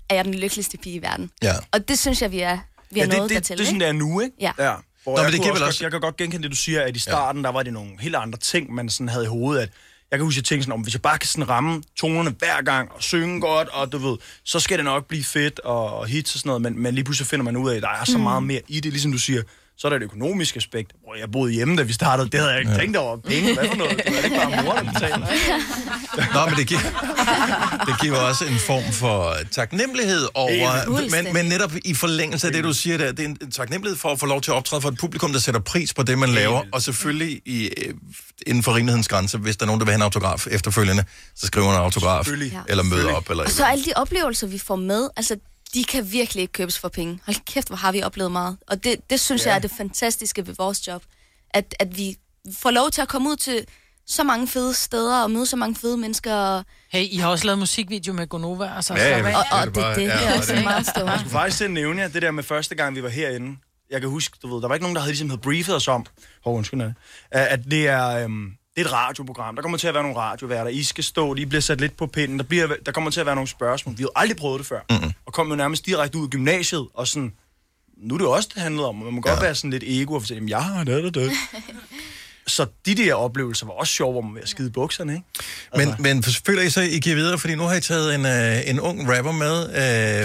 er 0.08 0.14
jeg 0.14 0.24
den 0.24 0.34
lykkeligste 0.34 0.78
pige 0.78 0.94
i 0.94 1.02
verden. 1.02 1.30
Ja. 1.42 1.54
Og 1.72 1.88
det 1.88 1.98
synes 1.98 2.22
jeg, 2.22 2.32
vi 2.32 2.40
er, 2.40 2.58
vi 2.90 3.00
er 3.00 3.04
ja, 3.04 3.10
det, 3.10 3.18
nået 3.18 3.30
det, 3.30 3.34
dertil. 3.34 3.58
det, 3.58 3.58
det 3.58 3.64
er 3.64 3.66
sådan, 3.66 3.80
det 3.80 3.88
er 3.88 3.92
nu, 3.92 4.20
ikke? 4.20 4.36
Ja. 4.40 4.52
ja. 4.58 4.74
Hvor 5.04 5.12
Nå, 5.16 5.18
jeg, 5.22 5.26
men 5.26 5.32
det 5.32 5.40
giver 5.40 5.52
også 5.52 5.62
godt, 5.62 5.68
også- 5.68 5.84
jeg 5.84 5.90
kan 5.90 6.00
godt 6.00 6.16
genkende 6.16 6.42
det, 6.42 6.50
du 6.50 6.56
siger, 6.56 6.82
at 6.82 6.96
i 6.96 6.98
starten, 6.98 7.42
ja. 7.42 7.46
der 7.46 7.52
var 7.52 7.62
det 7.62 7.72
nogle 7.72 7.90
helt 8.00 8.14
andre 8.16 8.38
ting, 8.38 8.74
man 8.74 8.88
sådan 8.88 9.08
havde 9.08 9.24
i 9.24 9.28
hovedet, 9.28 9.62
at 9.62 9.70
jeg 10.10 10.18
kan 10.18 10.24
huske, 10.24 10.38
at 10.38 10.42
jeg 10.42 10.44
tænkte 10.44 10.62
sådan, 10.64 10.72
om 10.72 10.80
hvis 10.80 10.94
jeg 10.94 11.02
bare 11.02 11.18
kan 11.18 11.28
sådan 11.28 11.48
ramme 11.48 11.82
tonerne 11.96 12.34
hver 12.38 12.62
gang, 12.62 12.92
og 12.92 13.02
synge 13.02 13.40
godt, 13.40 13.68
og 13.68 13.92
du 13.92 13.98
ved, 13.98 14.16
så 14.44 14.60
skal 14.60 14.76
det 14.78 14.84
nok 14.84 15.06
blive 15.08 15.24
fedt, 15.24 15.60
og, 15.60 15.96
og 15.98 16.06
hits 16.06 16.34
og 16.34 16.38
sådan 16.40 16.48
noget, 16.48 16.62
men, 16.62 16.82
men 16.82 16.94
lige 16.94 17.04
pludselig 17.04 17.26
finder 17.26 17.44
man 17.44 17.56
ud 17.56 17.70
af, 17.70 17.76
at 17.76 17.82
der 17.82 17.88
er 17.88 18.04
så 18.04 18.18
Mm. 18.18 18.22
meget 18.22 18.42
mere 18.42 18.60
i 18.68 18.80
det, 18.80 18.92
ligesom 18.92 19.12
du 19.12 19.18
siger, 19.18 19.42
så 19.76 19.86
er 19.86 19.90
der 19.90 19.98
det 19.98 20.04
økonomiske 20.04 20.56
aspekt. 20.56 20.92
Hvor 21.04 21.14
jeg 21.14 21.30
boede 21.32 21.52
hjemme, 21.52 21.76
da 21.76 21.82
vi 21.82 21.92
startede, 21.92 22.28
det 22.30 22.40
havde 22.40 22.52
jeg 22.52 22.60
ikke 22.60 22.72
ja. 22.72 22.78
tænkt 22.78 22.96
over. 22.96 23.16
Penge, 23.16 23.54
hvad 23.54 23.68
for 23.68 23.76
noget? 23.76 24.02
Det 24.06 24.14
var 24.16 24.22
ikke 24.22 24.36
bare 24.36 24.64
mor, 24.64 24.72
der 24.72 24.92
betalte. 24.92 25.18
Nå, 26.34 26.46
men 26.46 26.54
det 26.56 26.66
giver, 26.66 26.80
det 27.86 28.00
giver 28.00 28.16
også 28.16 28.44
en 28.44 28.58
form 28.58 28.92
for 28.92 29.34
taknemmelighed 29.50 30.28
over... 30.34 31.00
Men, 31.10 31.32
men 31.32 31.44
netop 31.44 31.72
i 31.84 31.94
forlængelse 31.94 32.46
af 32.46 32.52
det, 32.52 32.64
du 32.64 32.72
siger 32.72 32.98
der, 32.98 33.12
det 33.12 33.20
er 33.20 33.28
en 33.28 33.38
en 33.44 33.50
taknemmelighed 33.50 33.98
for 33.98 34.08
at 34.08 34.20
få 34.20 34.26
lov 34.26 34.40
til 34.40 34.50
at 34.50 34.54
optræde 34.54 34.82
for 34.82 34.88
et 34.88 34.98
publikum, 34.98 35.32
der 35.32 35.38
sætter 35.38 35.60
pris 35.60 35.94
på 35.94 36.02
det, 36.02 36.18
man 36.18 36.28
laver, 36.28 36.62
og 36.72 36.82
selvfølgelig 36.82 37.42
i, 37.46 37.70
øh, 37.76 37.94
inden 38.46 38.62
for 38.62 38.74
rimelighedens 38.74 39.08
grænse, 39.08 39.38
hvis 39.38 39.56
der 39.56 39.64
er 39.64 39.66
nogen, 39.66 39.80
der 39.80 39.84
vil 39.84 39.92
have 39.92 39.98
en 39.98 40.02
autograf 40.02 40.46
efterfølgende, 40.50 41.04
så 41.34 41.46
skriver 41.46 41.70
en 41.70 41.76
autograf, 41.76 42.28
eller 42.68 42.82
møder 42.82 43.12
op, 43.12 43.30
eller 43.30 43.44
Og 43.44 43.50
så 43.50 43.64
alle 43.64 43.84
de 43.84 43.92
oplevelser, 43.96 44.46
vi 44.46 44.58
får 44.58 44.76
med, 44.76 45.08
altså, 45.16 45.36
de 45.74 45.84
kan 45.84 46.12
virkelig 46.12 46.42
ikke 46.42 46.52
købes 46.52 46.78
for 46.78 46.88
penge. 46.88 47.20
Hold 47.26 47.36
kæft, 47.46 47.68
hvor 47.68 47.76
har 47.76 47.92
vi 47.92 48.02
oplevet 48.02 48.32
meget. 48.32 48.56
Og 48.66 48.84
det, 48.84 49.10
det 49.10 49.20
synes 49.20 49.44
Ja. 49.44 49.48
jeg 49.50 49.56
er 49.56 49.60
det 49.60 49.70
fantastiske 49.76 50.46
ved 50.46 50.54
vores 50.58 50.86
job. 50.88 51.02
At, 51.50 51.74
at 51.80 51.96
vi 51.96 52.16
får 52.52 52.70
lov 52.70 52.90
til 52.90 53.00
at 53.02 53.08
komme 53.08 53.30
ud 53.30 53.36
til 53.36 53.66
så 54.06 54.22
mange 54.24 54.48
fede 54.48 54.74
steder 54.74 55.22
og 55.22 55.30
møde 55.30 55.46
så 55.46 55.56
mange 55.56 55.76
fede 55.76 55.96
mennesker. 55.96 56.34
Og, 56.34 56.64
Hey, 56.90 57.04
I 57.10 57.16
har 57.16 57.28
også 57.28 57.46
lavet 57.46 57.58
musikvideo 57.58 58.12
med 58.12 58.26
Gonova. 58.26 58.72
Altså, 58.76 58.94
Ja, 58.94 59.08
slap 59.18 59.26
af. 59.26 59.30
ja, 59.30 59.38
og, 59.38 59.44
og 59.60 59.66
det, 59.66 59.74
det, 59.76 59.96
det 59.96 60.06
er 60.26 60.38
også 60.38 60.52
en 60.54 60.58
milestone. 60.64 61.10
Jeg 61.10 61.18
skulle 61.18 61.32
faktisk 61.32 61.56
til 61.58 61.64
at 61.64 61.70
nævne 61.70 62.00
jer, 62.02 62.08
det 62.08 62.22
der 62.22 62.30
med 62.30 62.42
første 62.42 62.74
gang, 62.74 62.96
vi 62.96 63.02
var 63.02 63.08
herinde. 63.08 63.56
Jeg 63.90 64.00
kan 64.00 64.10
huske, 64.10 64.36
du 64.42 64.54
ved, 64.54 64.62
der 64.62 64.68
var 64.68 64.74
ikke 64.74 64.82
nogen, 64.84 64.94
der 64.94 65.00
havde, 65.02 65.12
ligesom, 65.12 65.28
havde 65.30 65.40
briefet 65.40 65.74
os 65.76 65.88
om, 65.88 66.06
oh, 66.44 66.56
undskyld, 66.56 66.82
at 67.30 67.60
det 67.70 67.88
er, 67.88 68.08
øhm, 68.08 68.52
det 68.76 68.82
er 68.82 68.86
et 68.86 68.92
radioprogram. 68.92 69.54
Der 69.56 69.62
kommer 69.62 69.78
til 69.78 69.86
at 69.88 69.94
være 69.94 70.02
nogle 70.02 70.18
radioværter. 70.18 70.70
I 70.70 70.82
skal 70.82 71.04
stå, 71.04 71.34
de 71.34 71.46
bliver 71.46 71.60
sat 71.62 71.80
lidt 71.80 71.96
på 71.96 72.06
pinden. 72.06 72.38
Der, 72.38 72.44
bliver, 72.44 72.68
der 72.86 72.92
kommer 72.92 73.10
til 73.10 73.20
at 73.20 73.26
være 73.26 73.34
nogle 73.34 73.48
spørgsmål. 73.48 73.98
Vi 73.98 74.02
har 74.02 74.10
aldrig 74.20 74.36
prøvet 74.36 74.58
det 74.58 74.66
før. 74.66 74.80
Mm-hmm. 74.90 75.10
Og 75.26 75.32
kom 75.32 75.48
jo 75.48 75.54
nærmest 75.54 75.86
direkte 75.86 76.18
ud 76.18 76.24
af 76.24 76.30
gymnasiet, 76.30 76.86
og 76.94 77.08
sådan, 77.08 77.32
nu 77.96 78.14
er 78.14 78.18
det 78.18 78.26
også, 78.26 78.48
det 78.54 78.62
handlede 78.62 78.88
om. 78.88 78.94
Man 78.94 79.12
må 79.12 79.20
godt 79.20 79.36
Ja. 79.36 79.40
være 79.40 79.54
sådan 79.54 79.70
lidt 79.70 79.82
ego 79.86 80.14
og 80.14 80.22
fortælle, 80.22 80.38
jamen, 80.38 80.48
jeg 80.48 80.64
har 80.64 80.84
det, 80.84 81.04
det, 81.04 81.14
det. 81.14 81.30
Så 82.46 82.66
de 82.86 82.94
der 82.94 83.14
oplevelser 83.14 83.66
var 83.66 83.72
også 83.72 83.92
sjove, 83.92 84.12
hvor 84.12 84.20
man 84.20 84.30
var 84.30 84.34
ved 84.34 84.42
at 84.42 84.48
skide 84.48 84.68
i 84.68 84.70
bukserne, 84.70 85.12
ikke? 85.14 85.26
Men, 85.76 85.94
men 85.98 86.22
føler 86.22 86.62
I 86.62 86.70
så, 86.70 86.80
I 86.80 86.98
giver 86.98 87.16
videre, 87.16 87.38
fordi 87.38 87.54
nu 87.54 87.62
har 87.62 87.74
I 87.74 87.80
taget 87.80 88.14
en, 88.14 88.26
øh, 88.26 88.70
en 88.70 88.80
ung 88.80 89.16
rapper 89.16 89.32
med, 89.32 89.64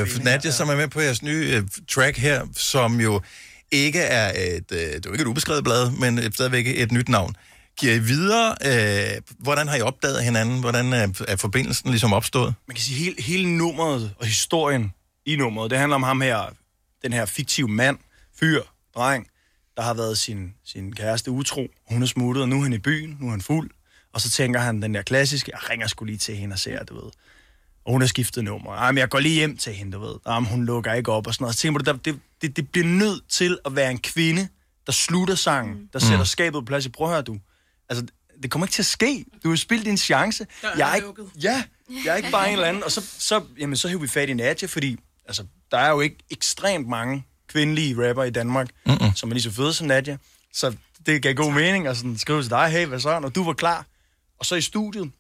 øh, 0.10 0.24
Nadia, 0.24 0.52
som 0.52 0.70
er 0.70 0.76
med 0.76 0.88
på 0.88 1.02
jeres 1.02 1.22
nye 1.24 1.52
øh, 1.56 1.64
track 1.92 2.18
her, 2.18 2.46
som 2.56 3.00
jo 3.00 3.22
ikke 3.72 4.00
er 4.00 4.56
et, 4.56 4.66
øh, 4.72 4.78
det 4.80 4.96
er 4.96 5.00
jo 5.06 5.12
ikke 5.12 5.22
et 5.22 5.28
ubeskrevet 5.28 5.64
blad, 5.64 5.92
men 5.92 6.18
et, 6.20 6.34
stadigvæk 6.34 6.68
et 6.68 6.92
nyt 6.92 7.10
navn. 7.10 7.36
Giver 7.80 7.94
I 7.94 8.00
videre, 8.00 8.56
øh, 8.66 9.22
hvordan 9.40 9.68
har 9.68 9.76
I 9.76 9.82
opdaget 9.82 10.24
hinanden? 10.24 10.60
Hvordan 10.60 10.94
er, 10.94 11.24
er 11.28 11.36
forbindelsen 11.36 11.90
ligesom 11.90 12.14
opstået? 12.14 12.54
Man 12.68 12.76
kan 12.76 12.84
sige, 12.84 12.98
hele, 13.04 13.22
hele 13.22 13.58
nummeret 13.58 14.14
og 14.20 14.26
historien 14.26 14.94
i 15.26 15.36
nummeret, 15.36 15.72
det 15.72 15.80
handler 15.80 15.96
om 15.96 16.04
ham 16.04 16.22
her, 16.22 16.54
den 17.04 17.14
her 17.14 17.26
fiktive 17.26 17.68
mand, 17.68 17.98
fyr, 18.40 18.62
dreng, 18.96 19.28
der 19.78 19.84
har 19.84 19.94
været 19.94 20.18
sin, 20.18 20.54
sin 20.66 20.94
kæreste 20.96 21.32
utro. 21.32 21.68
Hun 21.90 22.02
er 22.04 22.08
smuttet, 22.08 22.42
og 22.44 22.50
nu 22.50 22.58
er 22.60 22.64
han 22.64 22.74
i 22.74 22.78
byen, 22.78 23.18
nu 23.20 23.28
er 23.28 23.32
han 23.32 23.42
fuld. 23.42 23.70
Og 24.14 24.22
så 24.22 24.30
tænker 24.30 24.60
han 24.60 24.82
den 24.82 24.94
der 24.96 25.02
klassiske, 25.02 25.52
jeg 25.54 25.70
ringer 25.70 25.88
sgu 25.88 26.06
lige 26.06 26.18
til 26.18 26.36
hende 26.36 26.54
og 26.54 26.60
ser, 26.60 26.84
du 26.84 26.94
ved. 26.96 27.12
Og 27.86 27.92
hun 27.92 28.02
har 28.02 28.08
skiftet 28.08 28.44
nummer. 28.44 28.72
Ej, 28.76 28.92
men 28.92 28.98
jeg 28.98 29.10
går 29.10 29.20
lige 29.20 29.36
hjem 29.36 29.58
til 29.58 29.74
hende, 29.74 29.92
du 29.92 30.00
ved. 30.00 30.16
Ej, 30.26 30.40
men 30.40 30.50
hun 30.50 30.66
lukker 30.66 30.94
ikke 30.94 31.12
op 31.12 31.28
og 31.28 31.34
sådan 31.34 31.44
noget. 31.44 31.56
Så 31.56 31.62
tænker 31.62 31.80
der- 31.80 31.94
det, 31.94 32.20
det, 32.42 32.56
det 32.56 32.70
bliver 32.72 32.88
nødt 32.88 33.24
til 33.30 33.58
at 33.66 33.76
være 33.76 33.92
en 33.92 33.98
kvinde, 34.00 34.48
der 34.86 34.92
slutter 34.92 35.36
sangen, 35.36 35.90
der 35.94 36.00
sætter 36.00 36.24
skabet 36.26 36.54
på 36.54 36.66
plads. 36.66 36.90
Prøv 36.90 37.08
at 37.08 37.14
høre, 37.14 37.22
du. 37.22 37.38
Altså, 37.90 38.06
det 38.44 38.52
kommer 38.52 38.66
ikke 38.66 38.74
til 38.74 38.82
at 38.82 38.86
ske. 38.86 39.26
Du 39.44 39.50
har 39.50 39.56
spildt 39.56 39.86
din 39.86 39.98
chance. 39.98 40.48
Jeg 40.78 40.92
er 40.92 40.96
ikke, 40.96 41.14
ja, 41.44 41.64
jeg 42.06 42.12
er 42.12 42.16
ikke 42.16 42.32
bare 42.32 42.48
en 42.48 42.54
eller 42.54 42.68
anden. 42.68 42.84
Og 42.84 42.92
så, 42.92 43.02
så, 43.18 43.44
jamen, 43.60 43.76
så 43.76 43.88
hæver 43.88 44.02
vi 44.02 44.08
fat 44.08 44.30
i 44.30 44.34
Nadja, 44.34 44.68
fordi 44.68 44.98
altså, 45.26 45.46
der 45.72 45.78
er 45.78 45.90
jo 45.90 46.00
ikke 46.00 46.18
ekstremt 46.30 46.88
mange 46.88 47.26
kvindelige 47.48 48.10
rapper 48.10 48.24
i 48.24 48.30
Danmark, 48.30 48.70
mm-hmm. 48.86 49.16
som 49.16 49.30
er 49.30 49.34
lige 49.34 49.44
så 49.44 49.52
fede 49.52 49.74
som 49.74 49.88
Nadja. 49.88 50.18
Så 50.54 50.76
det 51.06 51.22
gav 51.22 51.34
god 51.34 51.52
mening 51.54 51.88
at 51.88 51.98
sådan 51.98 52.18
skrive 52.18 52.42
til 52.42 52.50
dig, 52.50 52.70
hey, 52.70 52.86
hvad 52.86 53.00
så, 53.00 53.20
når 53.20 53.30
du 53.30 53.44
var 53.44 53.54
klar. 53.54 53.86
Og 54.40 54.46
så 54.46 54.56
i 54.56 54.62
studiet, 54.62 55.12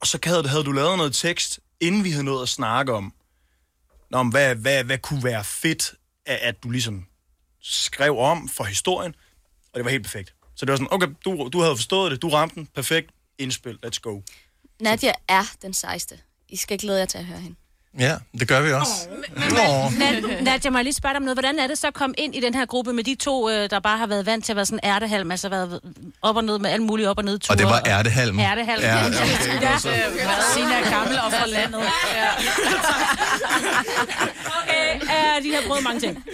og 0.00 0.06
så 0.06 0.18
havde, 0.24 0.48
havde 0.48 0.64
du 0.64 0.72
lavet 0.72 0.96
noget 0.96 1.14
tekst, 1.14 1.60
inden 1.80 2.04
vi 2.04 2.10
havde 2.10 2.24
nået 2.24 2.42
at 2.42 2.48
snakke 2.48 2.92
om, 2.92 3.12
Nå, 4.10 4.18
om 4.18 4.28
hvad, 4.28 4.54
hvad, 4.54 4.84
hvad 4.84 4.98
kunne 4.98 5.24
være 5.24 5.44
fedt, 5.44 5.94
at, 6.26 6.38
at 6.42 6.62
du 6.62 6.70
ligesom 6.70 7.06
skrev 7.62 8.18
om 8.18 8.48
for 8.48 8.64
historien, 8.64 9.14
og 9.72 9.78
det 9.78 9.84
var 9.84 9.90
helt 9.90 10.02
perfekt. 10.02 10.34
Så 10.58 10.66
det 10.66 10.70
var 10.70 10.76
sådan, 10.76 10.88
okay, 10.90 11.08
du, 11.24 11.48
du 11.52 11.60
havde 11.60 11.76
forstået 11.76 12.12
det, 12.12 12.22
du 12.22 12.28
ramte 12.28 12.54
den, 12.54 12.66
perfekt, 12.66 13.10
indspil, 13.38 13.78
let's 13.86 14.00
go. 14.02 14.20
Nadia 14.80 15.12
er 15.28 15.44
den 15.62 15.72
sejste. 15.72 16.18
I 16.48 16.56
skal 16.56 16.78
glæde 16.78 16.98
jer 16.98 17.06
til 17.06 17.18
at 17.18 17.24
høre 17.24 17.38
hende. 17.38 17.56
Ja, 17.98 18.16
det 18.40 18.48
gør 18.48 18.60
vi 18.60 18.72
også. 18.72 18.92
Nå. 19.36 19.88
Nad- 19.98 20.42
Nadja, 20.42 20.70
må 20.70 20.78
jeg 20.78 20.84
lige 20.84 20.94
spørge 20.94 21.12
dig 21.12 21.16
om 21.16 21.22
noget. 21.22 21.34
Hvordan 21.36 21.58
er 21.58 21.66
det 21.66 21.78
så 21.78 21.86
at 21.86 21.94
komme 21.94 22.14
ind 22.18 22.34
i 22.34 22.40
den 22.40 22.54
her 22.54 22.66
gruppe 22.66 22.92
med 22.92 23.04
de 23.04 23.14
to, 23.14 23.50
øh, 23.50 23.70
der 23.70 23.80
bare 23.80 23.98
har 23.98 24.06
været 24.06 24.26
vant 24.26 24.44
til 24.44 24.52
at 24.52 24.56
være 24.56 24.66
sådan 24.66 24.80
ærtehalm, 24.84 25.30
altså 25.30 25.48
været 25.48 25.80
op 26.22 26.36
og 26.36 26.44
ned 26.44 26.58
med 26.58 26.70
alle 26.70 26.84
mulige 26.84 27.10
op 27.10 27.18
og 27.18 27.24
ned 27.24 27.38
ture? 27.38 27.54
Og 27.54 27.58
det 27.58 27.66
var 27.66 27.82
ærtehalm. 27.86 28.38
Ærtehalm. 28.40 28.82
Ja, 28.82 29.06
okay, 29.06 29.78
så. 29.78 29.88
Sina 30.54 30.74
er 30.80 30.90
gammel 30.90 31.18
og 31.18 31.32
fra 31.32 31.46
landet. 31.46 31.80
Ja. 32.14 32.28
okay, 34.62 35.00
ja, 35.08 35.40
de 35.42 35.54
har 35.54 35.62
prøvet 35.66 35.82
mange 35.84 36.00
ting. 36.00 36.24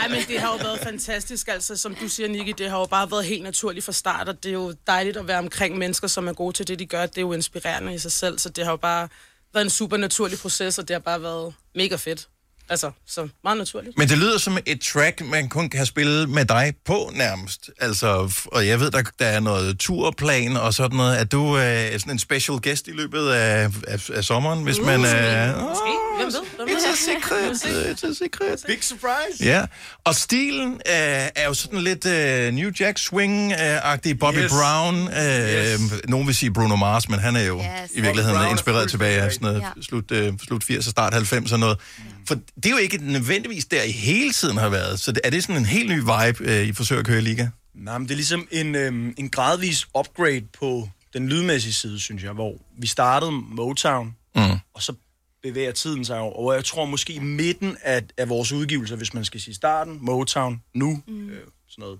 Ej, 0.00 0.08
men 0.08 0.18
det 0.28 0.40
har 0.40 0.48
jo 0.48 0.56
været 0.62 0.80
fantastisk, 0.82 1.48
altså 1.48 1.76
som 1.76 1.94
du 1.94 2.08
siger, 2.08 2.28
Nicky, 2.28 2.54
det 2.58 2.70
har 2.70 2.78
jo 2.78 2.84
bare 2.86 3.10
været 3.10 3.24
helt 3.24 3.42
naturligt 3.42 3.84
fra 3.86 3.92
start, 3.92 4.28
og 4.28 4.42
det 4.42 4.48
er 4.48 4.52
jo 4.52 4.74
dejligt 4.86 5.16
at 5.16 5.28
være 5.28 5.38
omkring 5.38 5.78
mennesker, 5.78 6.08
som 6.08 6.28
er 6.28 6.32
gode 6.32 6.52
til 6.56 6.68
det, 6.68 6.78
de 6.78 6.86
gør. 6.86 7.06
Det 7.06 7.16
er 7.18 7.22
jo 7.22 7.32
inspirerende 7.32 7.94
i 7.94 7.98
sig 7.98 8.12
selv, 8.12 8.38
så 8.38 8.48
det 8.48 8.64
har 8.64 8.70
jo 8.72 8.76
bare 8.76 9.08
været 9.54 9.64
en 9.64 9.70
super 9.70 9.96
naturlig 9.96 10.38
proces, 10.38 10.78
og 10.78 10.88
det 10.88 10.94
har 10.94 11.00
bare 11.00 11.22
været 11.22 11.54
mega 11.74 11.96
fedt. 11.96 12.28
Altså, 12.72 12.90
så 13.06 13.28
meget 13.44 13.58
naturligt. 13.58 13.98
Men 13.98 14.08
det 14.08 14.18
lyder 14.18 14.38
som 14.38 14.58
et 14.66 14.80
track, 14.80 15.20
man 15.26 15.48
kun 15.48 15.68
kan 15.70 15.86
spille 15.86 16.26
med 16.26 16.44
dig 16.44 16.72
på 16.86 17.10
nærmest. 17.14 17.70
Altså, 17.80 18.32
og 18.52 18.66
jeg 18.66 18.80
ved, 18.80 18.90
der, 18.90 19.02
der 19.18 19.26
er 19.26 19.40
noget 19.40 19.78
turplan 19.78 20.56
og 20.56 20.74
sådan 20.74 20.96
noget. 20.96 21.20
Er 21.20 21.24
du 21.24 21.58
øh, 21.58 21.92
sådan 21.92 22.12
en 22.12 22.18
special 22.18 22.58
guest 22.62 22.88
i 22.88 22.90
løbet 22.90 23.28
af, 23.28 23.68
af, 23.88 24.10
af 24.14 24.24
sommeren, 24.24 24.62
hvis 24.62 24.78
man... 24.78 25.00
Øh, 25.00 25.62
Måske. 25.62 25.92
Hvem 26.16 26.26
ved? 26.26 26.76
It's 26.76 26.92
a 26.92 26.96
secret. 26.96 27.52
It's 27.94 28.10
a 28.10 28.14
secret. 28.14 28.64
Big 28.66 28.84
surprise. 28.84 29.44
Ja, 29.44 29.64
og 30.04 30.14
stilen 30.14 30.72
øh, 30.72 30.82
er 31.36 31.44
jo 31.46 31.54
sådan 31.54 31.80
lidt 31.80 32.06
øh, 32.06 32.52
New 32.52 32.70
Jack 32.80 32.98
Swing-agtig. 32.98 34.18
Bobby 34.20 34.36
Yes. 34.36 34.50
Brown. 34.52 35.08
Øh, 35.08 35.12
Yes. 35.72 35.80
Nogen 36.08 36.26
vil 36.26 36.34
sige 36.34 36.52
Bruno 36.52 36.76
Mars, 36.76 37.08
men 37.08 37.18
han 37.18 37.36
er 37.36 37.42
jo 37.42 37.58
Yes. 37.58 37.90
i 37.94 38.00
virkeligheden 38.00 38.38
er 38.40 38.50
inspireret 38.50 38.90
tilbage 38.90 39.20
af 39.22 39.32
sådan 39.32 39.46
noget 39.46 39.60
Ja. 39.60 39.82
slut, 39.82 40.10
øh, 40.10 40.32
slut 40.46 40.64
80'er, 40.70 40.90
start 40.90 41.14
90'er 41.14 41.56
noget. 41.56 41.78
For 42.28 42.34
det 42.34 42.66
er 42.66 42.70
jo 42.70 42.76
ikke 42.76 42.98
nødvendigvis 43.12 43.64
der, 43.64 43.82
I 43.82 43.90
hele 43.90 44.32
tiden 44.32 44.56
har 44.56 44.68
været. 44.68 45.00
Så 45.00 45.14
er 45.24 45.30
det 45.30 45.42
sådan 45.42 45.56
en 45.56 45.66
helt 45.66 45.88
ny 45.90 45.98
vibe, 45.98 46.50
øh, 46.50 46.68
I 46.68 46.72
forsøger 46.72 47.00
at 47.00 47.06
køre 47.06 47.18
i 47.18 47.20
liga? 47.20 47.48
Nej, 47.74 47.98
men 47.98 48.08
det 48.08 48.14
er 48.14 48.16
ligesom 48.16 48.48
en, 48.50 48.74
øhm, 48.74 49.14
en 49.18 49.30
gradvis 49.30 49.86
upgrade 49.98 50.42
på 50.58 50.88
den 51.12 51.28
lydmæssige 51.28 51.72
side, 51.72 52.00
synes 52.00 52.22
jeg, 52.22 52.32
hvor 52.32 52.54
vi 52.78 52.86
startede 52.86 53.32
Motown, 53.32 54.16
Mm. 54.36 54.42
og 54.74 54.82
så 54.82 54.94
bevæger 55.42 55.72
tiden 55.72 56.04
sig 56.04 56.18
over. 56.18 56.50
Og 56.50 56.54
jeg 56.54 56.64
tror 56.64 56.84
måske 56.84 57.12
i 57.12 57.18
midten 57.18 57.76
af, 57.82 58.02
af 58.16 58.28
vores 58.28 58.52
udgivelser, 58.52 58.96
hvis 58.96 59.14
man 59.14 59.24
skal 59.24 59.40
sige 59.40 59.54
starten, 59.54 59.98
Motown, 60.00 60.62
nu, 60.74 61.02
mm. 61.08 61.28
øh, 61.30 61.36
sådan 61.68 61.82
noget, 61.82 61.98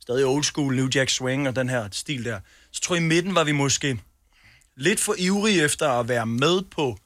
stadig 0.00 0.24
old 0.26 0.44
school, 0.44 0.76
New 0.76 0.88
Jack 0.94 1.10
Swing 1.10 1.48
og 1.48 1.56
den 1.56 1.68
her 1.68 1.88
stil 1.92 2.24
der, 2.24 2.40
så 2.72 2.80
tror 2.80 2.94
jeg 2.94 3.04
i 3.04 3.06
midten 3.06 3.34
var 3.34 3.44
vi 3.44 3.52
måske 3.52 3.98
lidt 4.76 5.00
for 5.00 5.14
ivrige 5.18 5.62
efter 5.64 5.88
at 5.88 6.08
være 6.08 6.26
med 6.26 6.62
på 6.70 6.98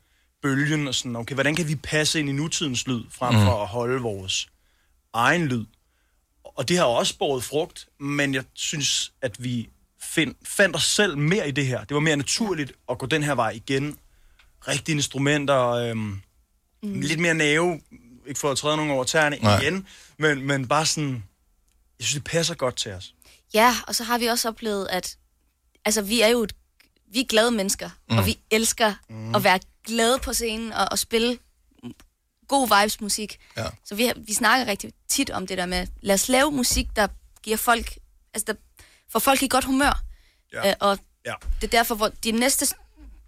bølgen, 0.45 0.89
og 0.89 0.95
sådan, 0.95 1.17
okay, 1.17 1.35
hvordan 1.35 1.57
kan 1.57 1.69
vi 1.69 1.75
passe 1.77 2.21
ind 2.21 2.29
i 2.29 2.33
nutidens 2.33 2.87
lyd, 2.87 3.03
frem 3.11 3.35
for 3.35 3.55
Mm. 3.57 3.63
at 3.63 3.67
holde 3.69 4.03
vores 4.03 4.49
egen 5.13 5.47
lyd. 5.47 5.65
Og 6.45 6.69
det 6.69 6.77
har 6.77 6.85
også 6.85 7.19
båret 7.19 7.45
frugt, 7.45 7.89
men 8.01 8.35
jeg 8.35 8.45
synes, 8.55 9.13
at 9.23 9.45
vi 9.45 9.69
find, 10.03 10.35
fandt 10.45 10.77
os 10.77 10.83
selv 10.85 11.19
mere 11.19 11.49
i 11.49 11.51
det 11.51 11.67
her. 11.67 11.85
Det 11.85 11.95
var 11.95 12.01
mere 12.01 12.17
naturligt 12.17 12.73
at 12.91 12.99
gå 12.99 13.07
den 13.07 13.23
her 13.23 13.35
vej 13.35 13.51
igen. 13.51 13.99
Rigtige 14.69 14.95
instrumenter, 14.97 15.61
øhm, 15.71 15.99
mm. 16.83 17.01
lidt 17.01 17.21
mere 17.21 17.35
næve, 17.35 17.81
ikke 18.27 18.41
for 18.41 18.51
at 18.51 18.59
træde 18.59 18.77
nogen 18.77 18.91
over 18.93 19.05
tæerne 19.05 19.37
Nej. 19.43 19.61
igen, 19.61 19.87
men, 20.19 20.47
men 20.47 20.69
bare 20.69 20.87
sådan, 20.87 21.25
jeg 21.99 22.07
synes, 22.07 22.15
det 22.15 22.25
passer 22.25 22.55
godt 22.55 22.77
til 22.77 22.93
os. 22.93 23.15
Ja, 23.55 23.77
og 23.87 23.95
så 23.95 24.05
har 24.05 24.19
vi 24.19 24.27
også 24.27 24.49
oplevet, 24.49 24.87
at 24.91 25.17
altså, 25.85 26.03
vi 26.03 26.21
er 26.21 26.29
jo 26.29 26.43
et, 26.43 26.53
vi 27.15 27.21
er 27.21 27.25
glade 27.29 27.51
mennesker, 27.51 27.91
mm. 28.11 28.19
og 28.19 28.27
vi 28.27 28.39
elsker 28.51 28.95
mm. 29.11 29.35
at 29.35 29.45
være 29.45 29.59
glade 29.87 30.19
på 30.19 30.33
scenen 30.33 30.73
og, 30.73 30.89
og 30.91 30.99
spille 30.99 31.39
god 32.49 32.81
vibes 32.81 33.01
musik. 33.01 33.39
Ja. 33.57 33.65
Så 33.85 33.95
vi, 33.95 34.13
vi 34.27 34.35
snakker 34.35 34.67
rigtig 34.67 34.93
tit 35.09 35.31
om 35.31 35.47
det 35.47 35.59
der 35.59 35.67
med, 35.67 35.87
lad 36.03 36.15
os 36.15 36.29
lave 36.29 36.53
musik, 36.53 36.87
der 36.97 37.07
giver 37.43 37.57
folk, 37.57 37.95
altså 38.35 38.45
der 38.47 38.55
får 39.13 39.19
folk 39.19 39.43
i 39.43 39.49
godt 39.49 39.65
humør. 39.65 40.01
Ja. 40.53 40.69
Øh, 40.69 40.75
og 40.81 40.99
Ja. 41.27 41.33
det 41.61 41.67
er 41.67 41.71
derfor, 41.79 41.95
hvor 41.95 42.11
de 42.25 42.33
næste 42.33 42.67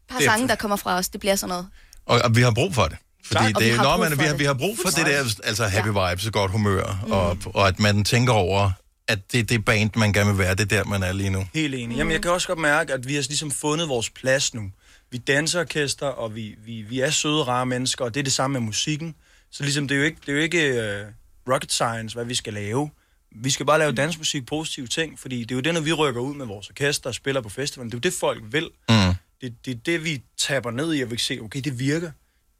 par 0.08 0.20
sange, 0.20 0.48
der 0.48 0.54
kommer 0.54 0.76
fra 0.76 0.94
os, 0.96 1.08
det 1.08 1.20
bliver 1.20 1.36
sådan 1.36 1.48
noget. 1.48 1.68
Og, 2.06 2.20
og 2.24 2.36
vi 2.36 2.42
har 2.42 2.50
brug 2.50 2.74
for 2.74 2.84
det. 2.84 2.96
Fordi 3.24 3.38
Klart. 3.38 3.56
Og 3.56 3.60
det 3.60 3.66
vi 3.66 3.70
er 3.72 3.76
har 3.76 3.84
jo, 3.84 3.88
når 3.90 3.96
brug 3.96 4.00
man, 4.00 4.10
for 4.10 4.16
vi, 4.16 4.24
har, 4.24 4.30
det. 4.32 4.38
vi 4.38 4.44
har 4.44 4.54
brug 4.54 4.78
for 4.78 4.88
det 4.88 5.06
der, 5.06 5.24
altså 5.44 5.66
happy 5.66 5.88
vibes 5.88 6.26
og 6.26 6.32
godt 6.32 6.50
humør, 6.50 7.00
Mm. 7.06 7.12
og, 7.12 7.38
og 7.54 7.68
at 7.68 7.78
man 7.78 8.04
tænker 8.04 8.32
over, 8.32 8.70
at 9.08 9.32
det 9.32 9.40
er 9.40 9.44
det 9.44 9.64
band, 9.64 9.90
man 9.96 10.12
gerne 10.12 10.30
vil 10.30 10.38
være, 10.38 10.54
det 10.54 10.72
er 10.72 10.76
der, 10.76 10.84
man 10.84 11.02
er 11.02 11.12
lige 11.12 11.30
nu. 11.30 11.46
Helt 11.54 11.74
enig. 11.74 11.96
Jamen, 11.96 12.12
jeg 12.12 12.22
kan 12.22 12.30
også 12.30 12.48
godt 12.48 12.58
mærke, 12.58 12.92
at 12.92 13.08
vi 13.08 13.14
har 13.14 13.22
ligesom 13.22 13.50
fundet 13.50 13.88
vores 13.88 14.10
plads 14.10 14.54
nu. 14.54 14.70
Vi 15.10 15.18
danser 15.18 15.60
orkester, 15.60 16.06
og 16.06 16.34
vi, 16.34 16.54
vi, 16.64 16.82
vi 16.82 17.00
er 17.00 17.10
søde, 17.10 17.42
rare 17.42 17.66
mennesker, 17.66 18.04
og 18.04 18.14
det 18.14 18.20
er 18.20 18.24
det 18.24 18.32
samme 18.32 18.60
med 18.60 18.66
musikken. 18.66 19.14
Så 19.50 19.62
ligesom, 19.62 19.88
det 19.88 19.94
er 19.94 19.98
jo 19.98 20.04
ikke, 20.04 20.18
det 20.20 20.28
er 20.28 20.32
jo 20.32 20.38
ikke 20.38 20.70
uh, 20.70 21.52
rocket 21.52 21.72
science, 21.72 22.14
hvad 22.14 22.24
vi 22.24 22.34
skal 22.34 22.52
lave. 22.52 22.90
Vi 23.36 23.50
skal 23.50 23.66
bare 23.66 23.78
lave 23.78 23.92
dansmusik, 23.92 24.46
positive 24.46 24.86
ting, 24.86 25.18
fordi 25.18 25.40
det 25.40 25.50
er 25.50 25.54
jo 25.54 25.60
det, 25.60 25.74
når 25.74 25.80
vi 25.80 25.92
rykker 25.92 26.20
ud 26.20 26.34
med 26.34 26.46
vores 26.46 26.70
orkester 26.70 27.10
og 27.10 27.14
spiller 27.14 27.40
på 27.40 27.48
festivalen, 27.48 27.90
det 27.90 27.94
er 27.94 27.98
jo 27.98 28.10
det, 28.10 28.12
folk 28.20 28.42
vil. 28.50 28.70
Mm. 28.88 29.14
Det, 29.40 29.54
det 29.64 29.70
er 29.70 29.78
det, 29.86 30.04
vi 30.04 30.22
taber 30.36 30.70
ned 30.70 30.94
i, 30.94 31.00
og 31.00 31.10
vi 31.10 31.16
kan 31.16 31.22
se, 31.22 31.38
okay, 31.42 31.60
det 31.60 31.78
virker. 31.78 32.10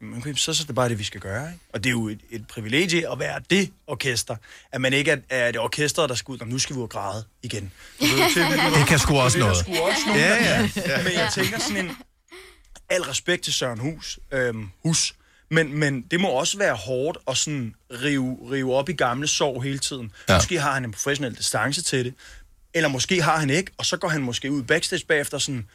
Men 0.01 0.18
Okay, 0.18 0.34
så, 0.34 0.55
så 0.55 0.62
er 0.62 0.66
det 0.66 0.74
bare 0.74 0.88
det, 0.88 0.99
vi 0.99 1.05
skal 1.05 1.20
gøre. 1.20 1.47
Ikke? 1.47 1.64
Og 1.72 1.84
det 1.84 1.90
er 1.90 1.92
jo 1.92 2.09
et, 2.09 2.20
et 2.30 2.47
privilegie 2.47 3.12
at 3.12 3.18
være 3.18 3.40
det 3.51 3.70
orkester. 3.86 4.36
At 4.72 4.80
man 4.80 4.92
ikke 4.92 5.11
er, 5.11 5.16
er 5.30 5.51
det 5.51 5.61
orkester, 5.61 6.07
der 6.07 6.14
skal 6.14 6.32
ud, 6.32 6.38
og 6.38 6.49
nu 6.49 6.59
skal 6.59 6.76
vi 6.76 6.78
ud 6.78 6.82
og 6.82 6.90
græde 6.90 7.24
igen. 7.42 7.72
Det 8.78 8.86
kan 8.88 8.99
sgu 8.99 9.16
også 9.16 9.38
noget. 9.38 9.57
sgu 9.57 9.72
også 9.72 10.01
nogle, 10.07 10.20
Ja, 10.20 10.34
ja. 10.34 10.70
Ja. 10.76 11.03
Men 11.05 11.12
jeg 11.12 11.30
tænker 11.34 11.59
sådan 11.59 11.86
en... 11.86 11.97
Al 12.88 13.03
respekt 13.03 13.44
til 13.44 13.53
Søren 13.53 13.78
Hus. 13.78 14.18
Øhm, 14.32 14.68
hus. 14.82 15.14
Men, 15.51 15.78
men 15.78 16.03
det 16.03 16.20
må 16.20 16.28
også 16.28 16.59
være 16.59 16.74
hårdt 16.74 17.18
at 17.28 17.36
sådan 17.36 17.74
rive, 17.90 18.38
rive 18.51 18.74
op 18.74 18.88
i 18.88 18.92
gamle 18.92 19.26
sår 19.26 19.61
hele 19.61 19.78
tiden. 19.78 20.12
Ja. 20.28 20.36
Måske 20.36 20.61
har 20.61 20.72
han 20.72 20.84
en 20.84 20.92
professionel 20.92 21.36
distance 21.38 21.82
til 21.82 22.05
det. 22.05 22.14
Eller 22.74 22.88
måske 22.88 23.22
har 23.22 23.38
han 23.38 23.51
ikke, 23.51 23.72
og 23.78 23.86
så 23.86 23.97
går 23.97 24.09
han 24.09 24.22
måske 24.22 24.53
ud 24.53 24.62
backstage 24.62 25.07
bagefter 25.07 25.38
sådan, 25.38 25.66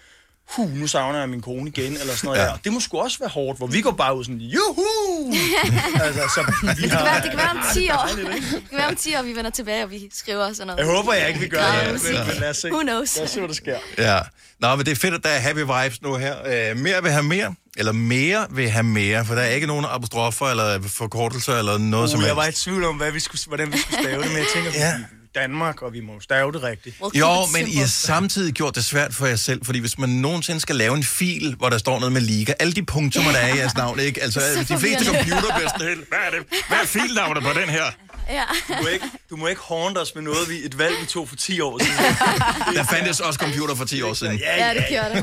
hu, 0.55 0.65
nu 0.75 0.87
savner 0.87 1.19
jeg 1.19 1.29
min 1.29 1.41
kone 1.41 1.69
igen, 1.69 1.91
eller 1.97 2.15
sådan 2.15 2.27
noget 2.27 2.39
Ja. 2.39 2.43
der. 2.45 2.57
Det 2.63 2.73
må 2.73 2.79
sgu 2.79 2.97
også 2.99 3.19
være 3.19 3.29
hårdt, 3.29 3.57
hvor 3.57 3.67
vi 3.67 3.81
går 3.81 3.91
bare 3.91 4.17
ud 4.17 4.23
sådan, 4.23 4.37
juhu! 4.39 5.33
altså, 6.05 6.21
så 6.35 6.41
vi 6.61 6.67
Det 6.67 6.77
kan, 6.77 6.89
har... 6.89 7.03
være, 7.05 7.21
det 7.21 7.29
kan 7.29 7.37
være 7.37 7.49
om 7.49 7.59
10 7.73 7.89
år. 7.89 8.07
Det 8.15 8.63
kan 8.69 8.77
være 8.77 8.87
om 8.87 8.95
10 8.95 9.15
år, 9.15 9.21
vi 9.21 9.35
vender 9.35 9.51
tilbage, 9.51 9.83
og 9.83 9.91
vi 9.91 10.09
skriver 10.13 10.53
sådan 10.53 10.67
noget. 10.67 10.79
Jeg 10.79 10.87
håber, 10.95 11.13
jeg 11.13 11.27
ikke 11.27 11.39
vil 11.39 11.49
gøre 11.49 11.93
det, 11.93 12.03
men, 12.03 12.13
men 12.27 12.35
lad 12.39 12.49
os 12.49 12.57
se. 12.57 12.71
Who 12.71 12.81
knows? 12.81 13.15
Lad 13.17 13.25
os 13.25 13.31
se, 13.31 13.39
hvad 13.39 13.47
der 13.49 13.55
sker. 13.55 13.77
Ja. 13.97 14.19
Nå, 14.59 14.75
men 14.75 14.85
det 14.85 14.91
er 14.91 14.95
fedt, 14.95 15.13
at 15.13 15.23
der 15.23 15.29
er 15.29 15.39
happy 15.39 15.59
vibes 15.59 16.01
nu 16.01 16.15
her. 16.15 16.35
Øh, 16.71 16.77
mere 16.77 17.03
vil 17.03 17.11
have 17.11 17.23
mere, 17.23 17.55
eller 17.77 17.91
mere 17.91 18.47
vil 18.51 18.69
have 18.69 18.83
mere, 18.83 19.25
for 19.25 19.35
der 19.35 19.41
er 19.41 19.49
ikke 19.49 19.67
nogen 19.67 19.85
apostrofer 19.89 20.45
eller 20.45 20.79
forkortelser 20.87 21.57
eller 21.57 21.77
noget 21.77 22.05
Uh, 22.05 22.11
som 22.11 22.19
jeg 22.19 22.25
helst. 22.27 22.35
var 22.35 22.45
i 22.47 22.51
tvivl 22.51 22.83
om, 22.83 22.95
hvad 22.95 23.11
vi 23.11 23.19
skulle, 23.19 23.41
hvordan 23.47 23.71
vi 23.73 23.77
skulle 23.77 24.03
stave 24.03 24.21
det, 24.23 24.27
men 24.31 24.37
jeg 24.37 24.45
tænker, 24.55 24.71
Ja. 24.73 24.93
Danmark, 25.35 25.81
og 25.81 25.93
vi 25.93 25.99
må 25.99 26.19
stave 26.19 26.51
det 26.51 26.63
rigtigt. 26.63 26.95
Well, 27.01 27.17
jo, 27.17 27.45
men 27.53 27.67
I 27.67 27.75
har 27.75 27.85
samtidig 27.85 28.53
gjort 28.53 28.75
det 28.75 28.85
svært 28.85 29.13
for 29.13 29.25
jer 29.25 29.35
selv, 29.35 29.65
fordi 29.65 29.79
hvis 29.79 29.97
man 29.97 30.09
nogensinde 30.09 30.59
skal 30.59 30.75
lave 30.75 30.95
en 30.97 31.03
fil, 31.03 31.55
hvor 31.57 31.69
der 31.69 31.77
står 31.77 31.99
noget 31.99 32.11
med 32.13 32.21
liga, 32.21 32.53
alle 32.59 32.73
de 32.73 32.85
punkter, 32.85 33.21
der 33.21 33.39
er 33.39 33.53
i 33.53 33.57
jeres 33.57 33.75
navn, 33.75 33.99
ikke? 33.99 34.23
Altså, 34.23 34.39
de 34.69 34.79
fleste 34.79 35.05
computer 35.05 35.55
bliver 35.55 35.69
sådan 35.69 35.87
helt, 35.87 36.07
hvad 36.09 36.19
er 36.25 36.29
det? 36.29 36.47
Hvad 36.67 36.77
er 36.77 36.85
filnavnet 36.85 37.43
på 37.43 37.49
den 37.59 37.69
her? 37.69 37.83
Ja. 38.29 38.43
Du, 38.67 38.81
må 38.81 38.87
ikke, 38.87 39.05
du 39.29 39.35
må 39.35 39.47
ikke 39.47 39.61
hånde 39.61 40.01
os 40.01 40.15
med 40.15 40.23
noget, 40.23 40.49
vi, 40.49 40.55
et 40.65 40.77
valg, 40.77 40.95
vi 41.01 41.05
tog 41.05 41.29
for 41.29 41.35
10 41.35 41.59
år 41.61 41.79
siden. 41.83 42.15
Der 42.75 42.83
fandtes 42.83 43.19
også 43.19 43.39
computer 43.39 43.75
for 43.75 43.85
10 43.85 44.01
år 44.01 44.13
siden. 44.13 44.37
Ja, 44.37 44.57
ja, 44.57 44.67
ja 44.67 44.73
det 44.73 44.85
gjorde 44.89 45.09
der. 45.09 45.21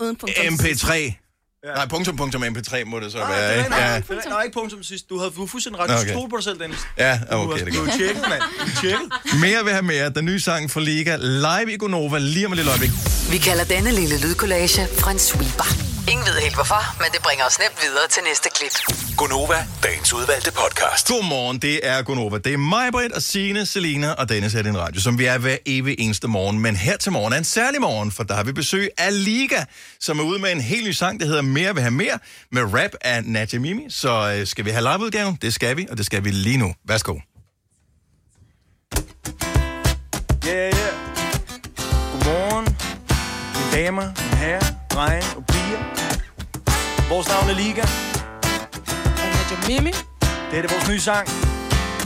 Uden 0.00 0.16
punktum. 0.16 0.32
mp3. 0.54 1.25
Ja. 1.66 1.74
Nej, 1.74 1.86
punktum, 1.88 2.16
punktum 2.16 2.44
mp3 2.44 2.84
må 2.84 3.00
det 3.00 3.12
så 3.12 3.18
nej, 3.18 3.30
være, 3.30 3.58
ikke? 3.58 3.70
Nej, 3.70 4.02
nej, 4.08 4.22
nej, 4.28 4.42
ikke 4.42 4.54
punktum 4.54 4.82
sidst. 4.82 5.10
Du 5.10 5.18
havde 5.18 5.30
du 5.36 5.46
fuldstændig 5.46 5.82
ret. 5.82 5.90
Du 5.90 5.94
okay. 5.94 6.10
stod 6.10 6.28
på 6.28 6.36
dig 6.36 6.44
selv, 6.44 6.58
Dennis. 6.58 6.78
Ja, 6.98 7.20
okay, 7.30 7.64
det 7.64 7.68
er 7.68 7.76
godt. 7.78 7.86
Du 7.86 7.92
er 7.92 7.96
tjekket, 7.96 8.24
mand. 8.28 8.42
Du. 8.82 9.36
Mere 9.36 9.64
vil 9.64 9.72
have 9.72 9.82
mere. 9.82 10.10
Den 10.10 10.24
nye 10.24 10.40
sang 10.40 10.70
fra 10.70 10.80
Liga 10.80 11.16
live 11.16 11.72
i 11.72 11.76
Gonova 11.76 12.18
lige 12.18 12.46
om 12.46 12.52
lidt 12.52 12.68
øjeblik. 12.68 12.90
Vi 13.30 13.38
kalder 13.38 13.64
denne 13.64 13.90
lille 13.90 14.20
lydkollage 14.20 14.86
Frans 14.98 15.22
sweeper. 15.22 15.85
Ingen 16.12 16.26
ved 16.26 16.40
helt 16.40 16.54
hvorfor, 16.54 16.98
men 17.02 17.08
det 17.12 17.22
bringer 17.22 17.44
os 17.44 17.58
nemt 17.58 17.78
videre 17.82 18.08
til 18.10 18.22
næste 18.22 18.48
klip. 18.54 18.96
Gonova, 19.16 19.66
dagens 19.82 20.12
udvalgte 20.12 20.52
podcast. 20.52 21.08
Godmorgen, 21.08 21.58
det 21.58 21.80
er 21.82 22.02
Gonova. 22.02 22.38
Det 22.38 22.52
er 22.52 22.56
mig, 22.56 22.92
Britt, 22.92 23.12
og 23.12 23.22
Signe, 23.22 23.66
Selina 23.66 24.12
og 24.12 24.28
Dennis 24.28 24.52
her 24.52 24.60
i 24.60 24.62
den 24.62 24.78
radio, 24.78 25.00
som 25.00 25.18
vi 25.18 25.24
er 25.24 25.38
hver 25.38 25.56
evig 25.66 26.00
eneste 26.00 26.28
morgen. 26.28 26.58
Men 26.58 26.76
her 26.76 26.96
til 26.96 27.12
morgen 27.12 27.32
er 27.32 27.38
en 27.38 27.44
særlig 27.44 27.80
morgen, 27.80 28.12
for 28.12 28.22
der 28.22 28.34
har 28.34 28.44
vi 28.44 28.52
besøg 28.52 28.90
af 28.98 29.24
Liga, 29.24 29.64
som 30.00 30.18
er 30.18 30.22
ude 30.22 30.38
med 30.38 30.52
en 30.52 30.60
helt 30.60 30.86
ny 30.86 30.90
sang, 30.90 31.20
der 31.20 31.26
hedder 31.26 31.42
Mere 31.42 31.74
vil 31.74 31.82
have 31.82 31.90
mere, 31.90 32.18
med 32.52 32.62
rap 32.62 32.90
af 33.00 33.24
Nadia 33.24 33.58
Mimi. 33.58 33.86
Så 33.88 34.34
øh, 34.38 34.46
skal 34.46 34.64
vi 34.64 34.70
have 34.70 34.82
liveudgaven? 34.82 35.38
Det 35.42 35.54
skal 35.54 35.76
vi, 35.76 35.86
og 35.90 35.98
det 35.98 36.06
skal 36.06 36.24
vi 36.24 36.30
lige 36.30 36.56
nu. 36.56 36.74
Værsgo. 36.88 37.12
Yeah. 40.46 40.72
Yeah. 40.72 40.72
Godmorgen, 42.12 42.76
mine 43.54 43.84
damer, 43.84 44.02
mine 44.02 44.36
herrer, 44.36 44.66
drenge 44.90 45.36
og. 45.36 45.55
Vores 47.08 47.28
navn 47.28 47.50
er 47.50 47.54
Liga. 47.54 47.82
Og 49.22 49.26
Nadia 49.34 49.58
Mimi. 49.68 49.92
Det 50.50 50.58
er 50.58 50.62
det 50.62 50.70
vores 50.70 50.88
nye 50.88 51.00
sang. 51.00 51.28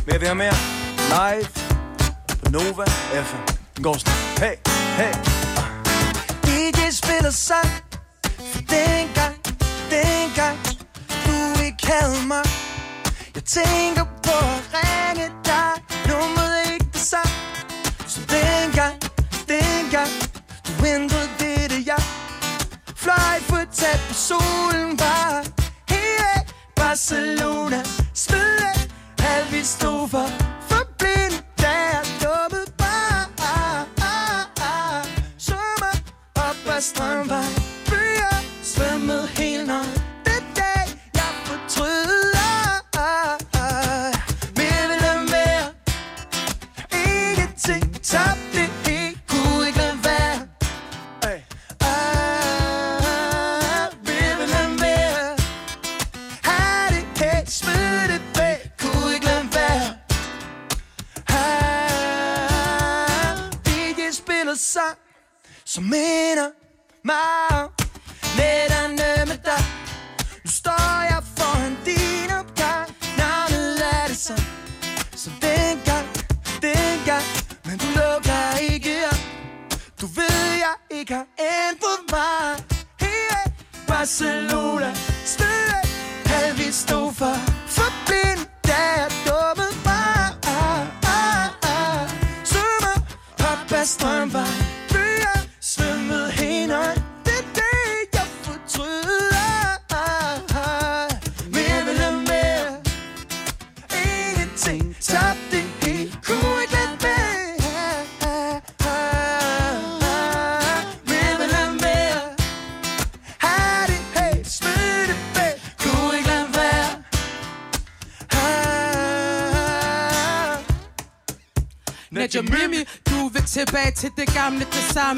Mere 0.07 0.21
vi 0.21 0.27
har 0.27 0.35
mere. 0.35 0.57
Live 1.15 1.49
på 2.45 2.51
Nova 2.51 2.85
FM. 3.25 3.43
Den 3.75 3.83
går 3.85 3.95
sådan. 3.99 4.13
Hey, 4.43 4.55
hey. 5.01 5.15
DJ 6.47 6.91
spiller 6.91 7.31
sang. 7.31 7.71
For 8.53 8.61
dengang, 8.61 9.35
dengang 9.91 10.59
du 11.27 11.63
ikke 11.65 11.87
havde 11.87 12.27
mig. 12.27 12.45
Jeg 13.35 13.45
tænker 13.45 14.05
på 14.05 14.37
at 14.55 14.63
ringe 14.75 15.27
dig. 15.45 15.73
Nummeret 16.09 16.67
er 16.67 16.73
ikke 16.73 16.91
det 16.93 17.01
samme. 17.01 17.33
Så 18.07 18.21
dengang, 18.37 18.95
dengang 19.49 20.11
tæt 23.73 24.01
på 24.09 24.15
solen 24.15 24.99
var 24.99 25.45
Hey, 25.89 26.41
Barcelona. 26.77 27.83
Smid 28.15 28.57
af 28.67 28.89
alt 29.19 29.53
vi 29.53 29.65
stod 29.65 30.09
for 30.09 30.27
For 30.69 30.85
blind 30.99 31.35
der 31.59 32.03
dummede 32.23 32.73
bare. 32.79 33.27
Sommer 35.39 35.93
op 36.37 36.75
ad 36.77 36.81
strømvej 36.81 37.60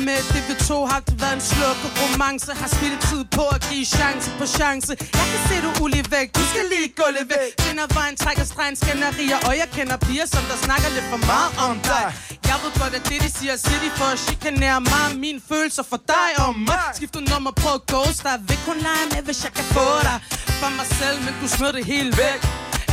vi 0.00 0.54
to 0.68 0.86
har 0.86 1.00
det 1.00 1.20
været 1.20 1.34
en 1.34 1.40
slukket 1.40 1.90
romance 2.00 2.52
Har 2.52 2.68
spillet 2.76 3.00
tid 3.00 3.24
på 3.24 3.44
at 3.54 3.60
give 3.70 3.84
chance 3.84 4.30
på 4.38 4.46
chance. 4.46 4.92
Jeg 5.18 5.26
kan 5.32 5.40
se 5.48 5.54
du 5.64 5.70
ulig 5.84 6.04
væk, 6.10 6.26
du 6.36 6.44
skal 6.50 6.64
lige 6.72 6.88
gå 7.00 7.06
lidt 7.18 7.28
væk. 7.28 7.50
Finder 7.66 7.86
vejen, 7.94 8.16
trækker 8.16 8.44
stregen, 8.44 8.76
skænderier 8.76 9.38
Og 9.48 9.52
jeg 9.60 9.68
kender 9.76 9.96
piger, 9.96 10.26
som 10.26 10.42
der 10.50 10.56
snakker 10.66 10.88
lidt 10.96 11.06
for 11.12 11.20
meget 11.32 11.52
om 11.68 11.76
dig. 11.90 12.04
Jeg 12.50 12.56
ved 12.62 12.72
godt, 12.80 12.94
at 12.98 13.04
det 13.08 13.18
de 13.24 13.30
siger 13.38 13.56
City 13.56 13.90
for 13.98 14.08
at 14.14 14.18
chikanere 14.26 14.80
mig. 14.80 15.06
Mine 15.24 15.40
følelser 15.50 15.84
for 15.90 16.00
dig 16.14 16.28
og 16.44 16.50
mig. 16.68 16.84
Skift 16.96 17.14
du 17.14 17.20
nummer 17.32 17.52
på 17.64 17.70
ghost 17.90 18.22
dig. 18.26 18.36
Vil 18.48 18.58
kun 18.68 18.78
lege 18.88 19.06
med, 19.12 19.22
hvis 19.28 19.40
jeg 19.46 19.52
kan 19.58 19.66
få 19.76 19.86
dig. 20.08 20.18
For 20.60 20.70
mig 20.78 20.88
selv, 21.00 21.16
men 21.24 21.32
du 21.40 21.46
smed 21.56 21.72
det 21.72 21.84
helt 21.84 22.14
væk. 22.24 22.40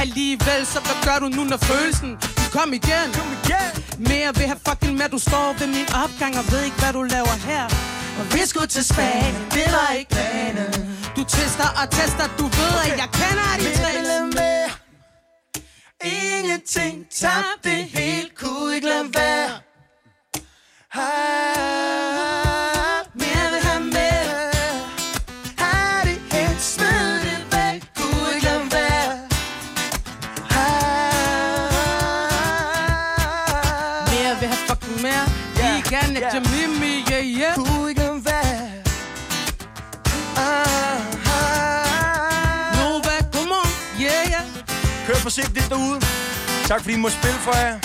Alligevel, 0.04 0.62
så 0.74 0.80
hvad 0.86 0.97
gør 1.08 1.18
du 1.24 1.28
nu, 1.38 1.43
når 1.43 1.60
følelsen? 1.72 2.10
Du 2.39 2.45
kom 2.58 2.70
igen, 2.80 3.06
kom 3.18 3.30
igen 3.43 3.79
Mere 4.00 4.36
vil 4.38 4.47
have 4.52 4.62
fucking 4.68 4.95
med, 5.00 5.10
du 5.16 5.20
står 5.30 5.47
ved 5.60 5.68
min 5.68 5.89
opgang 6.04 6.34
Og 6.39 6.45
ved 6.52 6.62
ikke, 6.68 6.80
hvad 6.82 6.93
du 6.93 7.04
laver 7.16 7.36
her. 7.50 7.66
Og 8.20 8.26
vi 8.34 8.41
skulle 8.52 8.68
til 8.68 8.84
Spanien, 8.91 9.36
det 9.58 9.68
var 9.76 9.89
ikke 10.00 10.12
planen 10.16 10.72
Du 11.16 11.24
tester 11.36 11.70
og 11.82 11.86
tester, 11.97 12.28
du 12.39 12.45
ved, 12.60 12.76
at 12.86 12.93
jeg 13.02 13.10
kender 13.20 13.50
de 13.62 13.70
tricks 13.80 14.10
Ingenting. 16.04 16.95
Tabte 17.22 17.70
helt 17.70 18.36
Kunne 18.36 18.76
ikke 18.76 18.88
lade 18.88 19.10
være 19.16 19.68
forsigtigt 45.30 45.70
derude. 45.70 46.00
Tak 46.68 46.82
fordi 46.82 46.94
I 46.94 46.98
må 46.98 47.10
spille 47.10 47.40
for 47.40 47.58
jer. 47.58 47.80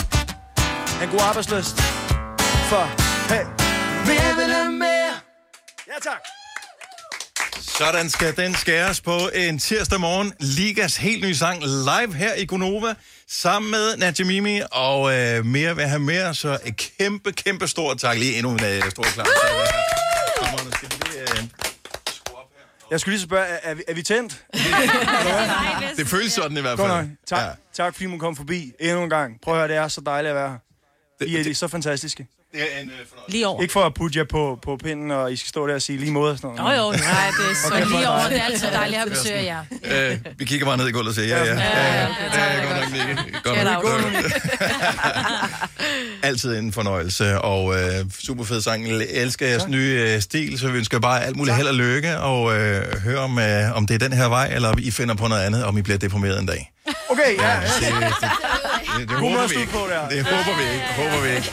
En 1.03 1.09
god 1.09 1.21
arbejdsløst. 1.21 1.77
For 2.71 2.85
hey. 3.35 3.45
Mere 4.07 4.37
vil 4.37 4.55
have 4.55 4.73
mere. 4.73 5.13
Ja, 5.87 5.99
tak. 6.03 6.23
Sådan 7.79 8.11
skal 8.11 8.37
den 8.37 8.55
skæres 8.55 9.01
på 9.01 9.31
en 9.35 9.59
tirsdag 9.59 10.01
morgen. 10.01 10.33
Ligas 10.41 10.97
helt 10.97 11.25
nye 11.25 11.35
sang 11.35 11.63
live 11.63 12.15
her 12.15 12.35
i 12.35 12.47
Gonova, 12.47 12.95
sammen 13.31 13.71
med 13.71 13.97
Nadia 13.97 14.27
Mimi, 14.27 14.61
og 14.73 15.15
øh, 15.15 15.45
mere 15.45 15.77
vil 15.77 15.85
have 15.85 16.01
mere, 16.01 16.35
så 16.35 16.59
et 16.65 16.77
kæmpe, 16.99 17.33
kæmpe 17.33 17.69
stort 17.69 17.99
tak. 17.99 18.19
Lige 18.19 18.39
endnu 18.39 18.53
en 18.53 18.65
øh, 18.65 18.91
stor 18.91 19.03
klar. 19.03 19.27
Jeg 22.95 23.01
skulle 23.01 23.13
lige 23.13 23.21
så 23.21 23.27
spørge, 23.27 23.47
er, 23.47 23.75
er, 23.89 23.95
vi, 23.95 24.03
tændt? 24.03 24.45
Det 25.99 26.07
føles 26.09 26.33
sådan 26.33 26.57
i 26.57 26.61
hvert 26.61 26.79
Godt 26.79 26.91
fald. 26.93 27.09
Tak, 27.27 27.43
ja. 27.43 27.51
tak 27.73 27.95
fordi 27.95 28.07
man 28.07 28.19
kom 28.19 28.37
forbi 28.37 28.73
endnu 28.81 29.03
en 29.03 29.11
gang. 29.11 29.41
Prøv 29.41 29.55
at 29.55 29.61
høre, 29.61 29.69
det 29.69 29.77
er 29.77 29.89
så 29.89 30.01
dejligt 30.01 30.31
at 30.31 30.37
være 30.37 30.49
her. 31.21 31.27
I 31.27 31.37
er 31.37 31.43
det, 31.43 31.57
så 31.57 31.69
fantastiske. 31.69 32.27
Det 32.55 32.63
er 32.63 32.81
en, 32.81 32.87
uh, 32.87 33.33
Lige 33.33 33.47
over. 33.47 33.63
Ikke 33.63 33.73
for 33.73 33.81
at 33.83 33.95
putte 33.95 34.19
jer 34.19 34.25
på, 34.25 34.59
på 34.63 34.77
pinden, 34.85 35.11
og 35.11 35.33
I 35.33 35.37
skal 35.37 35.49
stå 35.49 35.67
der 35.67 35.75
og 35.75 35.83
sige 35.83 35.99
lige 35.99 36.13
måde 36.13 36.33
og 36.33 36.39
sådan 36.39 36.57
noget. 36.57 36.77
Jo, 36.77 36.83
jo, 36.83 36.91
nej, 36.91 36.99
det 37.39 37.51
er 37.51 37.55
så 37.55 37.75
Okay, 37.75 37.87
lige 37.87 38.09
over. 38.09 38.29
Det 38.29 38.39
er 38.39 38.43
altid 38.45 38.67
dejligt 38.73 38.95
at 38.95 39.01
have 39.01 39.11
besøg 39.11 39.33
af 39.33 39.45
jer. 39.45 40.11
Øh, 40.11 40.19
vi 40.39 40.45
kigger 40.45 40.67
bare 40.67 40.77
ned 40.77 40.89
i 40.89 40.93
gulvet 40.93 41.09
og 41.09 41.15
siger, 41.15 41.29
ja, 41.29 41.45
ja. 41.45 41.55
ja, 41.55 41.61
ja, 41.61 42.09
ja, 42.35 43.71
ja, 43.71 43.75
godt. 43.81 44.33
Altid 46.23 46.57
en 46.57 46.73
fornøjelse, 46.73 47.41
og 47.41 47.75
øh, 47.75 48.05
super 48.25 48.45
fed 48.45 48.61
sang. 48.61 48.89
Jeg 48.89 49.07
elsker 49.11 49.47
jeres 49.47 49.69
nye 49.69 50.05
øh, 50.09 50.21
stil, 50.21 50.59
så 50.59 50.69
vi 50.69 50.79
ønsker 50.79 50.99
bare 50.99 51.25
alt 51.25 51.37
muligt 51.37 51.57
held 51.57 51.69
og 51.69 51.75
lykke, 51.75 52.19
og 52.19 52.57
øh, 52.61 53.01
høre 53.03 53.19
om, 53.19 53.39
øh, 53.39 53.77
om 53.77 53.87
det 53.87 53.95
er 53.95 54.09
den 54.09 54.13
her 54.13 54.29
vej, 54.29 54.51
eller 54.55 54.69
om 54.69 54.79
I 54.79 54.91
finder 54.91 55.15
på 55.15 55.29
noget 55.29 55.43
andet, 55.43 55.65
om 55.65 55.79
I 55.79 55.83
bliver 55.83 55.99
deprimeret 55.99 56.41
en 56.41 56.47
dag. 56.47 56.71
Okay, 57.11 57.37
ja. 57.39 57.51
Ja, 57.51 57.61
det, 57.61 57.71
det, 57.81 58.31
det, 58.99 59.09
det 59.09 59.17
håber 59.17 59.49
vi 59.49 59.55
ikke. 59.61 59.73
Det 60.11 60.25
håber 60.27 60.57
vi 60.57 60.63
ikke. 60.75 60.87
Håber 60.97 61.23
vi 61.23 61.37
ikke. 61.37 61.53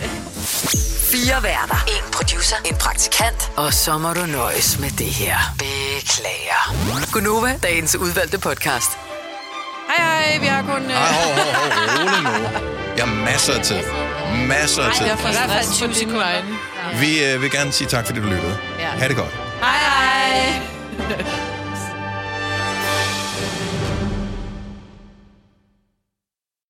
Fire 1.12 1.44
værter. 1.44 1.76
En 1.88 2.12
producer. 2.12 2.56
En 2.66 2.76
praktikant. 2.76 3.52
Og 3.58 3.74
så 3.74 3.98
må 3.98 4.14
du 4.14 4.26
nøjes 4.26 4.80
med 4.80 4.90
det 4.90 5.06
her. 5.06 5.38
Beklager. 5.58 7.12
Gunova, 7.12 7.60
dagens 7.64 7.96
udvalgte 7.96 8.40
podcast. 8.40 8.92
Hej, 9.98 10.06
hej, 10.06 10.40
vi 10.40 10.46
har 10.46 10.62
kun... 10.62 10.82
Øh... 10.86 10.92
Ej, 10.92 11.14
hov, 11.14 11.34
hov, 11.34 11.44
hov, 11.54 11.70
rolig 12.00 12.24
nu. 12.24 12.60
Jeg 12.98 13.06
har 13.08 13.16
masser 13.26 13.54
af 13.54 13.64
tid. 13.64 13.80
Masser 14.48 14.84
af 14.84 14.96
tid. 14.96 15.06
jeg 15.06 15.20
får 15.20 15.30
i 15.30 15.32
hvert 15.32 15.50
fald 15.50 15.74
20 15.74 15.94
sekunder. 15.94 16.26
Vi 17.00 17.24
øh, 17.26 17.42
vil 17.42 17.52
gerne 17.52 17.72
sige 17.72 17.88
tak, 17.88 18.06
fordi 18.06 18.20
du 18.20 18.26
lyttede. 18.26 18.58
Ja. 18.80 18.90
Ha' 18.90 19.08
det 19.08 19.16
godt. 19.16 19.34
Hej, 19.62 19.78
hej. 19.78 21.58